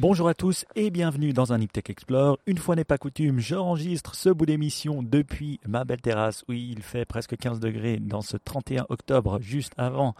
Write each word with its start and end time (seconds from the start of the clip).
Bonjour 0.00 0.30
à 0.30 0.34
tous 0.34 0.64
et 0.76 0.90
bienvenue 0.90 1.34
dans 1.34 1.52
un 1.52 1.58
Tech 1.66 1.84
Explore. 1.90 2.38
Une 2.46 2.56
fois 2.56 2.74
n'est 2.74 2.84
pas 2.84 2.96
coutume, 2.96 3.38
j'enregistre 3.38 4.14
ce 4.14 4.30
bout 4.30 4.46
d'émission 4.46 5.02
depuis 5.02 5.60
ma 5.68 5.84
belle 5.84 6.00
terrasse 6.00 6.42
où 6.48 6.54
il 6.54 6.80
fait 6.80 7.04
presque 7.04 7.36
15 7.36 7.60
degrés 7.60 7.98
dans 7.98 8.22
ce 8.22 8.38
31 8.38 8.86
octobre, 8.88 9.40
juste 9.42 9.74
avant 9.76 10.14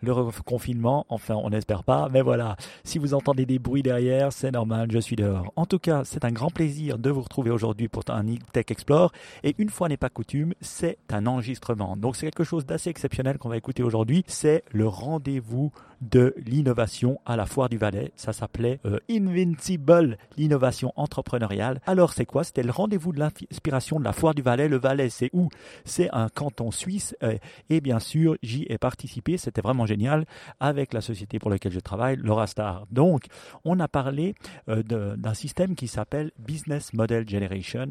le 0.00 0.14
confinement. 0.46 1.04
Enfin, 1.10 1.34
on 1.34 1.50
n'espère 1.50 1.84
pas, 1.84 2.08
mais 2.10 2.22
voilà. 2.22 2.56
Si 2.82 2.98
vous 2.98 3.12
entendez 3.12 3.44
des 3.44 3.58
bruits 3.58 3.82
derrière, 3.82 4.32
c'est 4.32 4.52
normal, 4.52 4.88
je 4.90 4.98
suis 4.98 5.16
dehors. 5.16 5.52
En 5.54 5.66
tout 5.66 5.78
cas, 5.78 6.04
c'est 6.04 6.24
un 6.24 6.32
grand 6.32 6.50
plaisir 6.50 6.96
de 6.96 7.10
vous 7.10 7.20
retrouver 7.20 7.50
aujourd'hui 7.50 7.88
pour 7.88 8.04
un 8.08 8.24
Tech 8.54 8.64
Explore. 8.70 9.12
Et 9.44 9.54
une 9.58 9.68
fois 9.68 9.90
n'est 9.90 9.98
pas 9.98 10.08
coutume, 10.08 10.54
c'est 10.62 10.96
un 11.10 11.26
enregistrement. 11.26 11.98
Donc 11.98 12.16
c'est 12.16 12.24
quelque 12.24 12.44
chose 12.44 12.64
d'assez 12.64 12.88
exceptionnel 12.88 13.36
qu'on 13.36 13.50
va 13.50 13.58
écouter 13.58 13.82
aujourd'hui. 13.82 14.24
C'est 14.28 14.64
le 14.72 14.88
rendez-vous 14.88 15.72
de 16.00 16.34
l'innovation 16.44 17.20
à 17.26 17.36
la 17.36 17.46
foire 17.46 17.68
du 17.68 17.78
Valais. 17.78 18.12
Ça 18.16 18.32
s'appelait 18.32 18.80
euh, 18.84 18.98
Invincible, 19.10 20.18
l'innovation 20.36 20.92
entrepreneuriale. 20.96 21.80
Alors 21.86 22.12
c'est 22.12 22.26
quoi? 22.26 22.44
C'était 22.44 22.62
le 22.62 22.70
rendez-vous 22.70 23.12
de 23.12 23.18
l'inspiration 23.18 23.98
de 23.98 24.04
la 24.04 24.12
foire 24.12 24.34
du 24.34 24.42
Valais. 24.42 24.68
Le 24.68 24.78
Valais, 24.78 25.08
c'est 25.08 25.30
où? 25.32 25.48
C'est 25.84 26.10
un 26.12 26.28
canton 26.28 26.70
suisse. 26.70 27.16
Euh, 27.22 27.36
et 27.70 27.80
bien 27.80 27.98
sûr, 27.98 28.36
j'y 28.42 28.66
ai 28.68 28.78
participé. 28.78 29.38
C'était 29.38 29.60
vraiment 29.60 29.86
génial 29.86 30.26
avec 30.60 30.92
la 30.92 31.00
société 31.00 31.38
pour 31.38 31.50
laquelle 31.50 31.72
je 31.72 31.80
travaille, 31.80 32.18
Star. 32.46 32.86
Donc, 32.90 33.24
on 33.64 33.80
a 33.80 33.88
parlé 33.88 34.34
euh, 34.68 34.82
d'un 34.82 35.34
système 35.34 35.74
qui 35.74 35.88
s'appelle 35.88 36.30
Business 36.38 36.92
Model 36.92 37.28
Generation. 37.28 37.90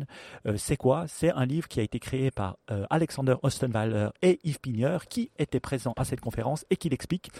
c'est 0.55 0.77
quoi? 0.77 1.05
C'est 1.07 1.31
un 1.31 1.45
livre 1.45 1.67
qui 1.67 1.79
a 1.79 1.83
été 1.83 1.99
créé 1.99 2.31
par 2.31 2.57
Alexander 2.89 3.35
Ostenweiler 3.43 4.09
et 4.21 4.39
Yves 4.43 4.59
Pigneur 4.59 5.07
qui 5.07 5.31
étaient 5.37 5.59
présents 5.59 5.93
à 5.97 6.05
cette 6.05 6.21
conférence 6.21 6.65
et 6.69 6.77
qui 6.77 6.89
l'expliquent. 6.89 7.31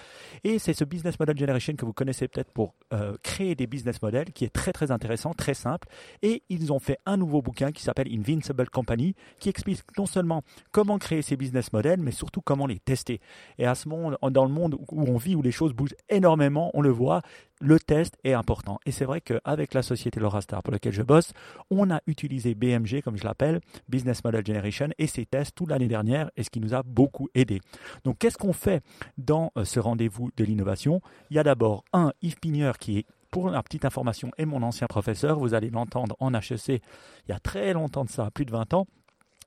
C'est 0.59 0.73
ce 0.73 0.83
Business 0.83 1.19
Model 1.19 1.37
Generation 1.37 1.73
que 1.75 1.85
vous 1.85 1.93
connaissez 1.93 2.27
peut-être 2.27 2.51
pour 2.51 2.75
euh, 2.93 3.15
créer 3.23 3.55
des 3.55 3.67
business 3.67 4.01
models, 4.01 4.31
qui 4.33 4.45
est 4.45 4.49
très 4.53 4.71
très 4.71 4.91
intéressant, 4.91 5.33
très 5.33 5.53
simple. 5.53 5.87
Et 6.21 6.43
ils 6.49 6.71
ont 6.71 6.79
fait 6.79 6.97
un 7.05 7.17
nouveau 7.17 7.41
bouquin 7.41 7.71
qui 7.71 7.83
s'appelle 7.83 8.07
Invincible 8.11 8.69
Company, 8.69 9.15
qui 9.39 9.49
explique 9.49 9.81
non 9.97 10.05
seulement 10.05 10.43
comment 10.71 10.97
créer 10.97 11.21
ces 11.21 11.37
business 11.37 11.73
models, 11.73 11.99
mais 11.99 12.11
surtout 12.11 12.41
comment 12.41 12.67
les 12.67 12.79
tester. 12.79 13.19
Et 13.57 13.65
à 13.65 13.75
ce 13.75 13.89
moment, 13.89 14.17
dans 14.29 14.45
le 14.45 14.51
monde 14.51 14.75
où 14.75 15.03
on 15.03 15.17
vit, 15.17 15.35
où 15.35 15.41
les 15.41 15.51
choses 15.51 15.73
bougent 15.73 15.95
énormément, 16.09 16.71
on 16.73 16.81
le 16.81 16.89
voit, 16.89 17.21
le 17.61 17.79
test 17.79 18.17
est 18.23 18.33
important. 18.33 18.79
Et 18.85 18.91
c'est 18.91 19.05
vrai 19.05 19.21
qu'avec 19.21 19.73
la 19.73 19.81
société 19.81 20.19
Laurastar 20.19 20.61
pour 20.63 20.71
laquelle 20.73 20.93
je 20.93 21.01
bosse, 21.01 21.33
on 21.69 21.89
a 21.91 22.01
utilisé 22.07 22.55
BMG, 22.55 23.01
comme 23.01 23.17
je 23.17 23.23
l'appelle, 23.23 23.61
Business 23.89 24.23
Model 24.23 24.45
Generation, 24.45 24.89
et 24.97 25.07
ces 25.07 25.25
tests 25.25 25.55
toute 25.55 25.69
l'année 25.69 25.87
dernière, 25.87 26.29
et 26.35 26.43
ce 26.43 26.49
qui 26.49 26.59
nous 26.59 26.73
a 26.73 26.83
beaucoup 26.83 27.29
aidé. 27.33 27.61
Donc, 28.03 28.17
qu'est-ce 28.19 28.37
qu'on 28.37 28.53
fait 28.53 28.83
dans 29.17 29.51
euh, 29.57 29.65
ce 29.65 29.79
rendez-vous 29.79 30.31
de 30.35 30.43
l'innovation? 30.43 31.01
Il 31.29 31.35
y 31.35 31.39
a 31.39 31.43
d'abord 31.43 31.85
un 31.93 32.11
Yves 32.21 32.39
Pigneur 32.39 32.77
qui 32.77 32.99
est 32.99 33.05
pour 33.31 33.49
la 33.49 33.61
petite 33.63 33.83
information, 33.83 34.31
est 34.37 34.45
mon 34.45 34.63
ancien 34.63 34.87
professeur. 34.87 35.39
Vous 35.39 35.53
allez 35.53 35.69
l'entendre 35.69 36.15
en 36.19 36.33
HEC 36.33 36.69
il 36.69 36.81
y 37.29 37.33
a 37.33 37.39
très 37.39 37.73
longtemps 37.73 38.05
de 38.05 38.09
ça, 38.09 38.31
plus 38.31 38.45
de 38.45 38.51
20 38.51 38.73
ans. 38.73 38.87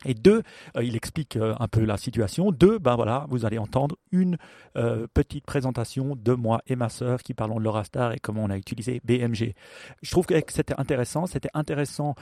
Et 0.04 0.14
deux, 0.14 0.42
euh, 0.76 0.84
il 0.84 0.94
explique 0.96 1.36
euh, 1.36 1.54
un 1.58 1.68
peu 1.68 1.84
la 1.84 1.96
situation. 1.96 2.52
Deux, 2.52 2.78
ben 2.78 2.94
voilà, 2.94 3.26
vous 3.28 3.44
allez 3.44 3.58
entendre 3.58 3.96
une 4.12 4.36
euh, 4.76 5.06
petite 5.12 5.44
présentation 5.44 6.14
de 6.16 6.32
moi 6.32 6.62
et 6.66 6.76
ma 6.76 6.88
sœur 6.88 7.22
qui 7.22 7.34
parlons 7.34 7.58
de 7.58 7.64
l'Eurastar 7.64 8.12
et 8.12 8.18
comment 8.18 8.44
on 8.44 8.50
a 8.50 8.56
utilisé 8.56 9.00
BMG. 9.04 9.54
Je 10.02 10.10
trouve 10.10 10.26
que 10.26 10.34
c'était 10.48 10.78
intéressant. 10.78 11.26
C'était 11.26 11.50
intéressant 11.54 12.14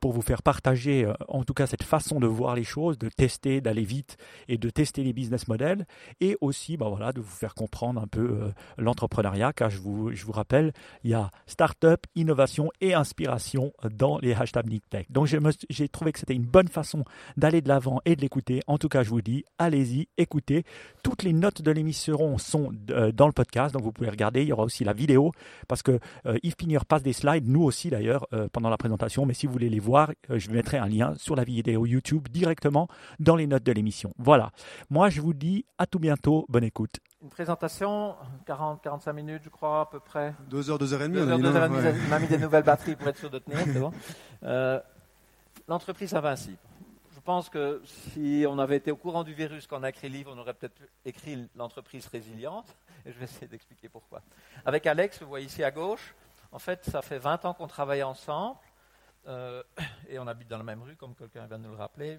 pour 0.00 0.12
vous 0.12 0.22
faire 0.22 0.42
partager, 0.42 1.10
en 1.28 1.44
tout 1.44 1.54
cas, 1.54 1.66
cette 1.66 1.82
façon 1.82 2.20
de 2.20 2.26
voir 2.26 2.54
les 2.54 2.64
choses, 2.64 2.98
de 2.98 3.08
tester, 3.08 3.60
d'aller 3.60 3.82
vite 3.82 4.16
et 4.48 4.58
de 4.58 4.70
tester 4.70 5.02
les 5.02 5.12
business 5.12 5.48
models, 5.48 5.86
et 6.20 6.36
aussi, 6.40 6.76
ben 6.76 6.88
voilà, 6.88 7.12
de 7.12 7.20
vous 7.20 7.30
faire 7.30 7.54
comprendre 7.54 8.00
un 8.00 8.06
peu 8.06 8.52
l'entrepreneuriat. 8.78 9.52
Car 9.52 9.70
je 9.70 9.78
vous, 9.78 10.12
je 10.12 10.24
vous 10.24 10.32
rappelle, 10.32 10.72
il 11.02 11.10
y 11.10 11.14
a 11.14 11.30
startup, 11.46 12.06
innovation 12.14 12.70
et 12.80 12.94
inspiration 12.94 13.72
dans 13.90 14.18
les 14.18 14.34
hashtags 14.34 14.64
Tech. 14.90 15.06
Donc 15.10 15.28
j'ai 15.70 15.88
trouvé 15.88 16.12
que 16.12 16.18
c'était 16.18 16.34
une 16.34 16.46
bonne 16.46 16.68
façon 16.68 17.04
d'aller 17.36 17.60
de 17.60 17.68
l'avant 17.68 18.00
et 18.04 18.16
de 18.16 18.20
l'écouter. 18.20 18.60
En 18.66 18.78
tout 18.78 18.88
cas, 18.88 19.02
je 19.02 19.10
vous 19.10 19.22
dis, 19.22 19.44
allez-y, 19.58 20.08
écoutez. 20.18 20.64
Toutes 21.02 21.22
les 21.22 21.32
notes 21.32 21.62
de 21.62 21.70
l'émission 21.70 22.38
sont 22.38 22.72
euh, 22.90 23.12
dans 23.12 23.26
le 23.26 23.32
podcast, 23.32 23.74
donc 23.74 23.82
vous 23.82 23.92
pouvez 23.92 24.10
regarder. 24.10 24.42
Il 24.42 24.48
y 24.48 24.52
aura 24.52 24.64
aussi 24.64 24.84
la 24.84 24.92
vidéo, 24.92 25.32
parce 25.68 25.82
que 25.82 25.98
euh, 26.26 26.38
Yves 26.42 26.56
Pigneur 26.56 26.86
passe 26.86 27.02
des 27.02 27.12
slides, 27.12 27.48
nous 27.48 27.62
aussi 27.62 27.90
d'ailleurs, 27.90 28.26
euh, 28.32 28.48
pendant 28.52 28.70
la 28.70 28.76
présentation. 28.76 29.26
Mais 29.26 29.34
si 29.34 29.46
vous 29.46 29.52
voulez 29.52 29.68
les 29.68 29.78
voir, 29.78 30.10
je 30.28 30.50
mettrai 30.50 30.78
un 30.78 30.86
lien 30.86 31.14
sur 31.16 31.36
la 31.36 31.44
vidéo 31.44 31.86
YouTube 31.86 32.28
directement 32.28 32.88
dans 33.18 33.36
les 33.36 33.46
notes 33.46 33.64
de 33.64 33.72
l'émission. 33.72 34.12
Voilà. 34.18 34.50
Moi, 34.90 35.08
je 35.10 35.20
vous 35.20 35.34
dis 35.34 35.66
à 35.78 35.86
tout 35.86 35.98
bientôt. 35.98 36.46
Bonne 36.48 36.64
écoute. 36.64 36.96
Une 37.22 37.30
présentation, 37.30 38.14
40-45 38.46 39.12
minutes, 39.14 39.42
je 39.44 39.48
crois, 39.48 39.82
à 39.82 39.86
peu 39.86 40.00
près. 40.00 40.34
Deux 40.50 40.70
heures, 40.70 40.78
deux 40.78 40.92
heures 40.92 41.02
et 41.02 41.08
demie. 41.08 41.20
Deux 41.20 41.28
heures, 41.28 41.38
deux 41.38 41.56
heures 41.56 41.64
et 41.64 41.68
demie. 41.68 41.98
On 42.12 42.20
mis 42.20 42.26
des 42.26 42.38
nouvelles 42.38 42.64
batteries 42.64 42.96
pour 42.96 43.08
être 43.08 43.16
sûr 43.18 43.30
de 43.30 43.38
tenir, 43.38 43.58
c'est 43.64 43.80
bon. 43.80 43.92
L'entreprise 45.66 46.14
invincible 46.14 46.58
pense 47.24 47.48
que 47.48 47.82
si 47.84 48.44
on 48.48 48.58
avait 48.58 48.76
été 48.76 48.90
au 48.90 48.96
courant 48.96 49.24
du 49.24 49.32
virus 49.32 49.66
quand 49.66 49.80
on 49.80 49.82
a 49.82 49.88
écrit 49.88 50.08
le 50.08 50.14
livre, 50.14 50.32
on 50.34 50.38
aurait 50.38 50.54
peut-être 50.54 50.80
écrit 51.04 51.48
l'entreprise 51.56 52.06
résiliente. 52.06 52.66
Et 53.06 53.12
je 53.12 53.18
vais 53.18 53.24
essayer 53.24 53.46
d'expliquer 53.46 53.88
pourquoi. 53.88 54.22
Avec 54.64 54.86
Alex, 54.86 55.20
vous 55.22 55.28
voyez 55.28 55.46
ici 55.46 55.64
à 55.64 55.70
gauche, 55.70 56.14
en 56.52 56.58
fait, 56.58 56.84
ça 56.84 57.02
fait 57.02 57.18
20 57.18 57.46
ans 57.46 57.54
qu'on 57.54 57.66
travaille 57.66 58.02
ensemble. 58.02 58.58
Euh, 59.26 59.62
et 60.08 60.18
on 60.18 60.26
habite 60.26 60.48
dans 60.48 60.58
la 60.58 60.64
même 60.64 60.82
rue, 60.82 60.96
comme 60.96 61.14
quelqu'un 61.14 61.46
vient 61.46 61.58
de 61.58 61.64
nous 61.64 61.72
le 61.72 61.78
rappeler. 61.78 62.18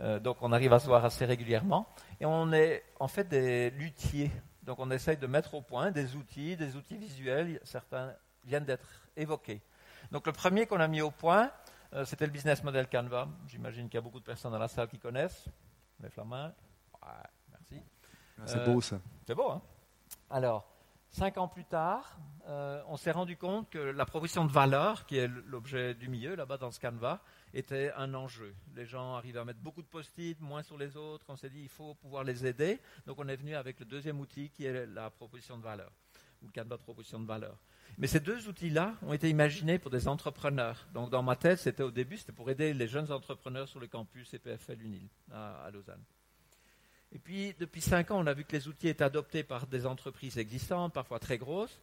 Euh, 0.00 0.20
donc 0.20 0.36
on 0.42 0.52
arrive 0.52 0.72
à 0.72 0.78
se 0.78 0.86
voir 0.86 1.04
assez 1.04 1.24
régulièrement. 1.24 1.88
Et 2.20 2.26
on 2.26 2.52
est 2.52 2.84
en 3.00 3.08
fait 3.08 3.24
des 3.24 3.70
luthiers. 3.70 4.30
Donc 4.62 4.78
on 4.78 4.90
essaye 4.92 5.16
de 5.16 5.26
mettre 5.26 5.54
au 5.54 5.62
point 5.62 5.90
des 5.90 6.14
outils, 6.14 6.56
des 6.56 6.76
outils 6.76 6.98
visuels. 6.98 7.58
Certains 7.64 8.14
viennent 8.44 8.64
d'être 8.64 8.88
évoqués. 9.16 9.60
Donc 10.12 10.26
le 10.26 10.32
premier 10.32 10.66
qu'on 10.66 10.78
a 10.78 10.86
mis 10.86 11.00
au 11.00 11.10
point, 11.10 11.50
euh, 11.94 12.04
c'était 12.04 12.26
le 12.26 12.32
business 12.32 12.62
model 12.62 12.88
Canva. 12.88 13.28
J'imagine 13.46 13.86
qu'il 13.88 13.94
y 13.94 13.98
a 13.98 14.02
beaucoup 14.02 14.20
de 14.20 14.24
personnes 14.24 14.52
dans 14.52 14.58
la 14.58 14.68
salle 14.68 14.88
qui 14.88 14.98
connaissent. 14.98 15.46
Les 16.02 16.10
flammes. 16.10 16.52
merci. 17.50 17.82
Ah, 18.38 18.42
c'est 18.46 18.64
beau 18.64 18.80
ça. 18.80 19.00
C'est 19.26 19.34
beau, 19.34 19.50
hein 19.50 19.62
Alors, 20.30 20.68
cinq 21.08 21.38
ans 21.38 21.48
plus 21.48 21.64
tard, 21.64 22.16
euh, 22.46 22.82
on 22.88 22.96
s'est 22.96 23.10
rendu 23.10 23.36
compte 23.36 23.70
que 23.70 23.78
la 23.78 24.04
proposition 24.04 24.44
de 24.44 24.52
valeur, 24.52 25.06
qui 25.06 25.16
est 25.16 25.28
l'objet 25.46 25.94
du 25.94 26.08
milieu 26.08 26.34
là-bas 26.34 26.58
dans 26.58 26.70
ce 26.70 26.78
Canva, 26.78 27.20
était 27.54 27.90
un 27.96 28.12
enjeu. 28.14 28.54
Les 28.76 28.84
gens 28.84 29.14
arrivaient 29.14 29.40
à 29.40 29.44
mettre 29.44 29.60
beaucoup 29.60 29.82
de 29.82 29.88
post-it, 29.88 30.38
moins 30.40 30.62
sur 30.62 30.76
les 30.76 30.96
autres. 30.96 31.24
On 31.28 31.36
s'est 31.36 31.50
dit 31.50 31.62
il 31.62 31.68
faut 31.68 31.94
pouvoir 31.94 32.22
les 32.22 32.46
aider. 32.46 32.80
Donc 33.06 33.18
on 33.18 33.28
est 33.28 33.36
venu 33.36 33.54
avec 33.54 33.80
le 33.80 33.86
deuxième 33.86 34.20
outil 34.20 34.50
qui 34.50 34.66
est 34.66 34.86
la 34.86 35.10
proposition 35.10 35.56
de 35.56 35.62
valeur, 35.62 35.90
ou 36.42 36.46
le 36.46 36.52
Canva 36.52 36.76
de 36.76 36.82
proposition 36.82 37.18
de 37.18 37.26
valeur. 37.26 37.56
Mais 37.96 38.06
ces 38.06 38.20
deux 38.20 38.48
outils-là 38.48 38.94
ont 39.02 39.12
été 39.12 39.28
imaginés 39.28 39.78
pour 39.78 39.90
des 39.90 40.06
entrepreneurs. 40.06 40.86
Donc 40.94 41.10
dans 41.10 41.22
ma 41.22 41.36
tête, 41.36 41.58
c'était 41.58 41.82
au 41.82 41.90
début, 41.90 42.16
c'était 42.16 42.32
pour 42.32 42.50
aider 42.50 42.74
les 42.74 42.86
jeunes 42.86 43.10
entrepreneurs 43.10 43.68
sur 43.68 43.80
le 43.80 43.86
campus 43.86 44.32
EPFL 44.34 44.82
UNIL 44.82 45.08
à, 45.32 45.68
Lausanne. 45.72 46.02
Et 47.12 47.18
puis 47.18 47.54
depuis 47.58 47.80
cinq 47.80 48.10
ans, 48.10 48.20
on 48.20 48.26
a 48.26 48.34
vu 48.34 48.44
que 48.44 48.52
les 48.52 48.68
outils 48.68 48.88
étaient 48.88 49.04
adoptés 49.04 49.42
par 49.42 49.66
des 49.66 49.86
entreprises 49.86 50.38
existantes, 50.38 50.92
parfois 50.92 51.18
très 51.18 51.38
grosses, 51.38 51.80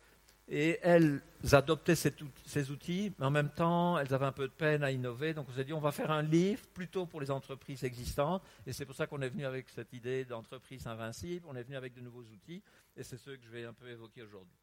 et 0.48 0.80
elles 0.84 1.22
adoptaient 1.52 1.96
ces 1.96 2.72
outils, 2.72 3.12
mais 3.18 3.26
en 3.26 3.32
même 3.32 3.50
temps, 3.50 3.98
elles 3.98 4.14
avaient 4.14 4.28
un 4.28 4.32
peu 4.32 4.48
de 4.48 4.54
peine 4.54 4.84
à 4.84 4.92
innover. 4.92 5.34
Donc 5.34 5.48
on 5.50 5.54
s'est 5.54 5.66
dit, 5.66 5.74
on 5.74 5.80
va 5.80 5.92
faire 5.92 6.12
un 6.12 6.22
livre 6.22 6.62
plutôt 6.74 7.08
pour 7.08 7.20
les 7.20 7.32
entreprises 7.32 7.84
existantes. 7.84 8.44
Et 8.68 8.74
c'est 8.74 8.86
pour 8.86 8.96
ça 8.96 9.08
qu'on 9.08 9.22
est 9.22 9.30
venu 9.30 9.46
avec 9.46 9.70
cette 9.70 9.92
idée 9.94 10.24
d'entreprise 10.24 10.86
invincible. 10.86 11.46
On 11.50 11.56
est 11.56 11.64
venu 11.64 11.76
avec 11.76 11.96
de 11.96 12.02
nouveaux 12.02 12.22
outils. 12.22 12.62
Et 12.96 13.04
c'est 13.04 13.18
ceux 13.18 13.36
que 13.38 13.44
je 13.44 13.50
vais 13.50 13.66
un 13.66 13.74
peu 13.74 13.90
évoquer 13.90 14.22
aujourd'hui. 14.22 14.56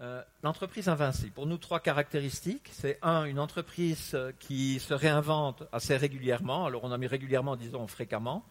Euh, 0.00 0.22
l'entreprise 0.42 0.88
invincible. 0.88 1.30
Pour 1.30 1.46
nous, 1.46 1.56
trois 1.56 1.78
caractéristiques. 1.78 2.68
C'est 2.72 2.98
un, 3.02 3.24
une 3.26 3.38
entreprise 3.38 4.10
euh, 4.14 4.32
qui 4.40 4.80
se 4.80 4.92
réinvente 4.92 5.62
assez 5.70 5.96
régulièrement. 5.96 6.66
Alors, 6.66 6.82
on 6.82 6.90
a 6.90 6.98
mis 6.98 7.06
régulièrement, 7.06 7.54
disons 7.54 7.86
fréquemment. 7.86 8.44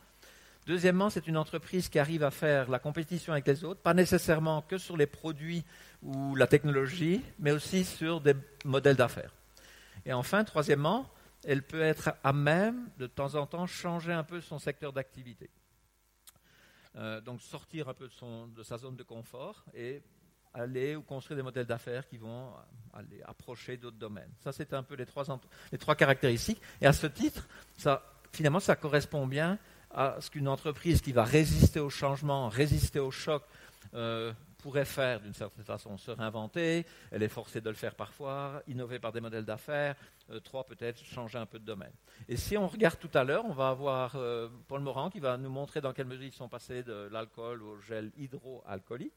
Deuxièmement, 0.65 1.09
c'est 1.09 1.27
une 1.27 1.35
entreprise 1.35 1.89
qui 1.89 1.99
arrive 1.99 2.23
à 2.23 2.31
faire 2.31 2.69
la 2.69 2.79
compétition 2.79 3.33
avec 3.33 3.45
les 3.45 3.65
autres, 3.65 3.81
pas 3.81 3.93
nécessairement 3.93 4.61
que 4.61 4.77
sur 4.77 4.95
les 4.95 5.07
produits 5.07 5.65
ou 6.01 6.35
la 6.35 6.47
technologie, 6.47 7.21
mais 7.39 7.51
aussi 7.51 7.83
sur 7.83 8.21
des 8.21 8.35
modèles 8.63 8.95
d'affaires. 8.95 9.33
Et 10.05 10.13
enfin, 10.13 10.45
troisièmement, 10.45 11.09
elle 11.43 11.63
peut 11.63 11.81
être 11.81 12.13
à 12.23 12.31
même, 12.31 12.89
de 12.97 13.07
temps 13.07 13.35
en 13.35 13.45
temps, 13.45 13.67
changer 13.67 14.13
un 14.13 14.23
peu 14.23 14.39
son 14.39 14.59
secteur 14.59 14.93
d'activité. 14.93 15.49
Euh, 16.95 17.19
donc 17.19 17.41
sortir 17.41 17.89
un 17.89 17.93
peu 17.93 18.07
de, 18.07 18.13
son, 18.13 18.47
de 18.47 18.63
sa 18.63 18.77
zone 18.77 18.95
de 18.95 19.03
confort 19.03 19.65
et 19.73 20.01
aller 20.53 20.95
ou 20.95 21.01
construire 21.01 21.37
des 21.37 21.43
modèles 21.43 21.65
d'affaires 21.65 22.07
qui 22.07 22.17
vont 22.17 22.51
aller 22.93 23.21
approcher 23.25 23.77
d'autres 23.77 23.97
domaines. 23.97 24.31
Ça, 24.43 24.51
c'est 24.51 24.73
un 24.73 24.83
peu 24.83 24.95
les 24.95 25.05
trois, 25.05 25.23
les 25.71 25.77
trois 25.77 25.95
caractéristiques. 25.95 26.61
Et 26.81 26.85
à 26.85 26.93
ce 26.93 27.07
titre, 27.07 27.47
ça, 27.77 28.03
finalement, 28.31 28.59
ça 28.59 28.75
correspond 28.75 29.25
bien 29.25 29.57
à 29.91 30.17
ce 30.19 30.29
qu'une 30.29 30.47
entreprise 30.47 31.01
qui 31.01 31.11
va 31.11 31.23
résister 31.23 31.79
au 31.79 31.89
changement, 31.89 32.49
résister 32.49 32.99
au 32.99 33.11
choc, 33.11 33.43
euh, 33.93 34.33
pourrait 34.63 34.85
faire 34.85 35.19
d'une 35.19 35.33
certaine 35.33 35.65
façon, 35.65 35.97
se 35.97 36.09
réinventer, 36.09 36.85
elle 37.11 37.21
est 37.21 37.27
forcée 37.27 37.59
de 37.59 37.69
le 37.69 37.75
faire 37.75 37.95
parfois, 37.95 38.63
innover 38.67 38.97
par 38.97 39.11
des 39.11 39.19
modèles 39.19 39.43
d'affaires, 39.43 39.95
euh, 40.29 40.39
trois 40.39 40.63
peut-être 40.63 41.03
changer 41.03 41.37
un 41.37 41.45
peu 41.45 41.59
de 41.59 41.65
domaine. 41.65 41.91
Et 42.29 42.37
si 42.37 42.55
on 42.57 42.69
regarde 42.69 42.97
tout 42.97 43.09
à 43.13 43.25
l'heure, 43.25 43.43
on 43.45 43.51
va 43.51 43.67
avoir 43.67 44.15
euh, 44.15 44.47
Paul 44.69 44.79
Morand 44.79 45.09
qui 45.09 45.19
va 45.19 45.37
nous 45.37 45.49
montrer 45.49 45.81
dans 45.81 45.91
quelle 45.91 46.07
mesure 46.07 46.23
ils 46.23 46.31
sont 46.31 46.47
passés 46.47 46.81
de 46.81 47.09
l'alcool 47.11 47.61
au 47.61 47.77
gel 47.81 48.11
hydroalcoolique. 48.17 49.13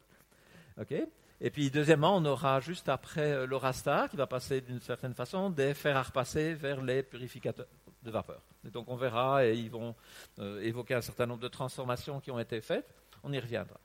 Et 1.41 1.51
puis, 1.51 1.71
deuxièmement, 1.71 2.17
on 2.17 2.25
aura 2.25 2.61
juste 2.61 2.89
après 2.89 3.33
euh, 3.33 3.47
l'Orasta 3.47 4.09
qui 4.09 4.17
va 4.17 4.27
passer 4.27 4.63
d'une 4.63 4.81
certaine 4.81 5.15
façon 5.15 5.51
des 5.51 5.75
fers 5.75 5.97
à 5.97 6.03
repasser 6.03 6.55
vers 6.55 6.81
les 6.81 7.03
purificateurs 7.03 7.67
de 8.03 8.11
vapeur. 8.11 8.41
Donc, 8.65 8.89
on 8.89 8.97
verra 8.97 9.45
et 9.45 9.55
ils 9.55 9.71
vont 9.71 9.95
euh, 10.39 10.63
évoquer 10.63 10.95
un 10.95 11.03
certain 11.03 11.27
nombre 11.27 11.43
de 11.43 11.49
transformations 11.49 12.21
qui 12.21 12.31
ont 12.31 12.39
été 12.39 12.61
faites. 12.63 12.95
On 13.23 13.33
y 13.33 13.39
reviendra. 13.39 13.79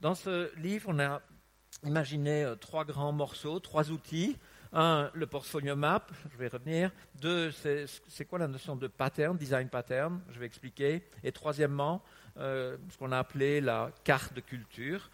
Dans 0.00 0.14
ce 0.14 0.56
livre, 0.58 0.88
on 0.88 0.98
a 0.98 1.20
imaginé 1.84 2.42
euh, 2.42 2.54
trois 2.54 2.86
grands 2.86 3.12
morceaux, 3.12 3.60
trois 3.60 3.90
outils. 3.90 4.38
Un, 4.72 5.10
le 5.12 5.26
portfolio 5.26 5.76
map, 5.76 6.06
je 6.32 6.38
vais 6.38 6.48
revenir. 6.48 6.90
Deux, 7.20 7.52
c'est 7.52 8.24
quoi 8.24 8.38
la 8.38 8.48
notion 8.48 8.76
de 8.76 8.88
pattern, 8.88 9.36
design 9.36 9.68
pattern, 9.68 10.20
je 10.30 10.40
vais 10.40 10.46
expliquer. 10.46 11.06
Et 11.22 11.30
troisièmement, 11.30 12.02
ce 12.36 12.98
qu'on 12.98 13.12
a 13.12 13.18
appelé 13.18 13.60
la 13.60 13.92
carte 14.02 14.34
de 14.34 14.40
culture. 14.40 15.10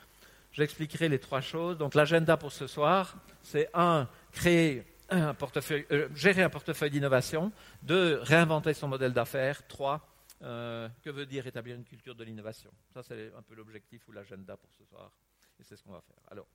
J'expliquerai 0.52 1.08
les 1.08 1.18
trois 1.18 1.40
choses. 1.40 1.78
Donc 1.78 1.94
l'agenda 1.94 2.36
pour 2.36 2.52
ce 2.52 2.66
soir, 2.66 3.16
c'est 3.42 3.68
un, 3.74 4.08
créer 4.32 4.84
un 5.10 5.34
portefeuille, 5.34 5.86
euh, 5.90 6.08
gérer 6.14 6.42
un 6.42 6.50
portefeuille 6.50 6.90
d'innovation. 6.90 7.52
Deux, 7.82 8.20
réinventer 8.22 8.74
son 8.74 8.88
modèle 8.88 9.12
d'affaires. 9.12 9.66
Trois, 9.66 10.06
euh, 10.42 10.88
que 11.02 11.10
veut 11.10 11.26
dire 11.26 11.46
établir 11.46 11.76
une 11.76 11.84
culture 11.84 12.14
de 12.14 12.24
l'innovation? 12.24 12.70
Ça, 12.92 13.02
c'est 13.02 13.32
un 13.36 13.42
peu 13.42 13.54
l'objectif 13.54 14.06
ou 14.08 14.12
l'agenda 14.12 14.56
pour 14.56 14.70
ce 14.72 14.84
soir. 14.84 15.12
Et 15.58 15.64
c'est 15.64 15.76
ce 15.76 15.82
qu'on 15.82 15.92
va 15.92 16.00
faire. 16.00 16.22
Alors, 16.30 16.46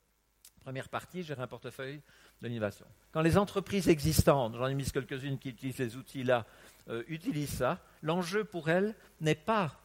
première 0.59 0.89
partie, 0.89 1.23
gérer 1.23 1.43
un 1.43 1.47
portefeuille 1.47 2.01
de 2.41 2.47
l'innovation. 2.47 2.85
Quand 3.11 3.21
les 3.21 3.37
entreprises 3.37 3.87
existantes, 3.87 4.55
j'en 4.55 4.67
ai 4.67 4.73
mis 4.73 4.89
quelques-unes 4.89 5.37
qui 5.37 5.49
utilisent 5.49 5.75
ces 5.75 5.95
outils-là, 5.95 6.45
euh, 6.89 7.03
utilisent 7.07 7.57
ça, 7.57 7.79
l'enjeu 8.01 8.43
pour 8.43 8.69
elles 8.69 8.95
n'est 9.21 9.35
pas 9.35 9.79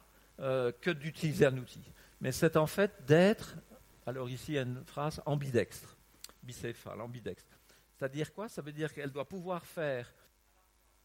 que 0.81 0.89
d'utiliser 0.89 1.45
un 1.45 1.55
outil, 1.55 1.83
mais 2.19 2.31
c'est 2.31 2.57
en 2.57 2.65
fait 2.65 3.05
d'être 3.05 3.57
alors 4.05 4.29
ici, 4.29 4.53
il 4.53 4.55
y 4.55 4.59
a 4.59 4.63
une 4.63 4.83
phrase 4.85 5.21
ambidextre, 5.25 5.95
bicéphale, 6.43 7.01
ambidextre. 7.01 7.57
C'est-à-dire 7.97 8.33
quoi? 8.33 8.49
Ça 8.49 8.61
veut 8.61 8.71
dire 8.71 8.93
qu'elle 8.93 9.11
doit 9.11 9.27
pouvoir 9.27 9.65
faire 9.65 10.11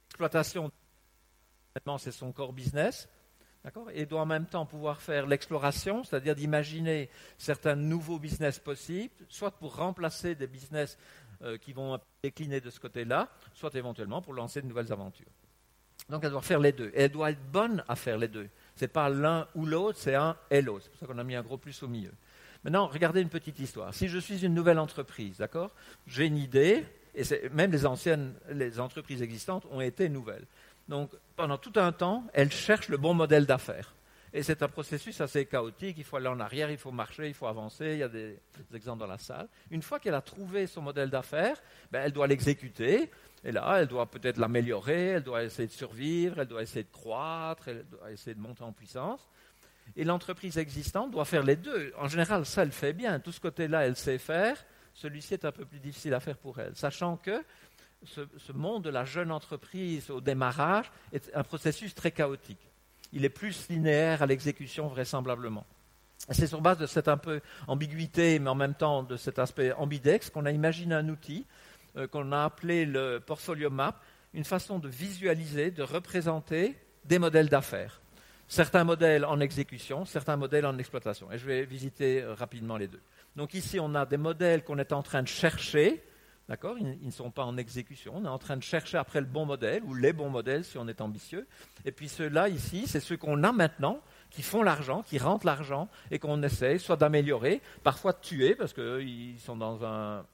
l'exploitation, 0.08 0.70
c'est 1.98 2.12
son 2.12 2.32
core 2.32 2.54
business, 2.54 3.06
d'accord? 3.62 3.90
Et 3.92 4.06
doit 4.06 4.22
en 4.22 4.26
même 4.26 4.46
temps 4.46 4.64
pouvoir 4.64 5.02
faire 5.02 5.26
l'exploration, 5.26 6.04
c'est-à-dire 6.04 6.34
d'imaginer 6.34 7.10
certains 7.36 7.76
nouveaux 7.76 8.18
business 8.18 8.58
possibles, 8.58 9.12
soit 9.28 9.50
pour 9.50 9.76
remplacer 9.76 10.34
des 10.34 10.46
business 10.46 10.96
euh, 11.42 11.58
qui 11.58 11.74
vont 11.74 12.00
décliner 12.22 12.62
de 12.62 12.70
ce 12.70 12.80
côté-là, 12.80 13.28
soit 13.52 13.74
éventuellement 13.74 14.22
pour 14.22 14.32
lancer 14.32 14.62
de 14.62 14.66
nouvelles 14.66 14.90
aventures. 14.90 15.26
Donc 16.08 16.24
elle 16.24 16.30
doit 16.30 16.40
faire 16.40 16.60
les 16.60 16.72
deux. 16.72 16.90
Et 16.94 17.02
elle 17.02 17.12
doit 17.12 17.30
être 17.30 17.44
bonne 17.50 17.84
à 17.88 17.96
faire 17.96 18.16
les 18.16 18.28
deux. 18.28 18.48
Ce 18.76 18.84
n'est 18.84 18.88
pas 18.88 19.10
l'un 19.10 19.46
ou 19.54 19.66
l'autre, 19.66 19.98
c'est 19.98 20.14
un 20.14 20.36
et 20.50 20.62
l'autre. 20.62 20.84
C'est 20.84 20.90
pour 20.90 21.00
ça 21.00 21.06
qu'on 21.06 21.18
a 21.18 21.24
mis 21.24 21.34
un 21.34 21.42
gros 21.42 21.58
plus 21.58 21.82
au 21.82 21.88
milieu. 21.88 22.12
Maintenant, 22.66 22.88
regardez 22.88 23.20
une 23.20 23.28
petite 23.28 23.60
histoire. 23.60 23.94
Si 23.94 24.08
je 24.08 24.18
suis 24.18 24.44
une 24.44 24.52
nouvelle 24.52 24.80
entreprise, 24.80 25.38
d'accord 25.38 25.70
J'ai 26.08 26.26
une 26.26 26.36
idée, 26.36 26.84
et 27.14 27.22
même 27.52 27.70
les 27.70 27.86
anciennes, 27.86 28.34
les 28.50 28.80
entreprises 28.80 29.22
existantes 29.22 29.64
ont 29.70 29.80
été 29.80 30.08
nouvelles. 30.08 30.44
Donc, 30.88 31.12
pendant 31.36 31.58
tout 31.58 31.74
un 31.76 31.92
temps, 31.92 32.24
elles 32.32 32.50
cherchent 32.50 32.88
le 32.88 32.96
bon 32.96 33.14
modèle 33.14 33.46
d'affaires. 33.46 33.94
Et 34.32 34.42
c'est 34.42 34.64
un 34.64 34.68
processus 34.68 35.20
assez 35.20 35.46
chaotique. 35.46 35.94
Il 35.98 36.02
faut 36.02 36.16
aller 36.16 36.26
en 36.26 36.40
arrière, 36.40 36.68
il 36.68 36.76
faut 36.76 36.90
marcher, 36.90 37.28
il 37.28 37.34
faut 37.34 37.46
avancer. 37.46 37.92
Il 37.92 37.98
y 37.98 38.02
a 38.02 38.08
des, 38.08 38.36
exemples 38.74 38.98
dans 38.98 39.06
la 39.06 39.18
salle. 39.18 39.46
Une 39.70 39.82
fois 39.82 40.00
qu'elle 40.00 40.14
a 40.14 40.20
trouvé 40.20 40.66
son 40.66 40.82
modèle 40.82 41.08
d'affaires, 41.08 41.62
ben, 41.92 42.02
elle 42.04 42.12
doit 42.12 42.26
l'exécuter. 42.26 43.12
Et 43.44 43.52
là, 43.52 43.76
elle 43.78 43.86
doit 43.86 44.06
peut-être 44.06 44.38
l'améliorer, 44.38 45.10
elle 45.10 45.22
doit 45.22 45.44
essayer 45.44 45.68
de 45.68 45.72
survivre, 45.72 46.40
elle 46.40 46.48
doit 46.48 46.64
essayer 46.64 46.82
de 46.82 46.90
croître, 46.90 47.68
elle 47.68 47.86
doit 47.88 48.10
essayer 48.10 48.34
de 48.34 48.40
monter 48.40 48.64
en 48.64 48.72
puissance. 48.72 49.24
Et 49.94 50.04
l'entreprise 50.04 50.58
existante 50.58 51.10
doit 51.10 51.24
faire 51.24 51.42
les 51.42 51.56
deux. 51.56 51.92
En 51.98 52.08
général, 52.08 52.44
ça, 52.44 52.62
elle 52.62 52.72
fait 52.72 52.92
bien. 52.92 53.20
Tout 53.20 53.32
ce 53.32 53.40
côté-là, 53.40 53.86
elle 53.86 53.96
sait 53.96 54.18
faire. 54.18 54.56
Celui-ci 54.94 55.34
est 55.34 55.44
un 55.44 55.52
peu 55.52 55.64
plus 55.64 55.78
difficile 55.78 56.14
à 56.14 56.20
faire 56.20 56.36
pour 56.36 56.58
elle. 56.58 56.74
Sachant 56.74 57.16
que 57.16 57.42
ce, 58.04 58.52
monde 58.52 58.84
de 58.84 58.90
la 58.90 59.04
jeune 59.04 59.30
entreprise 59.30 60.10
au 60.10 60.20
démarrage 60.20 60.90
est 61.12 61.30
un 61.34 61.42
processus 61.42 61.94
très 61.94 62.10
chaotique. 62.10 62.70
Il 63.12 63.24
est 63.24 63.30
plus 63.30 63.68
linéaire 63.68 64.22
à 64.22 64.26
l'exécution, 64.26 64.88
vraisemblablement. 64.88 65.66
C'est 66.30 66.46
sur 66.46 66.60
base 66.60 66.78
de 66.78 66.86
cette 66.86 67.08
un 67.08 67.16
peu 67.16 67.40
ambiguïté, 67.68 68.38
mais 68.38 68.50
en 68.50 68.54
même 68.54 68.74
temps 68.74 69.02
de 69.02 69.16
cet 69.16 69.38
aspect 69.38 69.72
ambidex, 69.72 70.30
qu'on 70.30 70.46
a 70.46 70.50
imaginé 70.50 70.94
un 70.94 71.08
outil 71.08 71.46
euh, 71.96 72.06
qu'on 72.06 72.32
a 72.32 72.44
appelé 72.44 72.84
le 72.84 73.20
portfolio 73.20 73.70
map, 73.70 73.98
une 74.34 74.44
façon 74.44 74.78
de 74.78 74.88
visualiser, 74.88 75.70
de 75.70 75.82
représenter 75.82 76.76
des 77.04 77.18
modèles 77.18 77.48
d'affaires 77.48 78.00
certains 78.48 78.84
modèles 78.84 79.24
en 79.24 79.40
exécution, 79.40 80.04
certains 80.04 80.36
modèles 80.36 80.66
en 80.66 80.78
exploitation. 80.78 81.30
Et 81.32 81.38
je 81.38 81.46
vais 81.46 81.64
visiter 81.64 82.22
euh, 82.22 82.34
rapidement 82.34 82.76
les 82.76 82.88
deux. 82.88 83.00
Donc 83.34 83.54
ici, 83.54 83.78
on 83.80 83.94
a 83.94 84.06
des 84.06 84.16
modèles 84.16 84.64
qu'on 84.64 84.78
est 84.78 84.92
en 84.92 85.02
train 85.02 85.22
de 85.22 85.28
chercher, 85.28 86.02
d'accord? 86.48 86.76
Ils, 86.78 86.98
ne 87.04 87.10
sont 87.10 87.30
pas 87.30 87.44
en 87.44 87.56
exécution. 87.56 88.14
On 88.16 88.24
est 88.24 88.28
en 88.28 88.38
train 88.38 88.56
de 88.56 88.62
chercher 88.62 88.98
après 88.98 89.20
le 89.20 89.26
bon 89.26 89.44
modèle, 89.44 89.82
ou 89.84 89.94
les 89.94 90.12
bons 90.12 90.30
modèles 90.30 90.64
si 90.64 90.78
on 90.78 90.88
est 90.88 91.00
ambitieux. 91.00 91.46
Et 91.84 91.92
puis 91.92 92.08
ceux-là, 92.08 92.48
ici, 92.48 92.84
c'est 92.86 93.00
ceux 93.00 93.16
qu'on 93.16 93.42
a 93.42 93.52
maintenant, 93.52 94.00
qui 94.30 94.42
font 94.42 94.62
l'argent, 94.62 95.02
qui 95.02 95.18
rentrent 95.18 95.46
l'argent, 95.46 95.88
et 96.10 96.18
qu'on 96.18 96.42
essaye 96.42 96.78
soit 96.78 96.96
d'améliorer, 96.96 97.60
parfois 97.82 98.12
de 98.12 98.20
tuer, 98.20 98.54
parce 98.54 98.72
qu'ils 98.72 99.38
sont 99.40 99.56
dans 99.56 99.84
un 99.84 100.24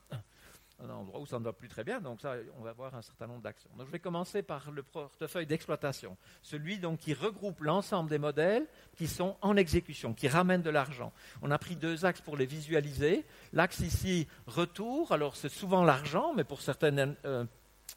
un 0.82 0.90
endroit 0.90 1.20
où 1.20 1.26
ça 1.26 1.38
ne 1.38 1.44
va 1.44 1.52
plus 1.52 1.68
très 1.68 1.84
bien. 1.84 2.00
Donc 2.00 2.20
ça, 2.20 2.34
on 2.58 2.62
va 2.62 2.72
voir 2.72 2.94
un 2.94 3.02
certain 3.02 3.26
nombre 3.26 3.42
d'actions. 3.42 3.70
Je 3.78 3.84
vais 3.84 3.98
commencer 3.98 4.42
par 4.42 4.70
le 4.70 4.82
portefeuille 4.82 5.46
d'exploitation, 5.46 6.16
celui 6.42 6.80
qui 6.98 7.14
regroupe 7.14 7.60
l'ensemble 7.60 8.10
des 8.10 8.18
modèles 8.18 8.66
qui 8.96 9.06
sont 9.06 9.36
en 9.40 9.56
exécution, 9.56 10.14
qui 10.14 10.28
ramènent 10.28 10.62
de 10.62 10.70
l'argent. 10.70 11.12
On 11.42 11.50
a 11.50 11.58
pris 11.58 11.76
deux 11.76 12.04
axes 12.04 12.20
pour 12.20 12.36
les 12.36 12.46
visualiser. 12.46 13.24
L'axe 13.52 13.80
ici 13.80 14.26
retour, 14.46 15.12
alors 15.12 15.36
c'est 15.36 15.48
souvent 15.48 15.84
l'argent, 15.84 16.32
mais 16.34 16.44
pour 16.44 16.60
certaines 16.60 17.16
euh, 17.24 17.44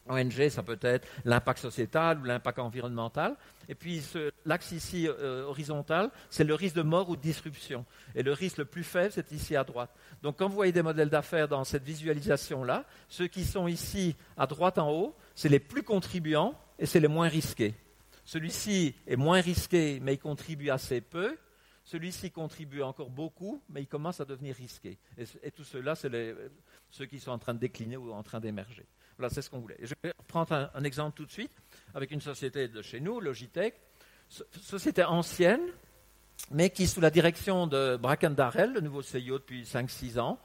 ONG, 0.08 0.48
ça 0.48 0.62
peut 0.62 0.78
être 0.82 1.06
l'impact 1.24 1.58
sociétal 1.60 2.20
ou 2.20 2.24
l'impact 2.24 2.58
environnemental. 2.58 3.36
Et 3.68 3.74
puis 3.74 4.02
l'axe 4.44 4.72
ici 4.72 5.08
euh, 5.08 5.44
horizontal, 5.44 6.10
c'est 6.30 6.44
le 6.44 6.54
risque 6.54 6.76
de 6.76 6.82
mort 6.82 7.08
ou 7.08 7.16
de 7.16 7.20
disruption. 7.20 7.84
Et 8.14 8.22
le 8.22 8.32
risque 8.32 8.58
le 8.58 8.64
plus 8.64 8.84
faible, 8.84 9.12
c'est 9.12 9.32
ici 9.32 9.56
à 9.56 9.64
droite. 9.64 9.90
Donc 10.22 10.38
quand 10.38 10.48
vous 10.48 10.54
voyez 10.54 10.72
des 10.72 10.82
modèles 10.82 11.10
d'affaires 11.10 11.48
dans 11.48 11.64
cette 11.64 11.84
visualisation-là, 11.84 12.84
ceux 13.08 13.26
qui 13.26 13.44
sont 13.44 13.66
ici 13.66 14.16
à 14.36 14.46
droite 14.46 14.78
en 14.78 14.90
haut, 14.90 15.14
c'est 15.34 15.48
les 15.48 15.60
plus 15.60 15.82
contribuants 15.82 16.54
et 16.78 16.86
c'est 16.86 17.00
les 17.00 17.08
moins 17.08 17.28
risqués. 17.28 17.74
Celui-ci 18.24 18.94
est 19.06 19.16
moins 19.16 19.40
risqué, 19.40 20.00
mais 20.02 20.14
il 20.14 20.18
contribue 20.18 20.70
assez 20.70 21.00
peu. 21.00 21.36
Celui-ci 21.84 22.32
contribue 22.32 22.82
encore 22.82 23.10
beaucoup, 23.10 23.62
mais 23.68 23.82
il 23.82 23.86
commence 23.86 24.20
à 24.20 24.24
devenir 24.24 24.56
risqué. 24.56 24.98
Et, 25.16 25.52
tout 25.52 25.62
cela, 25.62 25.94
c'est 25.94 26.10
ceux 26.90 27.06
qui 27.06 27.20
sont 27.20 27.30
en 27.30 27.38
train 27.38 27.54
de 27.54 27.60
décliner 27.60 27.96
ou 27.96 28.12
en 28.12 28.24
train 28.24 28.40
d'émerger. 28.40 28.84
Voilà, 29.18 29.32
c'est 29.32 29.42
ce 29.42 29.50
qu'on 29.50 29.60
voulait. 29.60 29.78
Je 29.80 29.94
vais 30.02 30.12
prendre 30.28 30.70
un, 30.74 30.84
exemple 30.84 31.16
tout 31.16 31.24
de 31.24 31.30
suite 31.30 31.52
avec 31.94 32.10
une 32.10 32.20
société 32.20 32.68
de 32.68 32.82
chez 32.82 33.00
nous, 33.00 33.20
Logitech, 33.20 33.74
société 34.60 35.04
ancienne, 35.04 35.62
mais 36.50 36.70
qui, 36.70 36.86
sous 36.86 37.00
la 37.00 37.10
direction 37.10 37.66
de 37.66 37.96
Bracken 37.96 38.34
Darrell, 38.34 38.72
le 38.74 38.80
nouveau 38.80 39.00
CEO 39.00 39.38
depuis 39.38 39.62
5-6 39.62 40.18
ans, 40.18 40.38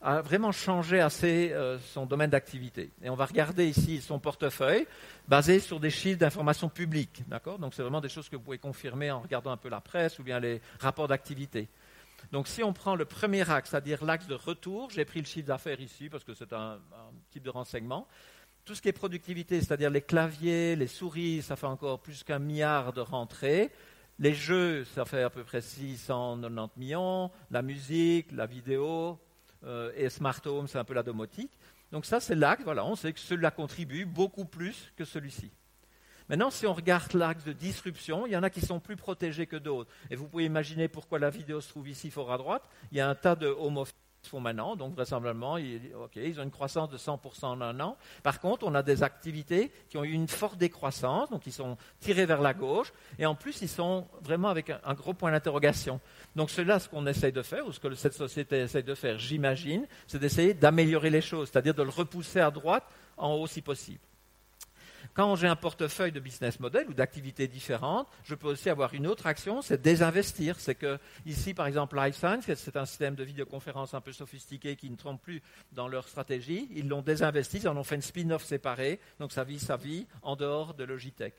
a 0.00 0.20
vraiment 0.20 0.52
changé 0.52 1.00
assez 1.00 1.52
euh, 1.52 1.78
son 1.78 2.06
domaine 2.06 2.30
d'activité. 2.30 2.90
Et 3.02 3.10
on 3.10 3.14
va 3.14 3.26
regarder 3.26 3.66
ici 3.66 4.00
son 4.00 4.18
portefeuille 4.18 4.86
basé 5.26 5.60
sur 5.60 5.80
des 5.80 5.90
chiffres 5.90 6.18
d'information 6.18 6.68
publique. 6.68 7.22
D'accord? 7.26 7.58
Donc 7.58 7.74
c'est 7.74 7.82
vraiment 7.82 8.00
des 8.00 8.08
choses 8.08 8.28
que 8.28 8.36
vous 8.36 8.42
pouvez 8.42 8.58
confirmer 8.58 9.10
en 9.10 9.20
regardant 9.20 9.50
un 9.50 9.56
peu 9.56 9.68
la 9.68 9.80
presse 9.80 10.18
ou 10.18 10.22
bien 10.22 10.38
les 10.38 10.60
rapports 10.78 11.08
d'activité. 11.08 11.68
Donc 12.32 12.48
si 12.48 12.62
on 12.62 12.72
prend 12.72 12.94
le 12.94 13.04
premier 13.04 13.48
axe, 13.50 13.70
c'est-à-dire 13.70 14.04
l'axe 14.04 14.26
de 14.26 14.34
retour, 14.34 14.90
j'ai 14.90 15.04
pris 15.04 15.20
le 15.20 15.26
chiffre 15.26 15.46
d'affaires 15.46 15.80
ici 15.80 16.08
parce 16.08 16.24
que 16.24 16.34
c'est 16.34 16.52
un, 16.52 16.78
type 17.30 17.42
de 17.42 17.50
renseignement. 17.50 18.06
Tout 18.64 18.74
ce 18.74 18.82
qui 18.82 18.88
est 18.88 18.92
productivité, 18.92 19.60
c'est-à-dire 19.60 19.90
les 19.90 20.02
claviers, 20.02 20.76
les 20.76 20.88
souris, 20.88 21.40
ça 21.42 21.56
fait 21.56 21.66
encore 21.66 22.00
plus 22.00 22.22
qu'un 22.22 22.38
milliard 22.38 22.92
de 22.92 23.00
rentrées. 23.00 23.70
Les 24.18 24.34
jeux, 24.34 24.84
ça 24.84 25.04
fait 25.04 25.22
à 25.22 25.30
peu 25.30 25.44
près 25.44 25.62
690 25.62 26.78
millions. 26.78 27.30
La 27.50 27.62
musique, 27.62 28.30
la 28.32 28.46
vidéo 28.46 29.18
euh, 29.64 29.92
et 29.96 30.10
smart 30.10 30.40
home, 30.44 30.66
c'est 30.66 30.78
un 30.78 30.84
peu 30.84 30.94
la 30.94 31.02
domotique. 31.02 31.52
Donc 31.92 32.04
ça, 32.04 32.20
c'est 32.20 32.34
l'axe. 32.34 32.62
Voilà, 32.64 32.84
on 32.84 32.94
sait 32.94 33.12
que 33.12 33.20
celui-là 33.20 33.50
contribue 33.50 34.04
beaucoup 34.04 34.44
plus 34.44 34.92
que 34.96 35.04
celui-ci. 35.04 35.50
Maintenant, 36.28 36.50
si 36.50 36.66
on 36.66 36.74
regarde 36.74 37.12
l'axe 37.14 37.44
de 37.44 37.52
disruption, 37.52 38.26
il 38.26 38.32
y 38.32 38.36
en 38.36 38.42
a 38.42 38.50
qui 38.50 38.60
sont 38.60 38.80
plus 38.80 38.96
protégés 38.96 39.46
que 39.46 39.56
d'autres. 39.56 39.90
Et 40.10 40.16
vous 40.16 40.28
pouvez 40.28 40.44
imaginer 40.44 40.88
pourquoi 40.88 41.18
la 41.18 41.30
vidéo 41.30 41.60
se 41.60 41.68
trouve 41.68 41.88
ici 41.88 42.10
fort 42.10 42.32
à 42.32 42.38
droite. 42.38 42.68
Il 42.92 42.98
y 42.98 43.00
a 43.00 43.08
un 43.08 43.14
tas 43.14 43.34
de 43.34 43.46
home 43.46 43.78
office 43.78 43.94
font 44.28 44.40
maintenant, 44.40 44.76
donc 44.76 44.94
vraisemblablement, 44.94 45.56
ils, 45.56 45.80
ils 46.16 46.40
ont 46.40 46.42
une 46.42 46.50
croissance 46.50 46.90
de 46.90 46.98
100% 46.98 47.46
en 47.46 47.60
un 47.60 47.80
an. 47.80 47.96
Par 48.22 48.40
contre, 48.40 48.66
on 48.66 48.74
a 48.74 48.82
des 48.82 49.02
activités 49.02 49.72
qui 49.88 49.96
ont 49.96 50.04
eu 50.04 50.12
une 50.12 50.28
forte 50.28 50.58
décroissance, 50.58 51.30
donc 51.30 51.46
ils 51.46 51.52
sont 51.52 51.76
tirés 52.00 52.26
vers 52.26 52.40
la 52.40 52.54
gauche, 52.54 52.92
et 53.18 53.26
en 53.26 53.34
plus, 53.34 53.62
ils 53.62 53.68
sont 53.68 54.06
vraiment 54.22 54.48
avec 54.48 54.70
un, 54.70 54.94
gros 54.94 55.14
point 55.14 55.30
d'interrogation. 55.30 56.00
Donc 56.36 56.50
cela, 56.50 56.78
ce 56.78 56.88
qu'on 56.88 57.06
essaye 57.06 57.32
de 57.32 57.42
faire, 57.42 57.66
ou 57.66 57.72
ce 57.72 57.80
que 57.80 57.94
cette 57.94 58.14
société 58.14 58.60
essaye 58.60 58.84
de 58.84 58.94
faire, 58.94 59.18
j'imagine, 59.18 59.86
c'est 60.06 60.18
d'essayer 60.18 60.54
d'améliorer 60.54 61.10
les 61.10 61.22
choses, 61.22 61.48
c'est-à-dire 61.50 61.74
de 61.74 61.82
le 61.82 61.90
repousser 61.90 62.40
à 62.40 62.50
droite 62.50 62.84
en 63.16 63.34
haut 63.34 63.46
si 63.46 63.62
possible. 63.62 64.00
Quand 65.18 65.34
j'ai 65.34 65.48
un 65.48 65.56
portefeuille 65.56 66.12
de 66.12 66.20
business 66.20 66.60
model 66.60 66.88
ou 66.88 66.94
d'activités 66.94 67.48
différentes, 67.48 68.06
je 68.22 68.36
peux 68.36 68.46
aussi 68.46 68.70
avoir 68.70 68.94
une 68.94 69.08
autre 69.08 69.26
action, 69.26 69.62
c'est 69.62 69.82
désinvestir. 69.82 70.60
C'est 70.60 70.76
que 70.76 70.96
ici, 71.26 71.54
par 71.54 71.66
exemple, 71.66 71.98
Life 71.98 72.14
Science, 72.14 72.44
c'est 72.54 72.76
un 72.76 72.86
système 72.86 73.16
de 73.16 73.24
vidéoconférence 73.24 73.94
un 73.94 74.00
peu 74.00 74.12
sophistiqué 74.12 74.76
qui 74.76 74.88
ne 74.88 74.94
trompe 74.94 75.20
plus 75.20 75.42
dans 75.72 75.88
leur 75.88 76.06
stratégie. 76.06 76.68
Ils 76.70 76.86
l'ont 76.86 77.02
désinvesti, 77.02 77.56
ils 77.56 77.68
en 77.68 77.76
ont 77.76 77.82
fait 77.82 77.96
une 77.96 78.02
spin-off 78.02 78.44
séparée, 78.44 79.00
donc 79.18 79.32
ça 79.32 79.42
vit 79.42 79.58
sa 79.58 79.76
vie 79.76 80.06
en 80.22 80.36
dehors 80.36 80.74
de 80.74 80.84
Logitech 80.84 81.34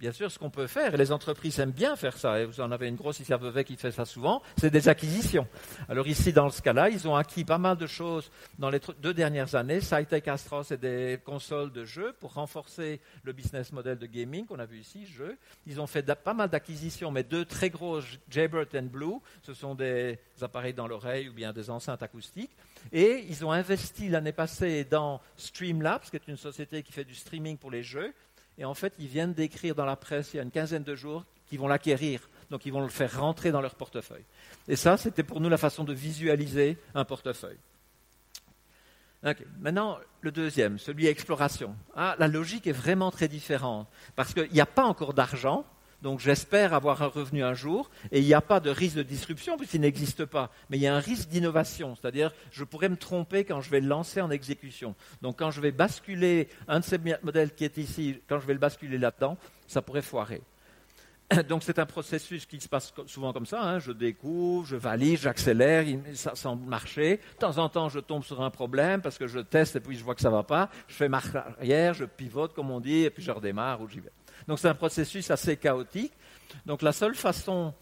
bien 0.00 0.12
sûr, 0.12 0.32
ce 0.32 0.38
qu'on 0.38 0.48
peut 0.48 0.66
faire, 0.66 0.94
et 0.94 0.96
les 0.96 1.12
entreprises 1.12 1.60
aiment 1.60 1.72
bien 1.72 1.94
faire 1.94 2.16
ça, 2.16 2.40
et 2.40 2.46
vous 2.46 2.62
en 2.62 2.72
avez 2.72 2.88
une 2.88 2.96
grosse 2.96 3.20
ici 3.20 3.34
à 3.34 3.36
Vevey 3.36 3.64
qui 3.64 3.76
fait 3.76 3.90
ça 3.90 4.06
souvent, 4.06 4.42
c'est 4.56 4.70
des 4.70 4.88
acquisitions. 4.88 5.46
Alors 5.90 6.08
ici, 6.08 6.32
dans 6.32 6.48
ce 6.48 6.62
cas-là, 6.62 6.88
ils 6.88 7.06
ont 7.06 7.14
acquis 7.14 7.44
pas 7.44 7.58
mal 7.58 7.76
de 7.76 7.86
choses 7.86 8.30
dans 8.58 8.70
les 8.70 8.80
deux 9.02 9.12
dernières 9.12 9.54
années. 9.54 9.82
Cytec 9.82 10.26
Astros 10.26 10.72
et 10.72 10.78
des 10.78 11.20
consoles 11.22 11.70
de 11.70 11.84
jeux 11.84 12.14
pour 12.18 12.32
renforcer 12.32 13.00
le 13.24 13.34
business 13.34 13.72
model 13.72 13.98
de 13.98 14.06
gaming 14.06 14.46
qu'on 14.46 14.58
a 14.58 14.64
vu 14.64 14.78
ici, 14.78 15.04
jeux. 15.04 15.36
Ils 15.66 15.80
ont 15.82 15.86
fait 15.86 16.02
pas 16.14 16.34
mal 16.34 16.48
d'acquisitions, 16.48 17.10
mais 17.10 17.22
deux 17.22 17.44
très 17.44 17.68
gros 17.68 18.00
Jaybird 18.30 18.74
and 18.74 18.84
Blue, 18.84 19.18
ce 19.42 19.52
sont 19.52 19.74
des 19.74 20.18
appareils 20.40 20.72
dans 20.72 20.88
l'oreille 20.88 21.28
ou 21.28 21.34
bien 21.34 21.52
des 21.52 21.68
enceintes 21.68 22.02
acoustiques. 22.02 22.56
Et 22.90 23.26
ils 23.28 23.44
ont 23.44 23.52
investi 23.52 24.08
l'année 24.08 24.32
passée 24.32 24.84
dans 24.84 25.20
Streamlabs, 25.36 26.08
qui 26.08 26.16
est 26.16 26.28
une 26.28 26.38
société 26.38 26.82
qui 26.82 26.92
fait 26.92 27.04
du 27.04 27.14
streaming 27.14 27.58
pour 27.58 27.70
les 27.70 27.82
jeux. 27.82 28.14
Et 28.60 28.64
en 28.66 28.74
fait, 28.74 28.92
ils 28.98 29.08
viennent 29.08 29.32
d'écrire 29.32 29.74
dans 29.74 29.86
la 29.86 29.96
presse 29.96 30.34
il 30.34 30.36
y 30.36 30.40
a 30.40 30.42
une 30.42 30.50
quinzaine 30.50 30.84
de 30.84 30.94
jours 30.94 31.24
qu'ils 31.48 31.58
vont 31.58 31.66
l'acquérir. 31.66 32.28
Donc, 32.50 32.66
ils 32.66 32.72
vont 32.72 32.82
le 32.82 32.88
faire 32.88 33.18
rentrer 33.18 33.52
dans 33.52 33.62
leur 33.62 33.74
portefeuille. 33.74 34.24
Et 34.68 34.76
ça, 34.76 34.98
c'était 34.98 35.22
pour 35.22 35.40
nous 35.40 35.48
la 35.48 35.56
façon 35.56 35.82
de 35.82 35.94
visualiser 35.94 36.76
un 36.94 37.06
portefeuille. 37.06 37.56
Maintenant, 39.58 39.98
le 40.20 40.30
deuxième, 40.30 40.78
celui 40.78 41.06
exploration. 41.06 41.74
Ah, 41.96 42.16
la 42.18 42.28
logique 42.28 42.66
est 42.66 42.72
vraiment 42.72 43.10
très 43.10 43.28
différente. 43.28 43.88
Parce 44.14 44.34
qu'il 44.34 44.52
n'y 44.52 44.60
a 44.60 44.66
pas 44.66 44.84
encore 44.84 45.14
d'argent, 45.14 45.64
donc 46.02 46.20
j'espère 46.20 46.74
avoir 46.74 47.02
un 47.02 47.06
revenu 47.06 47.42
un 47.42 47.54
jour, 47.54 47.90
et 48.10 48.20
il 48.20 48.26
n'y 48.26 48.34
a 48.34 48.40
pas 48.40 48.60
de 48.60 48.70
risque 48.70 48.96
de 48.96 49.02
disruption 49.02 49.56
puisqu'il 49.56 49.80
n'existe 49.80 50.24
pas, 50.24 50.50
mais 50.68 50.78
il 50.78 50.82
y 50.82 50.86
a 50.86 50.94
un 50.94 51.00
risque 51.00 51.28
d'innovation, 51.28 51.96
c'est-à-dire 51.96 52.32
je 52.52 52.64
pourrais 52.64 52.88
me 52.88 52.96
tromper 52.96 53.44
quand 53.44 53.60
je 53.60 53.70
vais 53.70 53.80
le 53.80 53.88
lancer 53.88 54.20
en 54.20 54.30
exécution. 54.30 54.94
Donc 55.22 55.38
quand 55.38 55.50
je 55.50 55.60
vais 55.60 55.72
basculer 55.72 56.48
un 56.68 56.80
de 56.80 56.84
ces 56.84 56.98
modèles 57.22 57.54
qui 57.54 57.64
est 57.64 57.76
ici, 57.78 58.20
quand 58.28 58.40
je 58.40 58.46
vais 58.46 58.54
le 58.54 58.58
basculer 58.58 58.98
là-dedans, 58.98 59.36
ça 59.66 59.82
pourrait 59.82 60.02
foirer. 60.02 60.42
Donc 61.48 61.62
c'est 61.62 61.78
un 61.78 61.86
processus 61.86 62.46
qui 62.46 62.60
se 62.60 62.68
passe 62.68 62.92
souvent 63.06 63.32
comme 63.32 63.46
ça. 63.46 63.62
Hein. 63.62 63.78
Je 63.78 63.92
découvre, 63.92 64.66
je 64.66 64.76
valide, 64.76 65.18
j'accélère, 65.18 65.84
ça 66.14 66.34
semble 66.34 66.68
marcher. 66.68 67.16
De 67.34 67.38
temps 67.38 67.58
en 67.58 67.68
temps, 67.68 67.88
je 67.88 68.00
tombe 68.00 68.24
sur 68.24 68.40
un 68.42 68.50
problème 68.50 69.00
parce 69.00 69.18
que 69.18 69.26
je 69.26 69.38
teste 69.40 69.76
et 69.76 69.80
puis 69.80 69.96
je 69.96 70.04
vois 70.04 70.14
que 70.14 70.20
ça 70.20 70.30
ne 70.30 70.34
va 70.34 70.42
pas. 70.42 70.70
Je 70.88 70.94
fais 70.94 71.08
marche 71.08 71.34
arrière, 71.34 71.94
je 71.94 72.04
pivote 72.04 72.54
comme 72.54 72.70
on 72.70 72.80
dit 72.80 73.04
et 73.04 73.10
puis 73.10 73.22
je 73.22 73.30
redémarre 73.30 73.80
ou 73.80 73.88
j'y 73.88 74.00
vais. 74.00 74.10
Donc 74.48 74.58
c'est 74.58 74.68
un 74.68 74.74
processus 74.74 75.30
assez 75.30 75.56
chaotique. 75.56 76.12
Donc 76.66 76.82
la 76.82 76.92
seule 76.92 77.14
façon 77.14 77.74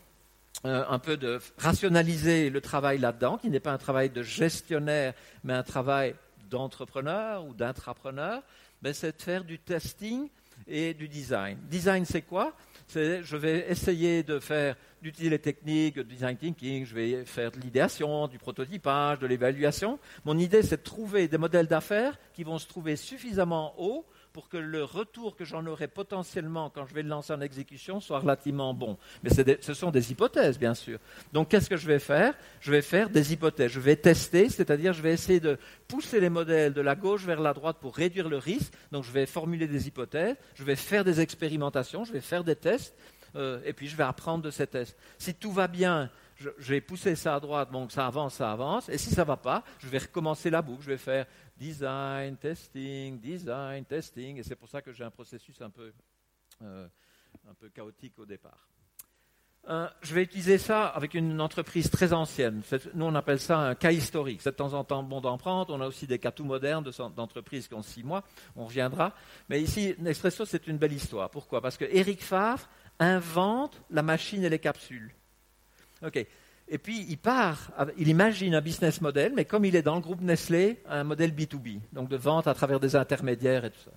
euh, 0.65 0.85
un 0.89 0.99
peu 0.99 1.17
de 1.17 1.39
rationaliser 1.59 2.51
le 2.51 2.61
travail 2.61 2.99
là-dedans, 2.99 3.39
qui 3.39 3.49
n'est 3.49 3.61
pas 3.61 3.73
un 3.73 3.79
travail 3.79 4.11
de 4.11 4.23
gestionnaire, 4.23 5.15
mais 5.45 5.53
un 5.53 5.63
travail 5.63 6.15
d'entrepreneur 6.51 7.47
ou 7.47 7.55
d'intrapreneur, 7.55 8.43
ben, 8.83 8.93
c'est 8.93 9.17
de 9.17 9.23
faire 9.23 9.45
du 9.45 9.59
testing 9.59 10.29
et 10.67 10.95
du 10.95 11.09
design. 11.09 11.59
Design, 11.71 12.05
c'est 12.05 12.23
quoi? 12.23 12.55
C'est, 12.89 13.23
Je 13.23 13.37
vais 13.37 13.67
essayer 13.69 14.23
de 14.23 14.41
faire 14.41 14.77
d'utiliser 15.01 15.31
les 15.31 15.39
techniques 15.39 15.97
de 15.97 16.03
design 16.03 16.37
thinking, 16.37 16.85
je 16.85 16.95
vais 16.95 17.25
faire 17.25 17.53
de 17.53 17.61
l'idéation, 17.61 18.27
du 18.27 18.39
prototypage, 18.39 19.21
de 19.21 19.27
l'évaluation. 19.27 19.99
Mon 20.25 20.37
idée, 20.39 20.63
c'est 20.63 20.79
de 20.79 20.83
trouver 20.83 21.29
des 21.29 21.39
modèles 21.39 21.69
d'affaires 21.69 22.19
qui 22.35 22.43
vont 22.43 22.59
se 22.59 22.67
trouver 22.67 22.97
suffisamment 22.97 23.75
hauts 23.79 24.05
pour 24.39 24.49
que 24.49 24.57
le 24.57 24.85
retour 24.85 25.35
que 25.35 25.45
j'en 25.45 25.67
aurai 25.67 25.89
potentiellement 25.89 26.71
quand 26.71 26.87
je 26.87 26.95
vais 26.95 27.03
le 27.03 27.09
lancer 27.09 27.33
en 27.33 27.41
exécution 27.41 27.99
soit 27.99 28.21
relativement 28.21 28.73
bon. 28.73 28.97
Mais 29.25 29.31
ce 29.31 29.75
sont 29.75 29.91
des 29.91 30.13
hypothèses, 30.13 30.61
bien 30.61 30.75
sûr. 30.75 31.01
Donc 31.33 31.49
qu'est-ce 31.49 31.69
que 31.69 31.77
je 31.77 31.89
vais 31.89 31.99
faire? 31.99 32.35
Je 32.61 32.71
vais 32.71 32.81
faire 32.81 33.11
des 33.11 33.33
hypothèses. 33.33 33.73
Je 33.73 33.81
vais 33.81 33.97
tester, 33.97 34.49
c'est-à-dire 34.49 34.93
je 34.93 35.03
vais 35.03 35.13
essayer 35.13 35.41
de 35.41 35.59
pousser 35.89 36.21
les 36.21 36.31
modèles 36.31 36.73
de 36.73 36.81
la 36.81 36.95
gauche 36.95 37.25
vers 37.25 37.41
la 37.41 37.53
droite 37.53 37.79
pour 37.81 37.97
réduire 37.97 38.29
le 38.29 38.37
risque. 38.37 38.73
Donc 38.93 39.03
je 39.03 39.11
vais 39.11 39.27
formuler 39.27 39.67
des 39.67 39.89
hypothèses, 39.89 40.37
je 40.55 40.63
vais 40.63 40.77
faire 40.77 41.03
des 41.03 41.21
expérimentations, 41.21 42.05
je 42.05 42.13
vais 42.13 42.21
faire 42.21 42.45
des 42.45 42.55
tests, 42.55 42.95
euh, 43.35 43.59
et 43.65 43.73
puis 43.73 43.89
je 43.89 43.97
vais 43.97 44.05
apprendre 44.05 44.45
de 44.45 44.53
ces 44.53 44.69
tests. 44.69 44.97
Si 45.19 45.35
tout 45.35 45.51
va 45.51 45.67
bien, 45.67 46.11
je, 46.37 46.73
vais 46.73 46.81
pousser 46.81 47.17
ça 47.17 47.35
à 47.35 47.41
droite, 47.41 47.73
donc 47.73 47.91
ça 47.91 48.07
avance, 48.07 48.35
ça 48.35 48.53
avance. 48.53 48.89
Et 48.89 48.99
si 48.99 49.11
ça 49.11 49.23
ne 49.23 49.27
va 49.27 49.37
pas, 49.37 49.65
je 49.81 49.89
vais 49.89 49.99
recommencer 49.99 50.51
la 50.51 50.63
boucle. 50.63 50.83
Je 50.83 50.91
vais 50.91 50.97
faire 50.97 51.27
design, 51.59 52.37
testing, 52.37 53.19
design, 53.21 53.85
testing. 53.85 54.39
Et 54.39 54.43
c'est 54.43 54.57
pour 54.57 54.69
ça 54.69 54.81
que 54.81 54.93
j'ai 54.93 55.05
un 55.05 55.11
processus 55.11 55.61
un 55.61 55.71
peu, 55.71 55.93
euh, 56.63 56.89
un 57.49 57.55
peu 57.55 57.69
chaotique 57.69 58.19
au 58.19 58.27
départ. 58.27 58.69
Euh, 59.69 59.87
je 60.01 60.15
vais 60.15 60.23
utiliser 60.23 60.57
ça 60.57 60.87
avec 60.87 61.13
une 61.13 61.41
entreprise 61.41 61.91
très 61.91 62.15
ancienne. 62.15 62.63
Nous, 62.95 63.05
on 63.05 63.15
appelle 63.15 63.41
ça 63.41 63.59
un 63.59 63.75
cas 63.75 63.93
historique. 63.93 64.41
C'est 64.41 64.53
de 64.53 64.57
temps 64.57 64.73
en 64.73 64.83
temps 64.83 65.03
bon 65.03 65.21
d'en 65.21 65.37
prendre. 65.37 65.75
On 65.75 65.81
a 65.83 65.87
aussi 65.87 66.07
des 66.07 66.19
cas 66.19 66.31
tout 66.31 66.45
modernes 66.45 66.91
d'entreprises 67.15 67.69
qui 67.69 67.75
ont 67.75 67.83
six 67.83 68.03
mois. 68.03 68.25
On 68.57 68.65
reviendra. 68.65 69.15
Mais 69.51 69.61
ici, 69.61 69.95
Nespresso, 69.99 70.47
c'est 70.47 70.69
une 70.69 70.79
belle 70.79 70.95
histoire. 70.95 71.29
Pourquoi? 71.29 71.61
Parce 71.61 71.77
que 71.77 71.85
Eric 71.85 72.23
Favre 72.23 72.67
invente 72.99 73.83
la 73.91 74.03
machine 74.03 74.43
et 74.43 74.49
les 74.49 74.59
capsules. 74.59 75.13
OK. 76.03 76.27
Et 76.71 76.79
puis 76.79 77.07
il 77.09 77.17
part, 77.17 77.71
il 77.97 78.09
imagine 78.09 78.55
un 78.55 78.61
business 78.61 79.01
model, 79.01 79.33
mais 79.35 79.45
comme 79.45 79.65
il 79.65 79.75
est 79.75 79.83
dans 79.83 79.95
le 79.95 80.01
groupe 80.01 80.21
Nestlé, 80.21 80.83
un 80.87 81.05
modèle 81.05 81.33
B2B, 81.33 81.81
donc 81.93 82.09
de 82.09 82.17
vente 82.17 82.47
à 82.47 82.55
travers 82.55 82.79
des 82.79 82.95
intermédiaires 82.95 83.65
et 83.65 83.71
tout 83.71 83.81
ça. 83.85 83.91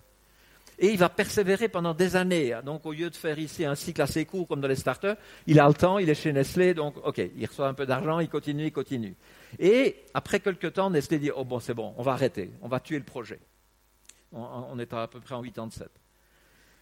Et 0.79 0.89
il 0.89 0.97
va 0.97 1.09
persévérer 1.09 1.67
pendant 1.67 1.93
des 1.93 2.15
années. 2.15 2.57
Donc 2.65 2.85
au 2.85 2.93
lieu 2.93 3.09
de 3.09 3.15
faire 3.15 3.37
ici 3.37 3.65
un 3.65 3.75
cycle 3.75 4.01
assez 4.01 4.25
court 4.25 4.47
comme 4.47 4.61
dans 4.61 4.67
les 4.67 4.75
startups, 4.75 5.17
il 5.47 5.59
a 5.59 5.67
le 5.67 5.73
temps, 5.73 5.99
il 5.99 6.09
est 6.09 6.15
chez 6.15 6.31
Nestlé, 6.31 6.73
donc 6.73 6.95
ok, 7.05 7.21
il 7.35 7.45
reçoit 7.45 7.67
un 7.67 7.73
peu 7.73 7.85
d'argent, 7.85 8.19
il 8.19 8.29
continue, 8.29 8.65
il 8.65 8.71
continue. 8.71 9.15
Et 9.59 10.03
après 10.13 10.39
quelques 10.39 10.73
temps, 10.73 10.89
Nestlé 10.89 11.19
dit, 11.19 11.31
oh 11.35 11.43
bon 11.43 11.59
c'est 11.59 11.73
bon, 11.73 11.93
on 11.97 12.03
va 12.03 12.13
arrêter, 12.13 12.51
on 12.61 12.69
va 12.69 12.79
tuer 12.79 12.97
le 12.97 13.05
projet. 13.05 13.39
On, 14.31 14.41
on 14.71 14.79
est 14.79 14.91
à 14.93 15.07
peu 15.07 15.19
près 15.19 15.35
en 15.35 15.43
87. 15.43 16.00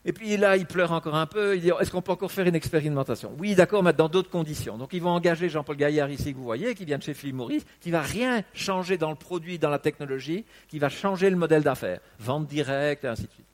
Et 0.06 0.14
puis 0.14 0.38
là, 0.38 0.56
il 0.56 0.66
pleure 0.66 0.94
encore 0.94 1.16
un 1.16 1.26
peu. 1.26 1.56
Il 1.56 1.62
dit 1.62 1.72
Est-ce 1.80 1.92
qu'on 1.92 2.02
peut 2.02 2.14
encore 2.14 2.32
faire 2.32 2.48
une 2.48 2.56
expérimentation? 2.56 3.34
Oui, 3.38 3.54
d'accord, 3.54 3.84
mais 3.84 3.92
dans 3.92 4.08
d'autres 4.08 4.30
conditions. 4.30 4.78
Donc, 4.78 4.94
ils 4.94 5.02
vont 5.02 5.10
engager 5.10 5.50
Jean-Paul 5.50 5.76
Gaillard 5.76 6.10
ici, 6.10 6.32
que 6.32 6.38
vous 6.38 6.44
voyez, 6.44 6.74
qui 6.74 6.86
vient 6.86 6.98
de 6.98 7.04
chez 7.04 7.14
Philippe 7.14 7.36
Maurice, 7.36 7.66
qui 7.82 7.92
va 7.92 8.02
rien 8.02 8.44
changer 8.54 8.98
dans 8.98 9.10
le 9.10 9.18
produit, 9.18 9.60
dans 9.60 9.70
la 9.70 9.80
technologie, 9.80 10.46
qui 10.70 10.80
va 10.80 10.90
changer 10.90 11.30
le 11.30 11.36
modèle 11.36 11.64
d'affaires. 11.64 12.00
Vente 12.20 12.48
directe, 12.48 13.04
et 13.04 13.08
ainsi 13.08 13.24
de 13.24 13.32
suite. 13.32 13.46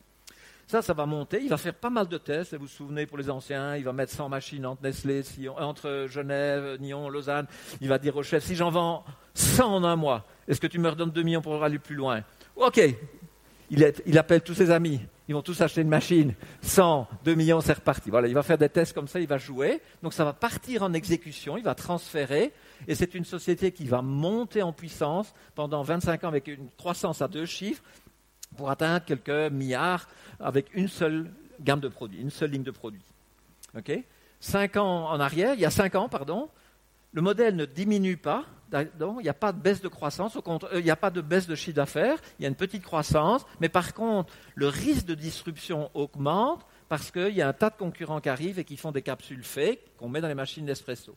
Ça, 0.68 0.82
ça 0.82 0.94
va 0.94 1.06
monter. 1.06 1.42
Il 1.42 1.50
va 1.50 1.58
faire 1.58 1.74
pas 1.74 1.90
mal 1.90 2.08
de 2.08 2.18
tests. 2.18 2.54
Vous 2.54 2.62
vous 2.62 2.68
souvenez, 2.68 3.08
pour 3.08 3.18
les 3.18 3.30
anciens, 3.30 3.76
il 3.76 3.84
va 3.84 3.94
mettre 3.94 4.12
100 4.12 4.30
machines 4.30 4.66
entre 4.68 4.84
Nestlé, 4.84 5.24
entre 5.58 6.06
Genève, 6.10 6.78
Nyon, 6.80 7.10
Lausanne. 7.10 7.48
Il 7.82 7.88
va 7.88 7.98
dire 7.98 8.16
au 8.16 8.24
chef 8.24 8.44
Si 8.44 8.56
j'en 8.56 8.70
vends 8.70 9.04
100 9.34 9.76
en 9.76 9.84
un 9.84 9.96
mois, 9.96 10.26
est-ce 10.48 10.62
que 10.62 10.68
tu 10.68 10.78
me 10.78 10.90
redonnes 10.90 11.12
2 11.12 11.24
millions 11.24 11.42
pour 11.42 11.64
aller 11.64 11.80
plus 11.80 11.96
loin? 11.96 12.22
Ok. 12.56 12.82
il 13.72 14.18
appelle 14.18 14.42
tous 14.42 14.54
ses 14.54 14.70
amis 14.72 15.02
ils 15.28 15.34
vont 15.34 15.42
tous 15.42 15.60
acheter 15.62 15.82
une 15.82 15.90
machine, 15.90 16.34
100, 16.62 17.08
2 17.24 17.36
millions, 17.36 17.62
c'est 17.62 17.74
reparti. 17.74 18.10
Voilà, 18.10 18.28
il 18.28 18.34
va 18.34 18.44
faire 18.44 18.58
des 18.58 18.70
tests 18.70 18.94
comme 18.94 19.08
ça, 19.08 19.20
il 19.20 19.28
va 19.28 19.38
jouer. 19.38 19.82
Donc 20.04 20.14
ça 20.14 20.24
va 20.24 20.34
partir 20.34 20.84
en 20.84 20.94
exécution, 20.94 21.58
il 21.58 21.64
va 21.64 21.74
transférer. 21.74 22.54
Et 22.88 22.96
c'est 22.96 23.16
une 23.16 23.26
société 23.26 23.72
qui 23.72 23.86
va 23.86 24.02
monter 24.02 24.62
en 24.62 24.72
puissance 24.72 25.34
pendant 25.56 25.82
25 25.82 26.24
ans 26.24 26.28
avec 26.28 26.48
une 26.48 26.70
croissance 26.78 27.22
à 27.22 27.28
deux 27.28 27.46
chiffres 27.46 27.84
pour 28.56 28.70
atteindre 28.70 29.04
quelques 29.04 29.52
milliards 29.52 30.08
avec 30.40 30.74
une 30.76 30.88
seule 30.88 31.32
gamme 31.62 31.80
de 31.80 31.88
produits, 31.88 32.20
une 32.20 32.30
seule 32.30 32.52
ligne 32.52 32.64
de 32.64 32.72
produits. 32.72 33.06
OK? 33.76 33.92
Cinq 34.40 34.78
ans 34.78 35.10
en 35.10 35.20
arrière, 35.20 35.56
il 35.56 35.62
y 35.62 35.66
a 35.66 35.72
cinq 35.72 35.96
ans, 35.96 36.08
pardon, 36.08 36.50
le 37.14 37.22
modèle 37.22 37.56
ne 37.56 37.66
diminue 37.66 38.18
pas, 38.18 38.46
il 38.74 39.24
n'y 39.24 39.30
a 39.30 39.34
pas 39.34 39.52
de 39.52 39.60
baisse 39.60 39.82
de 39.82 39.88
croissance, 39.88 40.36
euh, 40.36 40.80
il 40.80 40.84
n'y 40.84 40.92
a 40.92 40.96
pas 40.96 41.12
de 41.12 41.22
baisse 41.22 41.48
de 41.48 41.56
chiffre 41.56 41.76
d'affaires, 41.76 42.18
il 42.40 42.44
y 42.44 42.46
a 42.46 42.50
une 42.50 42.56
petite 42.56 42.84
croissance, 42.84 43.46
mais 43.60 43.70
par 43.70 43.94
contre, 43.94 44.34
le 44.56 44.68
risque 44.68 45.06
de 45.06 45.16
disruption 45.16 45.90
augmente 45.94 46.66
parce 46.90 47.12
qu'il 47.12 47.34
y 47.34 47.42
a 47.42 47.48
un 47.48 47.54
tas 47.54 47.70
de 47.70 47.78
concurrents 47.78 48.22
qui 48.22 48.30
arrivent 48.30 48.60
et 48.60 48.64
qui 48.64 48.78
font 48.78 48.92
des 48.92 49.02
capsules 49.02 49.44
fake 49.44 49.80
qu'on 49.98 50.10
met 50.10 50.22
dans 50.22 50.28
les 50.28 50.36
machines 50.36 50.66
d'espresso. 50.66 51.16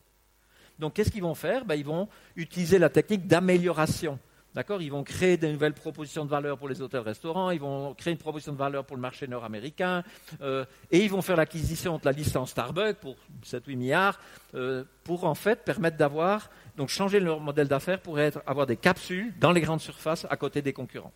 Donc, 0.79 0.93
qu'est-ce 0.93 1.11
qu'ils 1.11 1.23
vont 1.23 1.35
faire? 1.35 1.65
Ben, 1.65 1.75
Ils 1.75 1.85
vont 1.85 2.07
utiliser 2.35 2.79
la 2.79 2.89
technique 2.89 3.27
d'amélioration. 3.27 4.17
D'accord? 4.55 4.81
Ils 4.81 4.91
vont 4.91 5.03
créer 5.03 5.37
de 5.37 5.47
nouvelles 5.47 5.73
propositions 5.73 6.25
de 6.25 6.29
valeur 6.29 6.57
pour 6.57 6.67
les 6.67 6.81
hôtels-restaurants, 6.81 7.51
ils 7.51 7.59
vont 7.59 7.93
créer 7.93 8.13
une 8.13 8.17
proposition 8.19 8.51
de 8.51 8.57
valeur 8.57 8.83
pour 8.83 8.95
le 8.95 9.01
marché 9.01 9.27
nord-américain, 9.27 10.03
euh, 10.41 10.65
et 10.89 11.03
ils 11.03 11.09
vont 11.11 11.21
faire 11.21 11.35
l'acquisition 11.35 11.97
de 11.97 12.01
la 12.03 12.11
licence 12.11 12.49
Starbucks 12.49 12.97
pour 12.97 13.15
7-8 13.45 13.75
milliards, 13.75 14.19
euh, 14.55 14.83
pour 15.03 15.25
en 15.25 15.35
fait 15.35 15.63
permettre 15.63 15.97
d'avoir 15.97 16.49
donc 16.79 16.87
changer 16.87 17.19
leur 17.19 17.41
modèle 17.41 17.67
d'affaires 17.67 17.99
pour 17.99 18.17
avoir 18.17 18.65
des 18.65 18.77
capsules 18.77 19.33
dans 19.37 19.51
les 19.51 19.59
grandes 19.59 19.81
surfaces 19.81 20.25
à 20.29 20.37
côté 20.37 20.61
des 20.61 20.71
concurrents. 20.71 21.11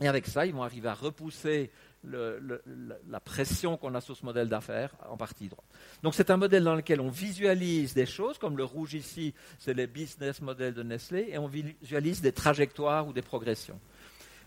Et 0.00 0.08
avec 0.08 0.26
ça, 0.26 0.46
ils 0.46 0.52
vont 0.52 0.64
arriver 0.64 0.88
à 0.88 0.94
repousser 0.94 1.70
la 2.02 3.20
pression 3.20 3.76
qu'on 3.76 3.94
a 3.94 4.00
sur 4.00 4.16
ce 4.16 4.24
modèle 4.24 4.48
d'affaires 4.48 4.90
en 5.08 5.16
partie 5.16 5.46
droite. 5.46 5.64
Donc 6.02 6.16
c'est 6.16 6.28
un 6.28 6.36
modèle 6.36 6.64
dans 6.64 6.74
lequel 6.74 7.00
on 7.00 7.08
visualise 7.08 7.94
des 7.94 8.04
choses, 8.04 8.36
comme 8.36 8.56
le 8.56 8.64
rouge 8.64 8.94
ici, 8.94 9.32
c'est 9.60 9.74
les 9.74 9.86
business 9.86 10.42
models 10.42 10.74
de 10.74 10.82
Nestlé, 10.82 11.28
et 11.28 11.38
on 11.38 11.46
visualise 11.46 12.20
des 12.20 12.32
trajectoires 12.32 13.06
ou 13.06 13.12
des 13.12 13.22
progressions. 13.22 13.78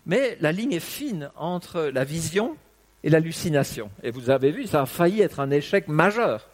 Mais 0.04 0.36
la 0.42 0.52
ligne 0.52 0.72
est 0.72 0.78
fine 0.78 1.30
entre 1.36 1.84
la 1.84 2.04
vision 2.04 2.54
et 3.02 3.08
l'hallucination. 3.08 3.90
Et 4.02 4.10
vous 4.10 4.28
avez 4.28 4.52
vu, 4.52 4.66
ça 4.66 4.82
a 4.82 4.86
failli 4.86 5.22
être 5.22 5.40
un 5.40 5.50
échec 5.50 5.88
majeur. 5.88 6.50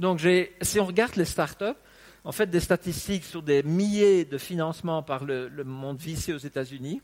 Donc, 0.00 0.20
si 0.62 0.80
on 0.80 0.86
regarde 0.86 1.14
les 1.14 1.24
startups, 1.24 1.78
en 2.24 2.32
fait, 2.32 2.46
des 2.46 2.60
statistiques 2.60 3.24
sur 3.24 3.42
des 3.42 3.62
milliers 3.62 4.24
de 4.24 4.38
financements 4.38 5.02
par 5.02 5.24
le, 5.24 5.50
monde 5.64 5.98
vicié 5.98 6.32
aux 6.34 6.38
États-Unis, 6.38 7.02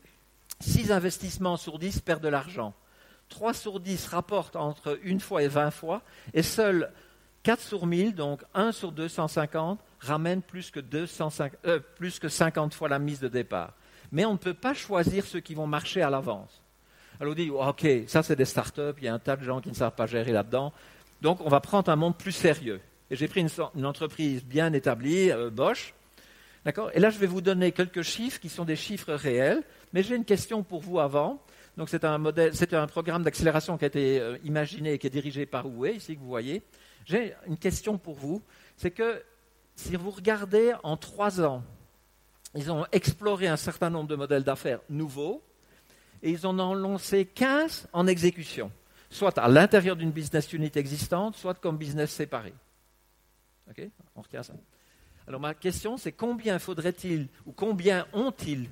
6 0.61 0.91
investissements 0.91 1.57
sur 1.57 1.79
10 1.79 1.99
perdent 2.01 2.23
de 2.23 2.29
l'argent. 2.29 2.73
3 3.29 3.53
sur 3.53 3.79
10 3.79 4.07
rapportent 4.07 4.55
entre 4.55 4.97
une 5.03 5.19
fois 5.19 5.43
et 5.43 5.47
20 5.47 5.71
fois, 5.71 6.01
et 6.33 6.41
seuls 6.41 6.91
4 7.43 7.61
sur 7.61 7.85
1000, 7.85 8.15
donc 8.15 8.41
1 8.53 8.71
sur 8.71 8.91
250, 8.91 9.79
ramènent 9.99 10.41
plus 10.41 10.71
que, 10.71 10.79
euh, 11.65 11.79
plus 11.95 12.19
que 12.19 12.29
50 12.29 12.73
fois 12.73 12.89
la 12.89 12.99
mise 12.99 13.19
de 13.19 13.27
départ. 13.27 13.73
Mais 14.11 14.25
on 14.25 14.33
ne 14.33 14.37
peut 14.37 14.53
pas 14.53 14.73
choisir 14.73 15.25
ceux 15.25 15.39
qui 15.39 15.53
vont 15.53 15.67
marcher 15.67 16.01
à 16.01 16.09
l'avance. 16.09 16.61
Alors 17.19 17.33
on 17.33 17.35
dit, 17.35 17.49
OK, 17.49 17.85
ça 18.07 18.23
c'est 18.23 18.35
des 18.35 18.45
startups, 18.45 18.95
il 18.97 19.03
y 19.03 19.07
a 19.07 19.13
un 19.13 19.19
tas 19.19 19.35
de 19.35 19.43
gens 19.43 19.59
qui 19.59 19.69
ne 19.69 19.75
savent 19.75 19.95
pas 19.95 20.07
gérer 20.07 20.31
là-dedans. 20.31 20.73
Donc 21.21 21.41
on 21.41 21.49
va 21.49 21.59
prendre 21.59 21.91
un 21.91 21.95
monde 21.95 22.17
plus 22.17 22.31
sérieux. 22.31 22.81
Et 23.11 23.15
j'ai 23.15 23.27
pris 23.27 23.41
une, 23.41 23.85
entreprise 23.85 24.43
bien 24.43 24.73
établie, 24.73 25.31
euh, 25.31 25.49
Bosch. 25.49 25.93
D'accord? 26.65 26.91
Et 26.93 26.99
là, 26.99 27.09
je 27.09 27.17
vais 27.17 27.27
vous 27.27 27.41
donner 27.41 27.71
quelques 27.71 28.01
chiffres 28.01 28.39
qui 28.39 28.49
sont 28.49 28.65
des 28.65 28.75
chiffres 28.75 29.13
réels. 29.13 29.63
Mais 29.93 30.03
j'ai 30.03 30.15
une 30.15 30.25
question 30.25 30.63
pour 30.63 30.81
vous 30.81 30.99
avant. 30.99 31.41
Donc 31.77 31.89
c'est 31.89 32.03
un, 32.03 32.17
modèle, 32.17 32.55
c'est 32.55 32.73
un 32.73 32.87
programme 32.87 33.23
d'accélération 33.23 33.77
qui 33.77 33.85
a 33.85 33.87
été 33.87 34.19
euh, 34.19 34.37
imaginé 34.43 34.93
et 34.93 34.97
qui 34.97 35.07
est 35.07 35.11
dirigé 35.11 35.45
par 35.45 35.65
Oué, 35.65 35.93
ici 35.93 36.15
que 36.15 36.19
vous 36.19 36.27
voyez. 36.27 36.61
J'ai 37.05 37.33
une 37.47 37.57
question 37.57 37.97
pour 37.97 38.15
vous. 38.15 38.41
C'est 38.75 38.91
que 38.91 39.23
si 39.75 39.95
vous 39.95 40.11
regardez 40.11 40.73
en 40.83 40.97
trois 40.97 41.41
ans, 41.41 41.63
ils 42.55 42.71
ont 42.71 42.85
exploré 42.91 43.47
un 43.47 43.57
certain 43.57 43.89
nombre 43.89 44.09
de 44.09 44.15
modèles 44.15 44.43
d'affaires 44.43 44.81
nouveaux 44.89 45.41
et 46.21 46.31
ils 46.31 46.45
en 46.45 46.59
ont 46.59 46.73
lancé 46.73 47.25
15 47.25 47.87
en 47.93 48.07
exécution, 48.07 48.71
soit 49.09 49.37
à 49.37 49.47
l'intérieur 49.47 49.95
d'une 49.95 50.11
business 50.11 50.51
unit 50.51 50.71
existante, 50.75 51.37
soit 51.37 51.53
comme 51.53 51.77
business 51.77 52.11
séparé. 52.11 52.53
On 54.15 54.21
retient 54.21 54.43
ça. 54.43 54.53
Alors 55.27 55.39
ma 55.39 55.53
question, 55.53 55.97
c'est 55.97 56.11
combien 56.11 56.57
faudrait-il 56.59 57.27
ou 57.45 57.51
combien 57.51 58.07
ont-ils 58.13 58.69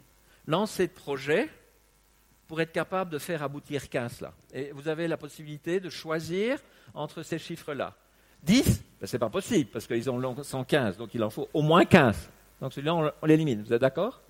lancé 0.48 0.88
de 0.88 0.92
projets 0.92 1.50
pour 2.48 2.62
être 2.62 2.72
capable 2.72 3.12
de 3.12 3.20
faire 3.20 3.44
aboutir 3.44 3.89
15 3.89 4.22
là 4.22 4.34
Et 4.54 4.72
vous 4.72 4.88
avez 4.88 5.08
la 5.08 5.18
possibilité 5.18 5.80
de 5.80 5.89
choisir 5.89 6.60
entre 6.94 7.22
ces 7.22 7.38
chiffres-là. 7.38 7.96
10, 8.44 8.84
ben, 9.00 9.08
ce 9.08 9.16
n'est 9.16 9.20
pas 9.20 9.30
possible 9.30 9.70
parce 9.72 9.86
qu'ils 9.86 10.10
ont 10.10 10.44
115, 10.44 10.98
donc 10.98 11.13
il 11.13 11.24
en 11.24 11.30
faut 11.30 11.50
au 11.54 11.62
moins 11.62 11.86
15. 11.86 12.30
Donc 12.62 12.74
celui-là, 12.74 12.96
on, 12.96 13.12
on 13.22 13.25
l'élimine. 13.25 13.62
Vous 13.62 13.74
êtes 13.74 13.82
d'accord? 13.82 14.22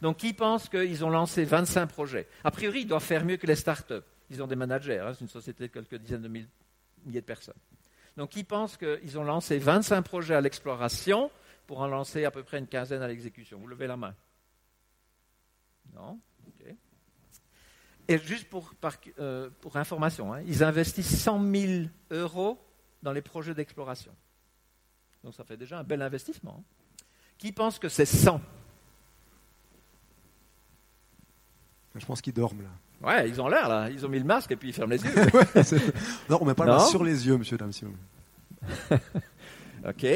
Donc 0.00 0.18
qui 0.18 0.32
pense 0.32 0.68
qu'ils 0.68 1.04
ont 1.04 1.10
lancé 1.10 1.44
25 1.44 1.86
projets? 1.86 2.28
A 2.44 2.50
priori, 2.50 2.80
ils 2.80 2.86
doivent 2.86 3.02
faire 3.02 3.24
mieux 3.24 3.36
que 3.36 3.46
les 3.46 3.56
startups. 3.56 4.02
Ils 4.30 4.42
ont 4.42 4.46
des 4.46 4.56
managers, 4.56 4.98
hein, 4.98 5.12
c'est 5.14 5.20
une 5.20 5.28
société 5.28 5.68
de 5.68 5.72
quelques 5.72 5.96
dizaines 5.96 6.22
de 6.22 6.28
milliers 6.28 6.46
de 7.06 7.20
personnes. 7.20 7.54
Donc 8.16 8.30
qui 8.30 8.44
pense 8.44 8.76
qu'ils 8.76 9.18
ont 9.18 9.24
lancé 9.24 9.58
25 9.58 10.02
projets 10.02 10.34
à 10.34 10.40
l'exploration 10.40 11.30
pour 11.66 11.80
en 11.80 11.86
lancer 11.86 12.24
à 12.24 12.30
peu 12.30 12.42
près 12.42 12.58
une 12.58 12.66
quinzaine 12.66 13.02
à 13.02 13.08
l'exécution 13.08 13.58
Vous 13.58 13.66
levez 13.66 13.86
la 13.86 13.96
main. 13.96 14.14
Non? 15.94 16.18
Ok. 16.46 16.74
Et 18.08 18.18
juste 18.18 18.48
pour, 18.50 18.74
euh, 19.18 19.50
information, 19.74 20.34
hein, 20.34 20.42
ils 20.46 20.62
investissent 20.62 21.22
100 21.22 21.54
000 21.54 21.84
euros 22.10 22.58
dans 23.02 23.12
les 23.12 23.22
projets 23.22 23.54
d'exploration. 23.54 24.14
Donc 25.24 25.34
ça 25.34 25.44
fait 25.44 25.56
déjà 25.56 25.78
un 25.78 25.84
bel 25.84 26.02
investissement. 26.02 26.56
Hein. 26.60 27.04
Qui 27.38 27.52
pense 27.52 27.78
que 27.78 27.88
c'est 27.88 28.06
100 28.06 28.40
Je 31.94 32.06
pense 32.06 32.20
qu'ils 32.20 32.32
dorment 32.32 32.62
là. 32.62 32.70
Ouais, 33.02 33.28
ils 33.28 33.40
ont 33.40 33.48
l'air 33.48 33.68
là. 33.68 33.88
Ils 33.90 34.04
ont 34.06 34.08
mis 34.08 34.18
le 34.18 34.24
masque 34.24 34.52
et 34.52 34.56
puis 34.56 34.68
ils 34.68 34.72
ferment 34.72 34.92
les 34.92 35.02
yeux. 35.02 35.12
non, 36.30 36.38
on 36.40 36.44
met 36.44 36.54
pas 36.54 36.64
le 36.64 36.72
masque 36.72 36.90
sur 36.90 37.04
les 37.04 37.26
yeux, 37.26 37.36
monsieur, 37.36 37.56
dame, 37.56 37.72
ok. 39.88 40.06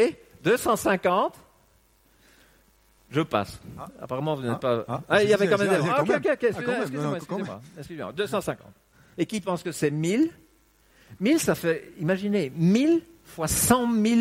250. 0.44 1.34
Je 3.10 3.20
passe. 3.22 3.60
Ah. 3.78 3.86
Apparemment, 4.00 4.36
vous 4.36 4.42
n'êtes 4.42 4.52
ah. 4.52 4.58
pas. 4.58 4.84
Ah, 4.86 5.00
ah 5.08 5.22
il 5.22 5.28
y 5.28 5.34
avait 5.34 5.48
quand 5.48 5.58
même. 5.58 5.82
Ah, 5.90 6.02
ok, 6.02 6.10
ok. 6.10 6.44
Excusez-moi, 6.44 7.16
excusez-moi. 7.16 7.60
Excusez 7.76 8.02
250. 8.14 8.66
Et 9.18 9.26
qui 9.26 9.40
pense 9.40 9.62
que 9.62 9.72
c'est 9.72 9.90
1000 9.90 10.30
1000, 11.20 11.40
ça 11.40 11.54
fait, 11.54 11.92
imaginez, 11.98 12.52
1000 12.54 13.02
fois 13.24 13.48
100 13.48 14.02
000 14.02 14.20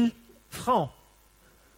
francs. 0.50 0.90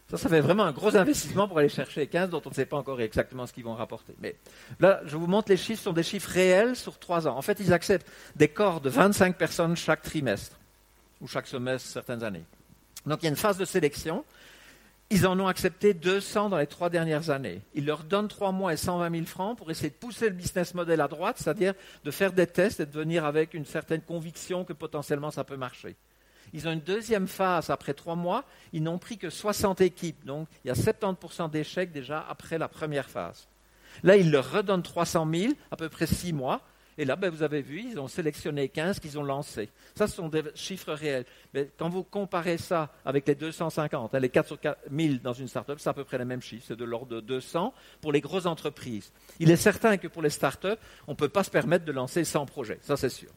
Ça, 0.10 0.18
ça 0.18 0.30
fait 0.30 0.40
vraiment 0.40 0.64
un 0.64 0.72
gros 0.72 0.96
investissement 0.96 1.50
pour 1.50 1.58
aller 1.60 1.68
chercher 1.68 2.08
15 2.08 2.30
dont 2.30 2.42
on 2.46 2.50
ne 2.50 2.56
sait 2.56 2.66
pas 2.66 2.78
encore 2.78 3.02
exactement 3.02 3.46
ce 3.46 3.52
qu'ils 3.52 3.66
vont 3.66 3.76
rapporter. 3.76 4.14
Mais 4.22 4.36
là, 4.80 5.02
je 5.06 5.18
vous 5.18 5.28
montre 5.28 5.52
les 5.52 5.58
chiffres, 5.58 5.80
ce 5.80 5.84
sont 5.86 5.94
des 5.94 6.04
chiffres 6.04 6.30
réels 6.30 6.78
sur 6.78 6.98
trois 6.98 7.28
ans. 7.28 7.38
En 7.38 7.42
fait, 7.42 7.60
ils 7.60 7.74
acceptent 7.74 8.10
des 8.36 8.48
corps 8.48 8.80
de 8.80 8.90
25 8.90 9.36
personnes 9.36 9.76
chaque 9.76 10.02
trimestre, 10.02 10.58
ou 11.20 11.28
chaque 11.28 11.48
semestre, 11.48 11.90
certaines 11.90 12.24
années. 12.24 12.46
Donc 13.06 13.22
il 13.22 13.26
y 13.26 13.28
a 13.28 13.32
une 13.32 13.36
phase 13.36 13.58
de 13.58 13.66
sélection. 13.66 14.24
Ils 15.10 15.26
en 15.26 15.40
ont 15.40 15.48
accepté 15.48 15.94
200 15.94 16.50
dans 16.50 16.58
les 16.58 16.68
trois 16.68 16.90
dernières 16.90 17.30
années. 17.30 17.62
Ils 17.74 17.86
leur 17.86 18.04
donnent 18.04 18.28
trois 18.28 18.52
mois 18.52 18.74
et 18.74 18.78
120 18.78 19.10
000 19.12 19.26
francs 19.26 19.58
pour 19.58 19.72
essayer 19.72 19.90
de 19.90 19.96
pousser 19.96 20.30
le 20.30 20.36
business 20.36 20.74
model 20.74 21.00
à 21.00 21.08
droite, 21.08 21.38
c'est-à-dire 21.40 21.74
de 22.04 22.12
faire 22.12 22.34
des 22.34 22.48
tests 22.48 22.82
et 22.82 22.86
de 22.86 22.92
venir 22.92 23.26
avec 23.26 23.54
une 23.54 23.66
certaine 23.66 24.02
conviction 24.02 24.66
que 24.66 24.74
potentiellement 24.74 25.32
ça 25.32 25.46
peut 25.46 25.56
marcher. 25.56 25.96
Ils 26.54 26.68
ont 26.68 26.72
une 26.72 26.80
deuxième 26.80 27.28
phase 27.28 27.70
après 27.70 27.94
trois 27.94 28.16
mois. 28.16 28.44
Ils 28.74 28.84
n'ont 28.84 28.98
pris 28.98 29.18
que 29.18 29.30
60 29.30 29.82
équipes. 29.82 30.26
Donc, 30.26 30.48
il 30.64 30.68
y 30.68 30.72
a 30.72 30.74
70% 30.74 31.50
d'échecs 31.50 31.92
déjà 31.92 32.26
après 32.30 32.58
la 32.58 32.68
première 32.68 33.10
phase. 33.10 33.48
Là, 34.04 34.18
ils 34.18 34.32
leur 34.32 34.52
redonnent 34.52 34.84
300 34.84 35.28
000, 35.34 35.54
à 35.72 35.76
peu 35.76 35.90
près 35.90 36.08
six 36.08 36.34
mois. 36.34 36.62
Et 37.00 37.06
là, 37.06 37.16
ben, 37.16 37.30
vous 37.30 37.44
avez 37.44 37.62
vu, 37.62 37.86
ils 37.92 38.00
ont 38.00 38.08
sélectionné 38.08 38.70
15 38.70 39.00
qu'ils 39.00 39.20
ont 39.20 39.24
lancés. 39.24 39.70
Ça, 39.96 40.08
ce 40.08 40.16
sont 40.16 40.30
des 40.30 40.42
chiffres 40.56 40.94
réels. 40.94 41.26
Mais 41.54 41.70
quand 41.78 41.90
vous 41.90 42.04
comparez 42.04 42.58
ça 42.58 42.92
avec 43.06 43.28
les 43.28 43.36
250, 43.36 44.16
hein, 44.16 44.20
les 44.20 44.30
4 44.30 44.48
sur 44.48 44.60
4 44.60 44.80
000 44.92 45.16
dans 45.24 45.34
une 45.34 45.48
start-up, 45.48 45.78
c'est 45.80 45.90
à 45.90 45.94
peu 45.94 46.04
près 46.04 46.18
les 46.18 46.26
mêmes 46.26 46.42
chiffres. 46.42 46.66
C'est 46.68 46.76
de 46.76 46.86
l'ordre 46.86 47.16
de 47.16 47.20
200 47.20 47.72
pour 48.02 48.12
les 48.12 48.22
grosses 48.22 48.48
entreprises. 48.48 49.12
Il 49.40 49.52
est 49.52 49.58
certain 49.58 49.98
que 49.98 50.08
pour 50.08 50.24
les 50.24 50.32
start-up, 50.32 50.80
on 51.08 51.12
ne 51.12 51.18
peut 51.18 51.30
pas 51.30 51.44
se 51.44 51.52
permettre 51.52 51.86
de 51.86 51.92
lancer 51.92 52.24
100 52.24 52.48
projets. 52.48 52.80
Ça, 52.82 52.98
c'est 52.98 53.10
sûr. 53.10 53.30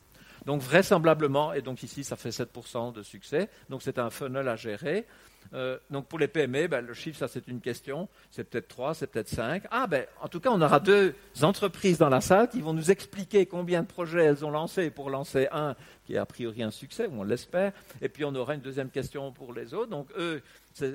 Donc 0.46 0.62
vraisemblablement, 0.62 1.52
et 1.52 1.62
donc 1.62 1.82
ici 1.82 2.04
ça 2.04 2.16
fait 2.16 2.30
7% 2.30 2.92
de 2.92 3.02
succès, 3.02 3.48
donc 3.68 3.82
c'est 3.82 3.98
un 3.98 4.10
funnel 4.10 4.48
à 4.48 4.56
gérer. 4.56 5.06
Euh, 5.54 5.78
donc 5.90 6.06
pour 6.06 6.18
les 6.18 6.28
PME, 6.28 6.68
ben, 6.68 6.84
le 6.84 6.94
chiffre, 6.94 7.18
ça 7.18 7.28
c'est 7.28 7.48
une 7.48 7.60
question, 7.60 8.08
c'est 8.30 8.44
peut-être 8.44 8.68
3, 8.68 8.94
c'est 8.94 9.06
peut-être 9.06 9.28
5. 9.28 9.64
Ah 9.70 9.86
ben 9.86 10.06
en 10.20 10.28
tout 10.28 10.40
cas, 10.40 10.50
on 10.50 10.60
aura 10.60 10.80
deux 10.80 11.14
entreprises 11.42 11.98
dans 11.98 12.08
la 12.08 12.20
salle 12.20 12.48
qui 12.48 12.60
vont 12.60 12.72
nous 12.72 12.90
expliquer 12.90 13.46
combien 13.46 13.82
de 13.82 13.86
projets 13.86 14.24
elles 14.24 14.44
ont 14.44 14.50
lancés 14.50 14.90
pour 14.90 15.10
lancer 15.10 15.48
un 15.52 15.74
qui 16.06 16.14
est 16.14 16.18
a 16.18 16.26
priori 16.26 16.62
un 16.62 16.70
succès, 16.70 17.06
ou 17.06 17.20
on 17.20 17.24
l'espère, 17.24 17.72
et 18.00 18.08
puis 18.08 18.24
on 18.24 18.34
aura 18.34 18.54
une 18.54 18.60
deuxième 18.60 18.90
question 18.90 19.32
pour 19.32 19.52
les 19.52 19.74
autres. 19.74 19.90
Donc 19.90 20.08
eux, 20.16 20.42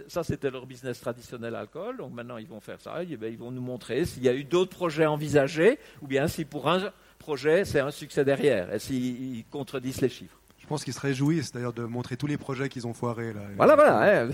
ça 0.07 0.23
c'était 0.23 0.51
leur 0.51 0.65
business 0.65 0.99
traditionnel 0.99 1.55
alcool, 1.55 1.97
donc 1.97 2.13
maintenant 2.13 2.37
ils 2.37 2.47
vont 2.47 2.59
faire 2.59 2.79
ça, 2.79 3.03
et 3.03 3.17
ben, 3.17 3.31
ils 3.31 3.37
vont 3.37 3.51
nous 3.51 3.61
montrer 3.61 4.05
s'il 4.05 4.23
y 4.23 4.29
a 4.29 4.33
eu 4.33 4.43
d'autres 4.43 4.75
projets 4.75 5.05
envisagés, 5.05 5.79
ou 6.01 6.07
bien 6.07 6.27
si 6.27 6.45
pour 6.45 6.69
un 6.69 6.91
projet, 7.17 7.65
c'est 7.65 7.79
un 7.79 7.91
succès 7.91 8.23
derrière, 8.25 8.73
et 8.73 8.79
s'ils 8.79 9.45
contredisent 9.45 10.01
les 10.01 10.09
chiffres. 10.09 10.39
Je 10.59 10.67
pense 10.67 10.83
qu'ils 10.83 10.93
se 10.93 10.99
réjouissent 10.99 11.51
d'ailleurs 11.51 11.73
de 11.73 11.83
montrer 11.83 12.17
tous 12.17 12.27
les 12.27 12.37
projets 12.37 12.69
qu'ils 12.69 12.87
ont 12.87 12.93
foirés. 12.93 13.33
Là. 13.33 13.41
Voilà, 13.55 13.75
voilà. 13.75 14.27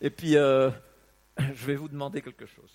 Et 0.00 0.10
puis, 0.10 0.36
euh, 0.36 0.70
je 1.38 1.66
vais 1.66 1.74
vous 1.76 1.88
demander 1.88 2.20
quelque 2.20 2.44
chose. 2.46 2.70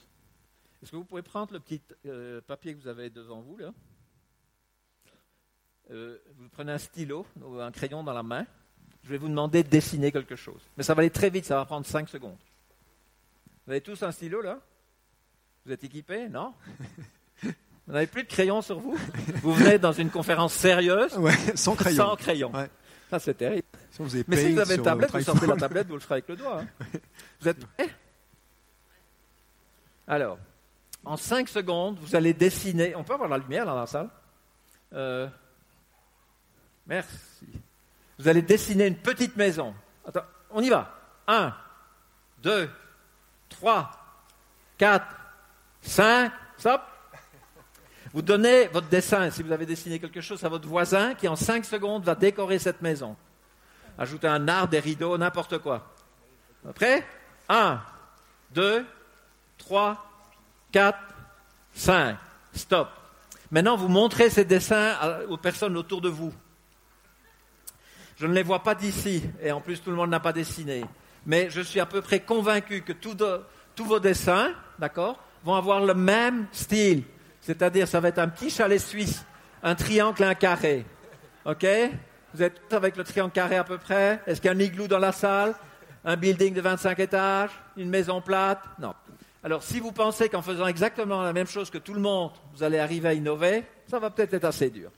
Est-ce 0.81 0.91
que 0.91 0.95
vous 0.95 1.03
pouvez 1.05 1.21
prendre 1.21 1.53
le 1.53 1.59
petit 1.59 1.79
euh, 2.07 2.41
papier 2.41 2.73
que 2.73 2.81
vous 2.81 2.87
avez 2.87 3.11
devant 3.11 3.41
vous 3.41 3.57
là? 3.57 3.71
Euh, 5.91 6.17
Vous 6.37 6.49
prenez 6.49 6.71
un 6.71 6.77
stylo, 6.79 7.27
ou 7.43 7.59
un 7.59 7.71
crayon 7.71 8.03
dans 8.03 8.13
la 8.13 8.23
main. 8.23 8.47
Je 9.03 9.09
vais 9.09 9.17
vous 9.17 9.27
demander 9.29 9.63
de 9.63 9.69
dessiner 9.69 10.11
quelque 10.11 10.35
chose. 10.35 10.61
Mais 10.77 10.83
ça 10.83 10.93
va 10.95 11.01
aller 11.01 11.09
très 11.11 11.29
vite, 11.29 11.45
ça 11.45 11.55
va 11.57 11.65
prendre 11.65 11.85
5 11.85 12.09
secondes. 12.09 12.37
Vous 13.65 13.71
avez 13.71 13.81
tous 13.81 14.01
un 14.01 14.11
stylo 14.11 14.41
là? 14.41 14.59
Vous 15.65 15.71
êtes 15.71 15.83
équipés? 15.83 16.27
Non? 16.27 16.53
Vous 17.91 17.95
n'avez 17.95 18.07
plus 18.07 18.23
de 18.23 18.29
crayon 18.29 18.61
sur 18.61 18.79
vous 18.79 18.97
Vous 19.43 19.53
venez 19.53 19.77
dans 19.77 19.91
une 19.91 20.09
conférence 20.09 20.53
sérieuse 20.53 21.11
sans 21.55 21.75
crayon. 21.75 22.05
Sans 22.05 22.15
crayon. 22.15 22.49
Ça, 23.09 23.19
c'est 23.19 23.33
terrible. 23.33 23.67
Mais 24.29 24.37
si 24.37 24.53
vous 24.53 24.59
avez 24.59 24.75
une 24.75 24.81
tablette, 24.81 25.11
vous 25.11 25.21
sortez 25.21 25.45
la 25.45 25.57
tablette, 25.57 25.87
vous 25.87 25.95
le 25.95 25.99
ferez 25.99 26.13
avec 26.13 26.29
le 26.29 26.37
doigt. 26.37 26.61
Hein. 26.61 26.85
Vous 27.41 27.49
êtes 27.49 27.65
prêts 27.65 27.89
Alors, 30.07 30.37
en 31.03 31.17
5 31.17 31.49
secondes, 31.49 31.97
vous 31.99 32.15
allez 32.15 32.33
dessiner. 32.33 32.95
On 32.95 33.03
peut 33.03 33.13
avoir 33.13 33.27
la 33.27 33.37
lumière 33.37 33.65
dans 33.65 33.75
la 33.75 33.87
salle 33.87 34.09
euh, 34.93 35.27
Merci. 36.87 37.47
Vous 38.19 38.29
allez 38.29 38.41
dessiner 38.41 38.87
une 38.87 38.95
petite 38.95 39.35
maison. 39.35 39.75
Attends, 40.07 40.23
on 40.49 40.61
y 40.61 40.69
va. 40.69 40.97
1, 41.27 41.53
2, 42.41 42.69
3, 43.49 43.91
4, 44.77 45.05
5, 45.81 46.31
stop. 46.57 46.81
Vous 48.13 48.21
donnez 48.21 48.67
votre 48.67 48.87
dessin, 48.87 49.29
si 49.31 49.41
vous 49.41 49.51
avez 49.51 49.65
dessiné 49.65 49.99
quelque 49.99 50.21
chose, 50.21 50.43
à 50.43 50.49
votre 50.49 50.67
voisin 50.67 51.13
qui 51.15 51.27
en 51.27 51.35
5 51.35 51.63
secondes 51.63 52.03
va 52.03 52.15
décorer 52.15 52.59
cette 52.59 52.81
maison. 52.81 53.15
Ajoutez 53.97 54.27
un 54.27 54.47
arbre, 54.47 54.69
des 54.69 54.79
rideaux, 54.79 55.17
n'importe 55.17 55.59
quoi. 55.59 55.93
Prêt? 56.75 57.05
1, 57.47 57.81
2, 58.53 58.85
3, 59.57 60.11
4, 60.71 60.99
5. 61.73 62.17
Stop. 62.53 62.89
Maintenant, 63.49 63.77
vous 63.77 63.87
montrez 63.87 64.29
ces 64.29 64.45
dessins 64.45 64.97
aux 65.29 65.37
personnes 65.37 65.77
autour 65.77 66.01
de 66.01 66.09
vous. 66.09 66.33
Je 68.17 68.27
ne 68.27 68.33
les 68.33 68.43
vois 68.43 68.61
pas 68.61 68.75
d'ici, 68.75 69.23
et 69.41 69.51
en 69.51 69.61
plus 69.61 69.81
tout 69.81 69.89
le 69.89 69.95
monde 69.95 70.09
n'a 70.09 70.19
pas 70.19 70.33
dessiné. 70.33 70.85
Mais 71.25 71.49
je 71.49 71.61
suis 71.61 71.79
à 71.79 71.85
peu 71.85 72.01
près 72.01 72.19
convaincu 72.19 72.81
que 72.81 72.93
tous 72.93 73.85
vos 73.85 73.99
dessins, 73.99 74.53
d'accord, 74.79 75.17
vont 75.43 75.55
avoir 75.55 75.79
le 75.81 75.93
même 75.93 76.47
style. 76.51 77.03
C'est-à-dire, 77.41 77.87
ça 77.87 77.99
va 77.99 78.09
être 78.09 78.19
un 78.19 78.29
petit 78.29 78.49
chalet 78.49 78.79
suisse, 78.79 79.25
un 79.63 79.75
triangle 79.75 80.23
un 80.23 80.35
carré. 80.35 80.85
OK? 81.45 81.65
Vous 82.33 82.43
êtes 82.43 82.61
tous 82.69 82.75
avec 82.75 82.95
le 82.95 83.03
triangle 83.03 83.33
carré 83.33 83.57
à 83.57 83.63
peu 83.63 83.77
près? 83.77 84.21
Est-ce 84.25 84.39
qu'il 84.39 84.49
y 84.49 84.53
a 84.53 84.55
un 84.55 84.59
igloo 84.59 84.87
dans 84.87 84.99
la 84.99 85.11
salle? 85.11 85.53
Un 86.05 86.15
building 86.15 86.53
de 86.53 86.61
25 86.61 86.99
étages? 86.99 87.51
Une 87.75 87.89
maison 87.89 88.21
plate? 88.21 88.63
Non. 88.79 88.93
Alors, 89.43 89.63
si 89.63 89.79
vous 89.79 89.91
pensez 89.91 90.29
qu'en 90.29 90.43
faisant 90.43 90.67
exactement 90.67 91.23
la 91.23 91.33
même 91.33 91.47
chose 91.47 91.71
que 91.71 91.79
tout 91.79 91.95
le 91.95 91.99
monde, 91.99 92.31
vous 92.53 92.61
allez 92.61 92.77
arriver 92.77 93.09
à 93.09 93.13
innover, 93.13 93.63
ça 93.87 93.97
va 93.97 94.11
peut-être 94.11 94.35
être 94.35 94.45
assez 94.45 94.69
dur. 94.69 94.91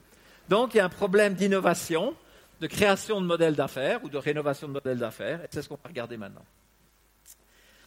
Donc, 0.50 0.74
il 0.74 0.78
y 0.78 0.80
a 0.82 0.86
un 0.86 0.90
problème 0.90 1.34
d'innovation, 1.34 2.14
de 2.60 2.68
création 2.68 3.22
de 3.22 3.26
modèles 3.26 3.56
d'affaires 3.56 4.04
ou 4.04 4.10
de 4.10 4.18
rénovation 4.18 4.68
de 4.68 4.74
modèles 4.74 5.00
d'affaires, 5.00 5.42
et 5.44 5.48
c'est 5.50 5.62
ce 5.62 5.70
qu'on 5.70 5.80
va 5.82 5.88
regarder 5.88 6.18
maintenant. 6.18 6.44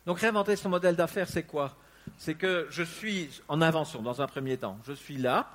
Donc, 0.07 0.19
réinventer 0.19 0.57
son 0.57 0.71
modèle 0.71 0.97
d'affaires, 0.97 1.29
c'est 1.29 1.43
quoi? 1.43 1.77
C'est 2.19 2.35
que 2.35 2.67
je 2.71 2.83
suis 2.83 3.43
en 3.49 3.61
invention 3.63 4.03
dans 4.03 4.23
un 4.23 4.27
premier 4.27 4.57
temps. 4.57 4.79
Je 4.87 4.93
suis 4.93 5.17
là, 5.17 5.49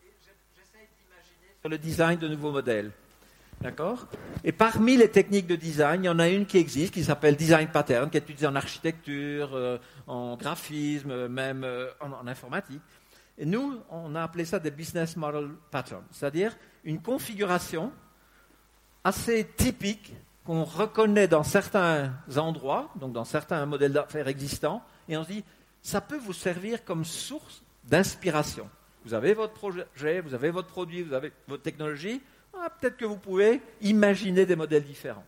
d'imaginer 0.00 1.54
sur 1.60 1.68
le 1.68 1.78
design 1.78 2.18
de 2.18 2.28
nouveaux 2.28 2.52
modèles. 2.52 2.92
D'accord? 3.60 4.08
Et 4.42 4.50
parmi 4.50 4.96
les 4.96 5.08
techniques 5.08 5.46
de 5.46 5.54
design, 5.54 6.02
il 6.02 6.06
y 6.06 6.10
en 6.10 6.18
a 6.18 6.28
une 6.28 6.46
qui 6.46 6.58
existe, 6.58 6.92
qui 6.92 7.04
s'appelle 7.04 7.36
design 7.36 7.68
pattern, 7.68 8.10
qui 8.10 8.16
est 8.16 8.20
utilisée 8.20 8.48
en 8.48 8.56
architecture, 8.56 9.50
euh, 9.54 9.78
en 10.08 10.36
graphisme, 10.36 11.28
même 11.28 11.62
euh, 11.62 11.88
en, 12.00 12.26
informatique. 12.26 12.82
Et 13.38 13.46
nous, 13.46 13.80
on 13.88 14.16
a 14.16 14.22
appelé 14.22 14.44
ça 14.44 14.58
des 14.58 14.72
business 14.72 15.16
model 15.16 15.50
patterns, 15.70 16.04
c'est-à-dire 16.10 16.56
une 16.84 17.00
configuration 17.00 17.92
assez 19.04 19.46
typique 19.56 20.12
qu'on 20.44 20.64
reconnaît 20.64 21.28
dans 21.28 21.44
certains 21.44 22.12
endroits, 22.36 22.90
donc 22.96 23.12
dans 23.12 23.24
certains 23.24 23.64
modèles 23.64 23.92
d'affaires 23.92 24.26
existants, 24.26 24.82
et 25.08 25.16
on 25.16 25.22
se 25.22 25.28
dit, 25.28 25.44
ça 25.82 26.00
peut 26.00 26.18
vous 26.18 26.32
servir 26.32 26.84
comme 26.84 27.04
source 27.04 27.62
d'inspiration. 27.84 28.68
Vous 29.04 29.14
avez 29.14 29.34
votre 29.34 29.52
projet, 29.52 30.20
vous 30.20 30.34
avez 30.34 30.50
votre 30.50 30.68
produit, 30.68 31.02
vous 31.02 31.12
avez 31.12 31.32
votre 31.48 31.62
technologie, 31.62 32.22
ah, 32.56 32.70
peut-être 32.70 32.96
que 32.96 33.04
vous 33.04 33.16
pouvez 33.16 33.60
imaginer 33.80 34.46
des 34.46 34.56
modèles 34.56 34.84
différents. 34.84 35.24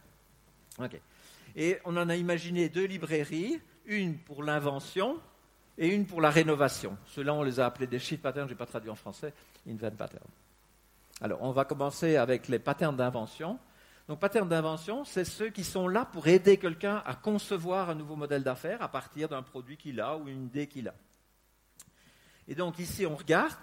Et 1.57 1.79
on 1.85 1.97
en 1.97 2.09
a 2.09 2.17
imaginé 2.17 2.69
deux 2.69 2.85
librairies, 2.85 3.61
une 3.87 4.17
pour 4.17 4.43
l'invention 4.43 5.19
et 5.77 5.89
une 5.89 6.07
pour 6.07 6.21
la 6.21 6.31
rénovation. 6.31 6.97
Ceux-là, 7.07 7.35
on 7.35 7.43
les 7.43 7.59
a 7.59 7.67
appelés 7.67 7.87
des 7.87 7.99
sheet 7.99 8.19
patterns, 8.19 8.47
je 8.47 8.53
n'ai 8.53 8.59
pas 8.59 8.67
traduit 8.67 8.91
en 8.91 8.95
français, 8.95 9.33
invent 9.69 9.91
pattern. 9.91 10.25
Alors, 11.21 11.43
on 11.43 11.53
va 11.53 11.65
commencer 11.65 12.17
avec 12.17 12.49
les 12.49 12.59
patterns 12.59 12.97
d'invention. 12.97 13.59
Donc, 14.09 14.21
patterns 14.21 14.49
d'invention, 14.49 15.05
c'est 15.05 15.25
ceux 15.25 15.49
qui 15.49 15.65
sont 15.65 15.89
là 15.89 16.05
pour 16.05 16.27
aider 16.29 16.59
quelqu'un 16.59 17.03
à 17.07 17.15
concevoir 17.15 17.89
un 17.89 17.95
nouveau 17.95 18.17
modèle 18.17 18.43
d'affaires 18.43 18.83
à 18.83 18.89
partir 18.89 19.29
d'un 19.29 19.43
produit 19.43 19.77
qu'il 19.77 20.01
a 20.01 20.17
ou 20.17 20.29
une 20.29 20.47
idée 20.47 20.67
qu'il 20.67 20.89
a. 20.89 20.95
Et 22.47 22.55
donc, 22.55 22.79
ici, 22.79 23.07
on 23.07 23.17
regarde, 23.17 23.57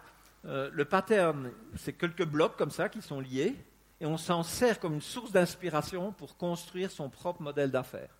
euh, 0.46 0.70
le 0.74 0.86
pattern, 0.86 1.52
c'est 1.76 1.94
quelques 1.94 2.26
blocs 2.26 2.58
comme 2.58 2.72
ça 2.72 2.90
qui 2.90 3.02
sont 3.04 3.20
liés, 3.20 3.56
et 4.00 4.08
on 4.08 4.18
s'en 4.18 4.42
sert 4.42 4.80
comme 4.80 4.96
une 4.96 5.02
source 5.02 5.32
d'inspiration 5.32 6.12
pour 6.12 6.36
construire 6.38 6.90
son 6.90 7.10
propre 7.10 7.44
modèle 7.44 7.70
d'affaires. 7.70 8.18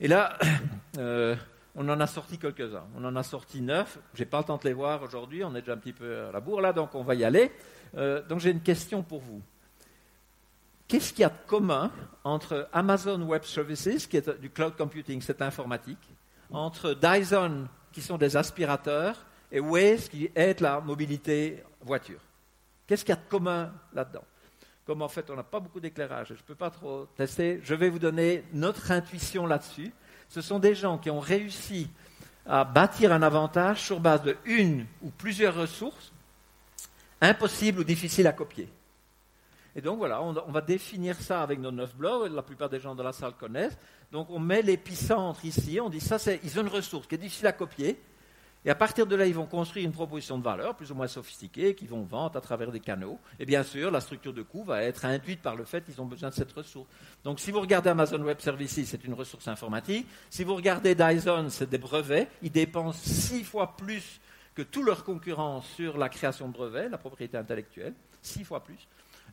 Et 0.00 0.08
là, 0.08 0.36
euh, 0.98 1.36
on 1.76 1.88
en 1.88 2.00
a 2.00 2.08
sorti 2.08 2.38
quelques-uns. 2.38 2.86
On 2.96 3.04
en 3.04 3.14
a 3.14 3.22
sorti 3.22 3.60
neuf. 3.60 3.98
Je 4.14 4.20
n'ai 4.22 4.26
pas 4.26 4.38
le 4.38 4.44
temps 4.44 4.56
de 4.56 4.64
les 4.64 4.72
voir 4.72 5.00
aujourd'hui, 5.02 5.44
on 5.44 5.54
est 5.54 5.60
déjà 5.60 5.74
un 5.74 5.78
petit 5.78 5.92
peu 5.92 6.26
à 6.26 6.32
la 6.32 6.40
bourre 6.40 6.60
là, 6.60 6.72
donc 6.72 6.96
on 6.96 7.04
va 7.04 7.14
y 7.14 7.24
aller. 7.24 7.52
Euh, 7.96 8.20
donc 8.26 8.40
j'ai 8.40 8.50
une 8.50 8.62
question 8.62 9.04
pour 9.04 9.20
vous. 9.20 9.40
Qu'est-ce 10.92 11.14
qu'il 11.14 11.22
y 11.22 11.24
a 11.24 11.30
de 11.30 11.46
commun 11.46 11.90
entre 12.22 12.68
Amazon 12.70 13.22
Web 13.22 13.44
Services, 13.44 14.06
qui 14.06 14.18
est 14.18 14.28
du 14.38 14.50
cloud 14.50 14.76
computing, 14.76 15.22
c'est 15.22 15.40
informatique, 15.40 15.96
entre 16.50 16.92
Dyson, 16.92 17.66
qui 17.92 18.02
sont 18.02 18.18
des 18.18 18.36
aspirateurs, 18.36 19.16
et 19.50 19.58
Waze 19.58 20.10
qui 20.10 20.30
aide 20.34 20.60
la 20.60 20.82
mobilité 20.82 21.62
voiture? 21.80 22.20
Qu'est-ce 22.86 23.06
qu'il 23.06 23.14
y 23.14 23.16
a 23.16 23.22
de 23.22 23.30
commun 23.30 23.72
là-dedans? 23.94 24.24
Comme 24.84 25.00
en 25.00 25.08
fait 25.08 25.30
on 25.30 25.34
n'a 25.34 25.42
pas 25.42 25.60
beaucoup 25.60 25.80
d'éclairage, 25.80 26.28
je 26.28 26.34
ne 26.34 26.46
peux 26.46 26.54
pas 26.54 26.68
trop 26.68 27.06
tester, 27.16 27.62
je 27.64 27.74
vais 27.74 27.88
vous 27.88 27.98
donner 27.98 28.44
notre 28.52 28.90
intuition 28.90 29.46
là-dessus. 29.46 29.94
Ce 30.28 30.42
sont 30.42 30.58
des 30.58 30.74
gens 30.74 30.98
qui 30.98 31.08
ont 31.08 31.20
réussi 31.20 31.88
à 32.44 32.64
bâtir 32.64 33.14
un 33.14 33.22
avantage 33.22 33.80
sur 33.80 33.98
base 33.98 34.24
de 34.24 34.36
une 34.44 34.84
ou 35.00 35.08
plusieurs 35.08 35.54
ressources 35.54 36.12
impossibles 37.22 37.80
ou 37.80 37.84
difficiles 37.84 38.26
à 38.26 38.32
copier. 38.32 38.68
Et 39.74 39.80
donc 39.80 39.98
voilà, 39.98 40.22
on, 40.22 40.32
va 40.32 40.60
définir 40.60 41.20
ça 41.20 41.42
avec 41.42 41.58
nos 41.58 41.70
neuf 41.70 41.94
blogs, 41.96 42.32
la 42.32 42.42
plupart 42.42 42.68
des 42.68 42.78
gens 42.78 42.94
de 42.94 43.02
la 43.02 43.12
salle 43.12 43.32
connaissent. 43.32 43.76
Donc 44.10 44.28
on 44.30 44.38
met 44.38 44.62
l'épicentre 44.62 45.44
ici, 45.44 45.80
on 45.80 45.88
dit 45.88 46.00
ça, 46.00 46.18
c'est, 46.18 46.40
ils 46.44 46.58
ont 46.58 46.62
une 46.62 46.68
ressource 46.68 47.06
qui 47.06 47.14
est 47.14 47.18
difficile 47.18 47.46
à 47.46 47.52
copier, 47.52 47.98
et 48.64 48.70
à 48.70 48.76
partir 48.76 49.06
de 49.06 49.16
là, 49.16 49.26
ils 49.26 49.34
vont 49.34 49.46
construire 49.46 49.84
une 49.84 49.92
proposition 49.92 50.38
de 50.38 50.44
valeur 50.44 50.76
plus 50.76 50.92
ou 50.92 50.94
moins 50.94 51.08
sophistiquée 51.08 51.74
qu'ils 51.74 51.88
vont 51.88 52.04
vendre 52.04 52.36
à 52.36 52.40
travers 52.40 52.70
des 52.70 52.78
canaux. 52.78 53.18
Et 53.40 53.44
bien 53.44 53.64
sûr, 53.64 53.90
la 53.90 54.00
structure 54.00 54.32
de 54.32 54.42
coût 54.42 54.62
va 54.62 54.84
être 54.84 55.04
induite 55.04 55.42
par 55.42 55.56
le 55.56 55.64
fait 55.64 55.84
qu'ils 55.84 56.00
ont 56.00 56.06
besoin 56.06 56.28
de 56.28 56.34
cette 56.34 56.52
ressource. 56.52 56.86
Donc 57.24 57.40
si 57.40 57.50
vous 57.50 57.60
regardez 57.60 57.90
Amazon 57.90 58.22
Web 58.22 58.38
Services, 58.38 58.84
c'est 58.84 59.04
une 59.04 59.14
ressource 59.14 59.48
informatique. 59.48 60.06
Si 60.30 60.44
vous 60.44 60.54
regardez 60.54 60.94
Dyson, 60.94 61.46
c'est 61.48 61.68
des 61.68 61.78
brevets. 61.78 62.28
Ils 62.40 62.52
dépensent 62.52 63.00
six 63.02 63.42
fois 63.42 63.76
plus 63.76 64.20
que 64.54 64.62
tous 64.62 64.84
leurs 64.84 65.02
concurrents 65.02 65.62
sur 65.62 65.98
la 65.98 66.08
création 66.08 66.46
de 66.46 66.52
brevets, 66.52 66.88
la 66.88 66.98
propriété 66.98 67.36
intellectuelle. 67.36 67.94
Six 68.20 68.44
fois 68.44 68.62
plus. 68.62 68.86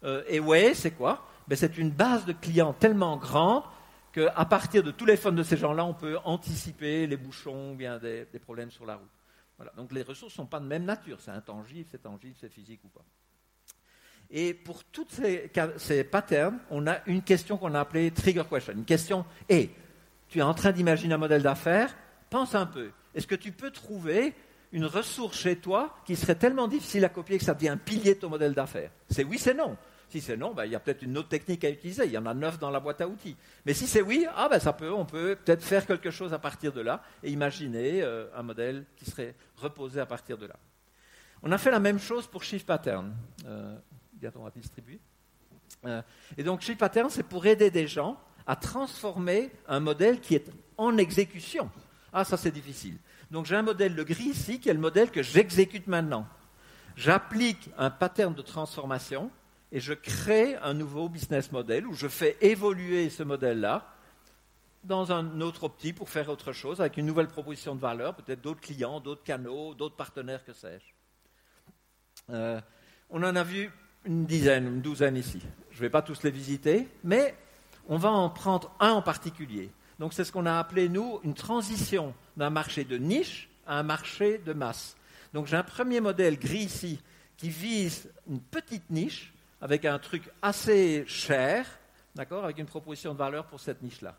Euh, 0.04 0.24
et 0.28 0.40
Way, 0.40 0.74
c'est 0.74 0.92
quoi? 0.92 1.26
Ben, 1.48 1.56
C'est 1.56 1.78
une 1.78 1.92
base 1.92 2.26
de 2.26 2.34
clients 2.34 2.74
tellement 2.74 3.18
grande 3.18 3.64
qu'à 4.12 4.46
partir 4.46 4.84
de 4.84 4.92
tous 4.92 5.06
les 5.06 5.18
fonds 5.18 5.32
de 5.32 5.44
ces 5.44 5.58
gens-là, 5.58 5.86
on 5.86 5.94
peut 5.94 6.18
anticiper 6.24 7.06
les 7.06 7.18
bouchons 7.18 7.74
ou 7.74 7.76
bien 7.76 8.00
des 8.00 8.26
problèmes 8.40 8.72
sur 8.72 8.86
la 8.86 8.96
route. 8.96 9.10
Donc 9.76 9.92
les 9.92 10.04
ressources 10.04 10.34
ne 10.34 10.38
sont 10.38 10.46
pas 10.46 10.60
de 10.60 10.66
même 10.66 10.86
nature. 10.86 11.20
C'est 11.20 11.32
intangible, 11.32 11.88
c'est 11.92 12.02
tangible, 12.02 12.36
c'est 12.40 12.50
physique 12.50 12.82
ou 12.84 12.88
pas. 12.88 13.04
Et 14.32 14.54
pour 14.54 14.84
tous 14.86 15.08
ces, 15.10 16.04
patterns, 16.04 16.60
on 16.70 16.86
a 16.88 17.00
une 17.08 17.24
question 17.24 17.58
qu'on 17.58 17.74
a 17.74 17.80
appelée 17.80 18.12
trigger 18.12 18.44
question. 18.50 18.74
Une 18.74 18.86
question 18.86 19.26
est, 19.48 19.72
tu 20.28 20.40
es 20.40 20.42
en 20.44 20.54
train 20.54 20.72
d'imaginer 20.72 21.16
un 21.16 21.18
modèle 21.18 21.42
d'affaires, 21.42 21.96
pense 22.30 22.54
un 22.54 22.68
peu. 22.68 22.92
Est-ce 23.16 23.26
que 23.26 23.36
tu 23.36 23.52
peux 23.52 23.72
trouver 23.72 24.36
une 24.72 24.86
ressource 24.86 25.40
chez 25.40 25.56
toi 25.56 25.96
qui 26.06 26.16
serait 26.16 26.36
tellement 26.36 26.68
difficile 26.68 27.04
à 27.06 27.10
copier 27.10 27.40
que 27.40 27.44
ça 27.44 27.56
devient 27.56 27.70
un 27.70 27.78
pilier 27.78 28.14
de 28.14 28.20
ton 28.20 28.30
modèle 28.30 28.54
d'affaires? 28.54 28.92
C'est 29.10 29.24
oui, 29.24 29.40
c'est 29.40 29.56
non. 29.56 29.76
Si 30.10 30.22
c'est 30.22 30.38
non, 30.38 30.54
ben, 30.54 30.66
il 30.66 30.72
y 30.72 30.76
a 30.76 30.80
peut-être 30.80 31.04
une 31.04 31.18
autre 31.18 31.30
technique 31.30 31.64
à 31.64 31.70
utiliser. 31.70 32.06
Il 32.06 32.12
y 32.12 32.18
en 32.18 32.26
a 32.26 32.34
neuf 32.34 32.58
dans 32.58 32.72
la 32.72 32.80
boîte 32.80 33.00
à 33.02 33.08
outils. 33.08 33.38
Mais 33.66 33.74
si 33.74 33.86
c'est 33.86 34.02
oui, 34.02 34.26
ah, 34.36 34.50
ben, 34.50 34.60
ça 34.60 34.74
peut, 34.74 34.92
on 34.92 35.06
peut 35.06 35.38
peut-être 35.44 35.64
faire 35.64 35.86
quelque 35.86 36.10
chose 36.10 36.34
à 36.34 36.40
partir 36.40 36.74
de 36.74 36.82
là 36.82 37.04
et 37.24 37.30
imaginer 37.30 38.02
euh, 38.02 38.26
un 38.36 38.42
modèle 38.42 38.86
qui 38.96 39.06
serait 39.06 39.36
reposé 39.58 40.00
à 40.00 40.08
partir 40.08 40.38
de 40.38 40.48
là. 40.48 40.56
On 41.44 41.52
a 41.52 41.58
fait 41.58 41.72
la 41.72 41.80
même 41.80 42.00
chose 42.00 42.26
pour 42.26 42.44
Shift 42.44 42.66
Pattern. 42.66 43.16
Euh, 43.46 43.78
distribuer. 44.56 45.00
Euh, 45.86 46.02
et 46.38 46.44
donc 46.44 46.62
Shift 46.62 46.80
Pattern, 46.80 47.10
c'est 47.10 47.24
pour 47.24 47.46
aider 47.46 47.72
des 47.72 47.88
gens 47.88 48.20
à 48.46 48.56
transformer 48.56 49.52
un 49.68 49.80
modèle 49.80 50.20
qui 50.20 50.36
est 50.36 50.52
en 50.78 50.98
exécution. 50.98 51.70
Ah, 52.12 52.26
ça 52.26 52.36
c'est 52.36 52.52
difficile. 52.52 52.98
Donc 53.32 53.46
j'ai 53.46 53.56
un 53.56 53.62
modèle, 53.62 53.96
le 53.96 54.04
gris 54.04 54.26
ici, 54.26 54.60
qui 54.60 54.70
est 54.70 54.74
le 54.74 54.80
modèle 54.80 55.12
que 55.12 55.22
j'exécute 55.22 55.88
maintenant. 55.88 56.28
J'applique 56.96 57.70
un 57.78 57.90
pattern 57.90 58.34
de 58.34 58.42
transformation 58.42 59.32
et 59.72 59.80
je 59.80 59.94
crée 59.94 60.56
un 60.58 60.74
nouveau 60.74 61.10
business 61.10 61.52
model 61.52 61.86
où 61.86 61.94
je 61.94 62.08
fais 62.08 62.38
évoluer 62.42 63.10
ce 63.10 63.24
modèle-là 63.24 63.86
dans 64.84 65.12
un 65.12 65.42
autre 65.42 65.66
optique 65.66 65.96
pour 65.96 66.10
faire 66.10 66.30
autre 66.30 66.54
chose, 66.54 66.80
avec 66.80 66.98
une 66.98 67.06
nouvelle 67.06 67.28
proposition 67.28 67.76
de 67.76 67.82
valeur, 67.82 68.16
peut-être 68.16 68.42
d'autres 68.42 68.62
clients, 68.62 69.00
d'autres 69.00 69.24
canaux, 69.24 69.74
d'autres 69.74 69.96
partenaires, 69.96 70.44
que 70.46 70.54
sais-je. 70.54 72.34
Euh, 72.34 72.62
on 73.10 73.22
en 73.24 73.36
a 73.36 73.44
vu 73.44 73.72
une 74.06 74.26
dizaine, 74.26 74.68
une 74.68 74.82
douzaine 74.82 75.18
ici. 75.18 75.42
Je 75.72 75.78
ne 75.78 75.82
vais 75.82 75.90
pas 75.90 76.02
tous 76.02 76.24
les 76.24 76.32
visiter, 76.32 76.88
mais 77.04 77.36
on 77.88 77.98
va 77.98 78.10
en 78.10 78.30
prendre 78.30 78.74
un 78.80 78.92
en 78.92 79.02
particulier. 79.02 79.70
Donc 80.00 80.14
c'est 80.14 80.24
ce 80.24 80.32
qu'on 80.32 80.46
a 80.46 80.58
appelé, 80.58 80.88
nous, 80.88 81.20
une 81.24 81.34
transition 81.34 82.14
d'un 82.38 82.50
marché 82.50 82.86
de 82.86 82.98
niche 82.98 83.50
à 83.68 83.80
un 83.80 83.84
marché 83.84 84.38
de 84.38 84.54
masse. 84.54 84.96
Donc 85.34 85.48
j'ai 85.48 85.58
un 85.58 85.64
premier 85.64 86.00
modèle 86.00 86.40
gris 86.40 86.64
ici 86.64 87.02
qui 87.36 87.50
vise 87.50 88.10
une 88.28 88.40
petite 88.40 88.90
niche 88.90 89.34
avec 89.62 89.86
un 89.86 90.00
truc 90.00 90.24
assez 90.42 91.04
cher, 91.08 91.66
d'accord, 92.16 92.44
avec 92.44 92.58
une 92.58 92.66
proposition 92.66 93.14
de 93.14 93.18
valeur 93.18 93.46
pour 93.46 93.60
cette 93.60 93.82
niche-là. 93.82 94.16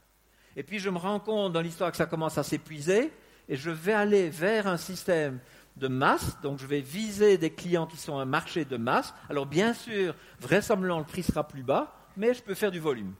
Et 0.57 0.63
puis 0.63 0.79
je 0.79 0.91
me 0.91 0.99
rends 0.99 1.21
compte 1.21 1.53
dans 1.53 1.61
l'histoire 1.61 1.91
que 1.91 1.97
ça 1.97 2.07
commence 2.07 2.39
à 2.39 2.43
s'épuiser, 2.43 3.13
et 3.49 3.57
je 3.57 3.71
vais 3.71 3.93
aller 3.93 4.31
vers 4.31 4.67
un 4.67 4.77
système 4.77 5.39
de 5.77 5.89
masse, 5.89 6.41
donc 6.43 6.59
je 6.59 6.67
vais 6.67 6.81
viser 6.81 7.39
des 7.39 7.51
clients 7.51 7.87
qui 7.87 7.97
sont 7.97 8.19
un 8.19 8.25
marché 8.25 8.65
de 8.65 8.77
masse. 8.77 9.15
Alors 9.29 9.47
bien 9.47 9.73
sûr, 9.73 10.15
vraisemblablement 10.41 10.99
le 10.99 11.05
prix 11.05 11.23
sera 11.23 11.47
plus 11.47 11.63
bas, 11.63 11.93
mais 12.17 12.35
je 12.35 12.43
peux 12.43 12.55
faire 12.55 12.71
du 12.71 12.81
volume. 12.81 13.15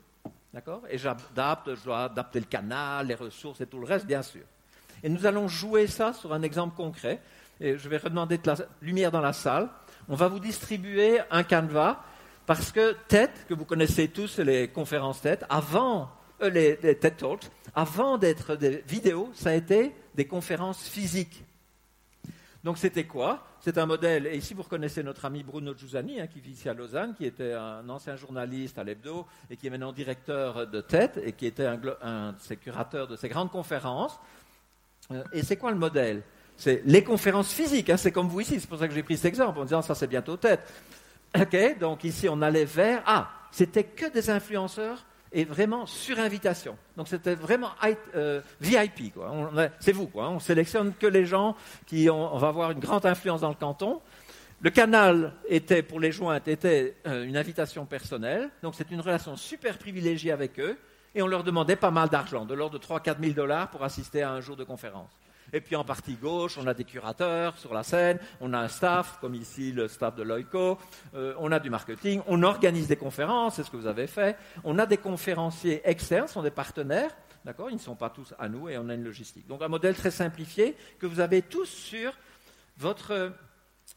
D'accord 0.53 0.83
Et 0.91 0.99
j'adapte, 0.99 1.75
je 1.75 1.85
dois 1.85 2.05
adapter 2.05 2.41
le 2.41 2.47
canal, 2.47 3.07
les 3.07 3.15
ressources 3.15 3.61
et 3.61 3.67
tout 3.67 3.79
le 3.79 3.87
reste, 3.87 4.07
bien 4.07 4.23
sûr. 4.23 4.43
Et 5.03 5.09
nous 5.09 5.25
allons 5.25 5.49
jouer 5.49 5.87
ça 5.87 6.13
sur 6.13 6.33
un 6.33 6.43
exemple 6.43 6.77
concret. 6.77 7.21
et 7.61 7.79
je 7.79 7.89
vais 7.89 7.97
redemander 7.97 8.39
de 8.39 8.47
la 8.47 8.57
lumière 8.83 9.11
dans 9.11 9.21
la 9.21 9.33
salle. 9.33 9.69
On 10.09 10.15
va 10.15 10.29
vous 10.29 10.41
distribuer 10.41 11.21
un 11.31 11.45
canevas 11.45 12.03
parce 12.51 12.73
que 12.73 12.97
TED, 13.07 13.31
que 13.49 13.55
vous 13.55 13.65
connaissez 13.65 14.09
tous, 14.09 14.41
les 14.41 14.67
conférences 14.67 15.21
TED, 15.21 15.47
avant 15.49 16.11
euh, 16.43 16.51
les, 16.51 16.77
TED 16.77 17.17
Talks, 17.17 17.49
avant 17.77 18.19
d'être 18.19 18.57
des 18.57 18.83
vidéos, 18.89 19.31
ça 19.35 19.51
a 19.51 19.55
été 19.55 19.95
des 20.17 20.25
conférences 20.25 20.83
physiques. 20.83 21.45
Donc 22.65 22.77
c'était 22.79 23.05
quoi? 23.05 23.47
C'est 23.61 23.79
un 23.79 23.87
modèle, 23.87 24.27
et 24.27 24.37
ici 24.37 24.53
vous 24.53 24.65
reconnaissez 24.65 25.05
notre 25.05 25.27
ami 25.27 25.45
Bruno 25.45 25.75
Giussani, 25.79 26.21
hein, 26.21 26.27
qui 26.27 26.41
vit 26.41 26.51
ici 26.51 26.69
à 26.69 26.75
Lausanne, 26.75 27.15
qui 27.15 27.25
était 27.25 27.53
un 27.53 27.89
ancien 27.89 28.17
journaliste 28.17 28.81
à 28.81 28.83
l'Hebdo, 28.83 29.29
et 29.49 29.57
qui 29.57 29.69
est 29.69 29.71
maintenant 29.71 29.93
directeur 29.93 30.67
de 30.67 30.81
TED, 30.81 31.23
et 31.25 31.31
qui 31.31 31.47
était 31.47 31.67
un, 31.67 31.81
un 32.03 32.33
de 32.33 32.41
ses 32.41 32.57
curateurs 32.57 33.07
de 33.07 33.15
ces 33.15 33.29
grandes 33.29 33.53
conférences. 33.53 34.19
Euh, 35.13 35.23
et 35.33 35.45
c'est 35.45 35.57
quoi 35.57 35.71
le 35.71 35.79
modèle? 35.79 36.25
C'est 36.57 36.83
les 36.85 37.05
conférences 37.05 37.53
physiques, 37.53 37.91
hein, 37.91 37.97
c'est 37.97 38.11
comme 38.11 38.27
vous 38.27 38.41
ici, 38.41 38.59
c'est 38.59 38.69
pour 38.69 38.81
ça 38.81 38.89
que 38.89 38.95
j'ai 38.95 39.05
pris 39.05 39.17
cet 39.17 39.27
exemple, 39.27 39.61
en 39.61 39.65
disant 39.65 39.83
ça 39.83 39.95
c'est 39.95 40.09
bientôt 40.09 40.37
TED. 40.37 40.59
Ok, 41.39 41.79
donc 41.79 42.05
ici 42.05 42.29
on 42.29 42.43
allait 42.43 42.65
vers... 42.65 43.03
Ah, 43.07 43.31
c'était 43.53 43.85
que 43.85 44.11
des 44.11 44.31
influenceurs 44.31 45.05
et 45.33 45.45
vraiment 45.45 45.87
sur 45.87 46.19
invitation. 46.19 46.77
Donc 46.97 47.09
c'était 47.09 47.35
vraiment 47.35 47.71
euh, 48.15 48.41
VIP. 48.61 49.13
C'est 49.79 49.93
vous. 49.93 50.07
Quoi. 50.07 50.29
On 50.29 50.41
sélectionne 50.41 50.93
que 50.99 51.07
les 51.07 51.25
gens 51.25 51.57
qui 51.87 52.11
ont, 52.11 52.35
on 52.35 52.39
va 52.39 52.49
avoir 52.49 52.73
une 52.73 52.81
grande 52.81 53.07
influence 53.07 53.43
dans 53.43 53.49
le 53.49 53.55
canton. 53.55 54.01
Le 54.61 54.71
canal 54.71 55.33
était, 55.49 55.83
pour 55.83 56.01
les 56.01 56.13
jointes, 56.13 56.49
était 56.49 56.97
euh, 57.07 57.25
une 57.25 57.37
invitation 57.37 57.87
personnelle. 57.87 58.51
Donc 58.63 58.75
c'est 58.77 58.91
une 58.91 59.01
relation 59.01 59.37
super 59.37 59.79
privilégiée 59.79 60.33
avec 60.33 60.59
eux. 60.59 60.77
Et 61.15 61.23
on 61.23 61.27
leur 61.27 61.45
demandait 61.45 61.77
pas 61.77 61.91
mal 61.91 62.09
d'argent, 62.09 62.45
de 62.45 62.55
l'ordre 62.55 62.79
de 62.79 62.85
3-4 62.85 63.21
000 63.21 63.33
dollars 63.33 63.71
pour 63.71 63.83
assister 63.83 64.23
à 64.23 64.33
un 64.33 64.41
jour 64.41 64.57
de 64.57 64.65
conférence. 64.65 65.11
Et 65.53 65.61
puis 65.61 65.77
en 65.77 65.85
partie 65.85 66.15
gauche, 66.15 66.59
on 66.59 66.67
a 66.67 66.75
des 66.75 66.85
curateurs 66.85 67.59
sur 67.59 67.75
la 67.75 67.83
scène, 67.83 68.19
on 68.41 68.53
a 68.53 68.59
un 68.59 68.69
staff, 68.69 69.19
comme 69.21 69.35
ici 69.35 69.73
le 69.73 69.89
staff 69.89 70.15
de 70.15 70.23
Loico, 70.23 70.79
euh, 71.15 71.35
on 71.39 71.53
a 71.53 71.59
du 71.59 71.71
marketing, 71.71 72.23
on 72.27 72.43
organise 72.43 72.89
des 72.89 72.97
conférences, 72.97 73.57
c'est 73.57 73.65
ce 73.65 73.71
que 73.71 73.77
vous 73.77 73.87
avez 73.87 74.07
fait. 74.07 74.37
On 74.65 74.79
a 74.79 74.87
des 74.87 74.99
conférenciers 74.99 75.81
externes, 75.85 76.29
ce 76.29 76.35
sont 76.35 76.43
des 76.43 76.51
partenaires, 76.51 77.11
d'accord 77.45 77.71
Ils 77.71 77.77
ne 77.77 77.81
sont 77.81 77.97
pas 77.97 78.11
tous 78.11 78.35
à 78.39 78.49
nous 78.49 78.69
et 78.69 78.79
on 78.79 78.89
a 78.89 78.95
une 78.95 79.05
logistique. 79.05 79.47
Donc 79.47 79.63
un 79.63 79.69
modèle 79.69 79.95
très 79.95 80.11
simplifié 80.11 80.77
que 80.99 81.07
vous 81.07 81.21
avez 81.21 81.43
tous 81.43 81.67
sur 81.67 82.13
votre 82.79 83.33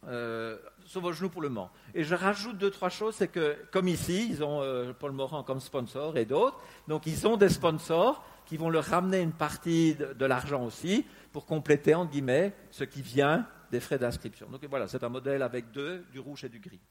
euh, 0.07 0.57
sur 0.85 0.99
vos 0.99 1.13
genoux 1.13 1.29
pour 1.29 1.41
le 1.41 1.47
Mans. 1.47 1.71
Et 1.93 2.03
je 2.03 2.13
rajoute 2.13 2.57
deux, 2.57 2.69
trois 2.69 2.89
choses, 2.89 3.15
c'est 3.15 3.29
que, 3.29 3.55
comme 3.71 3.87
ici, 3.87 4.27
ils 4.29 4.43
ont 4.43 4.61
euh, 4.61 4.91
Paul 4.91 5.13
Morand 5.13 5.43
comme 5.43 5.61
sponsor 5.61 6.17
et 6.17 6.25
d'autres, 6.25 6.59
donc 6.89 7.05
ils 7.05 7.25
ont 7.25 7.37
des 7.37 7.47
sponsors 7.47 8.21
qui 8.45 8.58
vont 8.58 8.69
leur 8.69 8.86
ramener 8.86 9.21
une 9.21 9.32
partie 9.32 9.95
de 9.95 10.25
l'argent 10.25 10.63
aussi 10.63 11.06
pour 11.32 11.45
compléter, 11.45 11.95
entre 11.95 12.12
guillemets, 12.12 12.53
ce 12.71 12.84
qui 12.84 13.01
vient 13.01 13.47
des 13.71 13.79
frais 13.79 13.97
d'inscription. 13.97 14.47
Donc 14.49 14.63
voilà, 14.69 14.88
c'est 14.88 15.03
un 15.03 15.10
modèle 15.10 15.41
avec 15.41 15.71
deux, 15.71 16.06
du 16.12 16.19
rouge 16.19 16.43
et 16.43 16.49
du 16.49 16.60
gris. 16.60 16.82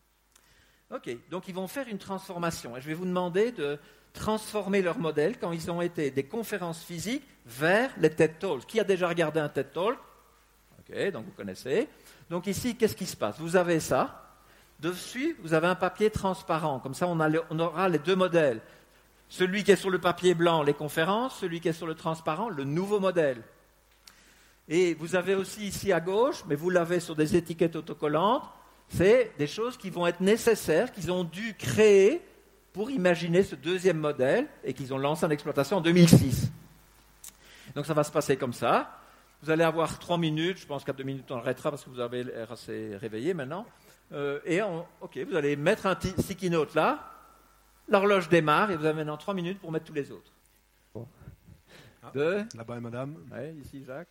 Ok, 0.90 1.08
donc 1.30 1.48
ils 1.48 1.54
vont 1.54 1.68
faire 1.68 1.88
une 1.88 1.98
transformation. 1.98 2.76
Et 2.76 2.80
je 2.80 2.86
vais 2.86 2.94
vous 2.94 3.06
demander 3.06 3.52
de 3.52 3.78
transformer 4.12 4.82
leur 4.82 4.98
modèle 4.98 5.38
quand 5.38 5.52
ils 5.52 5.70
ont 5.70 5.80
été 5.80 6.10
des 6.10 6.24
conférences 6.24 6.82
physiques 6.82 7.24
vers 7.46 7.90
les 7.98 8.10
TED 8.10 8.38
Talks. 8.38 8.66
Qui 8.66 8.78
a 8.78 8.84
déjà 8.84 9.08
regardé 9.08 9.40
un 9.40 9.48
TED 9.48 9.72
Talk? 9.72 9.98
Ok, 10.80 11.10
donc 11.12 11.24
vous 11.24 11.32
connaissez. 11.32 11.88
Donc 12.28 12.46
ici, 12.46 12.76
qu'est-ce 12.76 12.96
qui 12.96 13.06
se 13.06 13.16
passe? 13.16 13.38
Vous 13.38 13.56
avez 13.56 13.80
ça. 13.80 14.18
Dessus, 14.80 15.36
vous 15.40 15.54
avez 15.54 15.68
un 15.68 15.76
papier 15.76 16.10
transparent. 16.10 16.80
Comme 16.80 16.94
ça, 16.94 17.06
on, 17.06 17.18
on 17.50 17.58
aura 17.58 17.88
les 17.88 18.00
deux 18.00 18.16
modèles. 18.16 18.60
Celui 19.32 19.64
qui 19.64 19.70
est 19.70 19.76
sur 19.76 19.88
le 19.88 19.98
papier 19.98 20.34
blanc, 20.34 20.62
les 20.62 20.74
conférences, 20.74 21.38
celui 21.38 21.62
qui 21.62 21.68
est 21.68 21.72
sur 21.72 21.86
le 21.86 21.94
transparent, 21.94 22.50
le 22.50 22.64
nouveau 22.64 23.00
modèle. 23.00 23.42
Et 24.68 24.92
vous 24.92 25.16
avez 25.16 25.34
aussi 25.34 25.68
ici 25.68 25.90
à 25.90 26.00
gauche, 26.00 26.44
mais 26.48 26.54
vous 26.54 26.68
l'avez 26.68 27.00
sur 27.00 27.16
des 27.16 27.34
étiquettes 27.34 27.74
autocollantes, 27.74 28.44
c'est 28.90 29.32
des 29.38 29.46
choses 29.46 29.78
qui 29.78 29.88
vont 29.88 30.06
être 30.06 30.20
nécessaires, 30.20 30.92
qu'ils 30.92 31.10
ont 31.10 31.24
dû 31.24 31.54
créer 31.54 32.20
pour 32.74 32.90
imaginer 32.90 33.42
ce 33.42 33.54
deuxième 33.54 33.96
modèle 33.96 34.48
et 34.64 34.74
qu'ils 34.74 34.92
ont 34.92 34.98
lancé 34.98 35.24
en 35.24 35.30
exploitation 35.30 35.78
en 35.78 35.80
2006. 35.80 36.52
Donc 37.74 37.86
ça 37.86 37.94
va 37.94 38.04
se 38.04 38.12
passer 38.12 38.36
comme 38.36 38.52
ça. 38.52 39.00
Vous 39.42 39.48
allez 39.48 39.64
avoir 39.64 39.98
trois 39.98 40.18
minutes, 40.18 40.58
je 40.58 40.66
pense 40.66 40.84
qu'à 40.84 40.92
deux 40.92 41.04
minutes 41.04 41.30
on 41.30 41.38
arrêtera 41.38 41.70
parce 41.70 41.84
que 41.84 41.88
vous 41.88 42.00
avez 42.00 42.24
l'air 42.24 42.52
assez 42.52 42.98
réveillé 42.98 43.32
maintenant. 43.32 43.64
Euh, 44.12 44.40
et 44.44 44.60
ok, 44.60 45.18
vous 45.26 45.36
allez 45.36 45.56
mettre 45.56 45.86
un 45.86 45.96
sticky 46.18 46.50
note 46.50 46.74
là, 46.74 47.11
l'horloge 47.88 48.28
démarre 48.28 48.70
et 48.70 48.76
vous 48.76 48.84
avez 48.84 48.96
maintenant 48.96 49.16
trois 49.16 49.34
minutes 49.34 49.60
pour 49.60 49.72
mettre 49.72 49.86
tous 49.86 49.92
les 49.92 50.10
autres. 50.10 50.32
Bon. 50.94 51.06
Ah, 52.02 52.10
Là-bas, 52.14 52.80
madame. 52.80 53.16
Oui, 53.32 53.60
ici, 53.62 53.84
Jacques. 53.84 54.08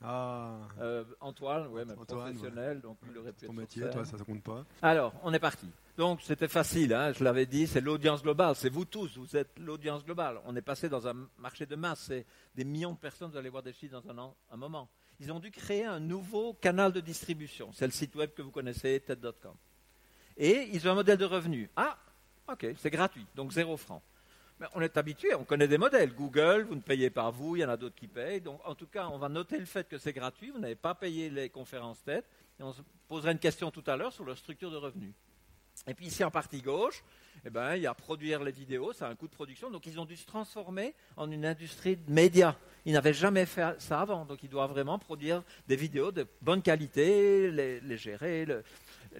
Ah. 0.00 0.58
Euh, 0.80 1.04
Antoine, 1.20 1.66
ouais, 1.68 1.84
professionnel, 1.84 2.80
donc 2.80 2.98
il 3.10 3.18
aurait 3.18 3.32
pu 3.32 3.46
Ton 3.46 3.52
métier, 3.52 3.90
toi, 3.90 4.04
ça 4.04 4.16
ne 4.16 4.22
compte 4.22 4.42
pas. 4.42 4.64
Alors, 4.80 5.12
on 5.24 5.32
est 5.34 5.40
parti. 5.40 5.68
Donc, 5.96 6.20
c'était 6.22 6.46
facile, 6.46 6.94
hein, 6.94 7.12
je 7.12 7.24
l'avais 7.24 7.46
dit, 7.46 7.66
c'est 7.66 7.80
l'audience 7.80 8.22
globale, 8.22 8.54
c'est 8.54 8.68
vous 8.68 8.84
tous, 8.84 9.18
vous 9.18 9.36
êtes 9.36 9.58
l'audience 9.58 10.04
globale. 10.04 10.40
On 10.44 10.54
est 10.54 10.62
passé 10.62 10.88
dans 10.88 11.08
un 11.08 11.14
marché 11.38 11.66
de 11.66 11.74
masse, 11.74 12.04
c'est 12.06 12.24
des 12.54 12.64
millions 12.64 12.92
de 12.92 12.98
personnes, 12.98 13.32
vous 13.32 13.36
allez 13.36 13.48
voir 13.48 13.64
des 13.64 13.72
chiffres 13.72 14.00
dans 14.00 14.08
un, 14.08 14.18
an, 14.18 14.36
un 14.52 14.56
moment. 14.56 14.88
Ils 15.18 15.32
ont 15.32 15.40
dû 15.40 15.50
créer 15.50 15.84
un 15.84 15.98
nouveau 15.98 16.52
canal 16.54 16.92
de 16.92 17.00
distribution, 17.00 17.72
c'est 17.72 17.86
le 17.86 17.92
site 17.92 18.14
web 18.14 18.30
que 18.32 18.42
vous 18.42 18.52
connaissez, 18.52 19.00
TED.com. 19.00 19.54
Et 20.36 20.68
ils 20.72 20.86
ont 20.86 20.92
un 20.92 20.94
modèle 20.94 21.18
de 21.18 21.24
revenu. 21.24 21.68
Ah, 21.74 21.98
ok, 22.48 22.66
c'est 22.76 22.90
gratuit, 22.90 23.26
donc 23.34 23.52
zéro 23.52 23.76
franc 23.76 24.02
on 24.74 24.80
est 24.80 24.96
habitué, 24.96 25.34
on 25.34 25.44
connaît 25.44 25.68
des 25.68 25.78
modèles. 25.78 26.12
Google, 26.14 26.66
vous 26.68 26.74
ne 26.74 26.80
payez 26.80 27.10
pas 27.10 27.30
vous, 27.30 27.56
il 27.56 27.60
y 27.60 27.64
en 27.64 27.68
a 27.68 27.76
d'autres 27.76 27.94
qui 27.94 28.08
payent. 28.08 28.40
Donc, 28.40 28.60
en 28.64 28.74
tout 28.74 28.86
cas, 28.86 29.08
on 29.12 29.18
va 29.18 29.28
noter 29.28 29.58
le 29.58 29.64
fait 29.64 29.88
que 29.88 29.98
c'est 29.98 30.12
gratuit, 30.12 30.50
vous 30.50 30.58
n'avez 30.58 30.74
pas 30.74 30.94
payé 30.94 31.30
les 31.30 31.48
conférences 31.48 32.02
tête. 32.02 32.24
Et 32.58 32.62
on 32.62 32.72
se 32.72 32.82
posera 33.06 33.32
une 33.32 33.38
question 33.38 33.70
tout 33.70 33.84
à 33.86 33.96
l'heure 33.96 34.12
sur 34.12 34.24
leur 34.24 34.36
structure 34.36 34.70
de 34.70 34.76
revenus. 34.76 35.12
Et 35.86 35.94
puis 35.94 36.06
ici, 36.06 36.24
en 36.24 36.30
partie 36.30 36.60
gauche, 36.60 37.04
eh 37.44 37.50
ben, 37.50 37.76
il 37.76 37.82
y 37.82 37.86
a 37.86 37.94
produire 37.94 38.42
les 38.42 38.50
vidéos, 38.50 38.92
ça 38.92 39.06
a 39.06 39.10
un 39.10 39.14
coût 39.14 39.28
de 39.28 39.32
production. 39.32 39.70
Donc, 39.70 39.86
ils 39.86 40.00
ont 40.00 40.04
dû 40.04 40.16
se 40.16 40.26
transformer 40.26 40.92
en 41.16 41.30
une 41.30 41.46
industrie 41.46 41.96
de 41.96 42.10
médias. 42.10 42.56
Ils 42.84 42.94
n'avaient 42.94 43.14
jamais 43.14 43.46
fait 43.46 43.80
ça 43.80 44.00
avant. 44.00 44.24
Donc, 44.24 44.42
ils 44.42 44.48
doivent 44.48 44.70
vraiment 44.70 44.98
produire 44.98 45.44
des 45.68 45.76
vidéos 45.76 46.10
de 46.10 46.26
bonne 46.42 46.62
qualité, 46.62 47.48
les, 47.52 47.96
gérer, 47.96 48.44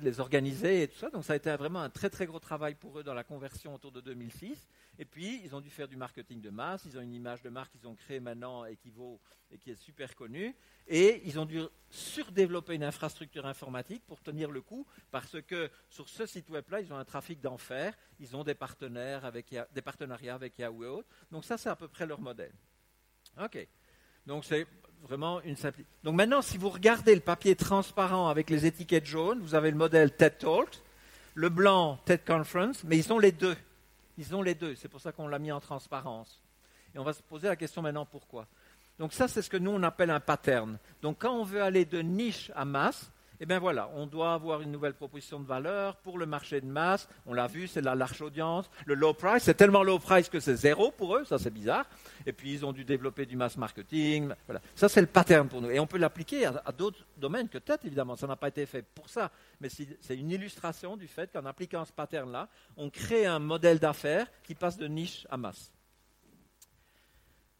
les 0.05 0.21
organiser 0.21 0.83
et 0.83 0.89
tout 0.89 0.97
ça. 0.99 1.11
Donc, 1.11 1.25
ça 1.25 1.33
a 1.33 1.37
été 1.37 1.55
vraiment 1.57 1.81
un 1.81 1.91
très, 1.91 2.11
très 2.11 2.27
gros 2.27 2.39
travail 2.39 2.75
pour 2.75 2.99
eux 2.99 3.03
dans 3.03 3.15
la 3.15 3.25
conversion 3.25 3.75
autour 3.75 3.93
de 3.93 4.01
2006. 4.01 4.69
Et 4.99 5.05
puis, 5.05 5.41
ils 5.45 5.55
ont 5.55 5.61
dû 5.61 5.71
faire 5.71 5.89
du 5.89 5.97
marketing 5.97 6.41
de 6.41 6.51
masse. 6.51 6.85
Ils 6.87 6.99
ont 6.99 7.01
une 7.01 7.15
image 7.15 7.43
de 7.43 7.49
marque 7.49 7.73
qu'ils 7.73 7.87
ont 7.87 7.95
créée 7.95 8.21
maintenant 8.21 8.65
et 8.65 8.77
qui, 8.77 8.93
et 9.51 9.59
qui 9.59 9.71
est 9.71 9.77
super 9.77 10.15
connue. 10.15 10.55
Et 10.87 11.23
ils 11.25 11.39
ont 11.39 11.45
dû 11.45 11.61
surdévelopper 11.91 12.75
une 12.75 12.85
infrastructure 12.85 13.47
informatique 13.47 14.05
pour 14.07 14.21
tenir 14.21 14.51
le 14.51 14.61
coup, 14.61 14.87
parce 15.11 15.41
que 15.43 15.71
sur 15.89 16.09
ce 16.09 16.27
site 16.27 16.51
web-là, 16.51 16.81
ils 16.81 16.93
ont 16.93 16.99
un 16.99 17.05
trafic 17.05 17.41
d'enfer. 17.41 17.97
Ils 18.21 18.37
ont 18.37 18.45
des, 18.45 18.55
partenaires 18.55 19.25
avec, 19.25 19.55
des 19.73 19.83
partenariats 19.83 20.35
avec 20.35 20.59
Yahoo 20.59 20.85
et 20.85 20.89
autres. 20.89 21.09
Donc 21.31 21.45
ça, 21.45 21.59
c'est 21.59 21.69
à 21.69 21.77
peu 21.77 21.89
près 21.89 22.07
leur 22.07 22.21
modèle. 22.21 22.55
OK. 23.41 23.67
Donc 24.27 24.45
c'est 24.45 24.67
vraiment 25.03 25.41
une. 25.43 25.57
Donc 26.05 26.15
maintenant, 26.15 26.43
si 26.43 26.59
vous 26.59 26.69
regardez 26.69 27.15
le 27.15 27.21
papier 27.21 27.57
transparent 27.57 28.29
avec 28.29 28.51
les 28.51 28.67
étiquettes 28.67 29.07
jaunes, 29.07 29.41
vous 29.41 29.55
avez 29.55 29.71
le 29.71 29.77
modèle 29.77 30.13
TED 30.15 30.39
Talk, 30.39 30.69
le 31.35 31.49
blanc 31.49 31.99
TED 32.05 32.25
Conference, 32.27 32.85
mais 32.85 32.99
ils 32.99 33.13
ont 33.13 33.19
les 33.19 33.33
deux. 33.33 33.57
Ils 34.19 34.35
ont 34.35 34.43
les 34.43 34.55
deux, 34.55 34.75
c'est 34.75 34.89
pour 34.89 35.01
ça 35.01 35.13
qu'on 35.13 35.29
l'a 35.29 35.39
mis 35.39 35.53
en 35.53 35.61
transparence. 35.61 36.41
Et 36.95 36.99
on 36.99 37.05
va 37.05 37.13
se 37.13 37.23
poser 37.23 37.49
la 37.49 37.57
question 37.57 37.83
maintenant 37.83 38.07
pourquoi? 38.07 38.47
Donc 38.99 39.13
ça, 39.13 39.29
c'est 39.29 39.43
ce 39.43 39.51
que 39.51 39.57
nous, 39.57 39.71
on 39.71 39.83
appelle 39.85 40.11
un 40.11 40.21
pattern. 40.21 40.77
Donc 41.03 41.19
quand 41.21 41.33
on 41.33 41.45
veut 41.45 41.63
aller 41.63 41.85
de 41.85 42.01
niche 42.01 42.51
à 42.57 42.65
masse, 42.65 43.11
eh 43.41 43.47
bien 43.47 43.59
voilà, 43.59 43.91
on 43.95 44.07
doit 44.07 44.35
avoir 44.35 44.63
une 44.63 44.73
nouvelle 44.73 44.95
proposition 44.95 45.39
de 45.39 45.47
valeur 45.47 45.97
pour 45.97 46.19
le 46.19 46.27
marché 46.27 46.61
de 46.61 46.67
masse. 46.67 47.09
On 47.25 47.33
l'a 47.33 47.47
vu, 47.47 47.69
c'est 47.69 47.81
la 47.81 47.95
large 47.95 48.21
audience. 48.21 48.69
Le 48.85 48.95
low 48.95 49.15
price, 49.15 49.45
c'est 49.45 49.55
tellement 49.55 49.85
low 49.85 49.99
price 49.99 50.29
que 50.29 50.41
c'est 50.41 50.57
zéro 50.57 50.91
pour 50.91 51.17
eux, 51.17 51.25
ça 51.25 51.39
c'est 51.39 51.53
bizarre. 51.53 51.87
Et 52.27 52.33
puis 52.33 52.53
ils 52.53 52.67
ont 52.67 52.73
dû 52.73 52.85
développer 52.85 53.27
du 53.27 53.37
mass 53.37 53.57
marketing. 53.57 54.33
Voilà. 54.47 54.61
Ça 54.75 54.89
c'est 54.89 55.01
le 55.01 55.07
pattern 55.07 55.49
pour 55.49 55.61
nous. 55.61 55.71
Et 55.71 55.79
on 55.79 55.87
peut 55.87 55.99
l'appliquer 55.99 56.47
à, 56.47 56.73
d'autres 56.77 57.07
domaines 57.17 57.49
que 57.49 57.59
peut-être, 57.59 57.85
évidemment. 57.85 58.17
Ça 58.17 58.27
n'a 58.27 58.37
pas 58.37 58.49
été 58.49 58.67
fait 58.67 58.83
pour 58.83 59.09
ça. 59.09 59.31
Mais 59.61 59.69
c'est 59.69 60.17
une 60.17 60.31
illustration 60.31 60.97
du 60.97 61.07
fait 61.07 61.33
qu'en 61.33 61.45
appliquant 61.45 61.85
ce 61.85 61.93
pattern-là, 61.93 62.49
on 62.77 62.91
crée 62.91 63.27
un 63.27 63.39
modèle 63.39 63.79
d'affaires 63.79 64.27
qui 64.43 64.55
passe 64.55 64.77
de 64.77 64.89
niche 64.89 65.27
à 65.31 65.37
masse. 65.37 65.73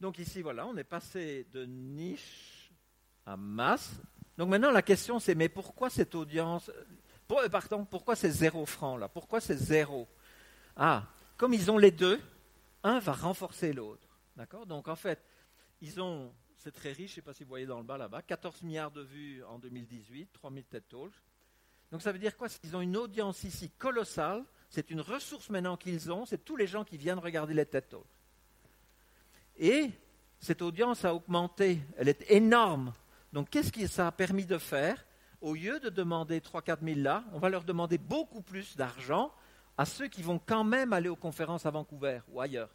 Donc 0.01 0.17
ici, 0.17 0.41
voilà, 0.41 0.65
on 0.65 0.75
est 0.77 0.83
passé 0.83 1.45
de 1.53 1.65
niche 1.65 2.71
à 3.25 3.35
masse 3.35 4.01
donc 4.39 4.47
maintenant, 4.47 4.71
la 4.71 4.81
question, 4.81 5.19
c'est 5.19 5.35
mais 5.35 5.49
pourquoi 5.49 5.89
cette 5.89 6.15
audience. 6.15 6.71
Euh, 7.29 7.49
pardon, 7.49 7.83
pourquoi 7.83 8.15
c'est 8.15 8.29
zéro 8.29 8.65
franc 8.65 8.95
là? 8.95 9.09
Pourquoi 9.09 9.41
c'est 9.41 9.57
zéro? 9.57 10.07
Ah, 10.77 11.07
comme 11.35 11.53
ils 11.53 11.69
ont 11.69 11.77
les 11.77 11.91
deux, 11.91 12.21
un 12.81 12.99
va 12.99 13.11
renforcer 13.11 13.73
l'autre. 13.73 14.07
D'accord? 14.37 14.65
Donc 14.65 14.87
en 14.87 14.95
fait, 14.95 15.21
ils 15.81 15.99
ont. 15.99 16.31
C'est 16.55 16.71
très 16.71 16.93
riche, 16.93 17.07
je 17.07 17.11
ne 17.11 17.15
sais 17.15 17.21
pas 17.21 17.33
si 17.33 17.43
vous 17.43 17.49
voyez 17.49 17.65
dans 17.65 17.79
le 17.79 17.83
bas 17.83 17.97
là-bas, 17.97 18.21
14 18.21 18.61
milliards 18.61 18.91
de 18.91 19.01
vues 19.01 19.43
en 19.43 19.59
2018, 19.59 20.31
3000 20.31 20.63
TED 20.63 20.87
Talks. 20.87 21.11
Donc 21.91 22.01
ça 22.01 22.13
veut 22.13 22.19
dire 22.19 22.37
quoi? 22.37 22.47
Ils 22.63 22.77
ont 22.77 22.81
une 22.81 22.95
audience 22.95 23.43
ici 23.43 23.69
colossale. 23.71 24.45
C'est 24.69 24.89
une 24.89 25.01
ressource 25.01 25.49
maintenant 25.49 25.75
qu'ils 25.75 26.13
ont. 26.13 26.25
C'est 26.25 26.45
tous 26.45 26.55
les 26.55 26.67
gens 26.67 26.85
qui 26.85 26.95
viennent 26.95 27.19
regarder 27.19 27.53
les 27.53 27.65
TED 27.65 27.89
Talks. 27.89 28.05
Et 29.57 29.91
cette 30.39 30.61
audience 30.61 31.03
a 31.03 31.13
augmenté. 31.13 31.81
Elle 31.97 32.07
est 32.07 32.31
énorme 32.31 32.93
donc 33.33 33.49
qu'est-ce 33.49 33.71
que 33.71 33.85
ça 33.87 34.07
a 34.07 34.11
permis 34.11 34.45
de 34.45 34.57
faire 34.57 35.05
au 35.41 35.53
lieu 35.53 35.79
de 35.79 35.89
demander 35.89 36.39
3-4 36.39 36.77
000 36.83 36.99
là, 36.99 37.23
on 37.33 37.39
va 37.39 37.49
leur 37.49 37.63
demander 37.63 37.97
beaucoup 37.97 38.41
plus 38.41 38.75
d'argent 38.75 39.31
à 39.77 39.85
ceux 39.85 40.07
qui 40.07 40.21
vont 40.21 40.39
quand 40.45 40.63
même 40.63 40.91
aller 40.91 41.09
aux 41.09 41.15
conférences 41.15 41.65
à 41.65 41.71
Vancouver 41.71 42.19
ou 42.29 42.41
ailleurs. 42.41 42.69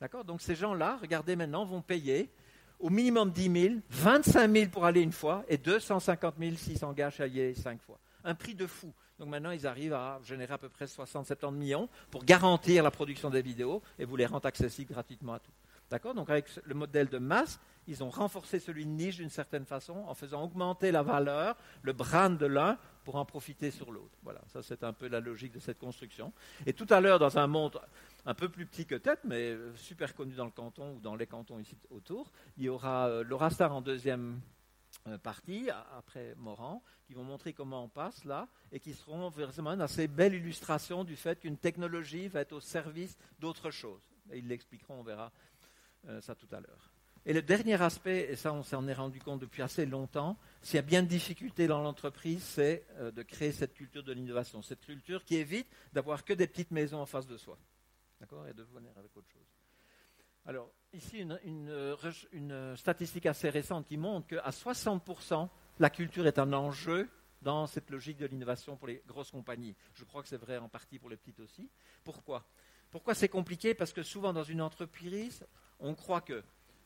D'accord 0.00 0.24
Donc 0.24 0.40
ces 0.40 0.54
gens-là, 0.54 0.98
regardez 1.00 1.36
maintenant, 1.36 1.66
vont 1.66 1.82
payer 1.82 2.30
au 2.78 2.88
minimum 2.90 3.30
10 3.30 3.60
000, 3.62 3.74
25 3.90 4.50
000 4.50 4.70
pour 4.70 4.84
aller 4.84 5.02
une 5.02 5.12
fois 5.12 5.44
et 5.48 5.58
250 5.58 6.34
000 6.38 6.56
s'ils 6.56 6.78
s'engagent 6.78 7.20
à 7.20 7.26
y 7.26 7.40
aller 7.40 7.54
cinq 7.54 7.82
fois. 7.82 7.98
Un 8.24 8.34
prix 8.34 8.54
de 8.54 8.66
fou. 8.66 8.92
Donc 9.18 9.28
maintenant, 9.28 9.50
ils 9.50 9.66
arrivent 9.66 9.94
à 9.94 10.20
générer 10.22 10.54
à 10.54 10.58
peu 10.58 10.68
près 10.68 10.84
60-70 10.84 11.52
millions 11.52 11.88
pour 12.10 12.24
garantir 12.24 12.84
la 12.84 12.90
production 12.90 13.30
des 13.30 13.42
vidéos 13.42 13.82
et 13.98 14.04
vous 14.04 14.16
les 14.16 14.26
rendre 14.26 14.46
accessibles 14.46 14.92
gratuitement 14.92 15.34
à 15.34 15.40
tous. 15.40 15.52
D'accord 15.90 16.14
Donc 16.14 16.30
avec 16.30 16.46
le 16.64 16.74
modèle 16.74 17.08
de 17.08 17.18
masse, 17.18 17.58
ils 17.88 18.04
ont 18.04 18.10
renforcé 18.10 18.60
celui 18.60 18.84
de 18.84 18.90
niche 18.90 19.16
d'une 19.16 19.30
certaine 19.30 19.64
façon 19.64 20.04
en 20.06 20.14
faisant 20.14 20.44
augmenter 20.44 20.92
la 20.92 21.02
valeur, 21.02 21.56
le 21.82 21.92
brand 21.92 22.36
de 22.36 22.46
l'un 22.46 22.78
pour 23.04 23.16
en 23.16 23.24
profiter 23.24 23.70
sur 23.70 23.90
l'autre. 23.90 24.16
Voilà, 24.22 24.40
ça 24.48 24.62
c'est 24.62 24.84
un 24.84 24.92
peu 24.92 25.08
la 25.08 25.20
logique 25.20 25.52
de 25.52 25.58
cette 25.58 25.78
construction. 25.78 26.32
Et 26.66 26.74
tout 26.74 26.86
à 26.90 27.00
l'heure, 27.00 27.18
dans 27.18 27.38
un 27.38 27.46
monde 27.46 27.80
un 28.26 28.34
peu 28.34 28.50
plus 28.50 28.66
petit 28.66 28.84
que 28.84 28.94
tête, 28.94 29.20
mais 29.24 29.56
super 29.74 30.14
connu 30.14 30.34
dans 30.34 30.44
le 30.44 30.50
canton 30.50 30.96
ou 30.96 31.00
dans 31.00 31.16
les 31.16 31.26
cantons 31.26 31.58
ici 31.58 31.76
autour, 31.90 32.30
il 32.58 32.64
y 32.64 32.68
aura 32.68 33.08
euh, 33.08 33.24
Laura 33.24 33.48
Star 33.48 33.74
en 33.74 33.80
deuxième 33.80 34.38
euh, 35.06 35.16
partie, 35.16 35.70
après 35.96 36.34
Morand, 36.36 36.82
qui 37.06 37.14
vont 37.14 37.24
montrer 37.24 37.54
comment 37.54 37.84
on 37.84 37.88
passe 37.88 38.26
là, 38.26 38.48
et 38.70 38.80
qui 38.80 38.92
seront 38.92 39.30
vraiment 39.30 39.72
une 39.72 39.80
assez 39.80 40.08
belle 40.08 40.34
illustration 40.34 41.04
du 41.04 41.16
fait 41.16 41.40
qu'une 41.40 41.56
technologie 41.56 42.28
va 42.28 42.40
être 42.40 42.52
au 42.52 42.60
service 42.60 43.16
d'autre 43.38 43.70
chose. 43.70 44.02
Ils 44.34 44.46
l'expliqueront, 44.46 45.00
on 45.00 45.02
verra 45.02 45.32
euh, 46.06 46.20
ça 46.20 46.34
tout 46.34 46.48
à 46.52 46.60
l'heure. 46.60 46.92
Et 47.26 47.32
le 47.32 47.42
dernier 47.42 47.80
aspect, 47.80 48.28
et 48.30 48.36
ça 48.36 48.52
on 48.52 48.62
s'en 48.62 48.86
est 48.88 48.94
rendu 48.94 49.20
compte 49.20 49.40
depuis 49.40 49.62
assez 49.62 49.84
longtemps, 49.86 50.38
s'il 50.62 50.76
y 50.76 50.78
a 50.78 50.82
bien 50.82 51.02
de 51.02 51.08
difficultés 51.08 51.66
dans 51.66 51.82
l'entreprise, 51.82 52.42
c'est 52.42 52.86
euh, 52.98 53.10
de 53.10 53.22
créer 53.22 53.52
cette 53.52 53.74
culture 53.74 54.02
de 54.02 54.12
l'innovation, 54.12 54.62
cette 54.62 54.84
culture 54.84 55.24
qui 55.24 55.36
évite 55.36 55.68
d'avoir 55.92 56.24
que 56.24 56.32
des 56.32 56.46
petites 56.46 56.70
maisons 56.70 57.00
en 57.00 57.06
face 57.06 57.26
de 57.26 57.36
soi. 57.36 57.58
D'accord? 58.20 58.46
Et 58.48 58.54
de 58.54 58.62
venir 58.62 58.92
avec 58.96 59.16
autre 59.16 59.28
chose. 59.30 59.46
Alors, 60.46 60.72
ici, 60.94 61.18
une, 61.18 61.38
une, 62.32 62.74
statistique 62.76 63.26
assez 63.26 63.50
récente 63.50 63.86
qui 63.86 63.98
montre 63.98 64.28
qu'à 64.28 64.48
60%, 64.48 65.48
la 65.78 65.90
culture 65.90 66.26
est 66.26 66.38
un 66.38 66.54
enjeu 66.54 67.10
dans 67.42 67.66
cette 67.66 67.90
logique 67.90 68.16
de 68.16 68.26
l'innovation 68.26 68.76
pour 68.76 68.88
les 68.88 69.02
grosses 69.06 69.30
compagnies. 69.30 69.76
Je 69.92 70.04
crois 70.04 70.22
que 70.22 70.28
c'est 70.28 70.38
vrai 70.38 70.56
en 70.56 70.70
partie 70.70 70.98
pour 70.98 71.10
les 71.10 71.18
petites 71.18 71.40
aussi. 71.40 71.70
Pourquoi? 72.02 72.46
Pourquoi 72.90 73.14
c'est 73.14 73.28
compliqué? 73.28 73.74
Parce 73.74 73.92
que 73.92 74.02
souvent 74.02 74.32
dans 74.32 74.42
une 74.42 74.62
entreprise, 74.62 75.46
on 75.78 75.94
croit 75.94 76.22
que 76.22 76.42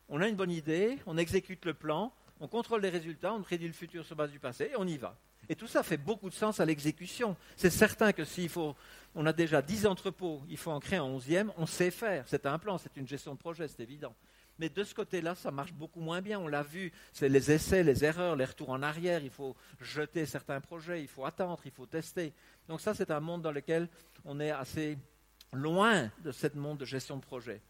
on 0.09 0.21
a 0.21 0.29
une 0.29 0.37
bonne 0.37 0.51
idée, 0.51 0.99
on 1.07 1.17
exécute 1.17 1.65
le 1.65 1.75
plan, 1.75 2.12
on 2.41 2.49
contrôle 2.49 2.83
les 2.83 2.91
résultats, 2.91 3.33
on 3.33 3.43
prédit 3.43 3.67
le 3.67 3.73
futur 3.73 4.05
sur 4.05 4.17
base 4.17 4.31
du 4.31 4.38
passé 4.38 4.71
et 4.73 4.77
on 4.77 4.87
y 4.87 4.97
va. 4.97 5.17
Et 5.49 5.57
tout 5.57 5.67
ça 5.67 5.83
fait 5.83 5.97
beaucoup 5.97 6.31
de 6.31 6.35
sens 6.35 6.61
à 6.61 6.65
l'exécution. 6.65 7.37
C'est 7.57 7.71
certain 7.71 8.12
que 8.12 8.25
s'il 8.25 8.49
faut, 8.49 8.77
on 9.15 9.27
a 9.27 9.33
déjà 9.33 9.61
10 9.61 9.87
entrepôts, 9.87 10.43
il 10.49 10.57
faut 10.57 10.71
en 10.71 10.81
créer 10.81 10.99
un 10.99 11.09
11e, 11.09 11.51
on 11.57 11.67
sait 11.67 11.91
faire. 11.91 12.25
C'est 12.27 12.47
un 12.47 12.59
plan, 12.59 12.79
c'est 12.79 12.97
une 12.97 13.09
gestion 13.09 13.35
de 13.35 13.38
projet, 13.38 13.69
c'est 13.69 13.83
évident. 13.83 14.15
Mais 14.59 14.69
de 14.69 14.85
ce 14.85 14.95
côté-là, 14.95 15.35
ça 15.35 15.51
marche 15.51 15.73
beaucoup 15.73 16.01
moins 16.01 16.21
bien. 16.21 16.38
On 16.38 16.47
l'a 16.47 16.62
vu, 16.62 16.93
c'est 17.12 17.29
les 17.29 17.51
essais, 17.51 17.83
les 17.83 18.05
erreurs, 18.05 18.37
les 18.37 18.45
retours 18.45 18.71
en 18.71 18.83
arrière. 18.83 19.23
Il 19.25 19.31
faut 19.31 19.57
jeter 19.81 20.27
certains 20.27 20.61
projets, 20.61 21.01
il 21.01 21.09
faut 21.09 21.25
attendre, 21.25 21.61
il 21.65 21.73
faut 21.73 21.87
tester. 21.87 22.33
Donc 22.69 22.81
ça, 22.81 22.95
c'est 22.95 23.11
un 23.11 23.21
monde 23.21 23.43
dans 23.43 23.53
lequel 23.53 23.88
on 24.25 24.38
est 24.41 24.51
assez 24.51 24.99
loin 25.53 26.11
de 26.23 26.31
ce 26.33 26.47
monde 26.55 26.79
de 26.79 26.85
gestion 26.85 27.17
de 27.17 27.23
projet. 27.23 27.61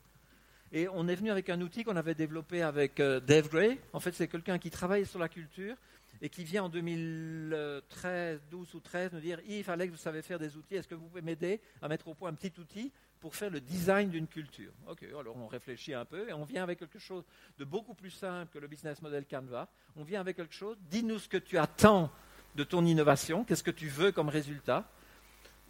Et 0.74 0.88
on 0.88 1.06
est 1.06 1.14
venu 1.14 1.30
avec 1.30 1.50
un 1.50 1.60
outil 1.60 1.84
qu'on 1.84 1.96
avait 1.96 2.14
développé 2.14 2.62
avec 2.62 2.98
euh, 2.98 3.20
Dave 3.20 3.50
Gray. 3.50 3.78
En 3.92 4.00
fait, 4.00 4.12
c'est 4.12 4.26
quelqu'un 4.26 4.58
qui 4.58 4.70
travaille 4.70 5.04
sur 5.04 5.18
la 5.18 5.28
culture 5.28 5.76
et 6.22 6.30
qui 6.30 6.44
vient 6.44 6.64
en 6.64 6.68
2013, 6.70 8.40
12 8.50 8.74
ou 8.74 8.80
13 8.80 9.12
nous 9.12 9.20
dire 9.20 9.38
Yves, 9.46 9.68
Alex, 9.68 9.90
vous 9.92 9.98
savez 9.98 10.22
faire 10.22 10.38
des 10.38 10.56
outils, 10.56 10.76
est-ce 10.76 10.88
que 10.88 10.94
vous 10.94 11.08
pouvez 11.08 11.20
m'aider 11.20 11.60
à 11.82 11.88
mettre 11.88 12.08
au 12.08 12.14
point 12.14 12.30
un 12.30 12.34
petit 12.34 12.52
outil 12.58 12.90
pour 13.20 13.34
faire 13.34 13.50
le 13.50 13.60
design 13.60 14.08
d'une 14.08 14.26
culture? 14.26 14.72
Ok, 14.88 15.02
alors 15.02 15.36
on 15.36 15.46
réfléchit 15.46 15.92
un 15.92 16.06
peu 16.06 16.26
et 16.28 16.32
on 16.32 16.44
vient 16.44 16.62
avec 16.62 16.78
quelque 16.78 16.98
chose 16.98 17.24
de 17.58 17.64
beaucoup 17.66 17.94
plus 17.94 18.10
simple 18.10 18.50
que 18.50 18.58
le 18.58 18.66
business 18.66 19.02
model 19.02 19.26
Canva. 19.26 19.68
On 19.96 20.04
vient 20.04 20.20
avec 20.20 20.36
quelque 20.36 20.54
chose, 20.54 20.78
dis-nous 20.88 21.18
ce 21.18 21.28
que 21.28 21.36
tu 21.36 21.58
attends 21.58 22.10
de 22.54 22.64
ton 22.64 22.86
innovation, 22.86 23.44
qu'est-ce 23.44 23.64
que 23.64 23.70
tu 23.70 23.88
veux 23.88 24.10
comme 24.10 24.30
résultat 24.30 24.88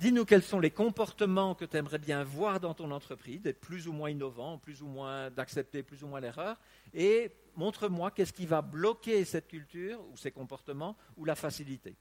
Dis-nous 0.02 0.24
quels 0.24 0.42
sont 0.42 0.58
les 0.58 0.72
comportements 0.72 1.54
que 1.54 1.64
tu 1.64 1.76
aimerais 1.76 2.00
bien 2.00 2.24
voir 2.24 2.58
dans 2.58 2.74
ton 2.74 2.90
entreprise, 2.90 3.40
d'être 3.40 3.60
plus 3.60 3.86
ou 3.86 3.92
moins 3.92 4.10
innovant, 4.10 4.58
plus 4.58 4.82
ou 4.82 4.88
moins 4.88 5.30
d'accepter 5.30 5.84
plus 5.84 6.02
ou 6.02 6.08
moins 6.08 6.18
l'erreur, 6.18 6.58
et 6.92 7.30
montre-moi 7.54 8.10
qu'est-ce 8.10 8.32
qui 8.32 8.44
va 8.44 8.62
bloquer 8.62 9.24
cette 9.24 9.46
culture 9.46 10.00
ou 10.10 10.16
ces 10.16 10.32
comportements 10.32 10.96
ou 11.16 11.24
la 11.24 11.36
faciliter. 11.36 11.94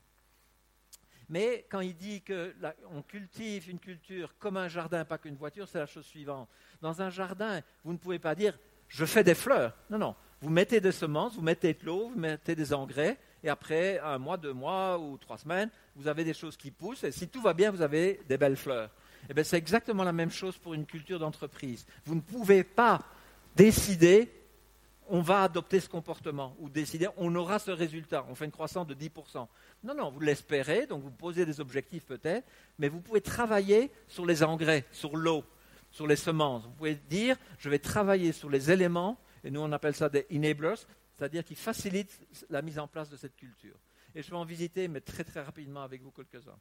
Mais 1.29 1.67
quand 1.69 1.81
il 1.81 1.95
dit 1.95 2.23
qu'on 2.23 3.03
cultive 3.03 3.69
une 3.69 3.77
culture 3.77 4.35
comme 4.39 4.57
un 4.57 4.67
jardin, 4.67 5.05
pas 5.05 5.19
qu'une 5.19 5.35
voiture, 5.35 5.67
c'est 5.67 5.77
la 5.77 5.85
chose 5.85 6.07
suivante. 6.07 6.49
Dans 6.81 7.03
un 7.03 7.11
jardin, 7.11 7.61
vous 7.83 7.93
ne 7.93 7.99
pouvez 7.99 8.17
pas 8.17 8.33
dire 8.33 8.57
je 8.87 9.05
fais 9.05 9.23
des 9.23 9.35
fleurs. 9.35 9.77
Non, 9.91 9.99
non. 9.99 10.15
Vous 10.41 10.49
mettez 10.49 10.81
des 10.81 10.91
semences, 10.91 11.35
vous 11.35 11.43
mettez 11.43 11.75
de 11.75 11.85
l'eau, 11.85 12.09
vous 12.09 12.19
mettez 12.19 12.55
des 12.55 12.73
engrais, 12.73 13.19
et 13.43 13.49
après 13.49 13.99
un 13.99 14.17
mois, 14.17 14.38
deux 14.38 14.54
mois 14.54 14.99
ou 14.99 15.17
trois 15.17 15.38
semaines, 15.38 15.69
vous 15.95 16.08
avez 16.08 16.23
des 16.23 16.34
choses 16.34 16.58
qui 16.58 16.71
poussent, 16.71 17.04
et 17.04 17.12
si 17.12 17.27
tout 17.27 17.41
va 17.41 17.54
bien, 17.54 17.71
vous 17.71 17.82
avez 17.82 18.19
des 18.27 18.38
belles 18.38 18.58
fleurs. 18.58 18.89
Eh 19.30 19.34
bien, 19.34 19.43
c'est 19.43 19.58
exactement 19.58 20.04
la 20.04 20.13
même 20.13 20.32
chose 20.32 20.58
pour 20.58 20.73
une 20.73 20.86
culture 20.86 21.19
d'entreprise. 21.19 21.86
Vous 22.06 22.15
ne 22.15 22.21
pouvez 22.21 22.63
pas 22.63 23.01
décider, 23.56 24.32
on 25.08 25.21
va 25.21 25.43
adopter 25.43 25.80
ce 25.80 25.89
comportement, 25.89 26.56
ou 26.60 26.69
décider, 26.69 27.08
on 27.17 27.34
aura 27.36 27.60
ce 27.60 27.71
résultat, 27.71 28.25
on 28.30 28.36
fait 28.36 28.45
une 28.45 28.51
croissance 28.51 28.88
de 28.88 28.93
10%. 28.93 29.47
Non, 29.84 29.95
non, 29.95 30.10
vous 30.10 30.19
l'espérez, 30.19 30.86
donc 30.86 31.04
vous 31.04 31.12
posez 31.12 31.45
des 31.45 31.60
objectifs 31.60 32.06
peut-être, 32.06 32.47
mais 32.80 32.89
vous 32.89 33.01
pouvez 33.01 33.21
travailler 33.21 33.91
sur 34.08 34.25
les 34.25 34.43
engrais, 34.43 34.86
sur 34.91 35.17
l'eau, 35.17 35.43
sur 35.91 36.08
les 36.08 36.15
semences. 36.15 36.63
Vous 36.63 36.71
pouvez 36.71 36.95
dire, 36.95 37.36
je 37.58 37.69
vais 37.69 37.80
travailler 37.80 38.32
sur 38.32 38.49
les 38.49 38.71
éléments, 38.71 39.17
et 39.43 39.51
nous 39.51 39.62
on 39.62 39.71
appelle 39.71 39.95
ça 39.95 40.08
des 40.08 40.25
enablers, 40.32 40.86
c'est-à-dire 41.21 41.45
qui 41.45 41.53
facilitent 41.53 42.19
la 42.49 42.63
mise 42.63 42.79
en 42.79 42.88
place 42.88 43.07
de 43.07 43.15
cette 43.15 43.36
culture. 43.36 43.75
Et 44.15 44.23
je 44.23 44.31
vais 44.31 44.38
en 44.38 44.43
visiter, 44.43 44.88
mais 44.88 45.01
très 45.01 45.23
très 45.23 45.39
rapidement 45.39 45.84
avec 45.84 46.01
vous 46.01 46.10
quelques-uns. 46.10 46.57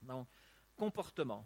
Donc, 0.00 0.26
comportement. 0.74 1.44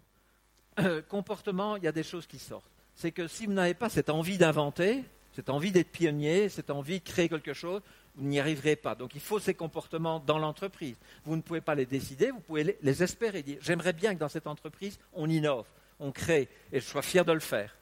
comportement, 1.09 1.74
il 1.74 1.83
y 1.83 1.88
a 1.88 1.92
des 1.92 2.05
choses 2.05 2.29
qui 2.29 2.38
sortent. 2.38 2.70
C'est 2.94 3.11
que 3.11 3.27
si 3.27 3.46
vous 3.46 3.53
n'avez 3.53 3.74
pas 3.74 3.88
cette 3.88 4.09
envie 4.09 4.38
d'inventer, 4.38 5.03
cette 5.33 5.51
envie 5.51 5.72
d'être 5.72 5.90
pionnier, 5.90 6.48
cette 6.48 6.70
envie 6.70 7.01
de 7.01 7.05
créer 7.05 7.29
quelque 7.29 7.55
chose, 7.55 7.83
vous 8.14 8.29
n'y 8.29 8.38
arriverez 8.38 8.77
pas. 8.77 8.94
Donc 8.94 9.16
il 9.16 9.20
faut 9.20 9.40
ces 9.40 9.55
comportements 9.55 10.20
dans 10.20 10.38
l'entreprise. 10.38 10.96
Vous 11.24 11.35
ne 11.35 11.42
pouvez 11.42 11.61
pas 11.61 11.74
les 11.74 11.87
décider, 11.87 12.31
vous 12.31 12.38
pouvez 12.38 12.79
les 12.81 13.03
espérer. 13.03 13.44
J'aimerais 13.61 13.94
bien 13.94 14.14
que 14.14 14.20
dans 14.20 14.29
cette 14.29 14.46
entreprise, 14.46 15.01
on 15.12 15.29
innove, 15.29 15.66
on 15.98 16.12
crée, 16.12 16.48
et 16.70 16.79
je 16.79 16.87
sois 16.87 17.03
fier 17.03 17.24
de 17.24 17.33
le 17.33 17.40
faire. 17.40 17.78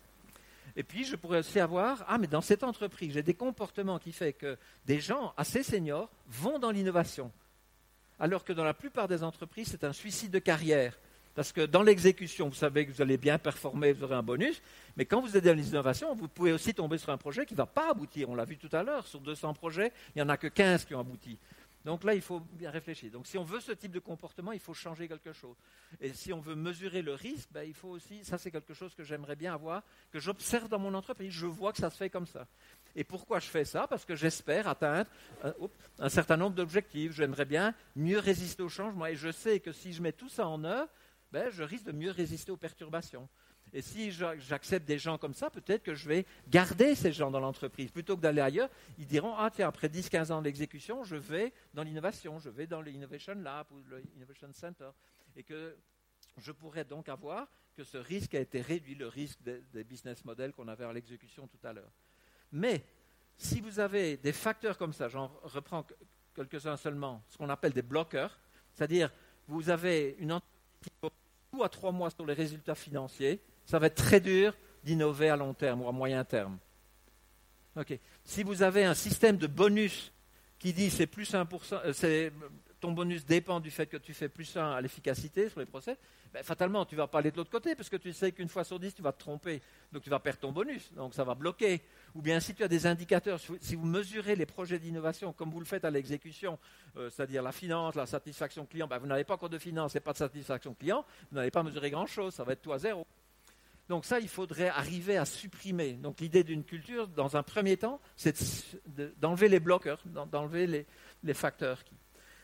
Et 0.76 0.82
puis, 0.82 1.04
je 1.04 1.16
pourrais 1.16 1.38
aussi 1.38 1.58
avoir, 1.58 2.04
ah, 2.06 2.18
mais 2.18 2.26
dans 2.26 2.42
cette 2.42 2.62
entreprise, 2.62 3.14
j'ai 3.14 3.22
des 3.22 3.34
comportements 3.34 3.98
qui 3.98 4.12
font 4.12 4.30
que 4.38 4.58
des 4.84 5.00
gens 5.00 5.32
assez 5.38 5.62
seniors 5.62 6.10
vont 6.28 6.58
dans 6.58 6.70
l'innovation. 6.70 7.32
Alors 8.20 8.44
que 8.44 8.52
dans 8.52 8.64
la 8.64 8.74
plupart 8.74 9.08
des 9.08 9.22
entreprises, 9.22 9.68
c'est 9.70 9.84
un 9.84 9.94
suicide 9.94 10.30
de 10.30 10.38
carrière. 10.38 10.98
Parce 11.34 11.52
que 11.52 11.66
dans 11.66 11.82
l'exécution, 11.82 12.48
vous 12.48 12.54
savez 12.54 12.86
que 12.86 12.92
vous 12.92 13.02
allez 13.02 13.18
bien 13.18 13.38
performer, 13.38 13.92
vous 13.92 14.04
aurez 14.04 14.14
un 14.14 14.22
bonus, 14.22 14.62
mais 14.96 15.04
quand 15.04 15.20
vous 15.20 15.36
êtes 15.36 15.44
dans 15.44 15.54
l'innovation, 15.54 16.14
vous 16.14 16.28
pouvez 16.28 16.52
aussi 16.52 16.72
tomber 16.72 16.96
sur 16.96 17.10
un 17.10 17.18
projet 17.18 17.44
qui 17.44 17.52
ne 17.52 17.58
va 17.58 17.66
pas 17.66 17.90
aboutir. 17.90 18.30
On 18.30 18.34
l'a 18.34 18.46
vu 18.46 18.56
tout 18.56 18.74
à 18.74 18.82
l'heure, 18.82 19.06
sur 19.06 19.20
200 19.20 19.52
projets, 19.52 19.92
il 20.14 20.18
n'y 20.18 20.22
en 20.22 20.30
a 20.30 20.38
que 20.38 20.46
15 20.46 20.86
qui 20.86 20.94
ont 20.94 21.00
abouti. 21.00 21.38
Donc 21.86 22.02
là, 22.02 22.14
il 22.14 22.20
faut 22.20 22.40
bien 22.40 22.72
réfléchir. 22.72 23.12
Donc 23.12 23.28
si 23.28 23.38
on 23.38 23.44
veut 23.44 23.60
ce 23.60 23.70
type 23.70 23.92
de 23.92 24.00
comportement, 24.00 24.50
il 24.50 24.58
faut 24.58 24.74
changer 24.74 25.06
quelque 25.06 25.32
chose. 25.32 25.54
Et 26.00 26.12
si 26.12 26.32
on 26.32 26.40
veut 26.40 26.56
mesurer 26.56 27.00
le 27.00 27.14
risque, 27.14 27.48
ben, 27.52 27.62
il 27.62 27.74
faut 27.74 27.90
aussi, 27.90 28.24
ça 28.24 28.38
c'est 28.38 28.50
quelque 28.50 28.74
chose 28.74 28.92
que 28.96 29.04
j'aimerais 29.04 29.36
bien 29.36 29.54
avoir, 29.54 29.84
que 30.10 30.18
j'observe 30.18 30.68
dans 30.68 30.80
mon 30.80 30.94
entreprise. 30.94 31.32
Je 31.32 31.46
vois 31.46 31.70
que 31.70 31.78
ça 31.78 31.88
se 31.88 31.96
fait 31.96 32.10
comme 32.10 32.26
ça. 32.26 32.48
Et 32.96 33.04
pourquoi 33.04 33.38
je 33.38 33.46
fais 33.46 33.64
ça? 33.64 33.86
Parce 33.86 34.04
que 34.04 34.16
j'espère 34.16 34.66
atteindre 34.66 35.08
un, 36.00 36.08
certain 36.08 36.36
nombre 36.36 36.56
d'objectifs. 36.56 37.12
J'aimerais 37.12 37.44
bien 37.44 37.72
mieux 37.94 38.18
résister 38.18 38.64
au 38.64 38.68
changement. 38.68 39.06
Et 39.06 39.14
je 39.14 39.30
sais 39.30 39.60
que 39.60 39.70
si 39.70 39.92
je 39.92 40.02
mets 40.02 40.12
tout 40.12 40.28
ça 40.28 40.48
en 40.48 40.64
œuvre, 40.64 40.90
ben, 41.30 41.50
je 41.50 41.62
risque 41.62 41.84
de 41.84 41.92
mieux 41.92 42.10
résister 42.10 42.50
aux 42.50 42.56
perturbations. 42.56 43.28
Et 43.76 43.82
si 43.82 44.10
j'accepte 44.10 44.88
des 44.88 44.98
gens 44.98 45.18
comme 45.18 45.34
ça, 45.34 45.50
peut-être 45.50 45.82
que 45.82 45.94
je 45.94 46.08
vais 46.08 46.24
garder 46.48 46.94
ces 46.94 47.12
gens 47.12 47.30
dans 47.30 47.40
l'entreprise. 47.40 47.90
Plutôt 47.90 48.16
que 48.16 48.22
d'aller 48.22 48.40
ailleurs, 48.40 48.70
ils 48.96 49.06
diront 49.06 49.34
Ah, 49.36 49.50
tiens, 49.52 49.68
après 49.68 49.88
10-15 49.88 50.32
ans 50.32 50.40
d'exécution, 50.40 51.04
je 51.04 51.16
vais 51.16 51.52
dans 51.74 51.82
l'innovation, 51.82 52.38
je 52.38 52.48
vais 52.48 52.66
dans 52.66 52.80
l'Innovation 52.80 53.34
Lab 53.34 53.66
ou 53.72 53.82
l'Innovation 54.14 54.48
Center. 54.54 54.88
Et 55.36 55.42
que 55.42 55.76
je 56.38 56.52
pourrais 56.52 56.86
donc 56.86 57.10
avoir 57.10 57.48
que 57.76 57.84
ce 57.84 57.98
risque 57.98 58.34
a 58.34 58.40
été 58.40 58.62
réduit, 58.62 58.94
le 58.94 59.08
risque 59.08 59.42
des, 59.42 59.84
business 59.84 60.24
models 60.24 60.54
qu'on 60.54 60.68
avait 60.68 60.86
à 60.86 60.92
l'exécution 60.94 61.46
tout 61.46 61.60
à 61.62 61.74
l'heure. 61.74 61.92
Mais 62.52 62.82
si 63.36 63.60
vous 63.60 63.78
avez 63.78 64.16
des 64.16 64.32
facteurs 64.32 64.78
comme 64.78 64.94
ça, 64.94 65.10
j'en 65.10 65.30
reprends 65.42 65.86
quelques-uns 66.34 66.78
seulement, 66.78 67.22
ce 67.28 67.36
qu'on 67.36 67.50
appelle 67.50 67.74
des 67.74 67.82
bloqueurs, 67.82 68.40
c'est-à-dire 68.72 69.12
vous 69.46 69.68
avez 69.68 70.16
une 70.18 70.32
entreprise 70.32 71.10
qui 71.52 71.62
à 71.62 71.68
trois 71.68 71.92
mois 71.92 72.08
sur 72.08 72.24
les 72.24 72.34
résultats 72.34 72.74
financiers, 72.74 73.42
ça 73.66 73.78
va 73.78 73.88
être 73.88 73.96
très 73.96 74.20
dur 74.20 74.54
d'innover 74.84 75.28
à 75.28 75.36
long 75.36 75.52
terme 75.52 75.82
ou 75.82 75.88
à 75.88 75.92
moyen 75.92 76.24
terme. 76.24 76.58
Si 78.24 78.42
vous 78.42 78.62
avez 78.62 78.84
un 78.84 78.94
système 78.94 79.36
de 79.36 79.46
bonus 79.46 80.12
qui 80.58 80.72
dit 80.72 80.90
c'est 80.90 81.06
plus 81.06 81.34
1%, 81.34 81.80
euh, 81.84 82.30
ton 82.80 82.92
bonus 82.92 83.26
dépend 83.26 83.60
du 83.60 83.70
fait 83.70 83.86
que 83.86 83.96
tu 83.96 84.14
fais 84.14 84.28
plus 84.28 84.56
un 84.56 84.72
à 84.72 84.80
l'efficacité 84.80 85.48
sur 85.48 85.60
les 85.60 85.66
procès, 85.66 85.98
ben, 86.32 86.42
fatalement, 86.42 86.84
tu 86.84 86.96
vas 86.96 87.06
pas 87.06 87.18
aller 87.18 87.30
de 87.30 87.36
l'autre 87.36 87.50
côté 87.50 87.74
parce 87.74 87.88
que 87.88 87.96
tu 87.96 88.12
sais 88.12 88.32
qu'une 88.32 88.48
fois 88.48 88.64
sur 88.64 88.78
dix, 88.78 88.94
tu 88.94 89.02
vas 89.02 89.12
te 89.12 89.18
tromper. 89.18 89.60
Donc 89.92 90.02
tu 90.02 90.10
vas 90.10 90.18
perdre 90.18 90.40
ton 90.40 90.52
bonus. 90.52 90.92
Donc 90.94 91.14
ça 91.14 91.24
va 91.24 91.34
bloquer. 91.34 91.82
Ou 92.14 92.22
bien 92.22 92.40
si 92.40 92.54
tu 92.54 92.62
as 92.62 92.68
des 92.68 92.86
indicateurs, 92.86 93.40
si 93.60 93.74
vous 93.74 93.86
mesurez 93.86 94.36
les 94.36 94.46
projets 94.46 94.78
d'innovation 94.78 95.32
comme 95.32 95.50
vous 95.50 95.60
le 95.60 95.66
faites 95.66 95.84
à 95.84 95.90
l'exécution, 95.90 96.58
euh, 96.96 97.10
c'est-à-dire 97.10 97.42
la 97.42 97.52
finance, 97.52 97.94
la 97.94 98.06
satisfaction 98.06 98.66
client, 98.66 98.86
ben, 98.86 98.98
vous 98.98 99.06
n'avez 99.06 99.24
pas 99.24 99.34
encore 99.34 99.50
de 99.50 99.58
finance 99.58 99.96
et 99.96 100.00
pas 100.00 100.12
de 100.12 100.18
satisfaction 100.18 100.74
client, 100.74 101.04
vous 101.30 101.36
n'allez 101.36 101.50
pas 101.50 101.62
mesurer 101.62 101.90
grand-chose. 101.90 102.34
Ça 102.34 102.44
va 102.44 102.52
être 102.52 102.62
tout 102.62 102.72
à 102.72 102.78
zéro. 102.78 103.06
Donc 103.88 104.04
ça, 104.04 104.18
il 104.18 104.28
faudrait 104.28 104.68
arriver 104.68 105.16
à 105.16 105.24
supprimer. 105.24 105.92
Donc 105.94 106.20
l'idée 106.20 106.42
d'une 106.42 106.64
culture, 106.64 107.06
dans 107.08 107.36
un 107.36 107.42
premier 107.42 107.76
temps, 107.76 108.00
c'est 108.16 108.36
d'enlever 109.20 109.48
les 109.48 109.60
bloqueurs, 109.60 110.02
d'enlever 110.06 110.66
les, 110.66 110.86
les 111.22 111.34
facteurs. 111.34 111.84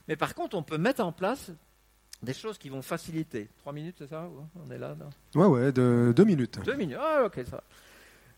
Mais 0.09 0.17
par 0.17 0.35
contre, 0.35 0.57
on 0.57 0.63
peut 0.63 0.79
mettre 0.79 1.03
en 1.05 1.13
place 1.13 1.51
des 2.23 2.35
choses 2.35 2.59
qui 2.59 2.69
vont 2.69 2.83
faciliter. 2.83 3.49
Trois 3.59 3.73
minutes, 3.73 3.97
c'est 3.99 4.09
ça 4.09 4.29
On 4.55 4.71
est 4.71 4.79
là 4.79 4.97
Ouais, 5.35 5.47
ouais, 5.47 5.73
de, 5.73 6.13
deux 6.17 6.25
minutes. 6.25 6.61
Deux 6.65 6.77
minutes, 6.77 6.99
ah 7.01 7.25
ok, 7.27 7.41
ça 7.45 7.57
va. 7.57 7.65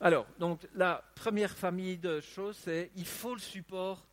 Alors, 0.00 0.26
donc 0.38 0.60
la 0.74 1.04
première 1.14 1.52
famille 1.52 1.98
de 1.98 2.20
choses, 2.20 2.56
c'est 2.62 2.90
il 2.96 3.06
faut 3.06 3.34
le 3.34 3.40
support 3.40 4.06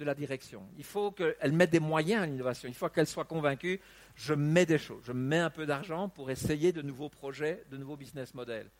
de 0.00 0.04
la 0.06 0.14
direction. 0.14 0.66
Il 0.78 0.84
faut 0.84 1.12
qu'elle 1.12 1.52
mette 1.52 1.70
des 1.70 1.78
moyens 1.78 2.22
à 2.22 2.26
l'innovation. 2.26 2.68
Il 2.68 2.74
faut 2.74 2.88
qu'elle 2.88 3.06
soit 3.06 3.26
convaincue, 3.26 3.80
je 4.16 4.32
mets 4.32 4.64
des 4.64 4.78
choses, 4.78 5.02
je 5.04 5.12
mets 5.12 5.38
un 5.38 5.50
peu 5.50 5.66
d'argent 5.66 6.08
pour 6.08 6.30
essayer 6.30 6.72
de 6.72 6.80
nouveaux 6.80 7.10
projets, 7.10 7.64
de 7.70 7.76
nouveaux 7.76 7.96
business 7.96 8.32
models. 8.34 8.70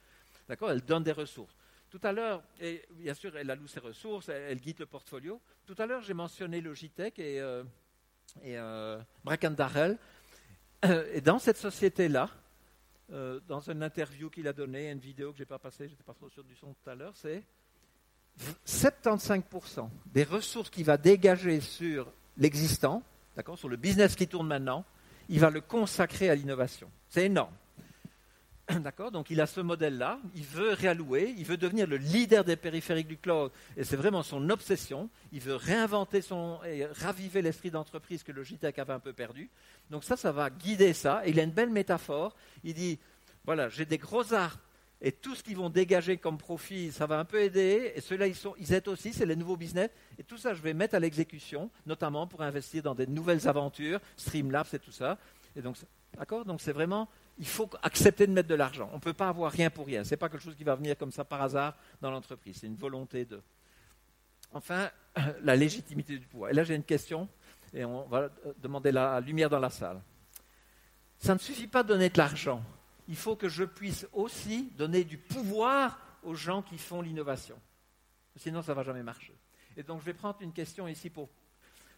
D'accord? 0.49 0.71
Elle 0.71 0.81
donne 0.81 1.05
des 1.05 1.13
ressources. 1.13 1.55
Tout 1.91 2.01
à 2.05 2.13
l'heure, 2.13 2.43
et 2.61 2.83
bien 2.93 3.15
sûr, 3.15 3.37
elle 3.37 3.51
alloue 3.51 3.67
ses 3.67 3.81
ressources, 3.81 4.31
elle, 4.31 4.61
guide 4.61 4.79
le 4.79 4.87
portfolio. 4.87 5.41
Tout 5.67 5.75
à 5.79 5.87
l'heure, 5.87 6.03
j'ai 6.03 6.15
mentionné 6.15 6.61
Logitech 6.61 7.19
et, 7.19 7.41
euh, 7.41 7.63
et 8.43 8.57
euh. 8.57 8.99
Et 10.83 11.21
dans 11.21 11.39
cette 11.39 11.59
société-là, 11.59 12.31
euh, 13.13 13.41
dans 13.47 13.61
une 13.61 13.83
interview 13.83 14.31
qu'il 14.31 14.49
a 14.49 14.55
donnée, 14.55 14.91
une 14.91 15.01
vidéo 15.01 15.33
que 15.33 15.39
je 15.39 15.43
n'ai 15.43 15.47
pas 15.47 15.59
passée, 15.59 15.87
je 15.87 15.91
n'étais 15.91 16.05
pas 16.05 16.15
trop 16.15 16.31
sûr 16.31 16.45
du 16.45 16.55
son 16.55 16.73
tout 16.73 16.89
à 16.89 16.95
l'heure, 16.95 17.15
c'est 17.15 17.45
75% 18.67 19.89
des 20.13 20.25
ressources 20.25 20.71
qu'il 20.71 20.85
va 20.85 20.97
dégager 20.97 21.61
sur 21.61 22.11
l'existant, 22.37 23.03
d'accord, 23.37 23.59
sur 23.59 23.69
le 23.69 23.77
business 23.77 24.17
qui 24.17 24.27
tourne 24.27 24.47
maintenant, 24.47 24.85
il 25.29 25.41
va 25.41 25.51
le 25.51 25.61
consacrer 25.61 26.31
à 26.31 26.35
l'innovation. 26.35 26.91
C'est 27.09 27.27
énorme. 27.27 27.53
D'accord 28.81 29.11
Donc 29.11 29.31
il 29.31 29.41
a 29.41 29.47
ce 29.47 29.61
modèle-là, 29.61 30.19
il 30.35 30.45
veut 30.45 30.73
réallouer, 30.73 31.35
il 31.37 31.45
veut 31.45 31.57
devenir 31.57 31.87
le 31.87 31.97
leader 31.97 32.45
des 32.45 32.57
périphériques 32.57 33.09
du 33.09 33.17
cloud, 33.17 33.51
et 33.77 33.85
c'est 33.85 33.97
vraiment 33.97 34.23
son 34.23 34.49
obsession. 34.51 35.09
Il 35.33 35.41
veut 35.41 35.57
réinventer 35.57 36.23
son, 36.23 36.59
et 36.65 36.87
raviver 36.87 37.43
l'esprit 37.43 37.71
d'entreprise 37.71 38.23
que 38.23 38.33
Logitech 38.33 38.79
avait 38.79 38.93
un 38.93 39.01
peu 39.01 39.13
perdu. 39.13 39.51
Donc 39.91 40.05
ça, 40.05 40.17
ça 40.17 40.33
va 40.33 40.51
guider 40.51 40.93
ça. 40.93 41.23
Et 41.25 41.31
il 41.31 41.41
a 41.41 41.43
une 41.43 41.51
belle 41.51 41.71
métaphore. 41.71 42.37
Il 42.65 42.75
dit, 42.75 42.99
voilà, 43.45 43.69
j'ai 43.69 43.85
des 43.85 43.99
gros 43.99 44.33
arts, 44.33 44.59
et 45.03 45.13
tout 45.13 45.35
ce 45.35 45.43
qu'ils 45.43 45.57
vont 45.57 45.71
dégager 45.71 46.19
comme 46.19 46.37
profit, 46.37 46.93
ça 46.93 47.07
va 47.07 47.19
un 47.19 47.25
peu 47.25 47.41
aider. 47.41 47.93
Et 47.95 48.01
ceux-là, 48.01 48.27
ils, 48.27 48.37
ils 48.59 48.73
aident 48.73 48.89
aussi, 48.89 49.13
c'est 49.13 49.27
les 49.27 49.37
nouveaux 49.37 49.57
business. 49.57 49.91
Et 50.19 50.25
tout 50.25 50.37
ça, 50.37 50.53
je 50.53 50.61
vais 50.61 50.75
mettre 50.75 50.95
à 50.95 51.01
l'exécution, 51.01 51.71
notamment 51.87 52.27
pour 52.27 52.43
investir 52.43 52.83
dans 52.83 52.95
des 52.95 53.07
nouvelles 53.07 53.49
aventures, 53.49 54.01
Streamlabs 54.17 54.75
et 54.75 54.79
tout 54.79 54.93
ça. 54.93 55.19
Et 55.57 55.63
donc, 55.63 55.77
d'accord? 56.17 56.45
Donc 56.45 56.61
c'est 56.61 56.73
vraiment 56.73 57.09
il 57.41 57.47
faut 57.47 57.69
accepter 57.83 58.27
de 58.27 58.33
mettre 58.33 58.49
de 58.49 58.55
l'argent. 58.55 58.91
On 58.93 58.97
ne 58.97 59.01
peut 59.01 59.15
pas 59.15 59.29
avoir 59.29 59.51
rien 59.51 59.71
pour 59.71 59.87
rien. 59.87 60.05
Ce 60.05 60.11
n'est 60.11 60.19
pas 60.19 60.29
quelque 60.29 60.43
chose 60.43 60.55
qui 60.55 60.63
va 60.63 60.75
venir 60.75 60.97
comme 60.97 61.11
ça 61.11 61.25
par 61.25 61.41
hasard 61.41 61.75
dans 62.03 62.11
l'entreprise. 62.11 62.59
C'est 62.61 62.67
une 62.67 62.77
volonté 62.77 63.25
de. 63.25 63.41
Enfin, 64.53 64.91
la 65.43 65.57
légitimité 65.57 66.19
du 66.19 66.27
pouvoir. 66.27 66.51
Et 66.51 66.55
là, 66.55 66.65
j'ai 66.65 66.75
une 66.75 66.85
question, 66.85 67.29
et 67.73 67.85
on 67.85 68.05
va 68.05 68.29
demander 68.59 68.93
la 68.93 69.21
lumière 69.21 69.49
dans 69.49 69.59
la 69.59 69.71
salle. 69.71 70.03
Ça 71.19 71.33
ne 71.33 71.39
suffit 71.39 71.67
pas 71.67 71.83
de 71.83 71.89
donner 71.89 72.11
de 72.11 72.19
l'argent. 72.19 72.63
Il 73.11 73.17
faut 73.17 73.37
que 73.37 73.49
je 73.49 73.65
puisse 73.65 74.07
aussi 74.13 74.71
donner 74.79 75.05
du 75.05 75.19
pouvoir 75.19 75.99
aux 76.23 76.35
gens 76.35 76.63
qui 76.63 76.79
font 76.79 77.03
l'innovation. 77.03 77.57
Sinon, 78.37 78.63
ça 78.63 78.73
ne 78.73 78.77
va 78.77 78.85
jamais 78.85 79.03
marcher. 79.03 79.35
Et 79.77 79.83
donc, 79.83 80.01
je 80.01 80.07
vais 80.07 80.15
prendre 80.15 80.37
une 80.41 80.53
question 80.53 80.89
ici 80.89 81.11
pour 81.11 81.29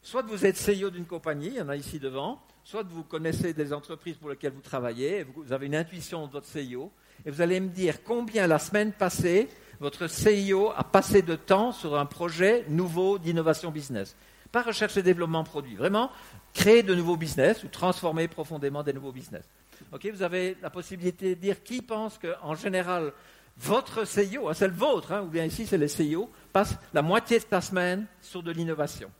Soit 0.04 0.22
vous 0.22 0.44
êtes 0.44 0.56
CEO 0.56 0.90
d'une 0.90 1.06
compagnie, 1.06 1.46
il 1.46 1.54
y 1.54 1.60
en 1.60 1.68
a 1.68 1.76
ici 1.76 2.00
devant, 2.00 2.42
soit 2.64 2.82
vous 2.82 3.04
connaissez 3.04 3.54
des 3.54 3.72
entreprises 3.72 4.16
pour 4.16 4.30
lesquelles 4.30 4.52
vous 4.52 4.60
travaillez, 4.60 5.22
vous 5.22 5.52
avez 5.52 5.66
une 5.66 5.76
intuition 5.76 6.26
de 6.26 6.32
votre 6.32 6.48
CEO, 6.48 6.90
et 7.24 7.30
vous 7.30 7.40
allez 7.40 7.60
me 7.60 7.68
dire 7.68 8.02
combien 8.02 8.48
la 8.48 8.58
semaine 8.58 8.90
passée, 8.92 9.48
votre 9.78 10.08
CEO 10.08 10.72
a 10.76 10.82
passé 10.82 11.22
de 11.22 11.36
temps 11.36 11.70
sur 11.70 11.96
un 11.96 12.06
projet 12.06 12.64
nouveau 12.68 13.18
d'innovation 13.18 13.70
business. 13.70 14.16
Pas 14.50 14.62
recherche 14.62 14.96
et 14.96 15.04
développement 15.04 15.44
produit, 15.44 15.76
vraiment 15.76 16.10
créer 16.52 16.82
de 16.82 16.96
nouveaux 16.96 17.16
business 17.16 17.62
ou 17.62 17.68
transformer 17.68 18.26
profondément 18.26 18.82
des 18.82 18.92
nouveaux 18.92 19.12
business. 19.12 19.44
Vous 19.90 20.22
avez 20.22 20.56
la 20.60 20.70
possibilité 20.70 21.34
de 21.34 21.40
dire 21.40 21.62
qui 21.62 21.82
pense 21.82 22.18
qu'en 22.18 22.54
général, 22.54 23.12
votre 23.56 24.04
CEO, 24.04 24.48
hein, 24.48 24.54
c'est 24.54 24.68
le 24.68 24.74
vôtre, 24.74 25.12
hein, 25.12 25.22
ou 25.22 25.26
bien 25.26 25.44
ici 25.44 25.66
c'est 25.66 25.78
les 25.78 25.88
CEO, 25.88 26.30
passe 26.52 26.76
la 26.92 27.02
moitié 27.02 27.38
de 27.38 27.44
sa 27.48 27.60
semaine 27.60 28.06
sur 28.20 28.42
de 28.42 28.50
l'innovation. 28.50 29.10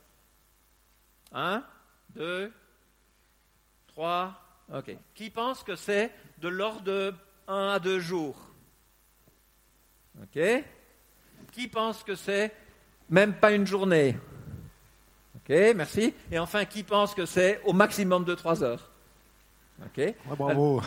Un, 1.31 1.63
deux, 2.15 2.51
trois, 3.87 4.39
ok. 4.73 4.95
Qui 5.13 5.29
pense 5.29 5.63
que 5.63 5.75
c'est 5.75 6.11
de 6.39 6.47
l'ordre 6.47 6.81
de 6.81 7.13
un 7.47 7.69
à 7.69 7.79
deux 7.79 7.99
jours? 7.99 8.37
Ok. 10.21 10.39
Qui 11.51 11.67
pense 11.67 12.03
que 12.03 12.15
c'est 12.15 12.51
même 13.09 13.35
pas 13.35 13.51
une 13.51 13.67
journée? 13.67 14.17
Ok, 15.35 15.49
merci. 15.75 16.13
Et 16.31 16.39
enfin, 16.39 16.65
qui 16.65 16.83
pense 16.83 17.13
que 17.13 17.25
c'est 17.25 17.61
au 17.65 17.73
maximum 17.73 18.23
de 18.23 18.33
trois 18.33 18.63
heures? 18.63 18.92
Ok. 19.81 20.15
bravo. 20.25 20.81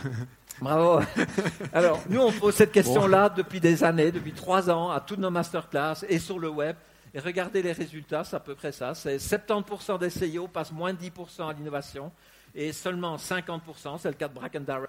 bravo. 0.61 1.01
Alors, 1.73 2.01
nous, 2.09 2.21
on 2.21 2.33
pose 2.33 2.55
cette 2.55 2.73
question-là 2.73 3.29
depuis 3.29 3.61
des 3.61 3.83
années, 3.83 4.11
depuis 4.13 4.33
trois 4.33 4.71
ans, 4.71 4.91
à 4.91 5.01
toutes 5.01 5.19
nos 5.19 5.31
masterclass 5.31 6.05
et 6.09 6.19
sur 6.19 6.39
le 6.39 6.49
web. 6.49 6.77
Et 7.13 7.19
regardez 7.19 7.63
les 7.63 7.73
résultats, 7.73 8.25
c'est 8.25 8.37
à 8.37 8.41
peu 8.41 8.55
près 8.55 8.73
ça. 8.73 8.95
C'est 8.95 9.17
70% 9.17 9.99
des 9.99 10.11
CEO 10.11 10.49
passent 10.49 10.73
moins 10.73 10.93
de 10.93 10.99
10% 10.99 11.49
à 11.49 11.53
l'innovation 11.53 12.13
et 12.55 12.73
seulement 12.73 13.17
50%, 13.17 13.99
c'est 13.99 14.09
le 14.09 14.15
cas 14.15 14.29
de 14.29 14.35
Bracken 14.35 14.65
Darrell. 14.65 14.89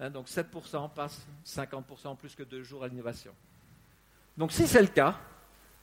Hein, 0.00 0.10
donc 0.10 0.26
7% 0.26 0.90
passent 0.92 1.24
50% 1.46 2.16
plus 2.16 2.34
que 2.34 2.42
deux 2.42 2.62
jours 2.62 2.84
à 2.84 2.88
l'innovation. 2.88 3.32
Donc 4.36 4.52
si 4.52 4.66
c'est 4.66 4.80
le 4.80 4.88
cas, 4.88 5.16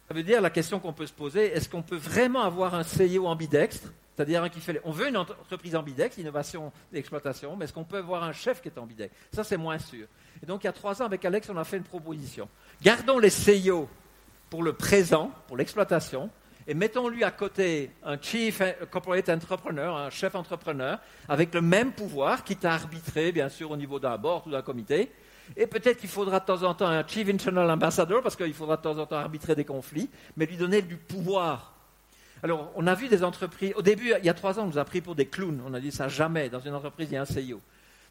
ça 0.07 0.13
veut 0.13 0.23
dire 0.23 0.41
la 0.41 0.49
question 0.49 0.79
qu'on 0.79 0.91
peut 0.91 1.07
se 1.07 1.13
poser, 1.13 1.53
est-ce 1.53 1.69
qu'on 1.69 1.81
peut 1.81 1.95
vraiment 1.95 2.41
avoir 2.41 2.75
un 2.75 2.83
CEO 2.83 3.25
ambidextre 3.25 3.89
c'est-à-dire 4.15 4.49
qui 4.49 4.59
fait. 4.59 4.81
On 4.83 4.91
veut 4.91 5.07
une 5.07 5.17
entreprise 5.17 5.75
ambidextre, 5.75 6.19
innovation 6.19 6.71
d'exploitation, 6.91 7.55
mais 7.55 7.65
est-ce 7.65 7.73
qu'on 7.73 7.83
peut 7.83 7.97
avoir 7.97 8.23
un 8.23 8.33
chef 8.33 8.61
qui 8.61 8.67
est 8.67 8.77
ambidextre? 8.77 9.15
Ça, 9.31 9.43
c'est 9.43 9.57
moins 9.57 9.79
sûr. 9.79 10.07
Et 10.43 10.45
donc, 10.45 10.63
il 10.63 10.67
y 10.67 10.69
a 10.69 10.73
trois 10.73 11.01
ans, 11.01 11.05
avec 11.05 11.23
Alex, 11.25 11.49
on 11.49 11.57
a 11.57 11.63
fait 11.63 11.77
une 11.77 11.83
proposition. 11.83 12.49
Gardons 12.81 13.19
les 13.19 13.29
CEO 13.29 13.87
pour 14.49 14.63
le 14.63 14.73
présent, 14.73 15.31
pour 15.47 15.57
l'exploitation, 15.57 16.29
et 16.67 16.73
mettons-lui 16.73 17.23
à 17.23 17.31
côté 17.31 17.91
un 18.03 18.21
chief 18.21 18.61
corporate 18.91 19.29
entrepreneur, 19.29 19.95
un 19.95 20.09
chef 20.09 20.35
entrepreneur, 20.35 20.99
avec 21.27 21.53
le 21.53 21.61
même 21.61 21.91
pouvoir, 21.91 22.43
quitte 22.43 22.65
à 22.65 22.73
arbitrer, 22.73 23.31
bien 23.31 23.49
sûr, 23.49 23.71
au 23.71 23.77
niveau 23.77 23.99
d'un 23.99 24.17
board 24.17 24.47
ou 24.47 24.51
d'un 24.51 24.61
comité. 24.61 25.11
Et 25.57 25.67
peut-être 25.67 25.99
qu'il 25.99 26.09
faudra 26.09 26.39
de 26.39 26.45
temps 26.45 26.63
en 26.63 26.73
temps 26.73 26.85
un 26.85 27.05
chief 27.05 27.27
international 27.27 27.71
ambassador, 27.71 28.21
parce 28.21 28.35
qu'il 28.35 28.53
faudra 28.53 28.77
de 28.77 28.81
temps 28.81 28.97
en 28.97 29.05
temps 29.05 29.17
arbitrer 29.17 29.55
des 29.55 29.65
conflits, 29.65 30.09
mais 30.37 30.45
lui 30.45 30.57
donner 30.57 30.81
du 30.81 30.97
pouvoir. 30.97 31.70
Alors, 32.43 32.71
on 32.75 32.87
a 32.87 32.95
vu 32.95 33.07
des 33.07 33.23
entreprises. 33.23 33.73
Au 33.75 33.81
début, 33.81 34.13
il 34.17 34.25
y 34.25 34.29
a 34.29 34.33
trois 34.33 34.59
ans, 34.59 34.63
on 34.63 34.67
nous 34.67 34.77
a 34.77 34.85
pris 34.85 35.01
pour 35.01 35.15
des 35.15 35.27
clowns. 35.27 35.61
On 35.65 35.73
a 35.73 35.79
dit 35.79 35.91
ça 35.91 36.07
jamais. 36.07 36.49
Dans 36.49 36.59
une 36.59 36.73
entreprise, 36.73 37.09
il 37.11 37.13
y 37.13 37.17
a 37.17 37.21
un 37.21 37.25
CEO. 37.25 37.61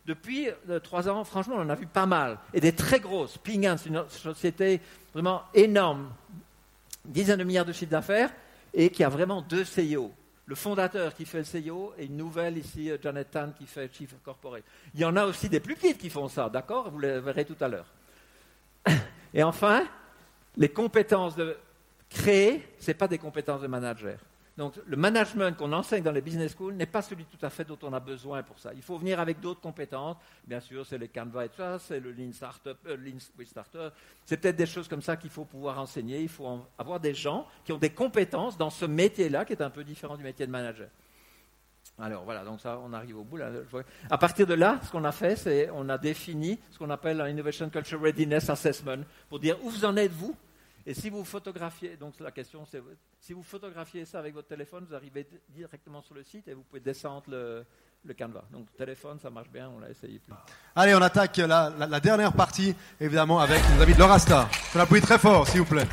Depuis 0.07 0.49
euh, 0.69 0.79
trois 0.79 1.09
ans, 1.09 1.25
franchement, 1.25 1.57
on 1.59 1.63
en 1.63 1.69
a 1.69 1.75
vu 1.75 1.87
pas 1.87 2.07
mal. 2.07 2.39
Et 2.55 2.61
des 2.61 2.73
très 2.73 3.01
grosses. 3.01 3.39
Ping 3.39 3.69
c'est 3.77 3.89
une 3.89 4.05
société 4.09 4.81
vraiment 5.13 5.43
énorme, 5.53 6.11
dizaines 7.05 7.41
de 7.41 7.45
milliards 7.45 7.65
de 7.65 7.73
chiffre 7.73 7.91
d'affaires, 7.91 8.31
et 8.73 8.91
qui 8.91 9.03
a 9.05 9.09
vraiment 9.09 9.43
deux 9.43 9.65
CEO. 9.65 10.13
Le 10.47 10.55
fondateur 10.55 11.15
qui 11.15 11.27
fait 11.27 11.43
le 11.45 11.61
CEO 11.75 11.93
et 11.99 12.07
une 12.07 12.17
nouvelle 12.17 12.57
ici, 12.59 12.91
euh, 12.91 12.99
Janet 13.03 13.31
Tan, 13.31 13.53
qui 13.57 13.67
fait 13.67 13.91
Chief 13.93 14.15
Corporate. 14.25 14.65
Il 14.95 15.01
y 15.01 15.05
en 15.05 15.17
a 15.17 15.25
aussi 15.25 15.49
des 15.49 15.61
plus 15.61 15.75
petites 15.75 15.99
qui 15.99 16.11
font 16.11 16.29
ça, 16.29 16.49
d'accord? 16.49 16.91
Vous 16.91 16.99
le 16.99 17.19
verrez 17.19 17.45
tout 17.45 17.57
à 17.61 17.69
l'heure. 17.69 17.87
Et 19.35 19.43
enfin, 19.43 19.85
les 20.57 20.69
compétences 20.69 21.37
de 21.37 21.57
créer, 22.11 22.69
ce 22.79 22.91
n'est 22.91 22.95
pas 22.95 23.09
des 23.09 23.19
compétences 23.19 23.63
de 23.63 23.67
manager. 23.67 24.19
Donc 24.57 24.75
le 24.85 24.97
management 24.97 25.57
qu'on 25.57 25.73
enseigne 25.73 26.03
dans 26.03 26.13
les 26.13 26.21
business 26.21 26.53
schools 26.53 26.75
n'est 26.75 26.85
pas 26.85 27.01
celui 27.01 27.25
tout 27.25 27.39
à 27.41 27.49
fait 27.49 27.65
dont 27.65 27.79
on 27.83 27.95
a 27.95 28.01
besoin 28.01 28.43
pour 28.43 28.59
ça. 28.59 28.73
Il 28.75 28.83
faut 28.83 28.99
venir 28.99 29.19
avec 29.19 29.41
d'autres 29.41 29.61
compétences. 29.61 30.17
Bien 30.47 30.61
sûr, 30.61 30.85
c'est 30.85 30.99
les 30.99 31.09
Canva 31.09 31.47
et 31.47 31.49
tout 31.49 31.57
ça, 31.57 31.79
c'est 31.79 31.99
le 31.99 32.13
Lean 32.13 32.33
Startup, 32.33 32.77
euh, 32.87 32.97
Lean. 32.97 33.17
C'est 34.27 34.37
peut-être 34.37 34.57
des 34.57 34.67
choses 34.67 34.87
comme 34.87 35.01
ça 35.01 35.17
qu'il 35.17 35.31
faut 35.31 35.47
pouvoir 35.47 35.79
enseigner. 35.79 36.21
Il 36.21 36.29
faut 36.29 36.61
avoir 36.77 37.01
des 37.01 37.15
gens 37.15 37.47
qui 37.65 37.73
ont 37.73 37.79
des 37.79 37.91
compétences 37.91 38.59
dans 38.59 38.69
ce 38.69 38.85
métier-là 38.85 39.47
qui 39.47 39.55
est 39.55 39.63
un 39.63 39.71
peu 39.71 39.85
différent 39.85 40.17
du 40.17 40.25
métier 40.25 40.47
de 40.47 40.51
manager. 40.51 40.89
Alors 41.99 42.25
voilà, 42.25 42.45
donc 42.45 42.61
ça, 42.61 42.79
on 42.85 42.93
arrive 42.93 43.19
au 43.19 43.25
bout. 43.25 43.39
À 44.11 44.19
partir 44.19 44.47
de 44.47 44.55
là, 44.55 44.79
ce 44.83 44.91
qu'on 44.91 45.05
a 45.05 45.13
fait, 45.13 45.37
c'est 45.37 45.71
on 45.73 45.89
a 45.89 45.97
défini 45.97 46.59
ce 46.71 46.79
qu'on 46.79 46.91
appelle 46.91 47.21
un 47.21 47.29
Innovation 47.29 47.71
Culture 47.71 48.01
Readiness 48.01 48.51
Assessment 48.51 49.05
pour 49.29 49.39
dire 49.39 49.57
où 49.63 49.71
vous 49.71 49.85
en 49.85 49.97
êtes 49.97 50.13
vous 50.13 50.35
Et 50.87 50.95
si 50.95 51.11
vous 51.11 51.25
photographiez, 51.25 51.97
donc 51.97 52.15
la 52.21 52.31
question 52.31 52.65
c'est, 52.65 52.83
si 53.21 53.33
vous 53.33 53.43
photographiez 53.43 54.05
ça 54.05 54.19
avec 54.19 54.35
votre 54.35 54.49
téléphone, 54.49 54.87
vous 54.89 54.95
arrivez 54.95 55.27
directement 55.49 56.01
sur 56.03 56.15
le 56.15 56.23
site 56.23 56.49
et 56.49 56.55
vous 56.55 56.63
pouvez 56.63 56.81
descendre 56.81 57.25
le, 57.29 57.65
le 58.05 58.15
canevas. 58.15 58.45
Donc 58.51 58.67
téléphone, 58.77 59.19
ça 59.21 59.29
marche 59.31 59.51
bien, 59.51 59.69
on 59.69 59.79
l'a 59.79 59.91
essayé 59.91 60.19
plus. 60.19 60.35
Allez, 60.75 60.95
on 60.95 61.03
attaque 61.03 61.37
la, 61.37 61.71
la- 61.79 61.87
la 61.87 62.01
dernière 62.01 62.33
partie, 62.33 62.75
évidemment, 63.01 63.41
avec 63.41 63.61
nos 63.77 63.83
amis 63.83 63.95
de 63.95 63.99
Laura 63.99 64.19
Star. 64.19 64.49
On 64.75 64.81
appuie 64.81 65.01
très 65.01 65.19
fort, 65.19 65.47
s'il 65.47 65.61
vous 65.61 65.67
plaît. 65.67 65.87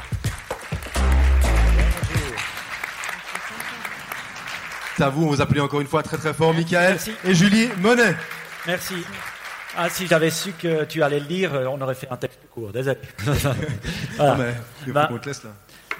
C'est 4.95 5.03
à 5.03 5.09
vous, 5.09 5.25
on 5.25 5.27
vous 5.27 5.41
applaudit 5.41 5.61
encore 5.61 5.81
une 5.81 5.87
fois 5.87 6.01
très 6.01 6.17
très 6.17 6.33
fort, 6.33 6.53
Michael 6.53 6.93
Merci. 6.93 7.11
et 7.23 7.35
Julie 7.35 7.67
Monet. 7.77 8.15
Merci. 8.65 8.95
Ah, 9.79 9.89
si 9.89 10.07
j'avais 10.07 10.31
su 10.31 10.53
que 10.53 10.85
tu 10.85 11.03
allais 11.03 11.19
le 11.19 11.27
lire, 11.27 11.53
euh, 11.53 11.65
on 11.67 11.79
aurait 11.81 11.93
fait 11.93 12.07
un 12.09 12.17
texte 12.17 12.39
plus 12.39 12.47
court. 12.49 12.71
Désolé. 12.71 12.97
Voilà. 13.23 13.55
Ah, 14.19 14.35
mais 14.85 14.91
Bah, 14.91 15.05
qu'on 15.07 15.19
te 15.19 15.27
laisse 15.27 15.43
là. 15.43 15.51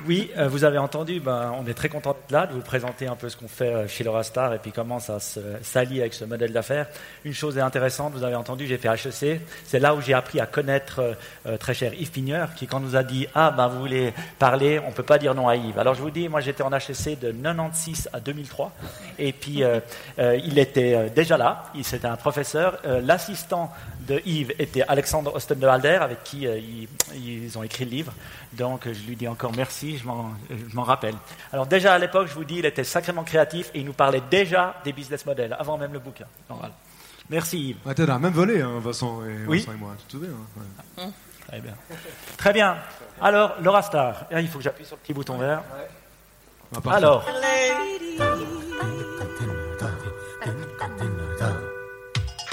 Oui, 0.05 0.29
euh, 0.37 0.47
vous 0.47 0.63
avez 0.63 0.77
entendu, 0.77 1.19
ben, 1.19 1.51
on 1.59 1.65
est 1.65 1.73
très 1.73 1.89
content 1.89 2.13
d'être 2.13 2.31
là, 2.31 2.45
de 2.45 2.53
vous 2.53 2.61
présenter 2.61 3.07
un 3.07 3.15
peu 3.15 3.29
ce 3.29 3.37
qu'on 3.37 3.47
fait 3.47 3.73
euh, 3.73 3.87
chez 3.87 4.03
Laura 4.03 4.21
Star 4.21 4.53
et 4.53 4.59
puis 4.59 4.71
comment 4.71 4.99
ça 4.99 5.17
s'allie 5.63 6.01
avec 6.01 6.13
ce 6.13 6.23
modèle 6.23 6.53
d'affaires. 6.53 6.87
Une 7.25 7.33
chose 7.33 7.57
est 7.57 7.61
intéressante, 7.61 8.13
vous 8.13 8.23
avez 8.23 8.35
entendu, 8.35 8.67
j'ai 8.67 8.77
fait 8.77 8.89
HEC, 8.89 9.41
c'est 9.65 9.79
là 9.79 9.95
où 9.95 10.01
j'ai 10.01 10.13
appris 10.13 10.39
à 10.39 10.45
connaître 10.45 10.99
euh, 10.99 11.13
euh, 11.47 11.57
très 11.57 11.73
cher 11.73 11.93
Yves 11.93 12.11
Pigneur, 12.11 12.53
qui 12.53 12.67
quand 12.67 12.79
nous 12.79 12.95
a 12.95 13.03
dit 13.03 13.27
Ah, 13.33 13.51
ben 13.51 13.67
vous 13.67 13.79
voulez 13.79 14.13
parler, 14.37 14.79
on 14.87 14.91
peut 14.91 15.03
pas 15.03 15.17
dire 15.17 15.33
non 15.33 15.47
à 15.47 15.55
Yves. 15.55 15.79
Alors 15.79 15.95
je 15.95 16.01
vous 16.01 16.11
dis, 16.11 16.29
moi 16.29 16.41
j'étais 16.41 16.63
en 16.63 16.71
HEC 16.71 17.19
de 17.19 17.31
96 17.31 18.09
à 18.13 18.19
2003, 18.19 18.71
et 19.17 19.33
puis 19.33 19.63
euh, 19.63 19.79
euh, 20.19 20.37
il 20.43 20.59
était 20.59 21.09
déjà 21.09 21.37
là, 21.37 21.65
il 21.73 21.83
c'était 21.83 22.07
un 22.07 22.17
professeur. 22.17 22.79
L'assistant 23.03 23.71
de 24.07 24.21
Yves 24.25 24.53
était 24.59 24.83
Alexandre 24.83 25.35
Ostendehalder, 25.35 25.99
avec 26.01 26.23
qui 26.23 26.47
euh, 26.47 26.57
ils, 26.57 26.87
ils 27.15 27.57
ont 27.57 27.63
écrit 27.63 27.85
le 27.85 27.91
livre. 27.91 28.13
Donc 28.53 28.87
je 28.91 29.07
lui 29.07 29.15
dis 29.15 29.27
encore 29.27 29.51
merci, 29.55 29.97
je 29.97 30.05
m'en 30.05 30.83
rappelle. 30.83 31.15
Alors 31.51 31.67
déjà 31.67 31.93
à 31.93 31.97
l'époque, 31.99 32.27
je 32.27 32.33
vous 32.33 32.43
dis, 32.45 32.55
il 32.55 32.65
était 32.65 32.83
sacrément 32.83 33.23
créatif 33.23 33.69
et 33.73 33.79
il 33.79 33.85
nous 33.85 33.93
parlait 33.93 34.21
déjà 34.31 34.75
des 34.83 34.93
business 34.93 35.25
models, 35.25 35.55
avant 35.59 35.77
même 35.77 35.93
le 35.93 35.99
bouquin. 35.99 36.25
Donc, 36.49 36.59
voilà. 36.59 36.73
Merci 37.29 37.69
Yves. 37.69 37.77
On 37.85 37.91
était 37.91 38.05
dans 38.05 38.13
la 38.13 38.19
même 38.19 38.33
volée, 38.33 38.61
hein, 38.61 38.79
Vincent, 38.79 39.21
et, 39.25 39.45
Oui. 39.47 39.59
Vincent 39.59 39.73
et 39.73 39.77
moi, 39.77 39.95
souviens 40.07 40.29
hein, 40.29 41.01
ouais. 41.03 41.09
Très 41.47 41.59
bien. 41.61 41.73
Très 42.37 42.53
bien. 42.53 42.77
Alors, 43.21 43.55
Laura 43.61 43.81
Star. 43.81 44.25
Ah, 44.31 44.41
Il 44.41 44.47
faut 44.47 44.57
que 44.57 44.63
j'appuie 44.63 44.85
sur 44.85 44.95
le 44.97 45.01
petit 45.01 45.13
bouton 45.13 45.37
vert. 45.37 45.63
Ah, 46.75 46.81
parfait. 46.81 46.97
Alors, 46.97 47.25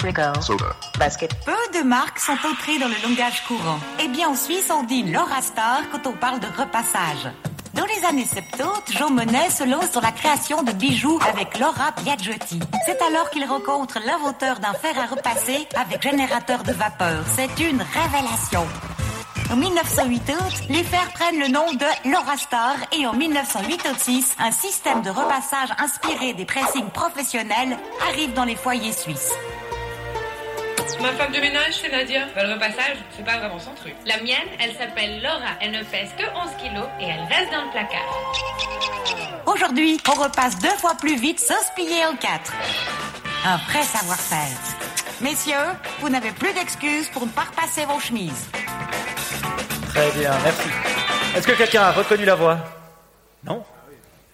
Frigo. 0.05 0.39
Soda. 0.39 0.75
Basket. 0.99 1.33
Peu 1.45 1.79
de 1.79 1.83
marques 1.83 2.19
sont 2.19 2.33
entrées 2.33 2.77
dans 2.77 2.87
le 2.87 3.09
langage 3.09 3.43
courant. 3.47 3.79
Eh 4.03 4.07
bien, 4.07 4.29
en 4.29 4.35
Suisse, 4.35 4.69
on 4.71 4.83
dit 4.83 5.01
Laura 5.01 5.41
Star 5.41 5.81
quand 5.91 6.05
on 6.05 6.11
parle 6.11 6.39
de 6.39 6.45
repassage. 6.45 7.27
Dans 7.73 7.85
les 7.85 8.05
années 8.05 8.25
70, 8.25 8.95
Jean 8.95 9.09
Monnet 9.09 9.49
se 9.49 9.63
lance 9.63 9.91
dans 9.93 10.01
la 10.01 10.11
création 10.11 10.61
de 10.61 10.73
bijoux 10.73 11.19
avec 11.27 11.57
Laura 11.57 11.91
Biagiotti. 12.03 12.59
C'est 12.85 13.01
alors 13.01 13.31
qu'il 13.31 13.45
rencontre 13.45 13.97
l'inventeur 14.05 14.59
d'un 14.59 14.73
fer 14.73 14.93
à 14.95 15.07
repasser 15.07 15.67
avec 15.75 16.03
générateur 16.03 16.61
de 16.61 16.73
vapeur. 16.73 17.23
C'est 17.35 17.59
une 17.59 17.81
révélation. 17.81 18.67
En 19.51 19.55
1988, 19.55 20.69
les 20.69 20.83
fers 20.83 21.11
prennent 21.13 21.39
le 21.39 21.47
nom 21.47 21.65
de 21.73 22.09
Laura 22.11 22.37
Star 22.37 22.75
et 22.95 23.07
en 23.07 23.13
1986, 23.13 24.35
un 24.39 24.51
système 24.51 25.01
de 25.01 25.09
repassage 25.09 25.69
inspiré 25.79 26.33
des 26.33 26.45
pressings 26.45 26.89
professionnels 26.91 27.77
arrive 28.07 28.33
dans 28.33 28.45
les 28.45 28.55
foyers 28.55 28.93
suisses. 28.93 29.33
Ma 31.01 31.11
femme 31.13 31.31
de 31.31 31.39
ménage, 31.39 31.73
c'est 31.81 31.89
Nadia. 31.91 32.21
Bah, 32.35 32.43
le 32.43 32.53
repassage, 32.53 32.97
c'est 33.15 33.25
pas 33.25 33.37
vraiment 33.37 33.59
son 33.59 33.73
truc. 33.73 33.93
La 34.05 34.17
mienne, 34.17 34.47
elle 34.59 34.73
s'appelle 34.73 35.21
Laura. 35.21 35.53
Elle 35.61 35.71
ne 35.71 35.83
pèse 35.83 36.09
que 36.17 36.23
11 36.23 36.49
kilos 36.61 36.87
et 36.99 37.05
elle 37.05 37.23
reste 37.23 37.51
dans 37.51 37.63
le 37.65 37.71
placard. 37.71 39.43
Aujourd'hui, 39.45 39.99
on 40.09 40.13
repasse 40.21 40.57
deux 40.59 40.75
fois 40.77 40.95
plus 40.95 41.15
vite 41.17 41.39
sans 41.39 41.59
se 41.61 41.71
plier 41.75 42.05
en 42.05 42.15
quatre. 42.15 42.53
Un 43.45 43.57
vrai 43.57 43.83
savoir-faire. 43.83 44.57
Messieurs, 45.21 45.55
vous 45.99 46.09
n'avez 46.09 46.31
plus 46.31 46.53
d'excuses 46.53 47.09
pour 47.09 47.25
ne 47.25 47.31
pas 47.31 47.43
repasser 47.43 47.85
vos 47.85 47.99
chemises. 47.99 48.49
très 49.89 50.11
bien, 50.11 50.31
merci. 50.43 50.69
Est-ce 51.35 51.47
que 51.47 51.53
quelqu'un 51.53 51.83
a 51.83 51.91
reconnu 51.91 52.25
la 52.25 52.35
voix? 52.35 52.57
Non? 53.43 53.63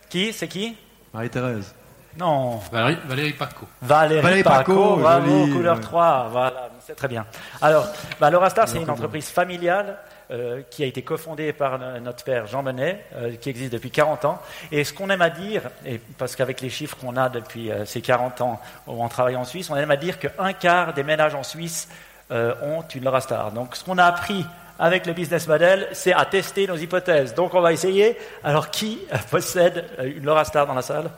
Qui? 0.10 0.32
C'est 0.34 0.48
qui? 0.48 0.76
Marie-Thérèse. 1.14 1.76
Non. 2.18 2.58
Valérie, 2.72 2.98
Valérie 3.06 3.34
Paco. 3.34 3.68
Valérie, 3.82 4.22
Valérie 4.22 4.44
Paco, 4.44 4.74
Paco, 4.74 4.96
bravo, 4.98 5.40
joli, 5.40 5.52
couleur 5.52 5.76
ouais. 5.76 5.82
3, 5.82 6.28
voilà, 6.32 6.70
c'est 6.80 6.96
très 6.96 7.08
bien. 7.08 7.26
Alors, 7.62 7.88
bah, 8.20 8.30
Laura 8.30 8.50
Star, 8.50 8.68
c'est 8.68 8.82
une 8.82 8.90
entreprise 8.90 9.30
familiale 9.30 9.98
euh, 10.32 10.62
qui 10.70 10.84
a 10.84 10.86
été 10.86 11.02
cofondée 11.02 11.54
par 11.54 11.80
notre 12.00 12.24
père 12.24 12.48
Jean 12.48 12.64
Monnet, 12.64 13.06
euh, 13.16 13.36
qui 13.36 13.50
existe 13.50 13.74
depuis 13.74 13.92
40 13.92 14.26
ans. 14.26 14.42
Et 14.72 14.84
ce 14.84 14.94
qu'on 14.94 15.10
aime 15.10 15.22
à 15.22 15.30
dire, 15.30 15.64
et 15.86 16.00
parce 16.18 16.36
qu'avec 16.36 16.62
les 16.62 16.70
chiffres 16.70 16.98
qu'on 16.98 17.18
a 17.18 17.30
depuis 17.30 17.72
euh, 17.72 17.86
ces 17.86 18.02
40 18.02 18.42
ans 18.42 18.62
où 18.88 19.04
on 19.04 19.10
travaille 19.10 19.36
en 19.36 19.46
Suisse, 19.46 19.70
on 19.70 19.76
aime 19.76 19.92
à 19.92 19.98
dire 19.98 20.20
qu'un 20.20 20.54
quart 20.54 20.94
des 20.94 21.04
ménages 21.04 21.36
en 21.36 21.44
Suisse 21.44 21.90
euh, 22.32 22.54
ont 22.62 22.82
une 22.96 23.04
Laura 23.04 23.20
Star. 23.20 23.52
Donc, 23.52 23.76
ce 23.76 23.84
qu'on 23.84 23.98
a 23.98 24.06
appris 24.06 24.46
avec 24.80 25.06
le 25.06 25.12
business 25.12 25.48
model, 25.48 25.90
c'est 25.92 26.14
à 26.14 26.24
tester 26.24 26.66
nos 26.66 26.78
hypothèses. 26.78 27.36
Donc, 27.36 27.54
on 27.54 27.62
va 27.62 27.74
essayer. 27.74 28.18
Alors, 28.42 28.72
qui 28.72 29.00
possède 29.32 29.86
une 30.02 30.24
Laura 30.24 30.46
Star 30.46 30.66
dans 30.66 30.74
la 30.74 30.82
salle? 30.82 31.10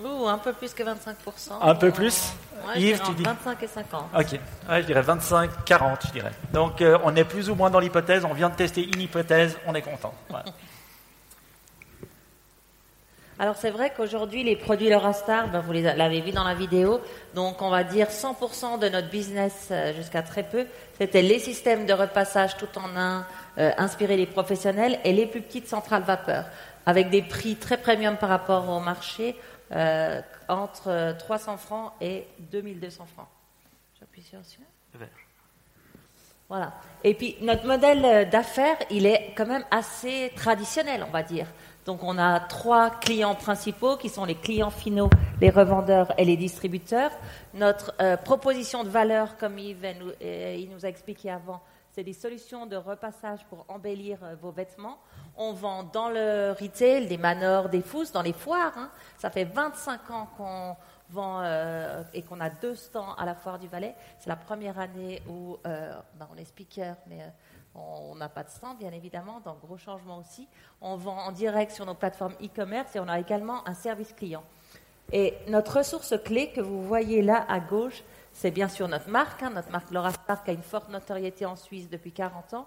Ouh, 0.00 0.26
un 0.26 0.38
peu 0.38 0.52
plus 0.52 0.72
que 0.72 0.82
25%. 0.82 1.52
Un 1.60 1.74
peu 1.74 1.90
plus 1.90 2.32
Ouais, 2.66 2.80
Yves, 2.80 3.02
tu 3.04 3.12
dis 3.12 3.24
25 3.24 3.62
et 3.62 3.66
50. 3.66 4.04
Ok, 4.16 4.40
Ouais, 4.68 4.82
je 4.82 4.86
dirais 4.86 5.02
25, 5.02 5.64
40, 5.64 6.06
je 6.06 6.12
dirais. 6.12 6.30
Donc 6.52 6.80
euh, 6.80 6.96
on 7.04 7.14
est 7.16 7.24
plus 7.24 7.50
ou 7.50 7.54
moins 7.54 7.70
dans 7.70 7.80
l'hypothèse, 7.80 8.24
on 8.24 8.32
vient 8.32 8.48
de 8.48 8.54
tester 8.54 8.84
une 8.84 9.00
hypothèse, 9.00 9.58
on 9.66 9.74
est 9.74 9.82
content. 9.82 10.14
Alors 13.38 13.56
c'est 13.56 13.70
vrai 13.70 13.92
qu'aujourd'hui, 13.96 14.44
les 14.44 14.54
produits 14.54 14.88
Laurastar, 14.88 15.48
ben, 15.48 15.58
vous 15.58 15.72
l'avez 15.72 16.20
vu 16.20 16.30
dans 16.30 16.44
la 16.44 16.54
vidéo, 16.54 17.00
donc 17.34 17.60
on 17.60 17.70
va 17.70 17.82
dire 17.82 18.06
100% 18.08 18.78
de 18.78 18.88
notre 18.88 19.08
business 19.10 19.68
euh, 19.72 19.92
jusqu'à 19.94 20.22
très 20.22 20.44
peu, 20.44 20.66
c'était 20.96 21.22
les 21.22 21.40
systèmes 21.40 21.84
de 21.84 21.92
repassage 21.92 22.56
tout 22.56 22.68
en 22.76 22.96
un, 22.96 23.26
euh, 23.58 23.72
inspirés 23.78 24.16
des 24.16 24.26
professionnels, 24.26 25.00
et 25.02 25.12
les 25.12 25.26
plus 25.26 25.40
petites 25.40 25.66
centrales 25.66 26.04
vapeur, 26.04 26.44
avec 26.86 27.10
des 27.10 27.22
prix 27.22 27.56
très 27.56 27.78
premium 27.78 28.16
par 28.16 28.28
rapport 28.28 28.68
au 28.68 28.78
marché, 28.78 29.34
euh, 29.72 30.20
entre 30.48 30.88
euh, 30.88 31.12
300 31.14 31.56
francs 31.56 31.92
et 32.00 32.26
2200 32.50 33.06
francs. 33.06 33.28
J'appuie 33.98 34.22
sur 34.22 34.38
celui-là 34.44 35.06
Voilà. 36.48 36.72
Et 37.04 37.14
puis 37.14 37.36
notre 37.40 37.66
modèle 37.66 38.04
euh, 38.04 38.24
d'affaires, 38.24 38.76
il 38.90 39.06
est 39.06 39.32
quand 39.36 39.46
même 39.46 39.64
assez 39.70 40.32
traditionnel, 40.36 41.04
on 41.06 41.10
va 41.10 41.22
dire. 41.22 41.46
Donc 41.84 42.04
on 42.04 42.16
a 42.16 42.38
trois 42.38 42.90
clients 42.90 43.34
principaux 43.34 43.96
qui 43.96 44.08
sont 44.08 44.24
les 44.24 44.36
clients 44.36 44.70
finaux, 44.70 45.10
les 45.40 45.50
revendeurs 45.50 46.12
et 46.16 46.24
les 46.24 46.36
distributeurs. 46.36 47.10
Notre 47.54 47.92
euh, 48.00 48.16
proposition 48.16 48.84
de 48.84 48.88
valeur, 48.88 49.36
comme 49.36 49.58
Yves 49.58 49.94
nous, 49.98 50.10
euh, 50.22 50.56
il 50.56 50.70
nous 50.70 50.86
a 50.86 50.88
expliqué 50.88 51.30
avant, 51.30 51.60
c'est 51.90 52.04
des 52.04 52.12
solutions 52.12 52.66
de 52.66 52.76
repassage 52.76 53.40
pour 53.50 53.64
embellir 53.68 54.18
euh, 54.22 54.36
vos 54.40 54.52
vêtements. 54.52 54.98
On 55.36 55.52
vend 55.52 55.82
dans 55.84 56.08
le 56.08 56.52
retail, 56.58 57.06
des 57.06 57.16
manors, 57.18 57.68
des 57.68 57.82
fousses, 57.82 58.12
dans 58.12 58.22
les 58.22 58.32
foires. 58.32 58.76
hein. 58.76 58.90
Ça 59.18 59.30
fait 59.30 59.44
25 59.44 60.10
ans 60.10 60.28
qu'on 60.36 60.76
vend 61.10 61.40
euh, 61.42 62.02
et 62.14 62.22
qu'on 62.22 62.40
a 62.40 62.50
deux 62.50 62.74
stands 62.74 63.14
à 63.14 63.24
la 63.24 63.34
foire 63.34 63.58
du 63.58 63.68
Valais. 63.68 63.94
C'est 64.18 64.28
la 64.28 64.36
première 64.36 64.78
année 64.78 65.22
où 65.28 65.56
ben, 65.64 66.28
on 66.32 66.36
est 66.36 66.44
speaker, 66.44 66.96
mais 67.06 67.20
euh, 67.22 67.28
on 67.74 68.14
n'a 68.16 68.28
pas 68.28 68.44
de 68.44 68.50
stand, 68.50 68.76
bien 68.78 68.92
évidemment, 68.92 69.40
donc 69.40 69.60
gros 69.60 69.78
changement 69.78 70.18
aussi. 70.18 70.46
On 70.82 70.96
vend 70.96 71.16
en 71.18 71.32
direct 71.32 71.72
sur 71.72 71.86
nos 71.86 71.94
plateformes 71.94 72.34
e-commerce 72.42 72.94
et 72.96 73.00
on 73.00 73.08
a 73.08 73.18
également 73.18 73.66
un 73.66 73.74
service 73.74 74.12
client. 74.12 74.44
Et 75.10 75.34
notre 75.48 75.78
ressource 75.78 76.14
clé 76.24 76.52
que 76.52 76.60
vous 76.60 76.82
voyez 76.86 77.22
là 77.22 77.44
à 77.48 77.60
gauche, 77.60 78.02
c'est 78.32 78.50
bien 78.50 78.68
sûr 78.68 78.88
notre 78.88 79.08
marque. 79.10 79.42
hein. 79.42 79.50
Notre 79.50 79.70
marque 79.70 79.90
Laura 79.90 80.10
Star 80.10 80.42
qui 80.44 80.50
a 80.50 80.54
une 80.54 80.62
forte 80.62 80.88
notoriété 80.90 81.44
en 81.46 81.56
Suisse 81.56 81.88
depuis 81.90 82.12
40 82.12 82.54
ans. 82.54 82.66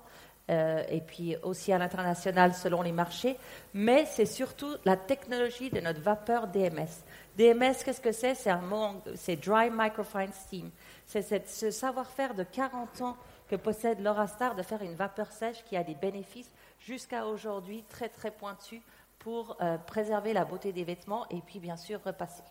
Euh, 0.50 0.84
et 0.89 1.02
puis 1.02 1.36
aussi 1.41 1.74
à 1.74 1.78
l'international 1.80 2.54
selon 2.54 2.84
les 2.84 2.91
marchés, 2.91 3.38
mais 3.74 4.06
c'est 4.06 4.28
surtout 4.28 4.76
la 4.86 4.96
technologie 4.96 5.72
de 5.72 5.80
notre 5.80 6.02
vapeur 6.02 6.48
DMS. 6.48 7.04
DMS, 7.36 7.74
qu'est-ce 7.84 8.02
que 8.02 8.12
c'est? 8.12 8.36
C'est 8.36 8.52
un 8.52 8.62
mot, 8.62 9.02
c'est 9.16 9.38
Dry 9.38 9.70
Microfine 9.72 10.32
Steam. 10.32 10.70
C'est 11.06 11.48
ce 11.48 11.72
savoir-faire 11.72 12.36
de 12.36 12.43
40 12.43 13.02
ans 13.02 13.18
que 13.48 13.56
possède 13.56 14.00
Laura 14.02 14.28
Star 14.28 14.56
de 14.56 14.62
faire 14.62 14.82
une 14.82 14.96
vapeur 14.96 15.32
sèche 15.32 15.64
qui 15.66 15.78
a 15.78 15.84
des 15.84 15.96
bénéfices 15.96 16.52
jusqu'à 16.80 17.26
aujourd'hui 17.26 17.84
très 17.89 18.10
très 18.10 18.32
pointus 18.32 18.82
pour 19.20 19.58
euh, 19.62 19.78
préserver 19.80 20.34
la 20.34 20.46
beauté 20.46 20.72
des 20.72 20.84
vêtements 20.84 21.28
et 21.30 21.41
puis 21.41 21.60
bien 21.60 21.78
sûr 21.78 22.00
repasser. 22.04 22.43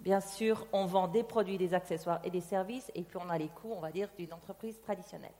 Bien 0.00 0.20
sûr, 0.20 0.66
on 0.72 0.86
vend 0.86 1.08
des 1.08 1.22
produits, 1.22 1.58
des 1.58 1.74
accessoires 1.74 2.20
et 2.24 2.30
des 2.30 2.40
services 2.40 2.90
et 2.94 3.02
puis 3.02 3.18
on 3.18 3.28
a 3.28 3.38
les 3.38 3.48
coûts, 3.48 3.72
on 3.76 3.80
va 3.80 3.90
dire, 3.90 4.08
d'une 4.18 4.32
entreprise 4.32 4.80
traditionnelle. 4.80 5.30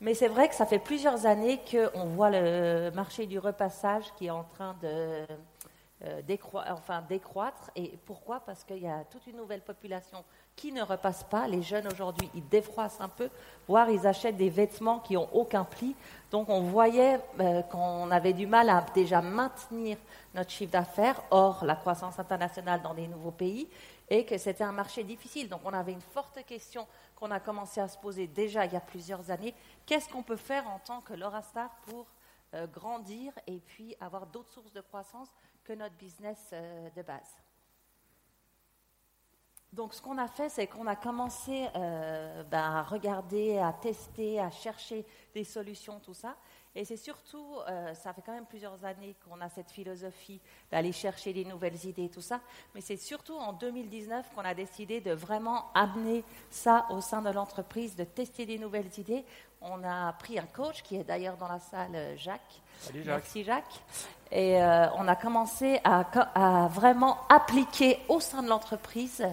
Mais 0.00 0.14
c'est 0.14 0.28
vrai 0.28 0.48
que 0.48 0.54
ça 0.54 0.64
fait 0.64 0.78
plusieurs 0.78 1.26
années 1.26 1.60
qu'on 1.70 2.06
voit 2.06 2.30
le 2.30 2.90
marché 2.94 3.26
du 3.26 3.38
repassage 3.38 4.04
qui 4.16 4.26
est 4.26 4.30
en 4.30 4.44
train 4.44 4.74
de, 4.82 5.26
euh, 6.02 6.22
décroître. 6.22 7.70
Et 7.76 7.98
pourquoi? 8.06 8.40
Parce 8.40 8.64
qu'il 8.64 8.78
y 8.78 8.88
a 8.88 9.04
toute 9.10 9.26
une 9.26 9.36
nouvelle 9.36 9.60
population 9.60 10.24
qui 10.56 10.72
ne 10.72 10.82
repasse 10.82 11.24
pas. 11.24 11.46
Les 11.46 11.60
jeunes 11.60 11.86
aujourd'hui, 11.86 12.30
ils 12.34 12.48
défroissent 12.48 13.00
un 13.00 13.08
peu, 13.08 13.28
voire 13.68 13.90
ils 13.90 14.06
achètent 14.06 14.38
des 14.38 14.48
vêtements 14.48 15.00
qui 15.00 15.14
n'ont 15.14 15.28
aucun 15.34 15.64
pli. 15.64 15.94
Donc 16.30 16.48
on 16.48 16.62
voyait 16.62 17.20
euh, 17.40 17.60
qu'on 17.62 18.10
avait 18.10 18.32
du 18.32 18.46
mal 18.46 18.70
à 18.70 18.86
déjà 18.94 19.20
maintenir 19.20 19.98
notre 20.34 20.50
chiffre 20.50 20.72
d'affaires, 20.72 21.20
hors 21.30 21.62
la 21.66 21.74
croissance 21.74 22.18
internationale 22.18 22.80
dans 22.80 22.94
des 22.94 23.06
nouveaux 23.06 23.30
pays, 23.30 23.68
et 24.10 24.26
que 24.26 24.36
c'était 24.36 24.64
un 24.64 24.72
marché 24.72 25.04
difficile. 25.04 25.48
Donc 25.48 25.60
on 25.64 25.72
avait 25.72 25.92
une 25.92 26.00
forte 26.00 26.44
question 26.44 26.86
qu'on 27.14 27.30
a 27.30 27.40
commencé 27.40 27.80
à 27.80 27.88
se 27.88 27.96
poser 27.96 28.26
déjà 28.26 28.66
il 28.66 28.72
y 28.72 28.76
a 28.76 28.80
plusieurs 28.80 29.30
années. 29.30 29.54
Qu'est-ce 29.86 30.08
qu'on 30.08 30.24
peut 30.24 30.36
faire 30.36 30.68
en 30.68 30.80
tant 30.80 31.00
que 31.00 31.14
Laura 31.14 31.42
Star 31.42 31.70
pour 31.86 32.06
euh, 32.54 32.66
grandir 32.66 33.32
et 33.46 33.60
puis 33.60 33.94
avoir 34.00 34.26
d'autres 34.26 34.50
sources 34.50 34.72
de 34.72 34.80
croissance 34.80 35.28
que 35.62 35.72
notre 35.72 35.94
business 35.94 36.50
euh, 36.52 36.90
de 36.90 37.02
base? 37.02 37.38
Donc, 39.72 39.94
ce 39.94 40.02
qu'on 40.02 40.18
a 40.18 40.26
fait, 40.26 40.48
c'est 40.48 40.66
qu'on 40.66 40.88
a 40.88 40.96
commencé 40.96 41.68
euh, 41.76 42.42
ben, 42.42 42.58
à 42.58 42.82
regarder, 42.82 43.56
à 43.58 43.72
tester, 43.72 44.40
à 44.40 44.50
chercher 44.50 45.06
des 45.32 45.44
solutions, 45.44 46.00
tout 46.00 46.14
ça. 46.14 46.36
Et 46.76 46.84
c'est 46.84 46.96
surtout, 46.96 47.58
euh, 47.68 47.94
ça 47.94 48.12
fait 48.12 48.22
quand 48.24 48.32
même 48.32 48.46
plusieurs 48.46 48.84
années 48.84 49.16
qu'on 49.24 49.40
a 49.40 49.48
cette 49.48 49.72
philosophie 49.72 50.40
d'aller 50.70 50.92
chercher 50.92 51.32
des 51.32 51.44
nouvelles 51.44 51.84
idées, 51.84 52.08
tout 52.08 52.20
ça. 52.20 52.40
Mais 52.74 52.80
c'est 52.80 52.96
surtout 52.96 53.34
en 53.34 53.52
2019 53.52 54.30
qu'on 54.32 54.44
a 54.44 54.54
décidé 54.54 55.00
de 55.00 55.10
vraiment 55.10 55.72
amener 55.74 56.22
ça 56.48 56.86
au 56.90 57.00
sein 57.00 57.22
de 57.22 57.30
l'entreprise, 57.30 57.96
de 57.96 58.04
tester 58.04 58.46
des 58.46 58.56
nouvelles 58.56 58.90
idées. 58.98 59.24
On 59.60 59.82
a 59.82 60.12
pris 60.12 60.38
un 60.38 60.46
coach 60.46 60.82
qui 60.84 60.94
est 60.94 61.02
d'ailleurs 61.02 61.36
dans 61.36 61.48
la 61.48 61.58
salle, 61.58 61.94
euh, 61.94 62.16
Jacques. 62.16 62.62
Salut, 62.78 63.02
Jacques. 63.02 63.16
Merci 63.16 63.42
Jacques. 63.42 63.82
Et 64.30 64.62
euh, 64.62 64.86
on 64.92 65.08
a 65.08 65.16
commencé 65.16 65.80
à, 65.82 66.68
vraiment 66.68 67.18
appliquer 67.28 67.98
au 68.08 68.20
sein 68.20 68.44
de 68.44 68.48
l'entreprise, 68.48 69.26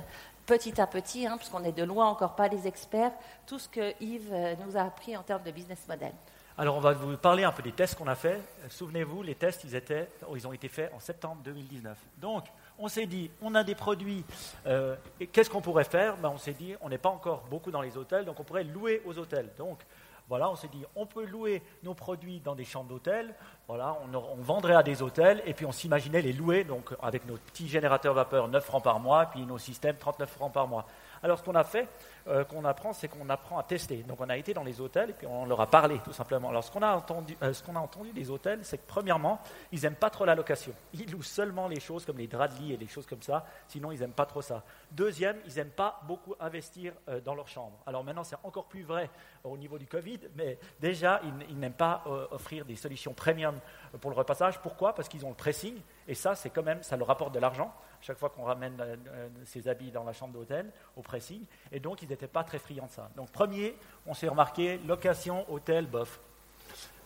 petit 0.47 0.81
à 0.81 0.87
petit, 0.87 1.27
hein, 1.27 1.37
puisqu'on 1.37 1.63
est 1.63 1.71
de 1.71 1.83
loin 1.83 2.07
encore 2.07 2.33
pas 2.33 2.49
des 2.49 2.65
experts, 2.65 3.11
tout 3.45 3.59
ce 3.59 3.69
que 3.69 3.93
Yves 4.01 4.33
nous 4.65 4.75
a 4.75 4.81
appris 4.81 5.15
en 5.15 5.21
termes 5.21 5.43
de 5.43 5.51
business 5.51 5.87
model. 5.87 6.13
Alors, 6.59 6.75
on 6.75 6.79
va 6.79 6.93
vous 6.93 7.15
parler 7.17 7.43
un 7.43 7.51
peu 7.51 7.61
des 7.61 7.71
tests 7.71 7.93
qu'on 7.93 8.07
a 8.07 8.15
fait. 8.15 8.41
Souvenez-vous, 8.69 9.21
les 9.21 9.35
tests, 9.35 9.63
ils, 9.63 9.75
étaient, 9.75 10.09
ils 10.35 10.47
ont 10.47 10.53
été 10.53 10.67
faits 10.67 10.91
en 10.91 10.99
septembre 10.99 11.37
2019. 11.43 11.95
Donc, 12.17 12.45
on 12.79 12.87
s'est 12.87 13.05
dit, 13.05 13.29
on 13.43 13.53
a 13.53 13.63
des 13.63 13.75
produits, 13.75 14.25
euh, 14.65 14.95
qu'est-ce 15.31 15.51
qu'on 15.51 15.61
pourrait 15.61 15.83
faire? 15.83 16.17
Ben, 16.17 16.29
On 16.29 16.39
s'est 16.39 16.53
dit, 16.53 16.73
on 16.81 16.89
n'est 16.89 16.97
pas 16.97 17.09
encore 17.09 17.43
beaucoup 17.51 17.69
dans 17.69 17.83
les 17.83 17.95
hôtels, 17.95 18.25
donc 18.25 18.39
on 18.39 18.43
pourrait 18.43 18.63
louer 18.63 19.03
aux 19.05 19.15
hôtels. 19.19 19.51
Donc, 19.59 19.77
voilà, 20.27 20.49
on 20.49 20.55
s'est 20.55 20.67
dit, 20.67 20.83
on 20.95 21.05
peut 21.05 21.25
louer 21.25 21.61
nos 21.83 21.93
produits 21.93 22.39
dans 22.39 22.55
des 22.55 22.65
chambres 22.65 22.89
d'hôtel. 22.89 23.35
Voilà, 23.67 23.95
on, 24.11 24.17
on 24.17 24.41
vendrait 24.41 24.75
à 24.75 24.81
des 24.81 25.03
hôtels, 25.03 25.43
et 25.45 25.53
puis 25.53 25.67
on 25.67 25.71
s'imaginait 25.71 26.23
les 26.23 26.33
louer, 26.33 26.63
donc 26.63 26.89
avec 27.03 27.27
nos 27.27 27.37
petits 27.37 27.67
générateurs 27.67 28.15
vapeur 28.15 28.47
9 28.47 28.65
francs 28.65 28.83
par 28.83 28.99
mois, 28.99 29.27
puis 29.27 29.45
nos 29.45 29.59
systèmes 29.59 29.97
39 29.97 30.27
francs 30.27 30.51
par 30.51 30.67
mois. 30.67 30.87
Alors, 31.21 31.37
ce 31.37 31.43
qu'on 31.43 31.55
a 31.55 31.63
fait, 31.63 31.87
euh, 32.27 32.43
qu'on 32.43 32.65
apprend, 32.65 32.91
c'est 32.93 33.07
qu'on 33.07 33.29
apprend 33.29 33.57
à 33.57 33.63
tester. 33.63 34.03
Donc, 34.03 34.19
on 34.19 34.29
a 34.29 34.35
été 34.35 34.53
dans 34.53 34.63
les 34.63 34.81
hôtels 34.81 35.11
et 35.11 35.13
puis 35.13 35.27
on 35.27 35.45
leur 35.45 35.61
a 35.61 35.67
parlé, 35.67 35.99
tout 36.03 36.11
simplement. 36.11 36.49
Alors, 36.49 36.63
ce 36.63 36.71
qu'on 36.71 36.81
a 36.81 36.93
entendu, 36.93 37.37
euh, 37.41 37.53
ce 37.53 37.63
qu'on 37.63 37.75
a 37.75 37.79
entendu 37.79 38.11
des 38.11 38.29
hôtels, 38.29 38.59
c'est 38.63 38.79
que 38.79 38.87
premièrement, 38.87 39.39
ils 39.71 39.81
n'aiment 39.81 39.95
pas 39.95 40.09
trop 40.09 40.25
la 40.25 40.35
location. 40.35 40.73
Ils 40.93 41.09
louent 41.09 41.23
seulement 41.23 41.67
les 41.67 41.79
choses 41.79 42.05
comme 42.05 42.17
les 42.17 42.27
draps 42.27 42.55
de 42.55 42.61
lit 42.61 42.73
et 42.73 42.77
les 42.77 42.87
choses 42.87 43.05
comme 43.05 43.21
ça. 43.21 43.45
Sinon, 43.67 43.91
ils 43.91 43.99
n'aiment 43.99 44.11
pas 44.11 44.25
trop 44.25 44.41
ça. 44.41 44.63
Deuxième, 44.91 45.37
ils 45.45 45.55
n'aiment 45.55 45.69
pas 45.69 46.01
beaucoup 46.05 46.35
investir 46.39 46.93
euh, 47.07 47.21
dans 47.21 47.33
leur 47.33 47.47
chambre. 47.47 47.77
Alors 47.85 48.03
maintenant, 48.03 48.23
c'est 48.23 48.37
encore 48.43 48.65
plus 48.65 48.83
vrai 48.83 49.09
au 49.43 49.55
niveau 49.55 49.77
du 49.77 49.87
Covid, 49.87 50.19
mais 50.35 50.59
déjà, 50.81 51.21
ils, 51.49 51.57
n'aiment 51.57 51.71
pas 51.71 52.03
offrir 52.31 52.65
des 52.65 52.75
solutions 52.75 53.13
premium 53.13 53.55
pour 54.01 54.11
le 54.11 54.17
repassage. 54.17 54.59
Pourquoi? 54.59 54.93
Parce 54.93 55.07
qu'ils 55.07 55.25
ont 55.25 55.29
le 55.29 55.35
pressing, 55.35 55.79
et 56.07 56.13
ça, 56.13 56.35
c'est 56.35 56.49
quand 56.49 56.63
même, 56.63 56.83
ça 56.83 56.97
leur 56.97 57.07
rapporte 57.07 57.33
de 57.33 57.39
l'argent 57.39 57.73
chaque 58.01 58.17
fois 58.17 58.29
qu'on 58.29 58.43
ramène 58.43 58.77
ses 59.45 59.67
habits 59.67 59.91
dans 59.91 60.03
la 60.03 60.13
chambre 60.13 60.33
d'hôtel 60.33 60.71
au 60.95 61.01
pressing. 61.01 61.45
Et 61.71 61.79
donc, 61.79 62.01
ils 62.01 62.07
pas 62.25 62.43
très 62.43 62.57
friands 62.57 62.87
de 62.87 62.91
ça. 62.91 63.09
Donc, 63.15 63.29
premier, 63.31 63.75
on 64.07 64.15
s'est 64.15 64.27
remarqué, 64.27 64.79
location, 64.87 65.45
hôtel, 65.51 65.85
bof. 65.85 66.19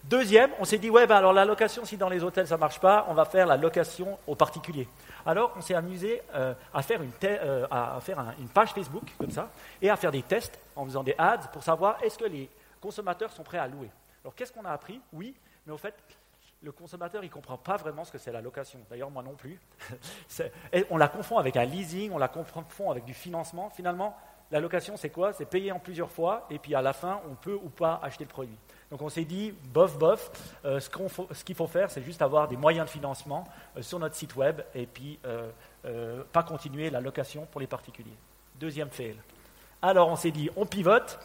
Deuxième, 0.06 0.50
on 0.60 0.66
s'est 0.66 0.80
dit, 0.80 0.90
ouais, 0.90 1.06
bah, 1.06 1.18
alors 1.18 1.34
la 1.34 1.46
location, 1.46 1.86
si 1.86 1.96
dans 1.98 2.10
les 2.10 2.24
hôtels 2.24 2.48
ça 2.48 2.58
marche 2.58 2.80
pas, 2.80 3.06
on 3.10 3.14
va 3.14 3.26
faire 3.26 3.46
la 3.46 3.56
location 3.58 4.18
aux 4.26 4.34
particuliers. 4.36 4.88
Alors, 5.28 5.52
on 5.56 5.62
s'est 5.62 5.76
amusé 5.76 6.24
euh, 6.34 6.56
à 6.74 6.82
faire, 6.82 7.04
une, 7.04 7.12
euh, 7.24 7.68
à 7.70 8.00
faire 8.02 8.18
un- 8.18 8.34
une 8.40 8.48
page 8.50 8.72
Facebook, 8.74 9.04
comme 9.20 9.30
ça, 9.30 9.50
et 9.80 9.92
à 9.92 9.96
faire 9.96 10.12
des 10.12 10.24
tests 10.24 10.58
en 10.76 10.86
faisant 10.86 11.04
des 11.04 11.14
ads 11.20 11.50
pour 11.54 11.62
savoir 11.64 12.02
est-ce 12.04 12.18
que 12.18 12.26
les 12.26 12.50
consommateurs 12.80 13.32
sont 13.32 13.44
prêts 13.44 13.60
à 13.60 13.68
louer. 13.68 13.92
Alors, 14.24 14.34
qu'est-ce 14.34 14.52
qu'on 14.52 14.66
a 14.66 14.72
appris? 14.72 15.00
Oui, 15.14 15.36
mais 15.68 15.74
au 15.74 15.78
fait, 15.78 15.94
le 16.64 16.72
consommateur, 16.72 17.24
il 17.24 17.30
comprend 17.30 17.58
pas 17.58 17.78
vraiment 17.78 18.04
ce 18.04 18.12
que 18.12 18.18
c'est 18.18 18.32
la 18.32 18.42
location. 18.42 18.80
D'ailleurs, 18.90 19.12
moi 19.12 19.22
non 19.22 19.36
plus. 19.36 19.60
On 20.90 20.98
la 20.98 21.08
confond 21.10 21.38
avec 21.38 21.58
un 21.58 21.66
leasing, 21.66 22.12
on 22.12 22.18
la 22.18 22.28
confond 22.28 22.90
avec 22.92 23.04
du 23.06 23.14
financement. 23.14 23.70
Finalement, 23.72 24.16
la 24.52 24.60
location, 24.60 24.98
c'est 24.98 25.10
quoi? 25.10 25.34
C'est 25.34 25.46
payer 25.46 25.72
en 25.72 25.80
plusieurs 25.80 26.12
fois, 26.12 26.46
et 26.50 26.60
puis 26.60 26.76
à 26.76 26.82
la 26.82 26.94
fin, 26.94 27.22
on 27.30 27.36
peut 27.36 27.58
ou 27.64 27.70
pas 27.70 28.00
acheter 28.04 28.26
le 28.26 28.30
produit. 28.30 28.58
Donc 28.90 29.02
on 29.02 29.08
s'est 29.08 29.24
dit, 29.24 29.54
bof, 29.74 29.98
bof, 29.98 30.30
euh, 30.66 30.80
ce 30.82 31.44
qu'il 31.44 31.56
faut 31.56 31.68
faire, 31.68 31.90
c'est 31.90 32.04
juste 32.04 32.22
avoir 32.22 32.50
des 32.50 32.58
moyens 32.58 32.86
de 32.86 32.92
financement 32.92 33.46
euh, 33.78 33.82
sur 33.82 33.98
notre 34.00 34.16
site 34.16 34.36
web, 34.36 34.62
et 34.76 34.86
puis 34.86 35.18
euh, 35.26 36.24
pas 36.34 36.44
continuer 36.44 36.90
la 36.90 37.00
location 37.00 37.48
pour 37.50 37.62
les 37.62 37.68
particuliers. 37.68 38.18
Deuxième 38.60 38.90
fail. 38.90 39.16
Alors 39.82 40.10
on 40.10 40.18
s'est 40.18 40.32
dit, 40.32 40.50
on 40.58 40.66
pivote. 40.66 41.18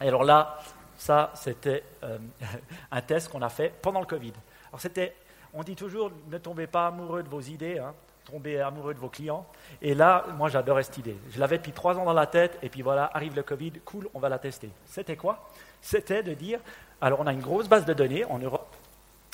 Et 0.00 0.08
alors 0.08 0.24
là, 0.24 0.58
ça, 0.96 1.30
c'était 1.34 1.84
un 2.90 3.00
test 3.02 3.28
qu'on 3.28 3.42
a 3.42 3.50
fait 3.50 3.72
pendant 3.82 4.00
le 4.00 4.06
Covid. 4.06 4.32
Alors 4.68 4.80
c'était, 4.80 5.14
on 5.52 5.62
dit 5.62 5.76
toujours, 5.76 6.10
ne 6.28 6.38
tombez 6.38 6.66
pas 6.66 6.86
amoureux 6.86 7.22
de 7.22 7.28
vos 7.28 7.40
idées, 7.40 7.78
hein, 7.78 7.94
tombez 8.24 8.60
amoureux 8.60 8.94
de 8.94 8.98
vos 8.98 9.08
clients. 9.08 9.46
Et 9.82 9.94
là, 9.94 10.24
moi, 10.36 10.48
j'adorais 10.48 10.82
cette 10.82 10.98
idée. 10.98 11.16
Je 11.30 11.38
l'avais 11.38 11.58
depuis 11.58 11.72
trois 11.72 11.98
ans 11.98 12.04
dans 12.04 12.12
la 12.12 12.26
tête, 12.26 12.58
et 12.62 12.68
puis 12.68 12.82
voilà, 12.82 13.10
arrive 13.14 13.36
le 13.36 13.42
Covid, 13.42 13.72
cool, 13.84 14.08
on 14.14 14.18
va 14.18 14.28
la 14.28 14.38
tester. 14.38 14.70
C'était 14.84 15.16
quoi? 15.16 15.48
C'était 15.80 16.22
de 16.22 16.34
dire, 16.34 16.60
alors 17.00 17.20
on 17.20 17.26
a 17.26 17.32
une 17.32 17.40
grosse 17.40 17.68
base 17.68 17.84
de 17.84 17.92
données 17.92 18.24
en 18.24 18.38
Europe, 18.38 18.74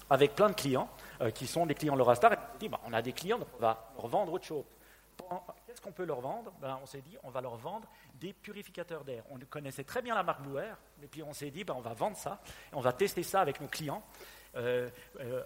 avec 0.09 0.35
plein 0.35 0.49
de 0.49 0.55
clients, 0.55 0.89
euh, 1.21 1.31
qui 1.31 1.47
sont 1.47 1.67
des 1.67 1.75
clients 1.75 1.95
Lorastar, 1.95 2.33
et 2.33 2.37
on 2.37 2.59
dit, 2.59 2.69
bah, 2.69 2.81
on 2.87 2.93
a 2.93 3.03
des 3.03 3.13
clients, 3.13 3.39
donc 3.39 3.49
on 3.59 3.63
va 3.63 3.91
leur 3.97 4.09
vendre 4.09 4.33
autre 4.33 4.47
chose. 4.47 4.65
Qu'est-ce 5.67 5.81
qu'on 5.81 5.93
peut 5.93 6.05
leur 6.05 6.21
vendre? 6.21 6.51
Ben, 6.61 6.79
On 6.83 6.87
s'est 6.87 7.03
dit, 7.03 7.17
on 7.23 7.31
va 7.31 7.41
leur 7.41 7.57
vendre 7.57 7.87
des 8.15 8.33
purificateurs 8.33 9.05
d'air. 9.05 9.23
On 9.31 9.39
connaissait 9.39 9.85
très 9.85 10.03
bien 10.03 10.15
la 10.15 10.23
marque 10.23 10.43
Blue 10.43 10.59
Air, 10.59 10.77
et 11.03 11.07
puis 11.07 11.23
on 11.23 11.33
s'est 11.33 11.51
dit, 11.51 11.63
ben, 11.63 11.75
on 11.77 11.81
va 11.81 11.95
vendre 11.95 12.17
ça, 12.17 12.41
et 12.73 12.75
on 12.75 12.81
va 12.81 12.93
tester 12.93 13.23
ça 13.23 13.41
avec 13.41 13.61
nos 13.61 13.69
clients. 13.69 14.03
Euh, 14.57 14.91
euh, 15.21 15.43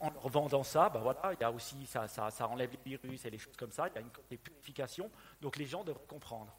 en, 0.00 0.10
leur 0.10 0.28
vendant 0.28 0.64
ça, 0.64 0.88
ben 0.88 0.98
voilà, 0.98 1.20
il 1.32 1.40
y 1.40 1.44
a 1.44 1.50
aussi, 1.52 1.86
ça, 1.86 2.08
ça, 2.08 2.28
ça 2.30 2.48
enlève 2.48 2.70
les 2.72 2.96
virus 2.96 3.24
et 3.24 3.30
les 3.30 3.38
choses 3.38 3.56
comme 3.56 3.70
ça, 3.70 3.86
il 3.88 3.94
y 3.94 3.98
a 3.98 4.00
une 4.00 4.10
côté 4.10 4.36
purification, 4.36 5.08
donc 5.40 5.56
les 5.56 5.66
gens 5.66 5.84
devraient 5.84 6.00
comprendre. 6.08 6.52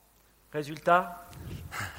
Résultat, 0.54 1.26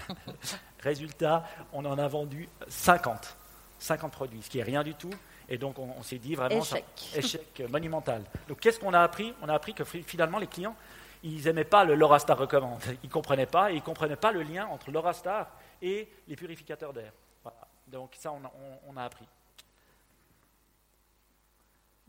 résultat, 0.80 1.44
on 1.72 1.84
en 1.84 1.98
a 1.98 2.08
vendu 2.08 2.48
50, 2.68 3.36
50 3.78 4.12
produits, 4.12 4.42
ce 4.42 4.50
qui 4.50 4.58
est 4.58 4.62
rien 4.62 4.82
du 4.82 4.94
tout, 4.94 5.10
et 5.48 5.58
donc 5.58 5.78
on, 5.78 5.90
on 5.98 6.02
s'est 6.02 6.18
dit 6.18 6.34
vraiment 6.34 6.62
ça- 6.62 6.78
Échec. 6.78 7.16
échec 7.16 7.62
monumental. 7.70 8.22
Donc 8.48 8.60
qu'est-ce 8.60 8.80
qu'on 8.80 8.94
a 8.94 9.00
appris? 9.00 9.34
On 9.42 9.48
a 9.48 9.54
appris 9.54 9.74
que 9.74 9.84
fi- 9.84 10.02
finalement 10.02 10.38
les 10.38 10.46
clients, 10.46 10.76
ils 11.22 11.44
n'aimaient 11.44 11.64
pas 11.64 11.84
le 11.84 11.94
Lorastar 11.94 12.38
recommande. 12.38 12.80
Ils 13.02 13.06
ne 13.08 13.12
comprenaient 13.12 13.44
pas 13.46 13.70
et 13.70 13.74
ils 13.74 13.80
ne 13.80 13.84
comprenaient 13.84 14.16
pas 14.16 14.32
le 14.32 14.42
lien 14.42 14.66
entre 14.68 14.90
Lorastar 14.90 15.50
et 15.82 16.08
les 16.26 16.36
purificateurs 16.36 16.92
d'air. 16.94 17.12
Voilà. 17.42 17.58
Donc 17.88 18.14
ça, 18.18 18.32
on 18.32 18.42
a, 18.44 18.50
on- 18.58 18.92
on 18.94 18.96
a 18.96 19.04
appris. 19.04 19.26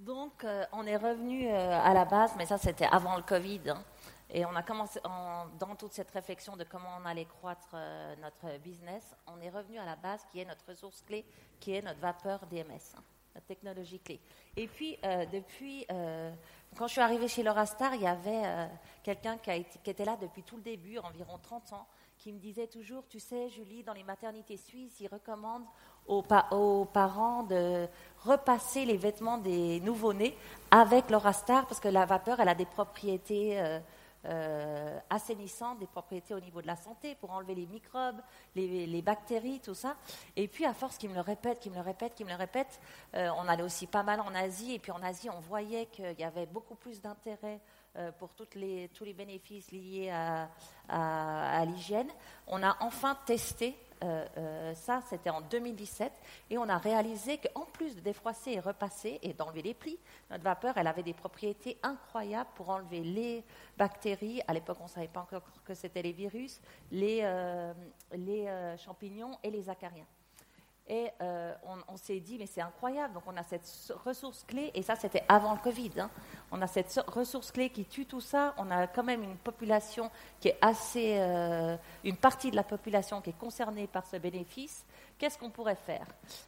Donc, 0.01 0.43
euh, 0.43 0.65
on 0.73 0.85
est 0.87 0.97
revenu 0.97 1.47
euh, 1.47 1.79
à 1.79 1.93
la 1.93 2.05
base, 2.05 2.33
mais 2.35 2.47
ça, 2.47 2.57
c'était 2.57 2.87
avant 2.91 3.15
le 3.17 3.21
Covid. 3.21 3.61
hein. 3.69 3.83
et 4.31 4.43
on 4.45 4.55
a 4.55 4.63
commencé, 4.63 4.99
en- 5.03 5.45
dans 5.59 5.75
toute 5.75 5.93
cette 5.93 6.09
réflexion 6.09 6.57
de 6.57 6.63
comment 6.63 6.89
on 6.99 7.05
allait 7.05 7.25
croître 7.25 7.69
euh, 7.75 8.15
notre 8.19 8.57
business, 8.59 9.15
on 9.27 9.39
est 9.41 9.49
revenu 9.51 9.77
à 9.77 9.85
la 9.85 9.95
base 9.95 10.25
qui 10.31 10.39
est 10.39 10.45
notre 10.45 10.65
ressource 10.67 11.03
clé, 11.03 11.23
qui 11.59 11.75
est 11.75 11.83
notre 11.83 11.99
vapeur 11.99 12.39
DMS, 12.47 12.95
hein, 12.97 13.03
notre 13.35 13.45
technologie 13.45 13.99
clé. 13.99 14.19
Et 14.57 14.67
puis, 14.67 14.97
depuis, 15.31 15.85
quand 16.77 16.87
je 16.87 16.91
suis 16.93 17.01
arrivée 17.01 17.27
chez 17.27 17.43
Lorastar, 17.43 17.93
il 17.95 18.01
y 18.01 18.07
avait 18.07 18.69
quelqu'un 19.03 19.37
qui, 19.37 19.51
était 19.85 20.03
là 20.03 20.17
depuis 20.19 20.43
tout 20.43 20.57
le 20.57 20.63
début, 20.63 20.97
environ 20.97 21.37
30 21.41 21.71
ans, 21.73 21.85
qui 22.17 22.33
me 22.33 22.39
disait 22.39 22.67
toujours, 22.67 23.07
tu 23.07 23.19
sais, 23.19 23.47
Julie, 23.49 23.83
dans 23.83 23.93
les 23.93 24.03
maternités 24.03 24.57
suisses, 24.57 24.99
ils 24.99 25.07
recommandent 25.07 25.65
aux 26.07 26.21
parents 26.85 27.43
de 27.43 27.87
repasser 28.23 28.85
les 28.85 28.97
vêtements 28.97 29.37
des 29.37 29.79
nouveau-nés 29.79 30.37
avec 30.69 31.09
l'Orastar, 31.09 31.65
parce 31.67 31.79
que 31.79 31.87
la 31.87 32.05
vapeur, 32.05 32.39
elle 32.39 32.49
a 32.49 32.55
des 32.55 32.65
propriétés 32.65 33.59
euh, 33.59 33.79
euh, 34.25 34.99
assainissantes, 35.09 35.79
des 35.79 35.87
propriétés 35.87 36.33
au 36.33 36.39
niveau 36.39 36.61
de 36.61 36.67
la 36.67 36.75
santé, 36.75 37.15
pour 37.15 37.31
enlever 37.31 37.55
les 37.55 37.65
microbes, 37.65 38.21
les, 38.55 39.01
bactéries, 39.01 39.59
tout 39.59 39.73
ça. 39.73 39.95
Et 40.35 40.47
puis, 40.47 40.65
à 40.65 40.73
force 40.73 40.97
qu'ils 40.97 41.09
me 41.09 41.15
le 41.15 41.21
répètent, 41.21 41.59
qu'ils 41.59 41.71
me 41.71 41.77
le 41.77 41.83
répètent, 41.83 42.13
qu'ils 42.13 42.25
me 42.25 42.31
le 42.31 42.37
répètent, 42.37 42.79
euh, 43.15 43.29
on 43.37 43.47
allait 43.47 43.63
aussi 43.63 43.87
pas 43.87 44.03
mal 44.03 44.21
en 44.21 44.33
Asie, 44.35 44.73
et 44.73 44.79
puis 44.79 44.91
en 44.91 45.01
Asie, 45.01 45.29
on 45.29 45.39
voyait 45.39 45.87
qu'il 45.87 46.19
y 46.19 46.23
avait 46.23 46.45
beaucoup 46.45 46.75
plus 46.75 47.01
d'intérêt 47.01 47.59
pour 48.19 48.33
tous 48.33 48.47
les 48.55 49.13
bénéfices 49.13 49.69
liés 49.71 50.09
à, 50.87 51.65
l'hygiène. 51.65 52.07
On 52.47 52.63
a 52.63 52.77
enfin 52.79 53.17
testé 53.25 53.75
ça, 54.75 55.01
c'était 55.09 55.29
en 55.29 55.41
2017, 55.41 56.11
et 56.49 56.57
on 56.57 56.67
a 56.69 56.77
réalisé 56.77 57.37
qu'en 57.37 57.65
plus 57.65 57.95
de 57.95 58.01
défroisser 58.01 58.51
et 58.51 58.59
repasser 58.59 59.19
et 59.21 59.33
d'enlever 59.33 59.61
les 59.61 59.73
plis, 59.73 59.99
notre 60.29 60.43
vapeur, 60.43 60.77
avait 60.91 61.03
des 61.03 61.13
propriétés 61.13 61.77
incroyables 61.83 62.49
pour 62.55 62.69
enlever 62.69 63.01
les 63.01 63.43
bactéries. 63.77 64.41
À 64.47 64.53
l'époque, 64.53 64.77
on 64.79 64.85
ne 64.85 64.89
savait 64.89 65.07
pas 65.07 65.21
encore 65.21 65.43
que 65.65 65.73
c'était 65.73 66.01
les 66.01 66.11
virus, 66.11 66.61
les, 66.91 67.19
euh, 67.23 67.73
les 68.13 68.47
euh, 68.47 68.77
champignons 68.77 69.37
et 69.43 69.51
les 69.51 69.69
acariens. 69.69 70.05
Et 70.87 71.09
euh, 71.21 71.53
on, 71.87 71.95
s'est 71.95 72.19
dit, 72.19 72.37
mais 72.37 72.47
c'est 72.47 72.59
incroyable, 72.59 73.13
donc 73.13 73.23
on 73.25 73.37
a 73.37 73.43
cette 73.43 73.93
ressource 74.03 74.43
clé, 74.43 74.71
et 74.73 74.81
ça 74.81 74.95
c'était 74.95 75.23
avant 75.29 75.53
le 75.53 75.59
Covid, 75.59 75.91
hein. 75.99 76.09
on 76.51 76.61
a 76.61 76.67
cette 76.67 76.89
so- 76.91 77.03
ressource 77.07 77.51
clé 77.51 77.69
qui 77.69 77.85
tue 77.85 78.05
tout 78.05 78.19
ça, 78.19 78.53
on 78.57 78.69
a 78.71 78.87
quand 78.87 79.03
même 79.03 79.23
une 79.23 79.37
population 79.37 80.11
qui 80.39 80.49
est 80.49 80.57
assez, 80.59 81.17
euh, 81.19 81.77
une 82.03 82.17
partie 82.17 82.51
de 82.51 82.55
la 82.55 82.63
population 82.63 83.21
qui 83.21 83.29
est 83.29 83.37
concernée 83.37 83.87
par 83.87 84.05
ce 84.05 84.17
bénéfice, 84.17 84.83
qu'est-ce 85.21 85.37
qu'on 85.37 85.51
pourrait 85.51 85.75
faire? 85.75 86.07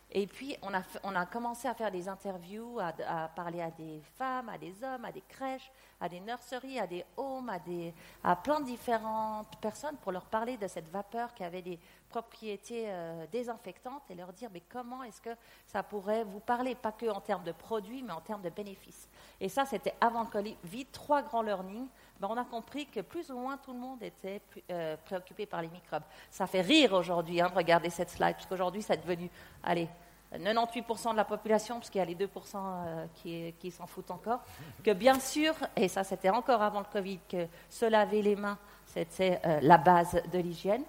Et 0.09 0.25
puis 0.25 0.57
on 0.63 0.73
a, 0.73 1.25
commencé 1.27 1.67
à 1.67 1.75
faire 1.75 1.91
des 1.91 2.09
interviews, 2.09 2.79
à, 2.79 2.91
à 3.07 3.27
parler 3.27 3.61
à 3.61 3.69
des 3.69 4.01
femmes, 4.17 4.49
à 4.49 4.57
des 4.57 4.83
hommes, 4.83 5.05
à 5.05 5.11
des 5.11 5.21
crèches, 5.21 5.71
à 6.01 6.09
des 6.09 6.19
nurseries, 6.19 6.79
à 6.79 6.87
des 6.87 7.05
homes, 7.15 7.49
à, 7.49 7.59
des, 7.59 7.93
à 8.23 8.35
plein 8.35 8.59
de 8.61 8.65
différentes 8.65 9.55
personnes 9.61 9.95
pour 9.97 10.11
leur 10.11 10.25
parler 10.25 10.57
de 10.57 10.67
cette 10.67 10.89
vapeur 10.89 11.35
qui 11.35 11.43
avait 11.43 11.61
des 11.61 11.77
propriétés 12.09 12.85
euh, 12.87 13.27
désinfectantes 13.31 14.03
et 14.09 14.15
leur 14.15 14.33
dire 14.33 14.49
mais 14.51 14.63
comment 14.69 15.03
est-ce 15.03 15.21
que 15.21 15.35
ça 15.67 15.83
pourrait 15.83 16.23
vous 16.23 16.39
parler, 16.39 16.73
pas 16.73 16.91
que 16.91 17.09
en 17.09 17.21
termes 17.21 17.43
de 17.43 17.51
produits, 17.51 18.01
mais 18.01 18.13
en 18.13 18.21
termes 18.21 18.41
de 18.41 18.49
bénéfices. 18.49 19.07
Et 19.39 19.49
ça, 19.49 19.65
c'était 19.65 19.93
avant 20.01 20.21
le 20.21 20.29
Covid, 20.29 20.85
trois 20.87 21.21
grands 21.21 21.43
learnings. 21.43 21.87
Ben, 22.23 22.29
on 22.31 22.37
a 22.37 22.45
compris 22.45 22.85
que 22.85 23.01
plus 23.01 23.29
ou 23.31 23.37
moins 23.37 23.57
tout 23.57 23.73
le 23.73 23.79
monde 23.79 24.01
était 24.01 24.41
euh, 24.71 24.95
préoccupé 25.03 25.45
par 25.45 25.61
les 25.61 25.67
microbes. 25.67 26.03
Ça 26.31 26.47
fait 26.47 26.61
rire 26.61 26.93
aujourd'hui 26.93 27.41
hein, 27.41 27.49
de 27.49 27.53
regarder 27.53 27.89
cette 27.89 28.09
slide, 28.09 28.35
parce 28.35 28.45
qu'aujourd'hui, 28.45 28.81
c'est 28.81 28.95
devenu, 28.95 29.29
allez, 29.61 29.89
98% 30.33 31.11
de 31.11 31.17
la 31.17 31.25
population, 31.25 31.79
parce 31.79 31.93
y 31.93 31.99
a 31.99 32.05
les 32.05 32.15
2% 32.15 32.27
euh, 32.55 33.05
qui, 33.15 33.53
qui 33.59 33.71
s'en 33.71 33.87
foutent 33.87 34.09
encore, 34.09 34.39
que 34.85 34.91
bien 34.91 35.19
sûr, 35.19 35.53
et 35.75 35.89
ça 35.89 36.05
c'était 36.05 36.29
encore 36.29 36.61
avant 36.61 36.79
le 36.79 36.85
Covid, 36.85 37.19
que 37.29 37.45
se 37.69 37.87
laver 37.87 38.21
les 38.21 38.37
mains, 38.37 38.57
c'était 38.85 39.41
euh, 39.45 39.59
la 39.61 39.77
base 39.77 40.21
de 40.31 40.39
l'hygiène. 40.39 40.85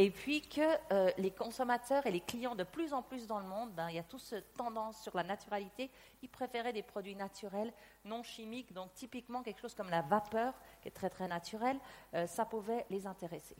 Et 0.00 0.12
puis 0.12 0.42
que 0.42 0.60
euh, 0.92 1.10
les 1.18 1.32
consommateurs 1.32 2.06
et 2.06 2.12
les 2.12 2.20
clients 2.20 2.54
de 2.54 2.62
plus 2.62 2.92
en 2.92 3.02
plus 3.02 3.26
dans 3.26 3.40
le 3.40 3.46
monde, 3.46 3.72
ben, 3.72 3.88
il 3.88 3.96
y 3.96 3.98
a 3.98 4.04
toute 4.04 4.20
cette 4.20 4.54
tendance 4.54 5.02
sur 5.02 5.16
la 5.16 5.24
naturalité, 5.24 5.90
ils 6.22 6.28
préféraient 6.28 6.72
des 6.72 6.84
produits 6.84 7.16
naturels, 7.16 7.72
non 8.04 8.22
chimiques. 8.22 8.72
Donc 8.72 8.94
typiquement 8.94 9.42
quelque 9.42 9.60
chose 9.60 9.74
comme 9.74 9.90
la 9.90 10.02
vapeur, 10.02 10.54
qui 10.82 10.86
est 10.86 10.92
très 10.92 11.10
très 11.10 11.26
naturelle, 11.26 11.80
euh, 12.14 12.28
ça 12.28 12.44
pouvait 12.44 12.86
les 12.90 13.08
intéresser. 13.08 13.56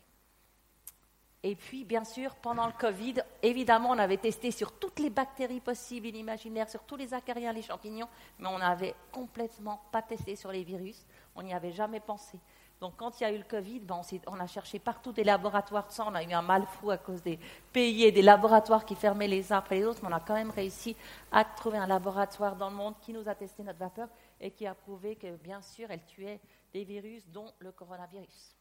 Et 1.43 1.57
puis, 1.57 1.85
bien 1.85 2.05
sûr, 2.05 2.37
pendant 2.37 2.67
le 2.67 2.73
Covid, 2.73 3.15
évidemment, 3.43 3.91
on 3.91 3.99
avait 3.99 4.17
testé 4.17 4.53
sur 4.53 4.71
toutes 4.79 5.01
les 5.01 5.11
bactéries 5.11 5.61
possibles 5.61 6.07
et 6.07 6.11
imaginaires, 6.11 6.71
sur 6.71 6.85
tous 6.85 6.97
les 6.97 7.15
acariens, 7.15 7.53
les 7.53 7.63
champignons, 7.63 8.09
mais 8.39 8.47
on 8.47 8.59
n'avait 8.59 8.95
complètement 9.11 9.81
pas 9.91 10.03
testé 10.03 10.37
sur 10.37 10.53
les 10.53 10.63
virus. 10.63 11.05
On 11.35 11.43
n'y 11.43 11.55
avait 11.55 11.73
jamais 11.73 12.01
pensé. 12.01 12.39
Donc, 12.81 12.95
quand 12.97 13.19
il 13.19 13.25
y 13.25 13.27
a 13.27 13.33
eu 13.33 13.39
le 13.39 13.45
Covid, 13.45 13.81
ben, 13.81 14.01
on, 14.29 14.39
a 14.39 14.47
cherché 14.47 14.79
partout 14.79 15.11
des 15.13 15.25
laboratoires 15.25 15.87
de 15.89 15.93
ça. 15.93 16.05
On 16.07 16.15
a 16.15 16.23
eu 16.23 16.33
un 16.33 16.43
mal 16.43 16.65
fou 16.65 16.91
à 16.93 16.97
cause 16.99 17.21
des 17.23 17.39
pays 17.73 18.05
et 18.05 18.13
des 18.13 18.23
laboratoires 18.23 18.85
qui 18.85 18.95
fermaient 18.95 19.27
les 19.27 19.53
uns 19.53 19.59
après 19.59 19.77
les 19.77 19.85
autres, 19.85 19.99
mais 20.03 20.09
on 20.09 20.17
a 20.17 20.21
quand 20.21 20.35
même 20.35 20.51
réussi 20.51 20.95
à 21.33 21.45
trouver 21.45 21.79
un 21.79 21.89
laboratoire 21.89 22.55
dans 22.55 22.71
le 22.71 22.77
monde 22.77 22.95
qui 23.01 23.13
nous 23.13 23.29
a 23.29 23.35
testé 23.35 23.65
notre 23.65 23.81
vapeur 23.81 24.07
et 24.41 24.53
qui 24.53 24.65
a 24.65 24.75
prouvé 24.75 25.17
que, 25.17 25.37
bien 25.39 25.61
sûr, 25.61 25.89
elle 25.91 26.05
tuait 26.05 26.39
des 26.73 26.85
virus, 26.85 27.27
dont 27.29 27.51
le 27.59 27.73
coronavirus. 27.73 28.55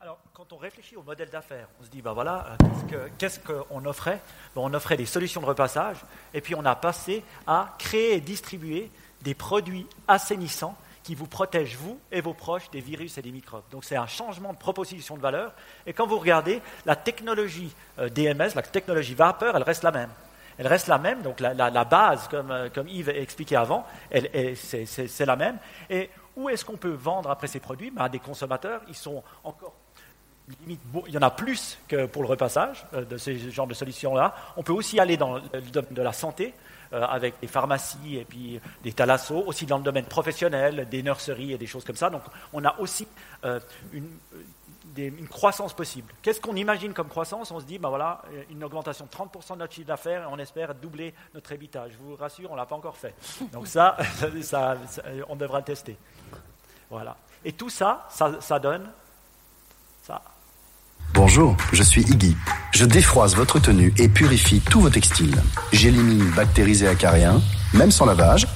Alors, 0.00 0.18
quand 0.32 0.52
on 0.52 0.58
réfléchit 0.58 0.94
au 0.94 1.02
modèle 1.02 1.28
d'affaires, 1.30 1.68
on 1.80 1.84
se 1.84 1.90
dit, 1.90 2.00
ben 2.00 2.12
voilà, 2.12 2.46
euh, 2.46 2.56
qu'est-ce 2.58 2.84
que- 2.84 3.08
qu'est-ce 3.18 3.40
qu'on 3.40 3.84
offrait? 3.86 4.20
Ben, 4.54 4.60
On 4.60 4.72
offrait 4.72 4.96
des 4.96 5.06
solutions 5.06 5.40
de 5.40 5.46
repassage, 5.46 6.04
et 6.32 6.40
puis 6.40 6.54
on 6.54 6.64
a 6.64 6.76
passé 6.76 7.24
à 7.48 7.74
créer 7.80 8.14
et 8.14 8.20
distribuer 8.20 8.92
des 9.22 9.34
produits 9.34 9.88
assainissants 10.06 10.76
qui 11.08 11.14
vous 11.14 11.26
protègent, 11.26 11.76
vous 11.76 11.98
et 12.12 12.20
vos 12.20 12.34
proches, 12.34 12.70
des 12.70 12.82
virus 12.82 13.16
et 13.16 13.22
des 13.22 13.32
microbes. 13.32 13.62
Donc 13.70 13.82
c'est 13.82 13.96
un 13.96 14.06
changement 14.06 14.52
de 14.52 14.58
proposition 14.58 15.16
de 15.16 15.22
valeur. 15.22 15.54
Et 15.86 15.94
quand 15.94 16.06
vous 16.06 16.18
regardez, 16.18 16.60
la 16.84 16.96
technologie 16.96 17.74
euh, 17.98 18.10
DMS, 18.10 18.54
la 18.54 18.60
technologie 18.60 19.14
vapeur, 19.14 19.56
elle 19.56 19.62
reste 19.62 19.84
la 19.84 19.90
même. 19.90 20.10
Elle 20.58 20.66
reste 20.66 20.86
la 20.86 20.98
même, 20.98 21.22
donc 21.22 21.40
la, 21.40 21.84
base, 21.86 22.28
comme, 22.28 22.50
euh, 22.50 22.68
comme 22.68 22.88
Yves 22.88 23.08
a 23.08 23.14
expliqué 23.14 23.56
avant, 23.56 23.86
c'est- 24.12 25.24
la 25.24 25.36
même. 25.36 25.56
Et 25.88 26.10
où 26.36 26.50
est-ce 26.50 26.62
qu'on 26.66 26.76
peut 26.76 26.92
vendre 26.92 27.30
après 27.30 27.46
ces 27.46 27.58
produits? 27.58 27.90
Ben, 27.90 28.02
à 28.02 28.08
Des 28.10 28.18
consommateurs, 28.18 28.82
ils 28.86 28.94
sont 28.94 29.22
encore 29.44 29.72
il 30.66 31.12
y 31.14 31.18
en 31.18 31.22
a 31.22 31.30
plus 31.30 31.78
que 31.88 32.06
pour 32.06 32.22
le 32.22 32.28
repassage 32.28 32.86
euh, 32.94 33.04
de 33.04 33.16
ces 33.16 33.50
genres 33.50 33.66
de 33.66 33.74
solutions-là. 33.74 34.34
On 34.56 34.62
peut 34.62 34.72
aussi 34.72 35.00
aller 35.00 35.16
dans 35.16 35.36
le 35.36 35.60
domaine 35.72 35.92
de 35.92 36.02
la 36.02 36.12
santé, 36.12 36.54
euh, 36.92 37.04
avec 37.04 37.38
des 37.40 37.46
pharmacies 37.46 38.16
et 38.16 38.24
puis 38.24 38.58
des 38.82 38.92
thalassos, 38.92 39.44
aussi 39.46 39.66
dans 39.66 39.76
le 39.76 39.84
domaine 39.84 40.06
professionnel, 40.06 40.88
des 40.88 41.02
nurseries 41.02 41.52
et 41.52 41.58
des 41.58 41.66
choses 41.66 41.84
comme 41.84 41.96
ça. 41.96 42.08
Donc 42.08 42.22
on 42.52 42.64
a 42.64 42.78
aussi 42.78 43.06
euh, 43.44 43.60
une, 43.92 44.08
croissance 45.28 45.74
possible. 45.74 46.12
Qu'est-ce 46.22 46.40
qu'on 46.40 46.56
imagine 46.56 46.94
comme 46.94 47.08
croissance? 47.08 47.50
On 47.50 47.60
se 47.60 47.66
dit, 47.66 47.78
ben 47.78 47.90
voilà, 47.90 48.22
euh, 48.32 48.42
une 48.50 48.64
augmentation 48.64 49.04
de 49.04 49.10
30% 49.10 49.52
de 49.52 49.58
notre 49.58 49.74
chiffre 49.74 49.86
d'affaires 49.86 50.22
et 50.22 50.26
on 50.26 50.38
espère 50.38 50.74
doubler 50.74 51.12
notre 51.34 51.52
habitat. 51.52 51.88
Je 51.90 51.96
vous 51.98 52.16
rassure, 52.16 52.50
on 52.50 52.54
ne 52.54 52.58
l'a 52.58 52.66
pas 52.66 52.76
encore 52.76 52.96
fait. 52.96 53.14
Donc 53.52 53.66
ça- 53.68 53.96
on 55.28 55.36
devra 55.36 55.58
le 55.58 55.64
tester. 55.64 55.96
Voilà. 56.88 57.16
Et 57.44 57.52
tout 57.52 57.68
ça, 57.70 58.06
ça, 58.08 58.40
ça 58.40 58.58
donne 58.58 58.90
ça. 60.02 60.22
Bonjour, 61.28 61.56
je 61.72 61.82
suis 61.82 62.02
Iggy. 62.02 62.36
Je 62.70 62.84
défroise 62.84 63.34
votre 63.34 63.58
tenue 63.58 63.92
et 63.98 64.08
purifie 64.08 64.60
tous 64.60 64.80
vos 64.80 64.88
textiles. 64.88 65.42
J'élimine 65.72 66.24
bactéries 66.36 66.84
et 66.84 66.88
acariens, 66.88 67.42
même 67.74 67.90
sans 67.90 68.06
lavage, 68.06 68.46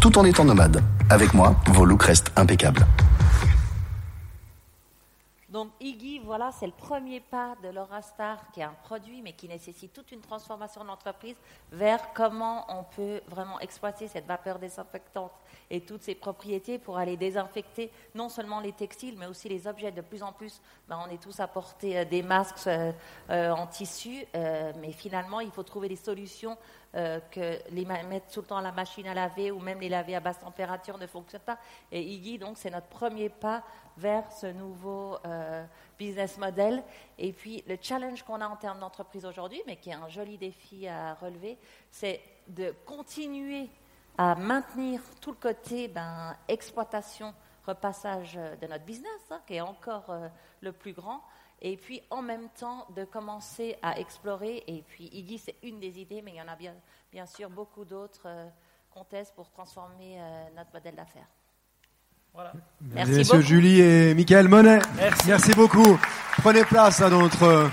tout 0.00 0.18
en 0.18 0.24
étant 0.24 0.44
nomade. 0.44 0.82
Avec 1.10 1.32
moi, 1.32 1.54
vos 1.68 1.84
looks 1.84 2.02
restent 2.02 2.32
impeccables. 2.36 2.84
Donc 5.54 5.70
Iggy, 5.78 6.18
voilà, 6.18 6.50
c'est 6.50 6.66
le 6.66 6.72
premier 6.72 7.20
pas 7.20 7.54
de 7.62 7.68
l'Aurastar, 7.68 8.50
qui 8.50 8.58
est 8.58 8.64
un 8.64 8.74
produit, 8.82 9.22
mais 9.22 9.34
qui 9.34 9.46
nécessite 9.46 9.92
toute 9.92 10.10
une 10.10 10.20
transformation 10.20 10.82
de 10.82 10.88
l'entreprise 10.88 11.36
vers 11.70 12.12
comment 12.12 12.64
on 12.68 12.82
peut 12.82 13.20
vraiment 13.28 13.60
exploiter 13.60 14.08
cette 14.08 14.26
vapeur 14.26 14.58
désinfectante 14.58 15.30
et 15.70 15.80
toutes 15.80 16.02
ses 16.02 16.16
propriétés 16.16 16.80
pour 16.80 16.98
aller 16.98 17.16
désinfecter 17.16 17.92
non 18.16 18.28
seulement 18.28 18.58
les 18.58 18.72
textiles, 18.72 19.14
mais 19.16 19.26
aussi 19.26 19.48
les 19.48 19.68
objets. 19.68 19.92
De 19.92 20.00
plus 20.00 20.24
en 20.24 20.32
plus, 20.32 20.60
ben, 20.88 20.98
on 21.06 21.08
est 21.08 21.22
tous 21.22 21.38
à 21.38 21.46
porter 21.46 21.98
euh, 21.98 22.04
des 22.04 22.24
masques 22.24 22.66
euh, 22.66 22.90
euh, 23.30 23.52
en 23.52 23.68
tissu, 23.68 24.26
mais 24.34 24.90
finalement, 24.90 25.38
il 25.38 25.52
faut 25.52 25.62
trouver 25.62 25.88
des 25.88 25.94
solutions 25.94 26.58
que 26.94 27.58
les 27.72 27.84
mettre 27.84 28.28
tout 28.32 28.40
le 28.40 28.46
temps 28.46 28.58
à 28.58 28.62
la 28.62 28.70
machine 28.70 29.08
à 29.08 29.14
laver 29.14 29.50
ou 29.50 29.58
même 29.58 29.80
les 29.80 29.88
laver 29.88 30.14
à 30.14 30.20
basse 30.20 30.38
température 30.38 30.96
ne 30.96 31.08
fonctionne 31.08 31.40
pas. 31.40 31.58
Et 31.90 32.00
Iggy, 32.00 32.38
donc, 32.38 32.56
c'est 32.56 32.70
notre 32.70 32.86
premier 32.86 33.28
pas 33.28 33.64
vers 33.96 34.30
ce 34.32 34.46
nouveau 34.46 35.16
euh, 35.24 35.64
business 35.98 36.38
model. 36.38 36.82
Et 37.18 37.32
puis, 37.32 37.62
le 37.66 37.76
challenge 37.80 38.22
qu'on 38.22 38.40
a 38.40 38.48
en 38.48 38.56
termes 38.56 38.80
d'entreprise 38.80 39.24
aujourd'hui, 39.24 39.62
mais 39.66 39.76
qui 39.76 39.90
est 39.90 39.94
un 39.94 40.08
joli 40.08 40.38
défi 40.38 40.88
à 40.88 41.14
relever, 41.14 41.58
c'est 41.90 42.20
de 42.48 42.74
continuer 42.84 43.68
à 44.16 44.34
maintenir 44.34 45.00
tout 45.20 45.30
le 45.30 45.36
côté 45.36 45.88
ben, 45.88 46.36
exploitation, 46.48 47.34
repassage 47.66 48.36
euh, 48.36 48.56
de 48.56 48.66
notre 48.66 48.84
business, 48.84 49.30
hein, 49.30 49.40
qui 49.46 49.54
est 49.54 49.60
encore 49.60 50.10
euh, 50.10 50.28
le 50.60 50.72
plus 50.72 50.92
grand, 50.92 51.22
et 51.60 51.76
puis 51.76 52.02
en 52.10 52.22
même 52.22 52.48
temps 52.50 52.86
de 52.94 53.04
commencer 53.04 53.76
à 53.82 53.98
explorer, 53.98 54.62
et 54.66 54.82
puis 54.82 55.08
Iggy 55.12 55.38
c'est 55.38 55.56
une 55.62 55.80
des 55.80 55.98
idées, 55.98 56.22
mais 56.22 56.32
il 56.32 56.36
y 56.36 56.42
en 56.42 56.48
a 56.48 56.56
bien, 56.56 57.26
sûr 57.26 57.50
beaucoup 57.50 57.84
d'autres 57.84 58.26
euh, 58.26 58.48
qu'on 58.90 59.04
teste 59.04 59.34
pour 59.34 59.50
transformer 59.50 60.20
notre 60.54 60.72
modèle 60.72 60.94
d'affaires. 60.94 61.26
Voilà. 62.34 62.52
Mesdames 62.80 62.94
Merci 62.96 63.12
et 63.12 63.16
messieurs, 63.18 63.36
beaucoup. 63.38 63.46
Julie 63.48 63.80
et 63.80 64.14
Michael 64.14 64.48
Monet. 64.48 64.80
Merci. 65.26 65.52
beaucoup. 65.54 65.98
Prenez 66.38 66.64
place 66.64 67.00
à 67.00 67.08
notre 67.08 67.70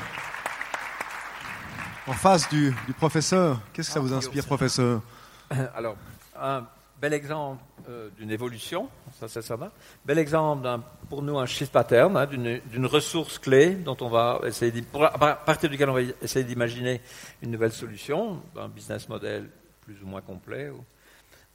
en 2.07 2.13
face 2.13 2.47
du, 2.49 2.73
du 2.87 2.93
professeur. 2.93 3.59
Qu'est-ce 3.73 3.87
que 3.89 3.93
ça 3.93 3.99
vous 3.99 4.13
inspire, 4.13 4.45
professeur 4.45 5.01
Alors, 5.75 5.95
un 6.39 6.65
bel 7.01 7.13
exemple 7.13 7.63
euh, 7.89 8.09
d'une 8.17 8.29
évolution, 8.29 8.87
ça 9.19 9.27
c'est 9.27 9.41
ça. 9.41 9.55
va. 9.55 9.71
Bel 10.05 10.19
exemple 10.19 10.63
d'un- 10.63 10.83
pour 11.09 11.23
nous 11.23 11.39
un 11.39 11.45
shift 11.47 11.71
pattern, 11.71 12.15
hein, 12.15 12.27
d'une 12.27 12.85
ressource 12.85 13.39
clé 13.39 13.71
dont 13.73 13.97
on 14.01 14.09
va 14.09 14.39
essayer, 14.45 14.81
pour- 14.83 15.05
à 15.05 15.35
partir 15.35 15.69
duquel 15.69 15.89
on 15.89 15.93
va 15.93 16.01
essayer 16.21 16.45
d'imaginer 16.45 17.01
une 17.41 17.49
nouvelle 17.51 17.71
solution, 17.71 18.41
un 18.57 18.67
business 18.67 19.09
model 19.09 19.49
plus 19.81 19.97
ou 20.03 20.07
moins 20.07 20.21
complet. 20.21 20.69
ou- 20.69 20.83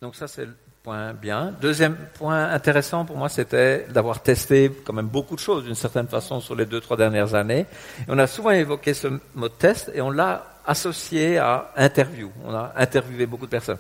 Donc 0.01 0.17
ça 0.17 0.27
c'est 0.27 0.49
point 0.87 1.15
bien. 1.15 1.53
Deuxième 1.61 1.97
point 2.15 2.45
intéressant 2.53 3.05
pour 3.05 3.17
moi, 3.17 3.29
c'était 3.29 3.87
d'avoir 3.91 4.23
testé 4.23 4.71
quand 4.85 4.93
même 4.93 5.09
beaucoup 5.09 5.35
de 5.35 5.41
choses 5.41 5.65
d'une 5.65 5.75
certaine 5.75 6.07
façon 6.07 6.39
sur 6.39 6.55
les 6.55 6.65
deux 6.65 6.81
trois 6.81 6.97
dernières 6.97 7.35
années. 7.35 7.67
On 8.07 8.17
a 8.21 8.29
souvent 8.29 8.53
évoqué 8.53 8.95
ce 8.95 9.09
mot 9.35 9.49
test 9.49 9.91
et 9.93 10.01
on 10.01 10.13
l'a 10.13 10.45
associé 10.65 11.39
à 11.39 11.73
interview. 11.77 12.31
On 12.45 12.55
a 12.55 12.73
interviewé 12.77 13.27
beaucoup 13.27 13.47
de 13.47 13.51
personnes. 13.51 13.79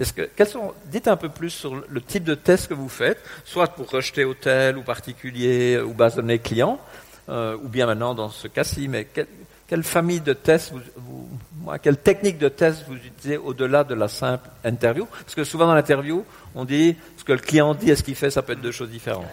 Est-ce 0.00 0.12
que, 0.12 0.22
quels 0.22 0.48
sont, 0.48 0.74
dites 0.86 1.06
un 1.06 1.16
peu 1.16 1.28
plus 1.28 1.50
sur 1.50 1.80
le 1.88 2.00
type 2.00 2.24
de 2.24 2.34
test 2.34 2.66
que 2.66 2.74
vous 2.74 2.88
faites, 2.88 3.22
soit 3.44 3.68
pour 3.68 3.88
rejeter 3.88 4.24
hôtel 4.24 4.78
ou 4.78 4.82
particulier 4.82 5.78
ou 5.78 5.94
base 5.94 6.16
de 6.16 6.22
données 6.22 6.40
clients, 6.40 6.80
euh, 7.28 7.56
ou 7.62 7.68
bien 7.68 7.86
maintenant 7.86 8.16
dans 8.16 8.30
ce 8.30 8.48
cas-ci, 8.48 8.88
mais 8.88 9.06
quelle, 9.68 9.84
famille 9.84 10.20
de 10.20 10.32
tests, 10.32 10.72
vous, 10.96 11.28
moi, 11.68 11.78
quelle 11.78 11.98
technique 11.98 12.38
de 12.38 12.48
test 12.48 12.86
vous 12.88 12.94
utilisez 12.94 13.36
au-delà 13.36 13.84
de 13.84 13.94
la 13.94 14.08
simple 14.08 14.48
interview? 14.64 15.04
Parce 15.04 15.34
que 15.34 15.44
souvent 15.44 15.66
dans 15.66 15.74
l'interview, 15.74 16.24
on 16.54 16.64
dit 16.64 16.96
ce 17.18 17.24
que 17.24 17.32
le 17.32 17.40
client 17.40 17.74
dit 17.74 17.90
et 17.90 17.94
ce 17.94 18.02
qu'il 18.02 18.14
fait, 18.14 18.30
ça 18.30 18.40
peut 18.40 18.54
être 18.54 18.62
deux 18.62 18.72
choses 18.72 18.88
différentes. 18.88 19.26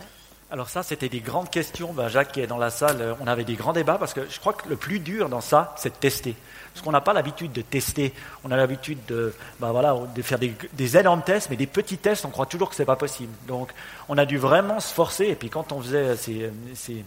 Alors 0.52 0.68
ça, 0.68 0.84
c'était 0.84 1.08
des 1.08 1.22
grandes 1.22 1.50
questions. 1.50 1.94
Ben, 1.94 2.10
Jacques 2.10 2.34
qui 2.34 2.42
est 2.42 2.48
dans 2.48 2.58
la 2.58 2.72
salle, 2.72 2.98
euh, 3.00 3.14
on 3.22 3.28
avait 3.28 3.46
des 3.46 3.56
grands 3.56 3.72
débats 3.72 3.98
parce 3.98 4.14
que 4.14 4.20
je 4.30 4.38
crois 4.38 4.52
que 4.52 4.68
le 4.68 4.76
plus 4.76 5.00
dur 5.00 5.30
dans 5.30 5.40
ça, 5.40 5.74
c'est 5.78 5.92
de 5.92 5.96
tester. 5.96 6.36
Parce 6.74 6.84
qu'on 6.84 6.92
n'a 6.92 7.00
pas 7.00 7.14
l'habitude 7.14 7.54
de 7.54 7.62
tester. 7.62 8.14
On 8.44 8.52
a 8.52 8.58
l'habitude 8.58 9.00
de, 9.08 9.34
ben 9.62 9.72
voilà, 9.72 9.96
de 10.14 10.22
faire 10.22 10.38
des, 10.38 10.54
des, 10.74 10.98
énormes 10.98 11.22
tests, 11.22 11.50
mais 11.50 11.56
des 11.56 11.68
petits 11.68 11.98
tests, 11.98 12.26
on 12.26 12.32
croit 12.32 12.48
toujours 12.48 12.70
que 12.70 12.76
c'est 12.76 12.84
pas 12.84 12.98
possible. 12.98 13.32
Donc, 13.48 13.70
on 14.10 14.18
a 14.18 14.26
dû 14.26 14.38
vraiment 14.38 14.82
se 14.82 14.94
forcer. 14.94 15.28
Et 15.28 15.36
puis, 15.36 15.50
quand 15.50 15.72
on 15.72 15.82
faisait 15.82 16.18
ces, 16.18 16.52
ces, 16.74 17.06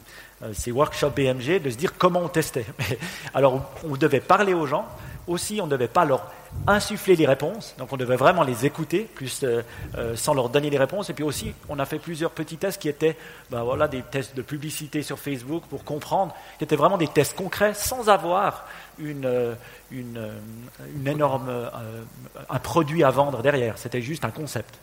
ces 0.55 0.72
workshops 0.72 1.12
BMG, 1.14 1.61
de 1.62 1.68
se 1.68 1.76
dire 1.76 1.93
comment 1.99 2.20
on 2.20 2.29
testait. 2.29 2.64
Alors, 3.35 3.70
on 3.85 3.95
devait 3.97 4.20
parler 4.20 4.55
aux 4.55 4.66
gens. 4.66 4.89
Aussi, 5.29 5.61
on 5.61 5.66
ne 5.66 5.70
devait 5.70 5.89
pas 5.89 6.07
leur 6.07 6.33
insuffler 6.66 7.14
les 7.14 7.26
réponses, 7.26 7.74
donc 7.76 7.93
on 7.93 7.99
devait 7.99 8.16
vraiment 8.16 8.43
les 8.43 8.64
écouter, 8.64 9.01
plus 9.14 9.45
euh, 9.45 9.62
euh, 9.97 10.16
sans 10.16 10.33
leur 10.33 10.49
donner 10.49 10.70
les 10.70 10.79
réponses. 10.79 11.11
Et 11.11 11.12
puis 11.12 11.22
aussi, 11.22 11.53
on 11.68 11.79
a 11.79 11.85
fait 11.85 11.99
plusieurs 11.99 12.31
petits 12.31 12.57
tests 12.57 12.81
qui 12.81 12.89
étaient 12.89 13.16
voilà, 13.51 13.89
des 13.89 14.01
tests 14.03 14.35
de 14.35 14.41
publicité 14.41 15.03
sur 15.03 15.18
Facebook 15.18 15.64
pour 15.68 15.85
comprendre, 15.85 16.35
qui 16.57 16.64
étaient 16.64 16.76
vraiment 16.76 16.97
des 16.97 17.09
tests 17.09 17.37
concrets 17.37 17.74
sans 17.74 18.09
avoir 18.09 18.66
une, 18.99 19.26
euh, 19.26 19.55
énorme, 21.05 21.70
un 22.49 22.59
produit 22.59 23.05
à 23.05 23.11
vendre 23.11 23.43
derrière. 23.43 23.76
C'était 23.76 24.03
juste 24.03 24.24
un 24.24 24.31
concept. 24.31 24.74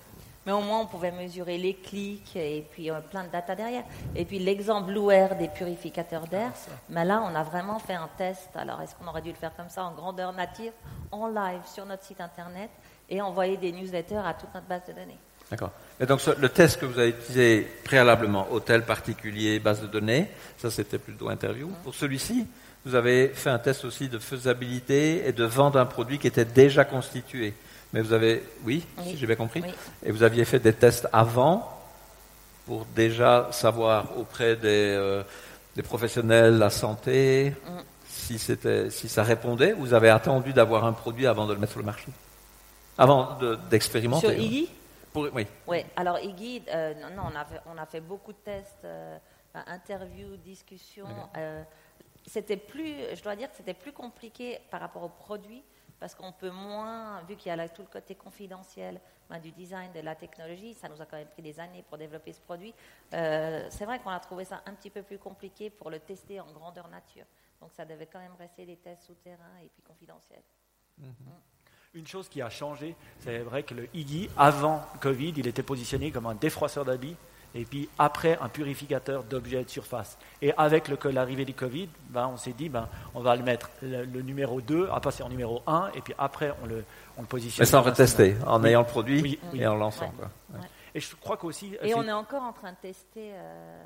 Mais 0.45 0.51
au 0.51 0.61
moins, 0.61 0.81
on 0.81 0.85
pouvait 0.85 1.11
mesurer 1.11 1.57
les 1.57 1.73
clics 1.73 2.35
et 2.35 2.65
puis 2.71 2.91
euh, 2.91 2.99
plein 3.01 3.23
de 3.23 3.29
data 3.29 3.55
derrière. 3.55 3.83
Et 4.15 4.25
puis 4.25 4.39
l'exemple 4.39 4.91
Blue 4.91 5.11
Air 5.11 5.35
des 5.37 5.47
purificateurs 5.47 6.27
d'air, 6.27 6.51
mais 6.89 7.03
là, 7.03 7.23
on 7.23 7.33
a 7.35 7.43
vraiment 7.43 7.79
fait 7.79 7.95
un 7.95 8.09
test. 8.17 8.49
Alors, 8.55 8.81
est-ce 8.81 8.95
qu'on 8.95 9.07
aurait 9.07 9.21
dû 9.21 9.29
le 9.29 9.35
faire 9.35 9.55
comme 9.55 9.69
ça 9.69 9.83
en 9.83 9.93
grandeur 9.93 10.33
nature, 10.33 10.71
en 11.11 11.27
live 11.27 11.61
sur 11.65 11.85
notre 11.85 12.03
site 12.03 12.21
internet 12.21 12.69
et 13.09 13.21
envoyer 13.21 13.57
des 13.57 13.71
newsletters 13.71 14.21
à 14.23 14.33
toute 14.33 14.53
notre 14.53 14.67
base 14.67 14.85
de 14.87 14.93
données? 14.93 15.17
D'accord. 15.49 15.71
Et 15.99 16.05
donc, 16.05 16.21
le 16.25 16.49
test 16.49 16.79
que 16.79 16.85
vous 16.85 16.97
avez 16.97 17.09
utilisé 17.09 17.67
préalablement, 17.83 18.47
hôtel 18.51 18.83
particulier, 18.83 19.59
base 19.59 19.81
de 19.81 19.87
données, 19.87 20.27
ça 20.57 20.71
c'était 20.71 20.97
plutôt 20.97 21.29
interview. 21.29 21.67
Mmh. 21.67 21.83
Pour 21.83 21.93
celui-ci, 21.93 22.47
vous 22.83 22.95
avez 22.95 23.29
fait 23.29 23.49
un 23.49 23.59
test 23.59 23.85
aussi 23.85 24.09
de 24.09 24.19
faisabilité 24.19 25.27
et 25.27 25.33
de 25.33 25.43
vente 25.43 25.73
d'un 25.73 25.85
produit 25.85 26.19
qui 26.19 26.27
était 26.27 26.45
déjà 26.45 26.85
constitué. 26.85 27.53
Mais 27.95 28.01
vous 28.01 28.11
avez, 28.11 28.43
oui, 28.65 28.85
oui. 28.97 29.03
si 29.05 29.17
j'ai 29.17 29.25
bien 29.25 29.37
compris, 29.37 29.61
oui. 29.61 29.73
et 30.03 30.11
vous 30.11 30.21
aviez 30.21 30.43
fait 30.43 30.59
des 30.59 30.73
tests 30.73 31.07
avant 31.13 31.79
pour 32.65 32.83
déjà 32.87 33.47
savoir 33.53 34.17
auprès 34.17 34.57
des, 34.57 34.93
euh, 34.97 35.23
des 35.77 35.81
professionnels, 35.81 36.57
la 36.57 36.69
santé, 36.69 37.51
mm. 37.51 37.69
si, 38.05 38.37
c'était, 38.37 38.89
si 38.89 39.07
ça 39.07 39.23
répondait. 39.23 39.71
Vous 39.71 39.93
avez 39.93 40.09
attendu 40.09 40.51
d'avoir 40.51 40.83
un 40.83 40.91
produit 40.91 41.25
avant 41.25 41.47
de 41.47 41.53
le 41.53 41.59
mettre 41.59 41.71
sur 41.71 41.79
le 41.79 41.85
marché, 41.85 42.07
avant 42.97 43.37
de, 43.37 43.57
d'expérimenter. 43.69 44.27
Sur 44.27 44.37
Iggy? 44.37 44.69
Pour, 45.13 45.29
Oui. 45.33 45.47
Oui. 45.65 45.85
Alors 45.95 46.19
Iggy, 46.19 46.63
euh, 46.67 46.93
non, 46.95 47.15
non, 47.15 47.29
on 47.31 47.39
a, 47.39 47.45
fait, 47.45 47.61
on 47.73 47.77
a 47.77 47.85
fait 47.85 48.01
beaucoup 48.01 48.33
de 48.33 48.39
tests, 48.43 48.83
euh, 48.83 49.17
interviews, 49.67 50.35
discussions. 50.43 51.07
Euh, 51.37 51.63
c'était 52.25 52.57
plus, 52.57 53.15
je 53.15 53.23
dois 53.23 53.37
dire 53.37 53.49
que 53.49 53.55
c'était 53.55 53.73
plus 53.73 53.93
compliqué 53.93 54.59
par 54.69 54.81
rapport 54.81 55.03
au 55.03 55.07
produit 55.07 55.63
parce 55.99 56.13
qu'on 56.15 56.31
peut 56.31 56.51
moins, 56.51 57.21
vu 57.23 57.35
qu'il 57.35 57.49
y 57.49 57.51
a 57.51 57.55
là, 57.55 57.69
tout 57.69 57.81
le 57.81 57.87
côté 57.87 58.15
confidentiel 58.15 58.99
ben, 59.29 59.39
du 59.39 59.51
design, 59.51 59.91
de 59.93 60.01
la 60.01 60.15
technologie, 60.15 60.73
ça 60.73 60.89
nous 60.89 61.01
a 61.01 61.05
quand 61.05 61.17
même 61.17 61.27
pris 61.27 61.41
des 61.41 61.59
années 61.59 61.83
pour 61.87 61.97
développer 61.97 62.33
ce 62.33 62.41
produit. 62.41 62.73
Euh, 63.13 63.67
c'est 63.69 63.85
vrai 63.85 63.99
qu'on 63.99 64.09
a 64.09 64.19
trouvé 64.19 64.45
ça 64.45 64.61
un 64.65 64.73
petit 64.73 64.89
peu 64.89 65.01
plus 65.03 65.17
compliqué 65.17 65.69
pour 65.69 65.89
le 65.89 65.99
tester 65.99 66.39
en 66.39 66.51
grandeur 66.51 66.87
nature. 66.89 67.25
Donc 67.61 67.71
ça 67.73 67.85
devait 67.85 68.07
quand 68.07 68.19
même 68.19 68.35
rester 68.37 68.65
des 68.65 68.77
tests 68.77 69.03
souterrains 69.03 69.59
et 69.63 69.69
puis 69.69 69.81
confidentiels. 69.81 70.43
-hmm. 70.99 71.05
mm. 71.05 71.41
Une 71.95 72.07
chose 72.07 72.27
qui 72.27 72.41
a 72.41 72.49
changé, 72.49 72.93
c'est 73.19 73.39
vrai 73.39 73.63
que 73.63 73.73
le 73.73 73.87
Iggy, 73.93 74.29
avant 74.37 74.81
Covid, 74.99 75.33
il 75.37 75.47
était 75.47 75.63
positionné 75.63 76.11
comme 76.11 76.25
un 76.25 76.35
défroisseur 76.35 76.83
d'habits 76.83 77.15
et 77.55 77.63
puis 77.65 77.89
après 77.97 78.37
un 78.39 78.49
purificateur 78.49 79.23
d'objets 79.23 79.63
de 79.63 79.69
surface. 79.69 80.17
Et 80.41 80.53
avec 80.57 80.89
l'arrivée 81.05 81.45
du 81.45 81.53
Covid, 81.53 81.89
ben, 82.09 82.27
on 82.27 82.37
s'est 82.37 82.53
dit, 82.53 82.69
ben, 82.69 82.87
on 83.13 83.21
va 83.21 83.35
le 83.35 83.43
mettre 83.43 83.71
le, 83.81 84.03
le, 84.03 84.21
numéro 84.21 84.61
2 84.61 84.89
à 84.91 84.99
passer 84.99 85.23
en 85.23 85.29
numéro 85.29 85.63
1, 85.65 85.91
et 85.95 86.01
puis 86.01 86.13
après 86.17 86.53
on 86.61 86.65
le, 86.65 86.83
on 87.17 87.21
le 87.21 87.27
positionne. 87.27 87.63
Mais 87.63 87.71
sans 87.71 87.81
retester, 87.81 88.35
en 88.45 88.61
oui. 88.61 88.69
ayant 88.69 88.81
le 88.81 88.87
produit 88.87 89.21
oui, 89.21 89.39
oui. 89.53 89.61
et 89.61 89.67
en 89.67 89.75
lançant. 89.75 90.05
Ouais. 90.05 90.11
Quoi. 90.17 90.59
Ouais. 90.59 90.67
Et 90.93 90.99
je 90.99 91.15
crois 91.15 91.37
qu'aussi. 91.37 91.75
Et 91.81 91.95
on 91.95 92.03
est 92.03 92.11
encore 92.11 92.43
en 92.43 92.53
train 92.53 92.73
de 92.73 92.77
tester 92.77 93.31
euh, 93.33 93.83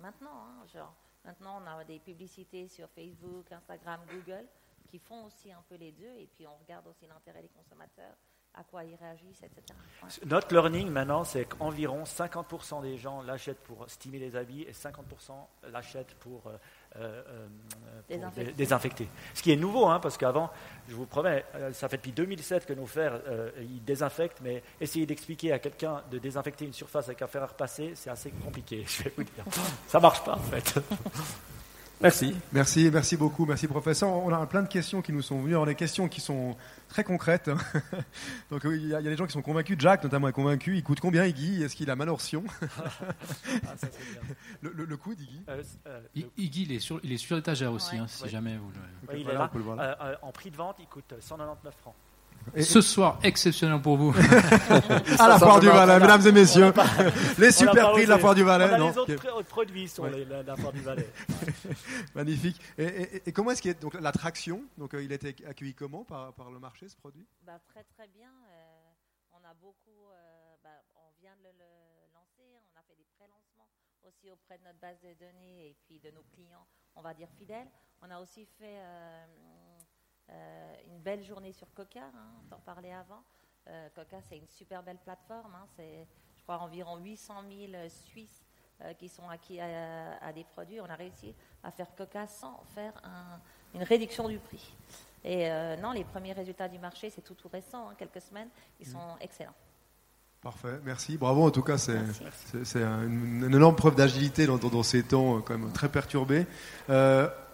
maintenant. 0.00 0.30
Hein, 0.30 0.64
genre, 0.72 0.94
maintenant, 1.24 1.60
on 1.62 1.78
a 1.78 1.84
des 1.84 1.98
publicités 1.98 2.68
sur 2.68 2.88
Facebook, 2.90 3.50
Instagram, 3.52 4.00
Google 4.10 4.44
qui 4.88 4.98
font 4.98 5.24
aussi 5.26 5.52
un 5.52 5.62
peu 5.68 5.76
les 5.76 5.92
deux, 5.92 6.14
et 6.18 6.28
puis 6.34 6.46
on 6.46 6.56
regarde 6.62 6.86
aussi 6.86 7.06
l'intérêt 7.06 7.42
des 7.42 7.50
consommateurs 7.50 8.16
à 8.54 8.64
quoi 8.64 8.84
ils 8.84 8.96
réagissent, 8.96 9.42
etc. 9.42 9.62
Ouais. 10.02 10.08
Notre 10.26 10.52
learning 10.52 10.88
maintenant, 10.90 11.24
c'est 11.24 11.44
qu'environ 11.44 12.02
50% 12.04 12.82
des 12.82 12.98
gens 12.98 13.22
l'achètent 13.22 13.62
pour 13.62 13.88
stimuler 13.88 14.30
les 14.30 14.36
habits 14.36 14.62
et 14.62 14.72
50% 14.72 15.32
l'achètent 15.72 16.14
pour, 16.14 16.42
euh, 16.48 16.56
euh, 16.96 17.46
pour 18.08 18.16
désinfecter. 18.16 18.52
désinfecter. 18.52 19.08
Ce 19.34 19.42
qui 19.42 19.52
est 19.52 19.56
nouveau, 19.56 19.86
hein, 19.86 20.00
parce 20.00 20.16
qu'avant, 20.16 20.50
je 20.88 20.94
vous 20.94 21.06
promets, 21.06 21.44
euh, 21.54 21.72
ça 21.72 21.88
fait 21.88 21.98
depuis 21.98 22.12
2007 22.12 22.66
que 22.66 22.72
nos 22.72 22.86
fers, 22.86 23.20
euh, 23.26 23.50
ils 23.60 23.84
désinfectent, 23.84 24.40
mais 24.42 24.62
essayer 24.80 25.06
d'expliquer 25.06 25.52
à 25.52 25.58
quelqu'un 25.58 26.02
de 26.10 26.18
désinfecter 26.18 26.64
une 26.64 26.72
surface 26.72 27.06
avec 27.06 27.22
un 27.22 27.26
fer 27.26 27.42
à 27.42 27.46
repasser, 27.46 27.92
c'est 27.94 28.10
assez 28.10 28.30
compliqué, 28.30 28.84
je 28.88 29.04
vais 29.04 29.12
vous 29.16 29.24
dire. 29.24 29.44
Ça 29.86 30.00
marche 30.00 30.24
pas, 30.24 30.34
en 30.34 30.38
fait. 30.38 30.80
Merci. 32.00 32.36
Merci, 32.52 32.90
merci 32.92 33.16
beaucoup, 33.16 33.44
merci 33.44 33.66
professeur. 33.66 34.08
On 34.08 34.32
a 34.32 34.46
plein 34.46 34.62
de 34.62 34.68
questions 34.68 35.02
qui 35.02 35.12
nous 35.12 35.22
sont 35.22 35.40
venues, 35.40 35.54
Alors, 35.54 35.66
des 35.66 35.74
questions 35.74 36.08
qui 36.08 36.20
sont 36.20 36.56
très 36.88 37.02
concrètes. 37.02 37.50
Donc 38.50 38.62
il 38.64 38.86
y, 38.86 38.94
a 38.94 39.02
des 39.02 39.16
gens 39.16 39.26
qui 39.26 39.32
sont 39.32 39.42
convaincus, 39.42 39.76
Jack 39.80 40.04
notamment 40.04 40.28
est 40.28 40.32
convaincu. 40.32 40.76
Il 40.76 40.84
coûte 40.84 41.00
combien 41.00 41.24
Iggy? 41.24 41.62
Est-ce 41.64 41.74
qu'il 41.74 41.90
a 41.90 41.96
Malorsion 41.96 42.44
ah, 42.62 43.76
ça, 43.76 43.88
le, 44.62 44.72
le, 44.72 44.84
le, 44.84 44.96
coût 44.96 45.14
d'Iggy 45.14 45.42
euh, 45.48 45.62
euh, 45.88 46.00
Iggy, 46.36 46.62
il 46.62 46.72
est 46.72 46.78
sur, 46.78 47.00
il 47.02 47.12
est 47.12 47.16
sur 47.16 47.34
l'étagère 47.34 47.72
aussi, 47.72 47.96
ouais. 47.96 48.02
hein, 48.02 48.06
si 48.06 48.22
ouais. 48.22 48.28
jamais 48.28 48.56
vous 48.56 48.70
le... 48.70 49.18
Il 49.18 49.26
là. 49.26 49.50
Euh, 49.56 50.14
en 50.22 50.30
prix 50.30 50.50
de 50.52 50.56
vente, 50.56 50.76
il 50.78 50.86
coûte 50.86 51.14
199 51.18 51.74
francs. 51.80 51.94
Et 52.54 52.62
Ce 52.62 52.80
soir, 52.80 53.18
exceptionnel 53.22 53.80
pour 53.80 53.96
vous. 53.96 54.14
à 55.18 55.28
la 55.28 55.38
foire 55.38 55.60
du 55.60 55.66
Valais, 55.66 56.00
mesdames 56.00 56.26
et 56.26 56.32
messieurs. 56.32 56.72
les 57.38 57.52
super 57.52 57.92
prix 57.92 58.04
de 58.04 58.10
la 58.10 58.18
foire 58.18 58.34
du 58.34 58.42
Valais. 58.42 58.68
On 58.70 58.74
a 58.74 58.78
non 58.78 58.90
les 58.90 58.98
autres 58.98 59.12
okay. 59.14 59.44
produits 59.44 59.90
ouais. 59.98 60.10
les, 60.10 60.24
la, 60.24 60.42
la, 60.42 60.56
foire 60.56 60.72
du 60.72 60.80
Valais. 60.80 61.08
Magnifique. 62.14 62.60
Et, 62.78 62.84
et, 62.84 63.28
et, 63.28 63.32
comment 63.32 63.50
est-ce 63.50 63.62
qu'il 63.62 63.70
est 63.70 63.80
donc 63.80 63.94
l'attraction 64.00 64.62
Donc 64.76 64.94
euh, 64.94 65.02
il 65.02 65.12
a 65.12 65.16
été 65.16 65.34
accueilli 65.46 65.74
comment 65.74 66.04
par, 66.04 66.32
par 66.34 66.50
le 66.50 66.58
marché 66.58 66.88
ce 66.88 66.96
produit? 66.96 67.26
Bah, 67.42 67.58
Très 67.68 67.84
très 67.84 68.08
bien. 68.08 68.30
Euh, 68.50 69.32
on 69.32 69.44
a 69.44 69.54
beaucoup. 69.54 70.10
Euh, 70.10 70.54
bah, 70.62 70.70
on 70.96 71.20
vient 71.20 71.36
de 71.36 71.42
le, 71.44 71.50
le, 71.58 72.14
lancer. 72.14 72.58
On 72.74 72.78
a 72.78 72.82
fait 72.82 72.96
des 72.96 73.06
pré-lancements 73.16 73.68
aussi 74.06 74.30
auprès 74.30 74.58
de 74.58 74.64
notre 74.64 74.80
base 74.80 74.98
de 75.00 75.12
données 75.14 75.68
et 75.68 75.76
puis 75.86 76.00
de 76.00 76.10
nos 76.10 76.22
clients, 76.34 76.66
on 76.96 77.02
va 77.02 77.12
dire 77.14 77.28
fidèles. 77.38 77.68
On 78.00 78.10
a 78.10 78.20
aussi 78.20 78.46
fait 78.58 78.78
euh, 80.30 80.74
une 80.86 80.98
belle 80.98 81.22
journée 81.22 81.52
sur 81.52 81.72
Coca, 81.74 82.00
hein, 82.00 82.28
on 82.50 82.54
en 82.54 82.58
parlait 82.60 82.92
avant. 82.92 83.22
Euh, 83.68 83.88
Coca, 83.94 84.18
c'est 84.28 84.36
une 84.36 84.48
super 84.48 84.82
belle 84.82 84.98
plateforme. 84.98 85.54
Hein, 85.54 85.66
c'est, 85.76 86.06
je 86.36 86.42
crois, 86.42 86.58
environ 86.58 86.96
800 86.98 87.34
000 87.70 87.88
Suisses 87.88 88.44
euh, 88.82 88.92
qui 88.94 89.08
sont 89.08 89.28
acquis 89.28 89.60
à, 89.60 90.18
à, 90.20 90.32
des 90.32 90.44
produits. 90.44 90.80
On 90.80 90.86
a 90.86 90.94
réussi 90.94 91.34
à 91.62 91.70
faire 91.70 91.94
Coca 91.96 92.26
sans 92.26 92.62
faire 92.74 92.92
un, 93.04 93.40
une 93.74 93.82
réduction 93.82 94.28
du 94.28 94.38
prix. 94.38 94.74
Et 95.24 95.50
non, 95.82 95.90
les 95.90 96.04
premiers 96.04 96.32
résultats 96.32 96.68
du 96.68 96.78
marché, 96.78 97.10
c'est 97.10 97.22
tout 97.22 97.34
tout 97.34 97.48
récent, 97.48 97.88
hein, 97.88 97.94
quelques 97.98 98.20
semaines, 98.20 98.48
ils 98.78 98.86
sont 98.86 98.98
mmh. 98.98 99.16
excellents. 99.20 99.54
Parfait, 100.40 100.78
merci. 100.84 101.18
Bravo, 101.18 101.44
en 101.44 101.50
tout 101.50 101.64
cas, 101.64 101.76
c'est, 101.76 101.98
c'est, 102.46 102.64
c'est 102.64 102.82
une, 102.82 103.42
une, 103.44 103.54
énorme 103.54 103.74
preuve 103.74 103.96
d'agilité 103.96 104.46
dans, 104.46 104.58
dans, 104.58 104.68
dans, 104.68 104.84
ces 104.84 105.02
temps 105.02 105.40
quand 105.40 105.58
même 105.58 105.72
très 105.72 105.88
perturbés. 105.88 106.46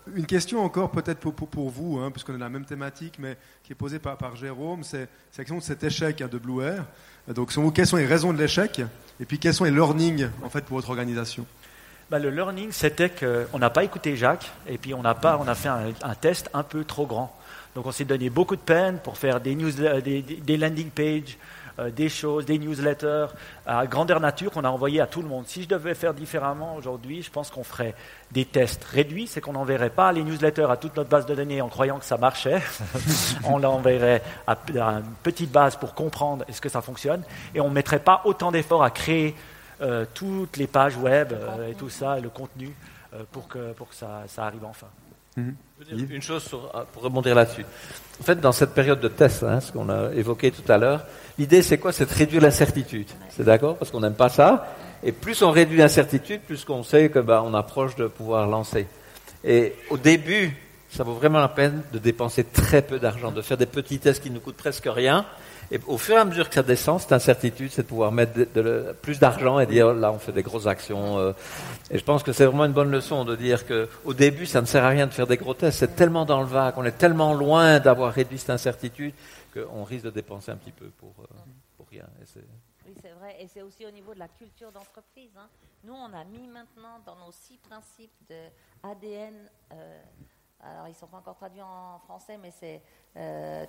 Euh, 0.09 0.11
une 0.17 0.27
question 0.27 0.65
encore 0.65 0.91
peut-être 0.91 1.21
pour, 1.21 1.71
vous, 1.71 2.11
puisqu'on 2.11 2.35
a 2.35 2.39
la 2.39 2.49
même 2.49 2.65
thématique, 2.65 3.15
mais 3.19 3.37
qui 3.63 3.73
est 3.73 3.77
posée 3.77 3.99
par, 3.99 4.37
Jérôme, 4.37 4.85
c'est, 4.85 5.09
la 5.39 5.45
question 5.45 5.59
de 5.59 5.63
cet 5.63 5.85
échec 5.85 6.21
hein, 6.21 6.29
de 6.31 6.39
Blue 6.39 6.63
Air. 6.63 6.85
Donc, 7.29 7.53
vous, 7.53 7.71
quelles 7.71 7.87
sont 7.87 7.97
les 7.97 8.07
raisons 8.07 8.33
de 8.33 8.39
l'échec 8.39 8.83
Et 9.21 9.25
puis, 9.25 9.39
quels 9.39 9.55
sont 9.55 9.65
les 9.65 9.71
learnings 9.71 10.29
en 10.43 10.51
fait, 10.51 10.65
pour 10.65 10.77
votre 10.77 10.91
organisation? 10.91 11.47
Bah, 12.11 12.19
le 12.19 12.31
learning, 12.31 12.71
c'était 12.71 13.11
qu'on 13.11 13.59
n'a 13.59 13.71
pas 13.71 13.83
écouté 13.83 14.17
Jacques, 14.17 14.53
et 14.69 14.77
puis 14.77 14.93
on, 14.93 15.03
n'a 15.03 15.15
pas, 15.15 15.39
on 15.43 15.49
a 15.49 15.55
fait 15.55 15.69
un, 15.69 16.15
test 16.21 16.51
un 16.53 16.63
peu 16.63 16.85
trop 16.85 17.07
grand. 17.07 17.35
Donc 17.75 17.87
on 17.87 17.93
s'est 17.93 18.05
donné 18.05 18.31
beaucoup 18.31 18.57
de 18.57 18.61
peine 18.61 18.99
pour 18.99 19.17
faire 19.17 19.41
des, 19.41 19.55
des 19.55 20.57
landing 20.57 20.91
pages, 20.91 21.39
euh, 21.79 21.91
des 21.91 22.09
choses, 22.09 22.47
des 22.47 22.59
newsletters 22.59 23.27
à 23.67 23.87
grandeur 23.87 24.21
nature 24.21 24.53
qu'on 24.53 24.65
a 24.65 24.69
envoyé 24.69 25.01
à 25.01 25.07
tout 25.07 25.23
le 25.23 25.29
monde. 25.29 25.45
Si 25.47 25.65
je 25.65 25.69
devais 25.69 25.95
faire 25.95 26.15
différemment 26.15 26.77
aujourd'hui, 26.77 27.23
je 27.23 27.31
pense 27.31 27.51
qu'on 27.51 27.65
ferait 27.65 27.95
des 28.31 28.45
tests 28.45 28.85
réduits, 28.85 29.27
c'est 29.27 29.41
qu'on 29.41 29.55
n'enverrait 29.55 29.91
pas 29.91 30.13
les 30.13 30.23
newsletters 30.23 30.71
à 30.71 30.77
toute 30.77 30.97
notre 30.97 31.11
base 31.11 31.27
de 31.27 31.35
données 31.35 31.61
en 31.61 31.69
croyant 31.69 31.99
que 31.99 32.05
ça 32.05 32.17
marchait. 32.17 32.63
on 33.45 33.59
l'enverrait 33.59 34.23
à, 34.47 34.53
à, 34.53 34.91
une 34.93 35.15
petite 35.23 35.51
base 35.51 35.75
pour 35.77 35.95
comprendre 35.95 36.45
est-ce 36.49 36.61
que 36.61 36.69
ça 36.69 36.81
fonctionne, 36.81 37.23
et 37.55 37.61
on 37.61 37.69
ne 37.69 37.75
mettrait 37.75 37.99
pas 37.99 38.23
autant 38.25 38.53
d'efforts 38.53 38.85
à 38.85 38.91
créer 38.91 39.35
euh, 39.81 40.05
toutes 40.15 40.57
les 40.57 40.69
pages 40.69 40.97
web 40.97 41.33
euh, 41.33 41.71
et 41.71 41.75
tout 41.75 41.91
ça, 41.91 42.19
et 42.19 42.21
le 42.21 42.31
contenu. 42.31 42.73
pour 43.33 43.49
que, 43.49 43.73
pour 43.73 43.89
que 43.89 43.95
ça, 43.95 44.23
ça 44.27 44.47
arrive 44.47 44.65
enfin. 44.65 44.89
Une 45.37 46.23
chose 46.23 46.49
euh, 46.53 46.83
pour 46.93 47.03
rebondir 47.03 47.35
là-dessus. 47.35 47.65
En 48.21 48.23
fait, 48.23 48.41
dans 48.41 48.53
cette 48.53 48.71
période 48.71 49.01
de 49.01 49.09
test, 49.09 49.43
hein, 49.43 49.61
ce 49.61 49.73
qu'on 49.73 49.89
a 49.89 50.13
évoqué 50.13 50.51
tout 50.51 50.71
à 50.71 50.79
l'heure, 50.79 51.05
l'idée 51.39 51.63
c'est 51.63 51.79
quoi? 51.79 51.93
C'est 51.93 52.07
de 52.07 52.15
réduire 52.15 52.41
l'incertitude. 52.41 53.09
C'est 53.31 53.45
d'accord? 53.45 53.77
Parce 53.77 53.91
qu'on 53.91 54.01
n'aime 54.01 54.15
pas 54.15 54.29
ça. 54.29 54.77
Et 55.03 55.13
plus 55.13 55.43
on 55.43 55.51
réduit 55.51 55.79
l'incertitude, 55.79 56.41
plus 56.41 56.65
qu'on 56.65 56.83
sait 56.83 57.11
que 57.11 57.19
bah, 57.19 57.43
on 57.45 57.53
approche 57.55 57.97
de 57.97 58.07
pouvoir 58.07 58.47
lancer. 58.47 58.87
Et 59.45 59.75
au 59.91 59.99
début, 59.99 60.57
ça 60.89 61.03
vaut 61.03 61.15
vraiment 61.15 61.41
la 61.41 61.49
peine 61.49 61.83
de 61.93 61.99
dépenser 61.99 62.45
très 62.45 62.81
peu 62.81 62.99
d'argent, 62.99 63.33
de 63.33 63.43
faire 63.43 63.57
des 63.57 63.67
petits 63.67 63.99
tests 63.99 64.23
qui 64.23 64.31
ne 64.31 64.39
coûtent 64.39 64.57
presque 64.57 64.87
rien, 64.87 65.27
et 65.71 65.81
au 65.87 65.99
fur 65.99 66.17
et 66.17 66.19
à 66.19 66.25
mesure 66.25 66.49
que 66.49 66.55
ça 66.55 66.63
descend, 66.63 67.01
cette 67.01 67.13
incertitude, 67.13 67.71
c'est 67.71 67.83
de 67.83 67.87
pouvoir 67.87 68.13
mettre 68.13 68.33
plus 69.01 69.19
d'argent 69.19 69.59
et 69.59 69.67
dire 69.67 69.93
là, 69.95 70.13
on 70.13 70.19
fait 70.19 70.33
des 70.33 70.43
grosses 70.43 70.67
actions. 70.67 71.19
Euh. 71.19 71.33
et 71.91 71.99
je 71.99 72.05
pense 72.05 72.23
que 72.23 72.33
c'est 72.33 72.45
vraiment 72.45 72.65
une 72.65 72.73
bonne 72.73 72.91
leçon 72.91 73.25
de 73.25 73.37
dire 73.37 73.65
qu'au 73.67 74.15
début, 74.15 74.47
ça 74.47 74.61
ne 74.61 74.67
sert 74.67 74.85
à 74.85 74.89
rien 74.89 75.07
de 75.07 75.13
faire 75.13 75.27
des 75.27 75.37
gros 75.37 75.55
tests. 75.55 75.79
C'est 75.79 75.97
tellement 75.97 76.25
dans 76.25 76.41
le 76.41 76.47
vague, 76.47 76.75
on 76.77 76.85
est 76.85 76.99
tellement 76.99 77.35
loin 77.35 77.81
d'avoir 77.81 78.13
réduit 78.13 78.39
cette 78.39 78.51
incertitude 78.51 79.15
qu'on 79.53 79.85
risque 79.85 80.05
de 80.05 80.11
dépenser 80.11 80.51
un 80.51 80.57
petit 80.57 80.73
peu 80.73 80.87
pour, 80.99 81.15
euh, 81.21 81.27
pour 81.77 81.87
rien. 81.89 82.05
oui, 82.87 82.95
c'est 83.01 83.13
vrai. 83.13 83.37
Et 83.41 83.47
c'est 83.47 83.63
aussi 83.63 83.87
au 83.87 83.91
niveau 83.91 84.15
de 84.15 84.19
la 84.19 84.29
culture 84.29 84.73
d'entreprise. 84.73 85.31
Hein. 85.37 85.49
Nous, 85.85 85.95
on 85.95 86.13
a 86.13 86.25
mis 86.25 86.47
maintenant 86.47 87.01
dans 87.07 87.17
nos 87.17 87.33
six 87.33 87.59
principes 87.59 88.13
de 88.29 88.37
ADN. 88.83 89.35
Euh, 89.73 90.03
alors, 90.65 90.87
ils 90.87 90.93
ne 90.93 90.97
sont 90.97 91.07
pas 91.07 91.19
encore 91.19 91.37
traduits 91.37 91.63
en 91.63 91.99
français, 92.01 92.39
mais 92.41 92.51
c'est 92.51 92.81
euh, 93.17 93.67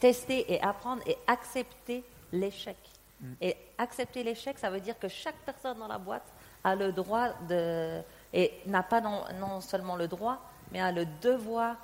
tester 0.00 0.52
et 0.52 0.62
apprendre 0.62 1.02
et 1.06 1.16
accepter 1.26 2.04
l'échec. 2.32 2.76
Mm. 3.20 3.32
Et 3.40 3.56
accepter 3.78 4.22
l'échec, 4.22 4.58
ça 4.58 4.70
veut 4.70 4.80
dire 4.80 4.98
que 4.98 5.08
chaque 5.08 5.36
personne 5.44 5.78
dans 5.78 5.88
la 5.88 5.98
boîte 5.98 6.32
a 6.62 6.74
le 6.74 6.92
droit 6.92 7.30
de. 7.48 8.02
et 8.32 8.52
n'a 8.66 8.82
pas 8.82 9.00
non, 9.00 9.24
non, 9.40 9.60
seulement 9.60 9.96
le 9.96 10.08
droit, 10.08 10.40
mais 10.72 10.80
a 10.80 10.92
le 10.92 11.06
devoir 11.20 11.76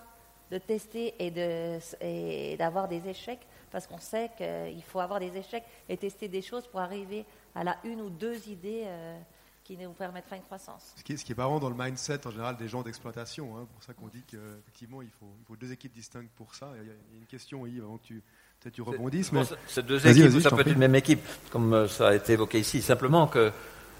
de 0.50 0.58
tester 0.58 1.14
et, 1.18 1.30
de, 1.30 1.78
et 2.00 2.56
d'avoir 2.58 2.86
des 2.86 3.08
échecs, 3.08 3.46
parce 3.70 3.86
qu'on 3.86 3.98
sait 3.98 4.30
qu'il 4.36 4.82
faut 4.84 5.00
avoir 5.00 5.18
des 5.18 5.36
échecs 5.36 5.64
et 5.88 5.96
tester 5.96 6.28
des 6.28 6.42
choses 6.42 6.66
pour 6.66 6.80
arriver 6.80 7.24
à 7.54 7.64
la 7.64 7.76
une 7.84 8.02
ou 8.02 8.10
deux 8.10 8.48
idées. 8.48 8.84
Euh, 8.86 9.18
qui 9.64 9.76
nous 9.76 9.92
permettra 9.92 10.36
une 10.36 10.42
croissance. 10.42 10.92
Ce 10.96 11.02
qui 11.02 11.12
est, 11.12 11.16
ce 11.16 11.24
qui 11.24 11.32
est 11.32 11.38
marrant 11.38 11.60
dans 11.60 11.70
le 11.70 11.76
mindset 11.76 12.26
en 12.26 12.30
général 12.30 12.56
des 12.56 12.68
gens 12.68 12.82
d'exploitation, 12.82 13.56
hein, 13.56 13.66
pour 13.72 13.82
ça 13.82 13.92
qu'on 13.94 14.08
dit 14.08 14.22
qu'effectivement 14.26 15.02
il 15.02 15.10
faut, 15.10 15.32
il 15.40 15.44
faut 15.46 15.56
deux 15.56 15.72
équipes 15.72 15.92
distinctes 15.92 16.30
pour 16.36 16.54
ça. 16.54 16.70
Il 16.80 16.86
y 16.86 16.90
a, 16.90 16.94
une 17.16 17.26
question, 17.26 17.66
Yves, 17.66 17.84
avant 17.84 17.98
que 17.98 18.06
tu, 18.06 18.22
peut-être 18.60 18.74
tu 18.74 18.82
rebondisses. 18.82 19.32
Mais... 19.32 19.42
C'est 19.68 19.86
deux 19.86 20.04
équipes, 20.06 20.40
ça 20.40 20.50
peut 20.50 20.62
être 20.62 20.72
une 20.72 20.78
même 20.78 20.94
équipe, 20.94 21.20
comme 21.50 21.72
euh, 21.72 21.88
ça 21.88 22.08
a 22.08 22.14
été 22.14 22.32
évoqué 22.32 22.58
ici. 22.58 22.82
Simplement 22.82 23.26
que 23.26 23.52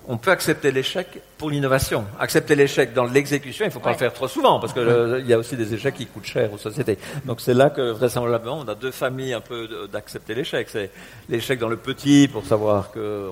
on 0.09 0.17
peut 0.17 0.33
accepter 0.33 0.73
l'échec 0.73 1.23
pour 1.39 1.51
l'innovation. 1.51 2.05
Accepter 2.19 2.57
l'échec 2.57 2.93
dans 2.93 3.05
l'exécution, 3.05 3.65
il 3.65 3.69
ne 3.69 3.73
faut 3.73 3.79
pas 3.79 3.93
le 3.93 3.99
faire 3.99 4.13
trop 4.13 4.27
souvent, 4.27 4.59
parce 4.59 4.73
qu'il 4.73 5.25
y 5.27 5.33
a 5.33 5.39
aussi 5.39 5.57
des 5.57 5.75
échecs 5.75 5.95
qui 5.95 6.07
coûtent 6.07 6.25
cher 6.25 6.53
aux 6.53 6.59
sociétés. 6.59 6.99
Donc 7.25 7.41
c'est 7.41 7.55
là 7.55 7.71
que 7.71 7.93
vraisemblablement 7.93 8.59
on 8.59 8.69
a 8.69 8.75
deux 8.75 8.91
familles 8.91 9.33
un 9.33 9.41
peu 9.41 9.89
d'accepter 9.93 10.35
l'échec. 10.35 10.69
C'est 10.69 10.91
l'échec 11.29 11.59
dans 11.59 11.69
le 11.69 11.77
petit 11.77 12.29
pour 12.29 12.45
savoir 12.45 12.91
que 12.91 13.31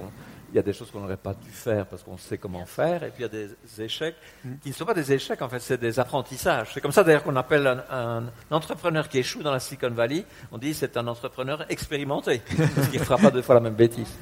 il 0.53 0.57
y 0.57 0.59
a 0.59 0.62
des 0.62 0.72
choses 0.72 0.90
qu'on 0.90 1.01
n'aurait 1.01 1.16
pas 1.16 1.34
dû 1.34 1.51
faire 1.51 1.86
parce 1.86 2.03
qu'on 2.03 2.18
sait 2.18 2.38
comment 2.38 2.66
faire, 2.66 3.03
et 3.05 3.11
puis 3.11 3.20
il 3.20 3.22
y 3.22 3.24
a 3.24 3.28
des 3.28 3.82
échecs 3.82 4.16
mm. 4.44 4.55
qui 4.62 4.68
ne 4.70 4.74
sont 4.74 4.84
pas 4.84 4.94
des 4.94 5.12
échecs, 5.12 5.40
en 5.42 5.48
fait, 5.48 5.61
c'est 5.61 5.78
des 5.78 5.98
apprentissages. 5.98 6.70
C'est 6.74 6.80
comme 6.80 6.92
ça 6.92 7.05
d'ailleurs 7.05 7.22
qu'on 7.22 7.36
appelle 7.36 7.66
un, 7.90 8.24
entrepreneur 8.51 9.09
qui 9.09 9.18
échoue 9.18 9.42
dans 9.42 9.53
la 9.53 9.61
Silicon 9.61 9.90
Valley, 9.90 10.24
on 10.51 10.59
dit 10.59 10.74
c'est 10.74 10.96
un 10.96 11.07
entrepreneur 11.07 11.64
expérimenté, 11.70 12.42
parce 12.74 12.88
qu'il 12.88 13.01
ne 13.01 13.05
fera 13.05 13.18
pas 13.18 13.30
deux 13.30 13.42
fois 13.42 13.55
la 13.55 13.61
même 13.61 13.74
bêtise. 13.74 14.12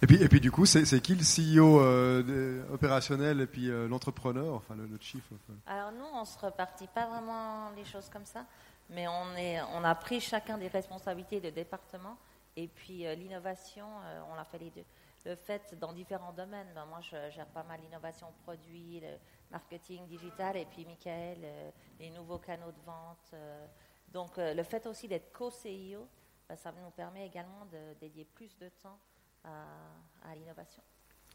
Et 0.00 0.06
puis, 0.06 0.22
et 0.22 0.28
puis 0.28 0.40
du 0.40 0.52
coup, 0.52 0.64
c'est 0.64 0.84
qui 1.00 1.16
le 1.16 1.24
CEO 1.24 1.80
euh, 1.80 2.62
opérationnel 2.72 3.40
et 3.40 3.46
puis 3.46 3.68
euh, 3.68 3.88
l'entrepreneur, 3.88 4.54
enfin 4.54 4.76
le, 4.76 4.88
chief 5.00 5.24
Alors 5.66 5.90
nous, 5.90 6.04
on 6.14 6.20
ne 6.20 6.26
se 6.26 6.38
repartit 6.38 6.86
pas 6.86 7.06
vraiment 7.06 7.70
les 7.76 7.84
choses 7.84 8.08
comme 8.08 8.24
ça, 8.24 8.44
mais 8.90 9.08
on, 9.08 9.36
est, 9.36 9.60
on 9.74 9.82
a 9.82 9.94
pris 9.96 10.20
chacun 10.20 10.56
des 10.56 10.68
responsabilités 10.68 11.40
de 11.40 11.50
département, 11.50 12.16
et 12.56 12.68
puis 12.68 13.06
euh, 13.06 13.16
l'innovation, 13.16 13.86
on 14.30 14.36
l'a 14.36 14.44
fait 14.44 14.58
les 14.58 14.70
deux 14.70 14.84
le 15.24 15.36
fait 15.36 15.76
dans 15.80 15.92
différents 15.92 16.32
domaines. 16.32 16.68
Ben, 16.74 16.86
moi, 16.86 17.00
je 17.00 17.30
gère 17.30 17.46
pas 17.46 17.62
mal 17.62 17.80
l'innovation 17.80 18.28
produit, 18.44 19.00
le 19.00 19.16
marketing 19.50 20.06
digital, 20.06 20.56
et 20.56 20.66
puis 20.66 20.84
Michael, 20.84 21.38
euh, 21.42 21.70
les 21.98 22.10
nouveaux 22.10 22.38
canaux 22.38 22.72
de 22.72 22.84
vente. 22.84 23.30
Euh. 23.34 23.66
donc, 24.12 24.38
euh, 24.38 24.54
le 24.54 24.62
fait 24.62 24.86
aussi 24.86 25.08
d'être 25.08 25.32
co-CEO, 25.32 26.06
ben, 26.48 26.56
ça 26.56 26.72
nous 26.72 26.90
permet 26.90 27.26
également 27.26 27.66
de 27.72 27.98
dédier 28.00 28.24
plus 28.24 28.56
de 28.58 28.68
temps 28.82 28.98
à, 29.44 30.34
l'innovation. 30.34 30.82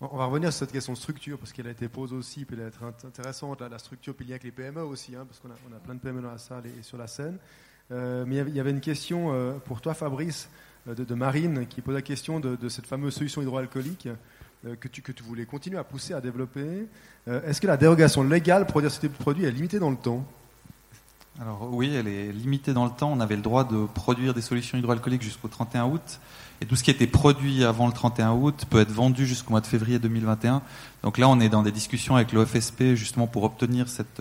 On 0.01 0.17
va 0.17 0.25
revenir 0.25 0.51
sur 0.51 0.59
cette 0.59 0.71
question 0.71 0.93
de 0.93 0.97
structure, 0.97 1.39
parce 1.39 1.51
qu'elle 1.53 1.67
a 1.67 1.71
été 1.71 1.87
posée 1.87 2.15
aussi, 2.15 2.45
puis 2.45 2.57
elle 2.59 2.67
est 2.67 3.05
intéressante, 3.05 3.61
la, 3.61 3.79
structure, 3.79 4.15
puis 4.15 4.25
il 4.25 4.29
y 4.29 4.31
a 4.33 4.35
avec 4.35 4.43
les 4.43 4.51
PME 4.51 4.83
aussi, 4.83 5.15
hein, 5.15 5.25
parce 5.25 5.39
qu'on 5.39 5.49
a, 5.49 5.55
on 5.69 5.73
a, 5.75 5.79
plein 5.79 5.95
de 5.95 5.99
PME 5.99 6.21
dans 6.21 6.31
la 6.31 6.37
salle 6.37 6.67
et, 6.67 6.83
sur 6.83 6.97
la 6.97 7.07
scène. 7.07 7.39
mais 7.89 8.35
il 8.35 8.55
y 8.55 8.59
avait 8.59 8.71
une 8.71 8.81
question 8.81 9.59
pour 9.65 9.81
toi, 9.81 9.93
Fabrice. 9.93 10.49
Euh, 10.87 10.95
de, 10.95 11.15
Marine 11.15 11.65
qui 11.67 11.81
pose 11.81 11.95
la 11.95 12.01
question 12.01 12.39
de, 12.39 12.69
cette 12.69 12.87
fameuse 12.87 13.13
solution 13.13 13.41
hydroalcoolique 13.41 14.09
euh, 14.65 14.75
que 14.75 14.87
tu, 14.87 15.01
voulais 15.23 15.45
continuer 15.45 15.77
à 15.77 15.83
pousser, 15.83 16.13
à 16.13 16.21
développer. 16.21 16.87
Euh, 17.27 17.41
est-ce 17.47 17.61
que 17.61 17.67
la 17.67 17.77
dérogation 17.77 18.23
légale 18.23 18.65
pour 18.65 18.81
type 18.81 19.03
de 19.03 19.17
produit 19.17 19.45
est 19.45 19.51
limitée 19.51 19.79
dans 19.79 19.89
le 19.89 19.97
temps? 19.97 20.25
Alors 21.41 21.69
oui, 21.71 21.95
elle 21.95 22.07
est 22.07 22.31
limitée 22.31 22.73
dans 22.73 22.85
le 22.85 22.91
temps. 22.91 23.11
On 23.11 23.19
avait 23.19 23.35
le 23.35 23.41
droit 23.41 23.63
de 23.63 23.87
produire 23.87 24.33
des 24.33 24.41
solutions 24.41 24.77
hydroalcooliques 24.77 25.23
jusqu'au 25.23 25.47
31 25.47 25.85
août. 25.85 26.19
Et 26.61 26.65
tout 26.65 26.75
ce 26.75 26.83
qui 26.83 26.91
était 26.91 27.07
produit 27.07 27.63
avant 27.63 27.87
le 27.87 27.93
31 27.93 28.33
août 28.33 28.65
peut 28.69 28.79
être 28.79 28.91
vendu 28.91 29.25
jusqu'au 29.25 29.49
mois 29.51 29.61
de 29.61 29.65
février 29.65 29.99
2021. 29.99 30.61
Donc 31.01 31.17
là, 31.17 31.27
on 31.27 31.39
est 31.39 31.49
dans 31.49 31.63
des 31.63 31.71
discussions 31.71 32.15
avec 32.15 32.33
l'OFSP 32.33 32.93
justement 32.93 33.25
pour 33.25 33.43
obtenir 33.43 33.89
cette 33.89 34.19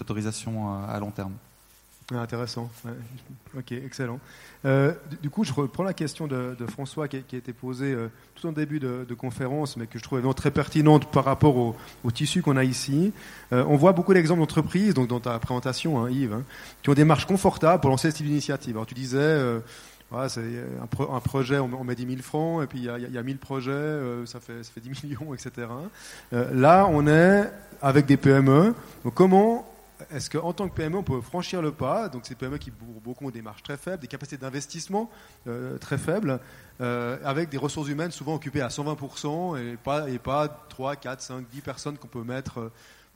autorisation 0.00 0.86
à 0.86 0.98
long 1.00 1.10
terme. 1.10 1.32
Intéressant. 2.18 2.70
Ok, 3.56 3.72
excellent. 3.72 4.20
Euh, 4.64 4.92
du 5.20 5.30
coup, 5.30 5.44
je 5.44 5.52
reprends 5.52 5.82
la 5.82 5.92
question 5.92 6.26
de, 6.26 6.56
François 6.68 7.08
qui 7.08 7.16
a, 7.16 7.18
été 7.18 7.52
posée 7.52 7.92
euh, 7.92 8.08
tout 8.34 8.46
en 8.46 8.52
début 8.52 8.80
de, 8.80 9.14
conférence, 9.14 9.76
mais 9.76 9.86
que 9.86 9.98
je 9.98 10.02
trouve 10.02 10.18
vraiment 10.18 10.34
très 10.34 10.50
pertinente 10.50 11.10
par 11.10 11.24
rapport 11.24 11.56
au, 11.56 12.10
tissu 12.12 12.42
qu'on 12.42 12.56
a 12.56 12.64
ici. 12.64 13.12
Euh, 13.52 13.64
on 13.68 13.76
voit 13.76 13.92
beaucoup 13.92 14.14
d'exemples 14.14 14.40
d'entreprises, 14.40 14.94
donc 14.94 15.08
dans 15.08 15.20
ta 15.20 15.38
présentation, 15.38 16.02
hein, 16.02 16.10
Yves, 16.10 16.32
hein, 16.32 16.42
qui 16.82 16.90
ont 16.90 16.94
des 16.94 17.04
marges 17.04 17.26
confortables 17.26 17.80
pour 17.80 17.90
lancer 17.90 18.10
ce 18.10 18.16
type 18.16 18.26
d'initiative. 18.26 18.76
Alors 18.76 18.86
tu 18.86 18.94
disais, 18.94 19.38
voilà, 20.10 20.28
c'est 20.28 20.42
un, 20.80 21.20
projet, 21.20 21.58
on, 21.58 21.84
met 21.84 21.94
10 21.94 22.06
000 22.06 22.22
francs, 22.22 22.62
et 22.62 22.66
puis 22.66 22.78
il 22.78 22.84
y 22.84 22.88
a, 22.88 22.98
y 22.98 23.18
a 23.18 23.22
1000 23.22 23.38
projets, 23.38 23.98
ça, 24.26 24.40
fait, 24.40 24.62
ça 24.62 24.70
fait 24.72 24.80
10 24.80 25.04
millions, 25.04 25.34
etc. 25.34 25.68
là, 26.32 26.86
on 26.90 27.06
est 27.06 27.50
avec 27.80 28.06
des 28.06 28.16
PME. 28.16 28.74
Donc 29.04 29.14
comment 29.14 29.71
est-ce 30.10 30.30
qu'en 30.30 30.52
tant 30.52 30.68
que 30.68 30.74
PME, 30.74 30.96
on 30.96 31.02
peut 31.02 31.20
franchir 31.20 31.62
le 31.62 31.72
pas? 31.72 32.08
Donc, 32.08 32.26
ces 32.26 32.34
PME 32.34 32.58
qui, 32.58 32.70
pour 32.70 33.00
beaucoup, 33.00 33.26
ont 33.26 33.30
des 33.30 33.42
marges 33.42 33.62
très 33.62 33.76
faibles, 33.76 34.00
des 34.00 34.08
capacités 34.08 34.36
d'investissement 34.36 35.10
euh, 35.46 35.78
très 35.78 35.98
faibles, 35.98 36.40
euh, 36.80 37.18
avec 37.24 37.48
des 37.48 37.58
ressources 37.58 37.88
humaines 37.88 38.10
souvent 38.10 38.34
occupées 38.34 38.60
à 38.60 38.68
120% 38.68 39.58
et 39.58 39.76
pas, 39.76 40.08
et 40.08 40.18
pas 40.18 40.48
3, 40.68 40.96
4, 40.96 41.20
5, 41.20 41.48
10 41.48 41.60
personnes 41.60 41.98
qu'on 41.98 42.08
peut 42.08 42.24
mettre 42.24 42.70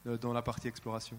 euh, 0.06 0.16
dans 0.18 0.32
la 0.32 0.42
partie 0.42 0.68
exploration 0.68 1.16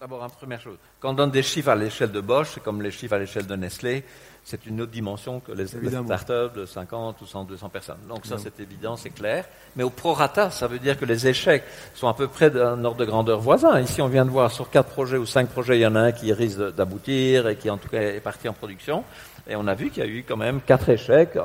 D'abord, 0.00 0.22
une 0.22 0.30
première 0.30 0.60
chose, 0.60 0.76
quand 1.00 1.10
on 1.10 1.14
donne 1.14 1.30
des 1.30 1.42
chiffres 1.42 1.70
à 1.70 1.74
l'échelle 1.74 2.10
de 2.10 2.20
Bosch, 2.20 2.48
c'est 2.54 2.62
comme 2.62 2.82
les 2.82 2.90
chiffres 2.90 3.14
à 3.14 3.18
l'échelle 3.18 3.46
de 3.46 3.56
Nestlé, 3.56 4.04
c'est 4.44 4.66
une 4.66 4.80
autre 4.80 4.92
dimension 4.92 5.40
que 5.40 5.52
les, 5.52 5.66
startups 5.66 6.54
de 6.54 6.66
50 6.66 7.20
ou 7.20 7.26
100, 7.26 7.44
200 7.44 7.68
personnes. 7.68 7.98
Donc 8.08 8.26
ça, 8.26 8.36
c'est 8.38 8.60
évident, 8.60 8.96
c'est 8.96 9.10
clair. 9.10 9.44
Mais 9.74 9.82
au 9.84 9.90
prorata, 9.90 10.50
ça 10.50 10.66
veut 10.66 10.78
dire 10.78 10.98
que 10.98 11.04
les 11.04 11.26
échecs 11.26 11.64
sont 11.94 12.08
à 12.08 12.14
peu 12.14 12.28
près 12.28 12.50
d'un 12.50 12.84
ordre 12.84 12.98
de 12.98 13.04
grandeur 13.04 13.40
voisin. 13.40 13.80
Ici, 13.80 14.02
on 14.02 14.08
vient 14.08 14.24
de 14.24 14.30
voir 14.30 14.52
sur 14.52 14.70
quatre 14.70 14.90
projets 14.90 15.16
ou 15.16 15.26
cinq 15.26 15.48
projets, 15.48 15.78
il 15.78 15.82
y 15.82 15.86
en 15.86 15.96
a 15.96 16.00
un 16.00 16.12
qui 16.12 16.32
risque 16.32 16.74
d'aboutir 16.74 17.48
et 17.48 17.56
qui, 17.56 17.70
en 17.70 17.78
tout 17.78 17.88
cas, 17.88 18.00
est 18.00 18.20
parti 18.20 18.48
en 18.48 18.52
production. 18.52 19.02
Et 19.48 19.56
on 19.56 19.66
a 19.66 19.74
vu 19.74 19.90
qu'il 19.90 20.04
y 20.04 20.06
a 20.06 20.10
eu 20.10 20.24
quand 20.24 20.36
même 20.36 20.60
quatre 20.60 20.90
échecs 20.90 21.38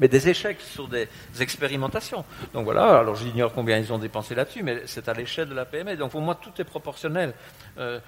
mais 0.00 0.08
des 0.08 0.28
échecs 0.28 0.60
sur 0.60 0.88
des 0.88 1.08
expérimentations. 1.40 2.24
Donc 2.54 2.64
voilà, 2.64 2.98
alors 2.98 3.14
j'ignore 3.14 3.52
combien 3.52 3.78
ils 3.78 3.92
ont 3.92 3.98
dépensé 3.98 4.34
là-dessus, 4.34 4.62
mais 4.62 4.82
c'est 4.86 5.08
à 5.08 5.12
l'échelle 5.12 5.48
de 5.48 5.54
la 5.54 5.66
PME. 5.66 5.96
Donc 5.96 6.10
pour 6.10 6.20
moi, 6.20 6.34
tout 6.34 6.52
est 6.58 6.64
proportionnel. 6.64 7.34
Euh, 7.78 8.00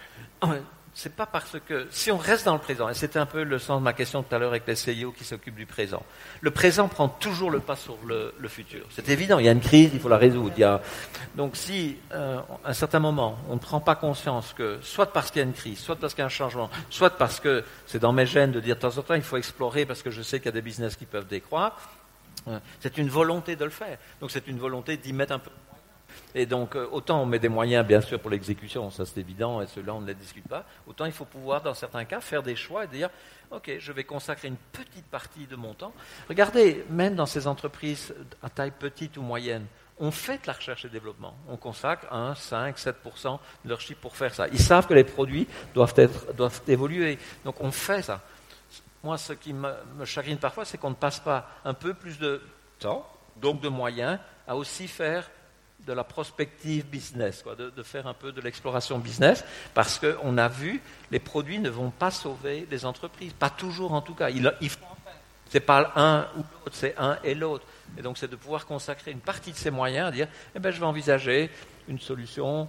c'est 0.95 1.15
pas 1.15 1.25
parce 1.25 1.57
que 1.67 1.87
si 1.91 2.11
on 2.11 2.19
reste 2.19 2.45
dans 2.45 2.53
le 2.53 2.59
présent, 2.61 2.89
et 2.89 2.95
c'était 2.95 3.19
un 3.19 3.27
peu 3.27 3.45
le 3.45 3.59
sens 3.59 3.81
de 3.81 3.85
ma 3.85 3.95
question 3.95 4.23
tout 4.23 4.35
à 4.35 4.39
l'heure 4.39 4.51
avec 4.51 4.67
les 4.67 4.77
CIO 4.77 5.13
qui 5.13 5.25
s'occupent 5.25 5.57
du 5.57 5.65
présent. 5.65 6.03
Le 6.43 6.51
présent 6.51 6.87
prend 6.89 7.09
toujours 7.09 7.51
le 7.51 7.61
pas 7.61 7.77
sur 7.77 7.97
le, 8.07 8.33
futur. 8.49 8.85
C'est 8.91 9.09
évident. 9.09 9.39
Il 9.39 9.47
y 9.47 9.49
a 9.49 9.53
une 9.53 9.61
crise, 9.61 9.91
il 9.95 10.01
faut 10.01 10.11
la 10.11 10.19
résoudre. 10.19 10.81
Donc 11.35 11.57
si 11.57 11.97
euh, 12.13 12.41
à 12.65 12.71
un 12.71 12.73
certain 12.75 12.99
moment 12.99 13.39
on 13.49 13.55
ne 13.55 13.59
prend 13.59 13.81
pas 13.81 13.95
conscience 13.95 14.53
que 14.53 14.79
soit 14.83 15.13
parce 15.13 15.31
qu'il 15.31 15.41
y 15.41 15.45
a 15.45 15.47
une 15.47 15.55
crise, 15.55 15.79
soit 15.79 15.97
parce 15.97 16.13
qu'il 16.13 16.21
y 16.21 16.25
a 16.25 16.27
un 16.27 16.29
changement, 16.29 16.69
soit 16.91 17.11
parce 17.11 17.41
que 17.41 17.65
c'est 17.87 17.99
dans 17.99 18.13
mes 18.13 18.27
gènes 18.27 18.53
de 18.53 18.61
dire 18.61 18.77
de 18.77 18.81
temps 18.81 18.99
en 18.99 19.03
temps 19.03 19.15
il 19.15 19.23
faut 19.23 19.39
explorer 19.39 19.87
parce 19.87 20.03
que 20.03 20.11
je 20.11 20.21
sais 20.21 20.39
qu'il 20.39 20.47
y 20.47 20.49
a 20.51 20.53
des 20.53 20.63
business 20.63 20.97
qui 20.97 21.07
peuvent 21.07 21.27
décroître. 21.27 21.89
Euh, 22.49 22.59
c'est 22.81 22.99
une 22.99 23.09
volonté 23.09 23.57
de 23.57 23.65
le 23.65 23.71
faire. 23.71 23.97
Donc 24.21 24.31
c'est 24.31 24.47
une 24.47 24.59
volonté 24.59 24.99
d'y 24.99 25.13
mettre 25.13 25.33
un 25.33 25.39
peu 25.39 25.51
et 26.35 26.47
donc, 26.47 26.77
euh, 26.77 26.87
autant 26.91 27.23
on 27.23 27.27
met 27.27 27.39
des 27.39 27.49
moyens, 27.49 27.87
bien 27.87 28.01
sûr, 28.01 28.19
pour 28.21 28.31
l'exécution, 28.31 28.91
ça 28.91 29.05
c'est 29.05 29.21
évident, 29.21 29.61
et 29.61 29.67
ceux-là 29.67 29.95
on 29.95 30.01
ne 30.01 30.07
les 30.07 30.15
discute 30.15 30.47
pas, 30.49 30.65
autant 30.87 31.05
il 31.05 31.13
faut 31.13 31.25
pouvoir, 31.25 31.63
dans 31.63 31.75
certains 31.75 32.05
cas, 32.05 32.21
faire 32.21 32.43
des 32.43 32.57
choix 32.57 32.85
et 32.85 32.89
dire, 32.89 33.11
OK, 33.51 33.71
je 33.79 33.93
vais 33.93 34.05
consacrer 34.05 34.49
une 34.49 34.57
petite 34.57 35.07
partie 35.07 35.47
de 35.47 35.57
mon 35.57 35.75
temps. 35.75 35.93
Regardez, 36.29 36.85
même 36.89 37.15
dans 37.15 37.27
ces 37.27 37.47
entreprises 37.47 38.15
à 38.43 38.49
taille 38.49 38.71
petite 38.71 39.17
ou 39.19 39.23
moyenne, 39.23 39.67
ont 39.99 40.11
fait 40.11 40.39
de 40.39 40.47
la 40.47 40.55
recherche 40.55 40.85
et 40.85 40.89
développement. 40.89 41.35
On 41.49 41.57
consacre 41.57 42.13
1, 42.13 42.35
5, 42.35 42.77
7% 42.77 43.39
de 43.65 43.69
leur 43.69 43.81
chiffre 43.81 44.01
pour 44.01 44.17
faire 44.17 44.35
ça. 44.35 44.49
Ils 44.49 44.59
savent 44.59 44.87
que 44.87 44.95
les 44.95 45.05
produits 45.05 45.47
doivent, 45.75 45.95
être, 45.97 46.33
doivent 46.35 46.63
évoluer. 46.67 47.19
Donc 47.45 47.61
on 47.61 47.71
fait 47.71 48.03
ça. 48.03 48.21
Moi, 49.05 49.19
ce 49.19 49.33
qui 49.33 49.53
me 49.53 50.05
chagrine 50.05 50.39
parfois, 50.39 50.65
c'est 50.65 50.79
qu'on 50.79 50.91
ne 50.91 50.95
passe 50.95 51.21
pas 51.21 51.49
un 51.65 51.75
peu 51.75 51.93
plus 51.93 52.19
de 52.19 52.41
temps, 52.79 53.07
donc 53.37 53.61
de 53.61 53.69
moyens, 53.69 54.19
à 54.47 54.57
aussi 54.57 54.89
faire 54.89 55.31
de 55.87 55.93
la 55.93 56.05
prospective 56.05 56.87
business, 56.87 57.45
de, 57.59 57.83
faire 57.83 58.07
un 58.07 58.15
peu 58.15 58.33
de 58.33 58.41
l'exploration 58.41 58.99
business, 58.99 59.45
parce 59.75 59.99
qu'on 59.99 60.39
a 60.39 60.49
vu, 60.49 60.81
les 61.11 61.19
produits 61.19 61.59
ne 61.59 61.71
vont 61.71 61.91
pas 61.91 62.11
sauver 62.11 62.67
les 62.71 62.85
entreprises, 62.85 63.33
pas 63.33 63.51
toujours 63.51 63.93
en 63.93 64.01
tout 64.01 64.15
cas. 64.15 64.31
Ils, 64.31 64.53
ils 64.61 64.71
c'est 65.53 65.61
pas 65.61 65.93
un 65.97 66.27
ou 66.39 66.39
l'autre, 66.39 66.73
c'est 66.73 66.95
un 66.97 67.19
et 67.23 67.35
l'autre. 67.35 67.67
Et 67.99 68.03
donc 68.03 68.17
c'est 68.17 68.31
de 68.31 68.37
pouvoir 68.37 68.65
consacrer 68.65 69.11
une 69.11 69.21
partie 69.21 69.53
de 69.53 69.57
ces 69.57 69.71
moyens 69.71 70.09
à 70.09 70.11
dire, 70.11 70.29
eh 70.55 70.59
ben, 70.59 70.71
je 70.71 70.81
vais 70.81 70.87
envisager 70.87 71.51
une 71.89 71.99
solution. 71.99 72.69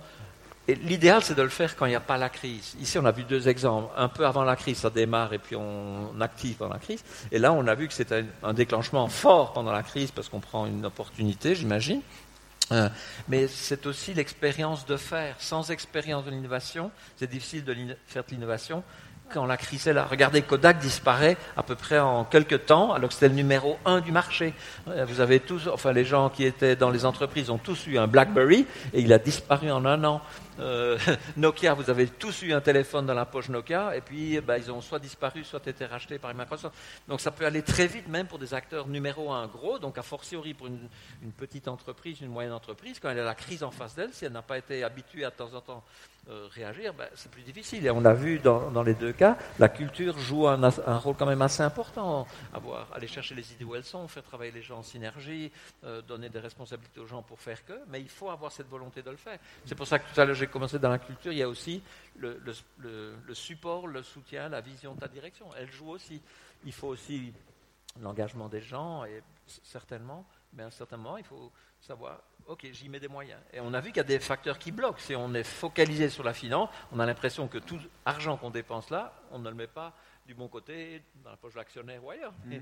Et 0.67 0.75
l'idéal, 0.75 1.21
c'est 1.21 1.35
de 1.35 1.41
le 1.41 1.49
faire 1.49 1.75
quand 1.75 1.85
il 1.85 1.89
n'y 1.89 1.95
a 1.95 2.01
pas 2.01 2.17
la 2.17 2.29
crise. 2.29 2.75
Ici, 2.81 2.97
on 2.97 3.05
a 3.05 3.11
vu 3.11 3.23
deux 3.23 3.47
exemples. 3.47 3.93
Un 3.97 4.09
peu 4.09 4.25
avant 4.25 4.43
la 4.43 4.55
crise, 4.55 4.77
ça 4.77 4.89
démarre 4.89 5.33
et 5.33 5.39
puis 5.39 5.55
on 5.55 6.19
active 6.21 6.55
pendant 6.55 6.73
la 6.73 6.79
crise. 6.79 7.03
Et 7.31 7.39
là, 7.39 7.53
on 7.53 7.67
a 7.67 7.75
vu 7.75 7.87
que 7.87 7.93
c'était 7.93 8.25
un 8.41 8.53
déclenchement 8.53 9.07
fort 9.07 9.53
pendant 9.53 9.71
la 9.71 9.83
crise 9.83 10.11
parce 10.11 10.27
qu'on 10.27 10.39
prend 10.39 10.65
une 10.65 10.85
opportunité, 10.85 11.55
j'imagine. 11.55 12.01
Euh, 12.71 12.89
mais 13.27 13.47
c'est 13.47 13.85
aussi 13.85 14.13
l'expérience 14.13 14.85
de 14.85 14.97
faire. 14.97 15.35
Sans 15.39 15.69
expérience 15.71 16.25
de 16.25 16.31
l'innovation, 16.31 16.91
c'est 17.17 17.29
difficile 17.29 17.63
de 17.63 17.75
faire 18.07 18.23
de 18.23 18.29
l'innovation 18.31 18.83
quand 19.33 19.45
la 19.45 19.57
crise 19.57 19.87
est 19.87 19.93
là. 19.93 20.05
Regardez, 20.09 20.41
Kodak 20.41 20.79
disparaît 20.79 21.37
à 21.57 21.63
peu 21.63 21.75
près 21.75 21.99
en 21.99 22.23
quelques 22.23 22.65
temps, 22.65 22.93
alors 22.93 23.09
que 23.09 23.15
c'était 23.15 23.29
le 23.29 23.35
numéro 23.35 23.77
un 23.85 23.99
du 23.99 24.11
marché. 24.11 24.53
Euh, 24.87 25.05
vous 25.05 25.21
avez 25.21 25.39
tous, 25.39 25.67
enfin 25.67 25.91
les 25.91 26.05
gens 26.05 26.29
qui 26.29 26.45
étaient 26.45 26.75
dans 26.75 26.89
les 26.89 27.05
entreprises 27.05 27.49
ont 27.49 27.57
tous 27.57 27.87
eu 27.87 27.97
un 27.97 28.07
BlackBerry 28.07 28.65
et 28.93 29.01
il 29.01 29.11
a 29.11 29.19
disparu 29.19 29.71
en 29.71 29.85
un 29.85 30.03
an. 30.03 30.21
Euh, 30.59 30.97
Nokia, 31.37 31.73
vous 31.73 31.89
avez 31.89 32.07
tous 32.07 32.43
eu 32.43 32.53
un 32.53 32.61
téléphone 32.61 33.05
dans 33.05 33.13
la 33.13 33.25
poche 33.25 33.49
Nokia, 33.49 33.95
et 33.95 34.01
puis 34.01 34.39
bah, 34.41 34.57
ils 34.57 34.71
ont 34.71 34.81
soit 34.81 34.99
disparu, 34.99 35.43
soit 35.43 35.65
été 35.67 35.85
rachetés 35.85 36.19
par 36.19 36.33
Microsoft. 36.33 36.75
Donc 37.07 37.21
ça 37.21 37.31
peut 37.31 37.45
aller 37.45 37.61
très 37.61 37.87
vite, 37.87 38.07
même 38.07 38.27
pour 38.27 38.39
des 38.39 38.53
acteurs 38.53 38.87
numéro 38.87 39.31
un 39.31 39.47
gros, 39.47 39.79
donc 39.79 39.97
a 39.97 40.03
fortiori 40.03 40.53
pour 40.53 40.67
une, 40.67 40.89
petite 41.37 41.67
entreprise, 41.67 42.21
une 42.21 42.29
moyenne 42.29 42.53
entreprise, 42.53 42.99
quand 42.99 43.09
elle 43.09 43.19
a 43.19 43.23
la 43.23 43.35
crise 43.35 43.63
en 43.63 43.71
face 43.71 43.95
d'elle, 43.95 44.13
si 44.13 44.25
elle 44.25 44.31
n'a 44.31 44.41
pas 44.41 44.57
été 44.57 44.83
habituée 44.83 45.25
à 45.25 45.29
de 45.29 45.35
temps 45.35 45.53
en 45.53 45.61
temps 45.61 45.83
euh, 46.29 46.47
réagir, 46.51 46.93
bah, 46.93 47.05
c'est 47.15 47.29
plus 47.31 47.41
difficile. 47.41 47.85
Et 47.85 47.91
on 47.91 48.05
a 48.05 48.13
vu 48.13 48.39
dans, 48.39 48.83
les 48.83 48.93
deux 48.93 49.11
cas, 49.11 49.37
la 49.59 49.69
culture 49.69 50.17
joue 50.19 50.47
un, 50.47 50.69
rôle 50.97 51.15
quand 51.17 51.25
même 51.25 51.41
assez 51.41 51.63
important. 51.63 52.27
Avoir, 52.53 52.87
aller 52.93 53.07
chercher 53.07 53.35
les 53.35 53.51
idées 53.51 53.65
où 53.65 53.75
elles 53.75 53.83
sont, 53.83 54.07
faire 54.07 54.23
travailler 54.23 54.51
les 54.51 54.61
gens 54.61 54.77
en 54.77 54.83
synergie, 54.83 55.51
euh, 55.83 56.01
donner 56.01 56.29
des 56.29 56.39
responsabilités 56.39 56.99
aux 56.99 57.07
gens 57.07 57.21
pour 57.21 57.41
faire 57.41 57.65
que, 57.65 57.73
mais 57.89 57.99
il 57.99 58.09
faut 58.09 58.29
avoir 58.29 58.51
cette 58.51 58.69
volonté 58.69 59.01
de 59.01 59.09
le 59.09 59.17
faire. 59.17 59.37
C'est 59.65 59.75
pour 59.75 59.87
ça 59.87 59.99
que 59.99 60.13
tout 60.13 60.21
à 60.21 60.25
l'heure 60.25 60.35
j'ai 60.43 60.49
commencé 60.49 60.77
dans 60.77 60.89
la 60.89 60.99
culture, 60.99 61.31
il 61.31 61.37
y 61.37 61.43
a 61.43 61.47
aussi 61.47 61.81
le, 62.17 62.37
support, 63.33 63.87
le 63.87 64.03
soutien, 64.03 64.49
la 64.49 64.61
vision 64.61 64.93
de 64.93 64.99
ta 64.99 65.07
direction. 65.07 65.47
Elle 65.57 65.71
joue 65.71 65.89
aussi. 65.89 66.21
Il 66.65 66.73
faut 66.73 66.89
aussi 66.89 67.33
l'engagement 68.01 68.49
des 68.49 68.61
gens, 68.61 69.05
et 69.05 69.21
certainement, 69.45 70.25
mais 70.53 70.63
à 70.63 70.67
un 70.67 70.71
certain 70.71 70.97
moment, 70.97 71.17
il 71.17 71.23
faut 71.23 71.51
savoir, 71.79 72.19
ok, 72.47 72.67
j'y 72.71 72.89
mets 72.89 72.99
des 72.99 73.07
moyens. 73.07 73.39
Et 73.53 73.59
on 73.61 73.73
a 73.73 73.79
vu 73.79 73.89
qu'il 73.89 73.97
y 73.97 74.01
a 74.01 74.03
des 74.03 74.19
facteurs 74.19 74.59
qui 74.59 74.71
bloquent. 74.71 74.99
Si 74.99 75.15
on 75.15 75.33
est 75.33 75.43
focalisé 75.43 76.09
sur 76.09 76.23
la 76.23 76.33
finance, 76.33 76.69
on 76.91 76.99
a 76.99 77.05
l'impression 77.05 77.47
que 77.47 77.57
tout 77.57 77.79
argent 78.05 78.35
qu'on 78.35 78.49
dépense 78.49 78.89
là, 78.89 79.13
on 79.31 79.39
ne 79.39 79.49
le 79.49 79.55
met 79.55 79.67
pas 79.67 79.93
du 80.25 80.33
bon 80.33 80.47
côté, 80.47 81.03
dans 81.23 81.31
la 81.31 81.37
poche 81.37 81.53
de 81.53 81.57
l'actionnaire 81.59 82.03
ou 82.03 82.09
ailleurs. 82.09 82.33
Mmh, 82.45 82.57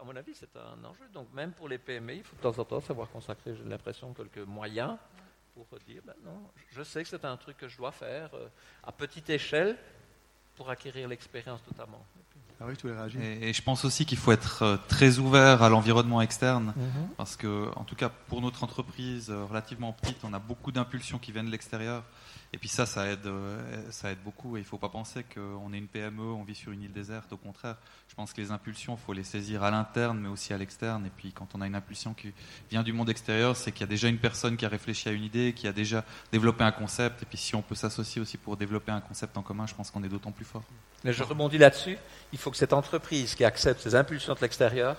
à 0.00 0.04
mon 0.04 0.14
avis, 0.16 0.34
c'est 0.34 0.56
un 0.56 0.84
enjeu. 0.84 1.08
Donc 1.12 1.32
même 1.32 1.52
pour 1.52 1.68
les 1.68 1.78
PME, 1.78 2.14
il 2.14 2.24
faut 2.24 2.36
de 2.36 2.40
temps 2.40 2.58
en 2.58 2.64
temps 2.64 2.80
savoir 2.80 3.08
consacrer, 3.10 3.54
j'ai 3.54 3.64
l'impression, 3.64 4.14
quelques 4.14 4.38
moyens 4.38 4.96
pour 5.64 5.78
dire, 5.80 6.02
ben 6.04 6.14
non, 6.24 6.50
je 6.70 6.82
sais 6.82 7.02
que 7.02 7.08
c'est 7.08 7.24
un 7.24 7.36
truc 7.36 7.56
que 7.56 7.68
je 7.68 7.76
dois 7.76 7.92
faire 7.92 8.30
euh, 8.34 8.48
à 8.84 8.92
petite 8.92 9.30
échelle 9.30 9.76
pour 10.56 10.70
acquérir 10.70 11.08
l'expérience 11.08 11.60
notamment. 11.70 12.04
Ah 12.60 12.66
et, 13.20 13.52
je 13.52 13.62
pense 13.62 13.84
aussi 13.84 14.04
qu'il 14.04 14.18
faut 14.18 14.32
être 14.32 14.62
euh, 14.62 14.76
très 14.88 15.18
ouvert 15.18 15.62
à 15.62 15.68
l'environnement 15.68 16.20
externe, 16.20 16.74
mhm. 16.76 17.08
parce 17.16 17.36
que, 17.36 17.70
en 17.76 17.84
tout 17.84 17.94
cas, 17.94 18.08
pour 18.08 18.40
notre 18.40 18.64
entreprise 18.64 19.30
euh, 19.30 19.44
relativement 19.44 19.92
petite, 19.92 20.18
on 20.24 20.32
a 20.32 20.40
beaucoup 20.40 20.72
d'impulsions 20.72 21.18
qui 21.18 21.30
viennent 21.30 21.46
de 21.46 21.52
l'extérieur. 21.52 22.02
Et 22.52 22.58
puis 22.58 22.68
ça, 22.68 22.86
ça 22.86 23.06
aide, 23.06 23.26
euh, 23.26 23.90
ça 23.90 24.10
aide 24.10 24.18
beaucoup. 24.24 24.56
Et 24.56 24.60
il 24.60 24.62
ne 24.62 24.68
faut 24.68 24.78
pas 24.78 24.88
penser 24.88 25.22
qu'on 25.22 25.72
est 25.72 25.78
une 25.78 25.86
PME, 25.86 26.22
on 26.22 26.44
vit 26.44 26.54
sur 26.54 26.72
une 26.72 26.82
île 26.82 26.92
déserte. 26.92 27.30
Au 27.32 27.36
contraire, 27.36 27.76
je 28.08 28.14
pense 28.14 28.32
que 28.32 28.40
les 28.40 28.50
impulsions, 28.50 28.94
il 28.94 29.04
faut 29.04 29.12
les 29.12 29.24
saisir 29.24 29.62
à 29.62 29.70
l'interne, 29.70 30.18
mais 30.18 30.28
aussi 30.28 30.54
à 30.54 30.58
l'externe. 30.58 31.04
Et 31.04 31.10
puis 31.14 31.32
quand 31.32 31.48
on 31.54 31.60
a 31.60 31.66
une 31.66 31.74
impulsion 31.74 32.14
qui 32.14 32.32
vient 32.70 32.82
du 32.82 32.94
monde 32.94 33.10
extérieur, 33.10 33.54
c'est 33.54 33.70
qu'il 33.70 33.82
y 33.82 33.84
a 33.84 33.88
déjà 33.88 34.08
une 34.08 34.18
personne 34.18 34.56
qui 34.56 34.64
a 34.64 34.68
réfléchi 34.68 35.10
à 35.10 35.12
une 35.12 35.24
idée, 35.24 35.52
qui 35.52 35.68
a 35.68 35.72
déjà 35.72 36.04
développé 36.32 36.64
un 36.64 36.72
concept. 36.72 37.22
Et 37.22 37.26
puis 37.26 37.36
si 37.36 37.54
on 37.54 37.60
peut 37.60 37.74
s'associer 37.74 38.22
aussi 38.22 38.38
pour 38.38 38.56
développer 38.56 38.92
un 38.92 39.00
concept 39.00 39.36
en 39.36 39.42
commun, 39.42 39.66
je 39.66 39.74
pense 39.74 39.90
qu'on 39.90 40.02
est 40.02 40.08
d'autant 40.08 40.32
plus 40.32 40.46
fort. 40.46 40.64
Mais 41.04 41.12
je 41.12 41.22
rebondis 41.22 41.58
là-dessus. 41.58 41.98
Il 42.32 42.38
faut 42.38 42.50
que 42.50 42.56
cette 42.56 42.72
entreprise 42.72 43.34
qui 43.34 43.44
accepte 43.44 43.82
ces 43.82 43.94
impulsions 43.94 44.34
de 44.34 44.40
l'extérieur 44.40 44.96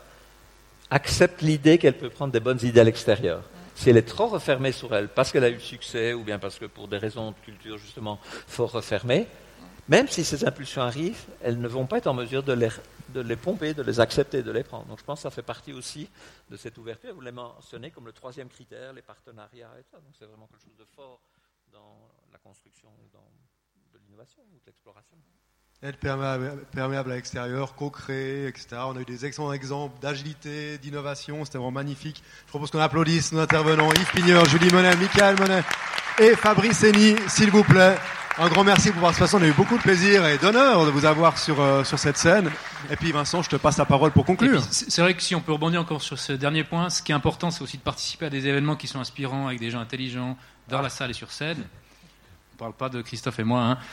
accepte 0.91 1.41
l'idée 1.41 1.79
qu'elle 1.79 1.97
peut 1.97 2.09
prendre 2.09 2.31
des 2.31 2.39
bonnes 2.39 2.63
idées 2.63 2.79
à 2.79 2.83
l'extérieur 2.83 3.43
si 3.79 3.89
elle 3.89 3.95
est 3.95 4.01
trop 4.01 4.27
refermée 4.27 4.73
sur 4.73 4.93
elle, 4.93 5.07
parce 5.07 5.31
qu'elle 5.31 5.45
a 5.45 5.49
eu 5.49 5.59
succès, 5.61 6.13
ou 6.13 6.25
bien 6.25 6.37
parce 6.37 6.59
que 6.59 6.65
pour 6.65 6.89
des 6.89 6.97
raisons 6.97 7.31
de 7.31 7.37
culture 7.37 7.77
justement 7.77 8.19
fort 8.45 8.73
refermées, 8.73 9.25
même 9.87 10.09
si 10.09 10.25
ces 10.25 10.43
impulsions 10.43 10.81
arrivent, 10.81 11.25
elles 11.41 11.57
ne 11.57 11.67
vont 11.69 11.85
pas 11.85 11.99
être 11.99 12.07
en 12.07 12.13
mesure 12.13 12.43
de 12.43 12.51
les, 12.51 12.67
de 13.13 13.21
les 13.21 13.37
pomper, 13.37 13.73
de 13.73 13.81
les 13.81 14.01
accepter, 14.01 14.43
de 14.43 14.51
les 14.51 14.65
prendre. 14.65 14.85
Donc 14.87 14.99
je 14.99 15.05
pense 15.05 15.19
que 15.19 15.23
ça 15.23 15.31
fait 15.31 15.43
partie 15.43 15.71
aussi 15.71 16.09
de 16.49 16.57
cette 16.57 16.77
ouverture. 16.77 17.15
Vous 17.15 17.21
l'avez 17.21 17.35
mentionné 17.35 17.89
comme 17.89 18.05
le 18.05 18.11
troisième 18.11 18.49
critère, 18.49 18.91
les 18.91 19.01
partenariats 19.01 19.71
et 19.79 19.83
tout. 19.83 19.95
Donc 19.95 20.13
c'est 20.19 20.25
vraiment 20.25 20.47
quelque 20.47 20.63
chose 20.63 20.77
de 20.77 20.85
fort 20.85 21.21
dans 21.71 22.09
la 22.33 22.37
construction 22.37 22.89
dans, 23.13 23.31
de 23.93 24.03
l'innovation 24.03 24.43
ou 24.53 24.59
de 24.59 24.65
l'exploration 24.65 25.15
être 25.81 25.97
perméable, 25.97 27.11
à 27.11 27.15
l'extérieur, 27.15 27.73
co-créer, 27.73 28.47
etc. 28.47 28.67
On 28.85 28.97
a 28.97 28.99
eu 28.99 29.05
des 29.05 29.25
excellents 29.25 29.53
exemples 29.53 29.95
d'agilité, 30.01 30.77
d'innovation, 30.77 31.45
c'était 31.45 31.57
vraiment 31.57 31.71
magnifique. 31.71 32.21
Je 32.45 32.49
propose 32.49 32.69
qu'on 32.69 32.79
applaudisse 32.79 33.31
nos 33.31 33.39
intervenants, 33.39 33.89
Yves 33.93 34.11
Pigneur, 34.11 34.43
Julie 34.45 34.69
Monet, 34.73 34.95
Michael 34.97 35.39
Monet 35.39 35.63
et 36.19 36.35
Fabrice 36.35 36.83
Henny, 36.83 37.15
s'il 37.27 37.49
vous 37.49 37.63
plaît. 37.63 37.95
Un 38.37 38.49
grand 38.49 38.65
merci 38.65 38.91
pour 38.91 39.09
façon. 39.13 39.37
On 39.37 39.41
a 39.41 39.47
eu 39.47 39.53
beaucoup 39.53 39.77
de 39.77 39.81
plaisir 39.81 40.25
et 40.25 40.37
d'honneur 40.37 40.85
de 40.85 40.91
vous 40.91 41.05
avoir 41.05 41.37
sur, 41.37 41.61
euh, 41.61 41.83
sur 41.83 41.97
cette 41.97 42.17
scène. 42.17 42.49
Et 42.89 42.95
puis 42.95 43.11
Vincent, 43.11 43.41
je 43.41 43.49
te 43.49 43.55
passe 43.55 43.77
la 43.77 43.85
parole 43.85 44.11
pour 44.11 44.25
conclure. 44.25 44.61
C'est 44.71 45.01
vrai 45.01 45.13
que 45.13 45.21
si 45.21 45.35
on 45.35 45.41
peut 45.41 45.51
rebondir 45.51 45.81
encore 45.81 46.01
sur 46.01 46.19
ce 46.19 46.33
dernier 46.33 46.63
point, 46.63 46.89
ce 46.89 47.01
qui 47.01 47.11
est 47.11 47.15
important, 47.15 47.51
c'est 47.51 47.61
aussi 47.61 47.77
de 47.77 47.83
participer 47.83 48.25
à 48.25 48.29
des 48.29 48.47
événements 48.47 48.75
qui 48.75 48.87
sont 48.87 48.99
inspirants 48.99 49.47
avec 49.47 49.59
des 49.59 49.71
gens 49.71 49.79
intelligents 49.79 50.37
dans 50.67 50.81
la 50.81 50.89
salle 50.89 51.11
et 51.11 51.13
sur 51.13 51.31
scène 51.31 51.63
parle 52.59 52.73
pas 52.73 52.89
de 52.89 53.01
Christophe 53.01 53.39
et 53.39 53.45
moi. 53.45 53.61
Hein. 53.61 53.77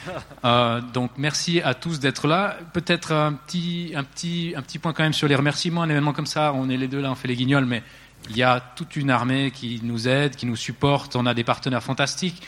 Euh, 0.45 0.81
donc 0.81 1.13
merci 1.17 1.61
à 1.61 1.75
tous 1.75 1.99
d'être 1.99 2.29
là. 2.29 2.57
Peut-être 2.73 3.13
un 3.13 3.33
petit, 3.33 3.93
un, 3.97 4.05
petit, 4.05 4.55
un 4.57 4.63
petit 4.63 4.79
point 4.79 4.93
quand 4.93 5.03
même 5.03 5.13
sur 5.13 5.27
les 5.27 5.35
remerciements. 5.35 5.83
Un 5.83 5.89
événement 5.89 6.13
comme 6.13 6.27
ça, 6.27 6.53
on 6.53 6.69
est 6.69 6.77
les 6.77 6.87
deux 6.87 7.01
là, 7.01 7.11
on 7.11 7.17
fait 7.17 7.27
les 7.27 7.35
guignols, 7.35 7.65
mais 7.65 7.83
il 8.31 8.37
y 8.37 8.45
a 8.45 8.61
toute 8.61 8.95
une 8.95 9.11
armée 9.11 9.51
qui 9.51 9.81
nous 9.83 10.07
aide, 10.07 10.37
qui 10.37 10.47
nous 10.47 10.55
supporte. 10.55 11.17
On 11.17 11.27
a 11.27 11.35
des 11.35 11.43
partenaires 11.43 11.83
fantastiques. 11.83 12.43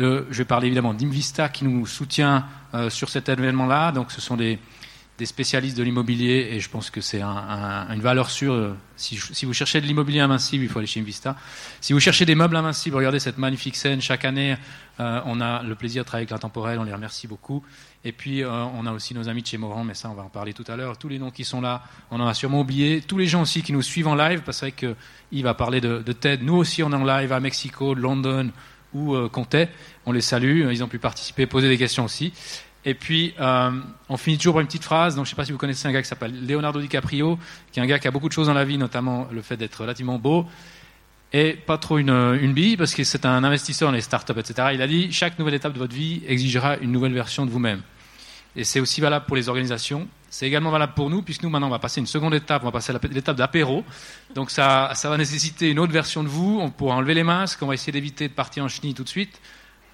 Euh, 0.00 0.24
je 0.30 0.38
vais 0.38 0.44
parler 0.44 0.66
évidemment 0.66 0.94
d'Invista 0.94 1.48
qui 1.48 1.64
nous 1.64 1.86
soutient 1.86 2.46
euh, 2.74 2.90
sur 2.90 3.08
cet 3.08 3.28
événement-là. 3.28 3.92
Donc 3.92 4.10
ce 4.10 4.20
sont 4.20 4.36
des, 4.36 4.58
des 5.16 5.26
spécialistes 5.26 5.76
de 5.76 5.82
l'immobilier 5.84 6.48
et 6.50 6.60
je 6.60 6.68
pense 6.68 6.90
que 6.90 7.00
c'est 7.00 7.22
une 7.22 8.00
valeur 8.00 8.30
sûre. 8.30 8.74
Si, 8.96 9.16
vous 9.44 9.52
cherchez 9.52 9.80
de 9.80 9.86
l'immobilier 9.86 10.20
invincible, 10.20 10.64
il 10.64 10.68
faut 10.68 10.80
aller 10.80 10.88
chez 10.88 11.00
Invista. 11.00 11.36
Si 11.80 11.92
vous 11.92 12.00
cherchez 12.00 12.24
des 12.24 12.34
meubles 12.34 12.56
invincibles, 12.56 12.96
regardez 12.96 13.20
cette 13.20 13.38
magnifique 13.38 13.76
scène. 13.76 14.00
Chaque 14.00 14.24
année, 14.24 14.56
euh, 14.98 15.20
on 15.24 15.40
a 15.40 15.62
le 15.62 15.76
plaisir 15.76 16.02
de 16.02 16.06
travailler 16.06 16.24
avec 16.24 16.30
l'intemporel, 16.30 16.80
on 16.80 16.84
les 16.84 16.92
remercie 16.92 17.28
beaucoup. 17.28 17.62
Et 18.04 18.10
puis, 18.10 18.42
euh, 18.42 18.50
on 18.50 18.86
a 18.86 18.92
aussi 18.92 19.14
nos 19.14 19.28
amis 19.28 19.42
de 19.42 19.46
chez 19.46 19.56
Morand, 19.56 19.84
mais 19.84 19.94
ça, 19.94 20.10
on 20.10 20.14
va 20.14 20.24
en 20.24 20.28
parler 20.28 20.52
tout 20.52 20.64
à 20.66 20.74
l'heure. 20.74 20.98
Tous 20.98 21.08
les 21.08 21.20
noms 21.20 21.30
qui 21.30 21.44
sont 21.44 21.60
là, 21.60 21.84
on 22.10 22.18
en 22.18 22.26
a 22.26 22.34
sûrement 22.34 22.60
oublié. 22.60 23.00
Tous 23.00 23.18
les 23.18 23.26
gens 23.26 23.42
aussi 23.42 23.62
qui 23.62 23.72
nous 23.72 23.82
suivent 23.82 24.08
en 24.08 24.16
live, 24.16 24.42
parce 24.44 24.64
que 24.76 24.96
Yves 25.30 25.44
va 25.44 25.54
parler 25.54 25.80
de, 25.80 26.02
de 26.04 26.12
TED. 26.12 26.42
Nous 26.42 26.56
aussi, 26.56 26.82
on 26.82 26.90
est 26.90 26.96
en 26.96 27.04
live 27.04 27.32
à 27.32 27.38
Mexico, 27.38 27.94
London 27.94 28.50
ou 28.92 29.14
euh, 29.14 29.28
Comté. 29.28 29.68
On 30.06 30.12
les 30.12 30.20
salue, 30.20 30.70
ils 30.70 30.82
ont 30.82 30.88
pu 30.88 30.98
participer, 30.98 31.46
poser 31.46 31.68
des 31.68 31.78
questions 31.78 32.04
aussi. 32.04 32.32
Et 32.86 32.94
puis, 32.94 33.34
euh, 33.40 33.70
on 34.08 34.16
finit 34.16 34.36
toujours 34.36 34.54
par 34.54 34.60
une 34.60 34.66
petite 34.66 34.84
phrase. 34.84 35.16
Donc, 35.16 35.24
je 35.24 35.30
ne 35.30 35.30
sais 35.30 35.36
pas 35.36 35.44
si 35.44 35.52
vous 35.52 35.58
connaissez 35.58 35.88
un 35.88 35.92
gars 35.92 36.02
qui 36.02 36.08
s'appelle 36.08 36.46
Leonardo 36.46 36.80
DiCaprio, 36.80 37.38
qui 37.72 37.80
est 37.80 37.82
un 37.82 37.86
gars 37.86 37.98
qui 37.98 38.08
a 38.08 38.10
beaucoup 38.10 38.28
de 38.28 38.34
choses 38.34 38.48
dans 38.48 38.54
la 38.54 38.64
vie, 38.64 38.76
notamment 38.76 39.26
le 39.32 39.42
fait 39.42 39.56
d'être 39.56 39.80
relativement 39.80 40.18
beau 40.18 40.46
et 41.34 41.54
pas 41.54 41.78
trop 41.78 41.98
une, 41.98 42.10
une 42.10 42.52
bille, 42.52 42.76
parce 42.76 42.94
que 42.94 43.02
c'est 43.02 43.26
un 43.26 43.42
investisseur 43.42 43.88
dans 43.88 43.94
les 43.94 44.02
startups, 44.02 44.38
etc. 44.38 44.68
Il 44.72 44.80
a 44.80 44.86
dit 44.86 45.10
chaque 45.10 45.36
nouvelle 45.36 45.54
étape 45.54 45.72
de 45.72 45.80
votre 45.80 45.92
vie 45.92 46.22
exigera 46.28 46.76
une 46.76 46.92
nouvelle 46.92 47.12
version 47.12 47.44
de 47.44 47.50
vous-même. 47.50 47.82
Et 48.54 48.62
c'est 48.62 48.78
aussi 48.78 49.00
valable 49.00 49.26
pour 49.26 49.34
les 49.34 49.48
organisations. 49.48 50.06
C'est 50.30 50.46
également 50.46 50.70
valable 50.70 50.94
pour 50.94 51.10
nous, 51.10 51.22
puisque 51.22 51.42
nous, 51.42 51.50
maintenant, 51.50 51.66
on 51.66 51.70
va 51.70 51.80
passer 51.80 52.00
une 52.00 52.06
seconde 52.06 52.34
étape, 52.34 52.62
on 52.62 52.66
va 52.66 52.72
passer 52.72 52.92
à 52.92 53.00
l'étape 53.10 53.36
d'apéro. 53.36 53.84
Donc, 54.36 54.52
ça, 54.52 54.92
ça 54.94 55.10
va 55.10 55.16
nécessiter 55.16 55.70
une 55.70 55.80
autre 55.80 55.92
version 55.92 56.22
de 56.22 56.28
vous. 56.28 56.60
On 56.60 56.70
pourra 56.70 56.94
enlever 56.94 57.14
les 57.14 57.24
masques, 57.24 57.60
on 57.62 57.66
va 57.66 57.74
essayer 57.74 57.92
d'éviter 57.92 58.28
de 58.28 58.32
partir 58.32 58.62
en 58.62 58.68
chenille 58.68 58.94
tout 58.94 59.02
de 59.02 59.08
suite. 59.08 59.40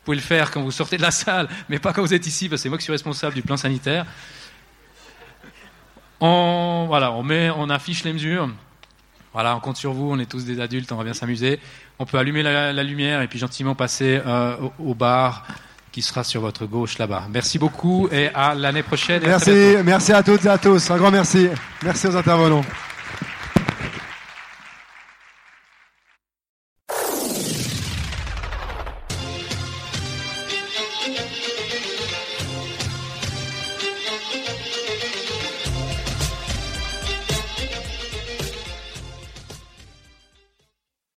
Vous 0.01 0.05
pouvez 0.07 0.17
le 0.17 0.23
faire 0.23 0.51
quand 0.51 0.63
vous 0.63 0.71
sortez 0.71 0.97
de 0.97 1.03
la 1.03 1.11
salle, 1.11 1.47
mais 1.69 1.79
pas 1.79 1.93
quand 1.93 2.01
vous 2.01 2.15
êtes 2.15 2.27
ici, 2.27 2.49
parce 2.49 2.61
que 2.61 2.63
c'est 2.65 2.69
moi 2.71 2.79
qui 2.79 2.85
suis 2.85 2.93
responsable 2.93 3.35
du 3.35 3.43
plan 3.43 3.57
sanitaire. 3.59 4.07
On, 6.21 6.85
voilà, 6.89 7.13
on, 7.13 7.23
met, 7.23 7.51
on 7.51 7.69
affiche 7.71 8.05
les 8.05 8.13
mesures. 8.13 8.49
Voilà, 9.33 9.55
on 9.55 9.61
compte 9.61 9.77
sur 9.77 9.93
vous, 9.93 10.11
on 10.11 10.19
est 10.19 10.27
tous 10.31 10.45
des 10.45 10.61
adultes, 10.61 10.91
on 10.93 10.97
va 10.97 11.05
bien 11.05 11.15
s'amuser. 11.15 11.61
On 11.99 12.07
peut 12.07 12.19
allumer 12.19 12.43
la, 12.43 12.73
la 12.73 12.83
lumière 12.83 13.23
et 13.23 13.29
puis 13.29 13.39
gentiment 13.39 13.75
passer 13.75 14.21
euh, 14.27 14.57
au, 14.79 14.91
au 14.91 14.95
bar 14.95 15.47
qui 15.93 16.03
sera 16.03 16.25
sur 16.25 16.41
votre 16.41 16.67
gauche 16.67 16.99
là-bas. 16.99 17.25
Merci 17.31 17.59
beaucoup 17.59 18.09
et 18.11 18.29
à 18.35 18.55
l'année 18.55 18.83
prochaine. 18.83 19.23
à 19.25 19.29
Merci, 19.29 19.51
bientôt. 19.51 19.85
merci 19.85 20.13
à 20.13 20.23
toutes 20.23 20.45
et 20.45 20.49
à 20.49 20.59
tous. 20.59 20.91
Un 20.91 20.97
grand 20.97 21.11
merci. 21.11 21.49
Merci 21.83 22.07
aux 22.09 22.17
intervenants. 22.17 22.65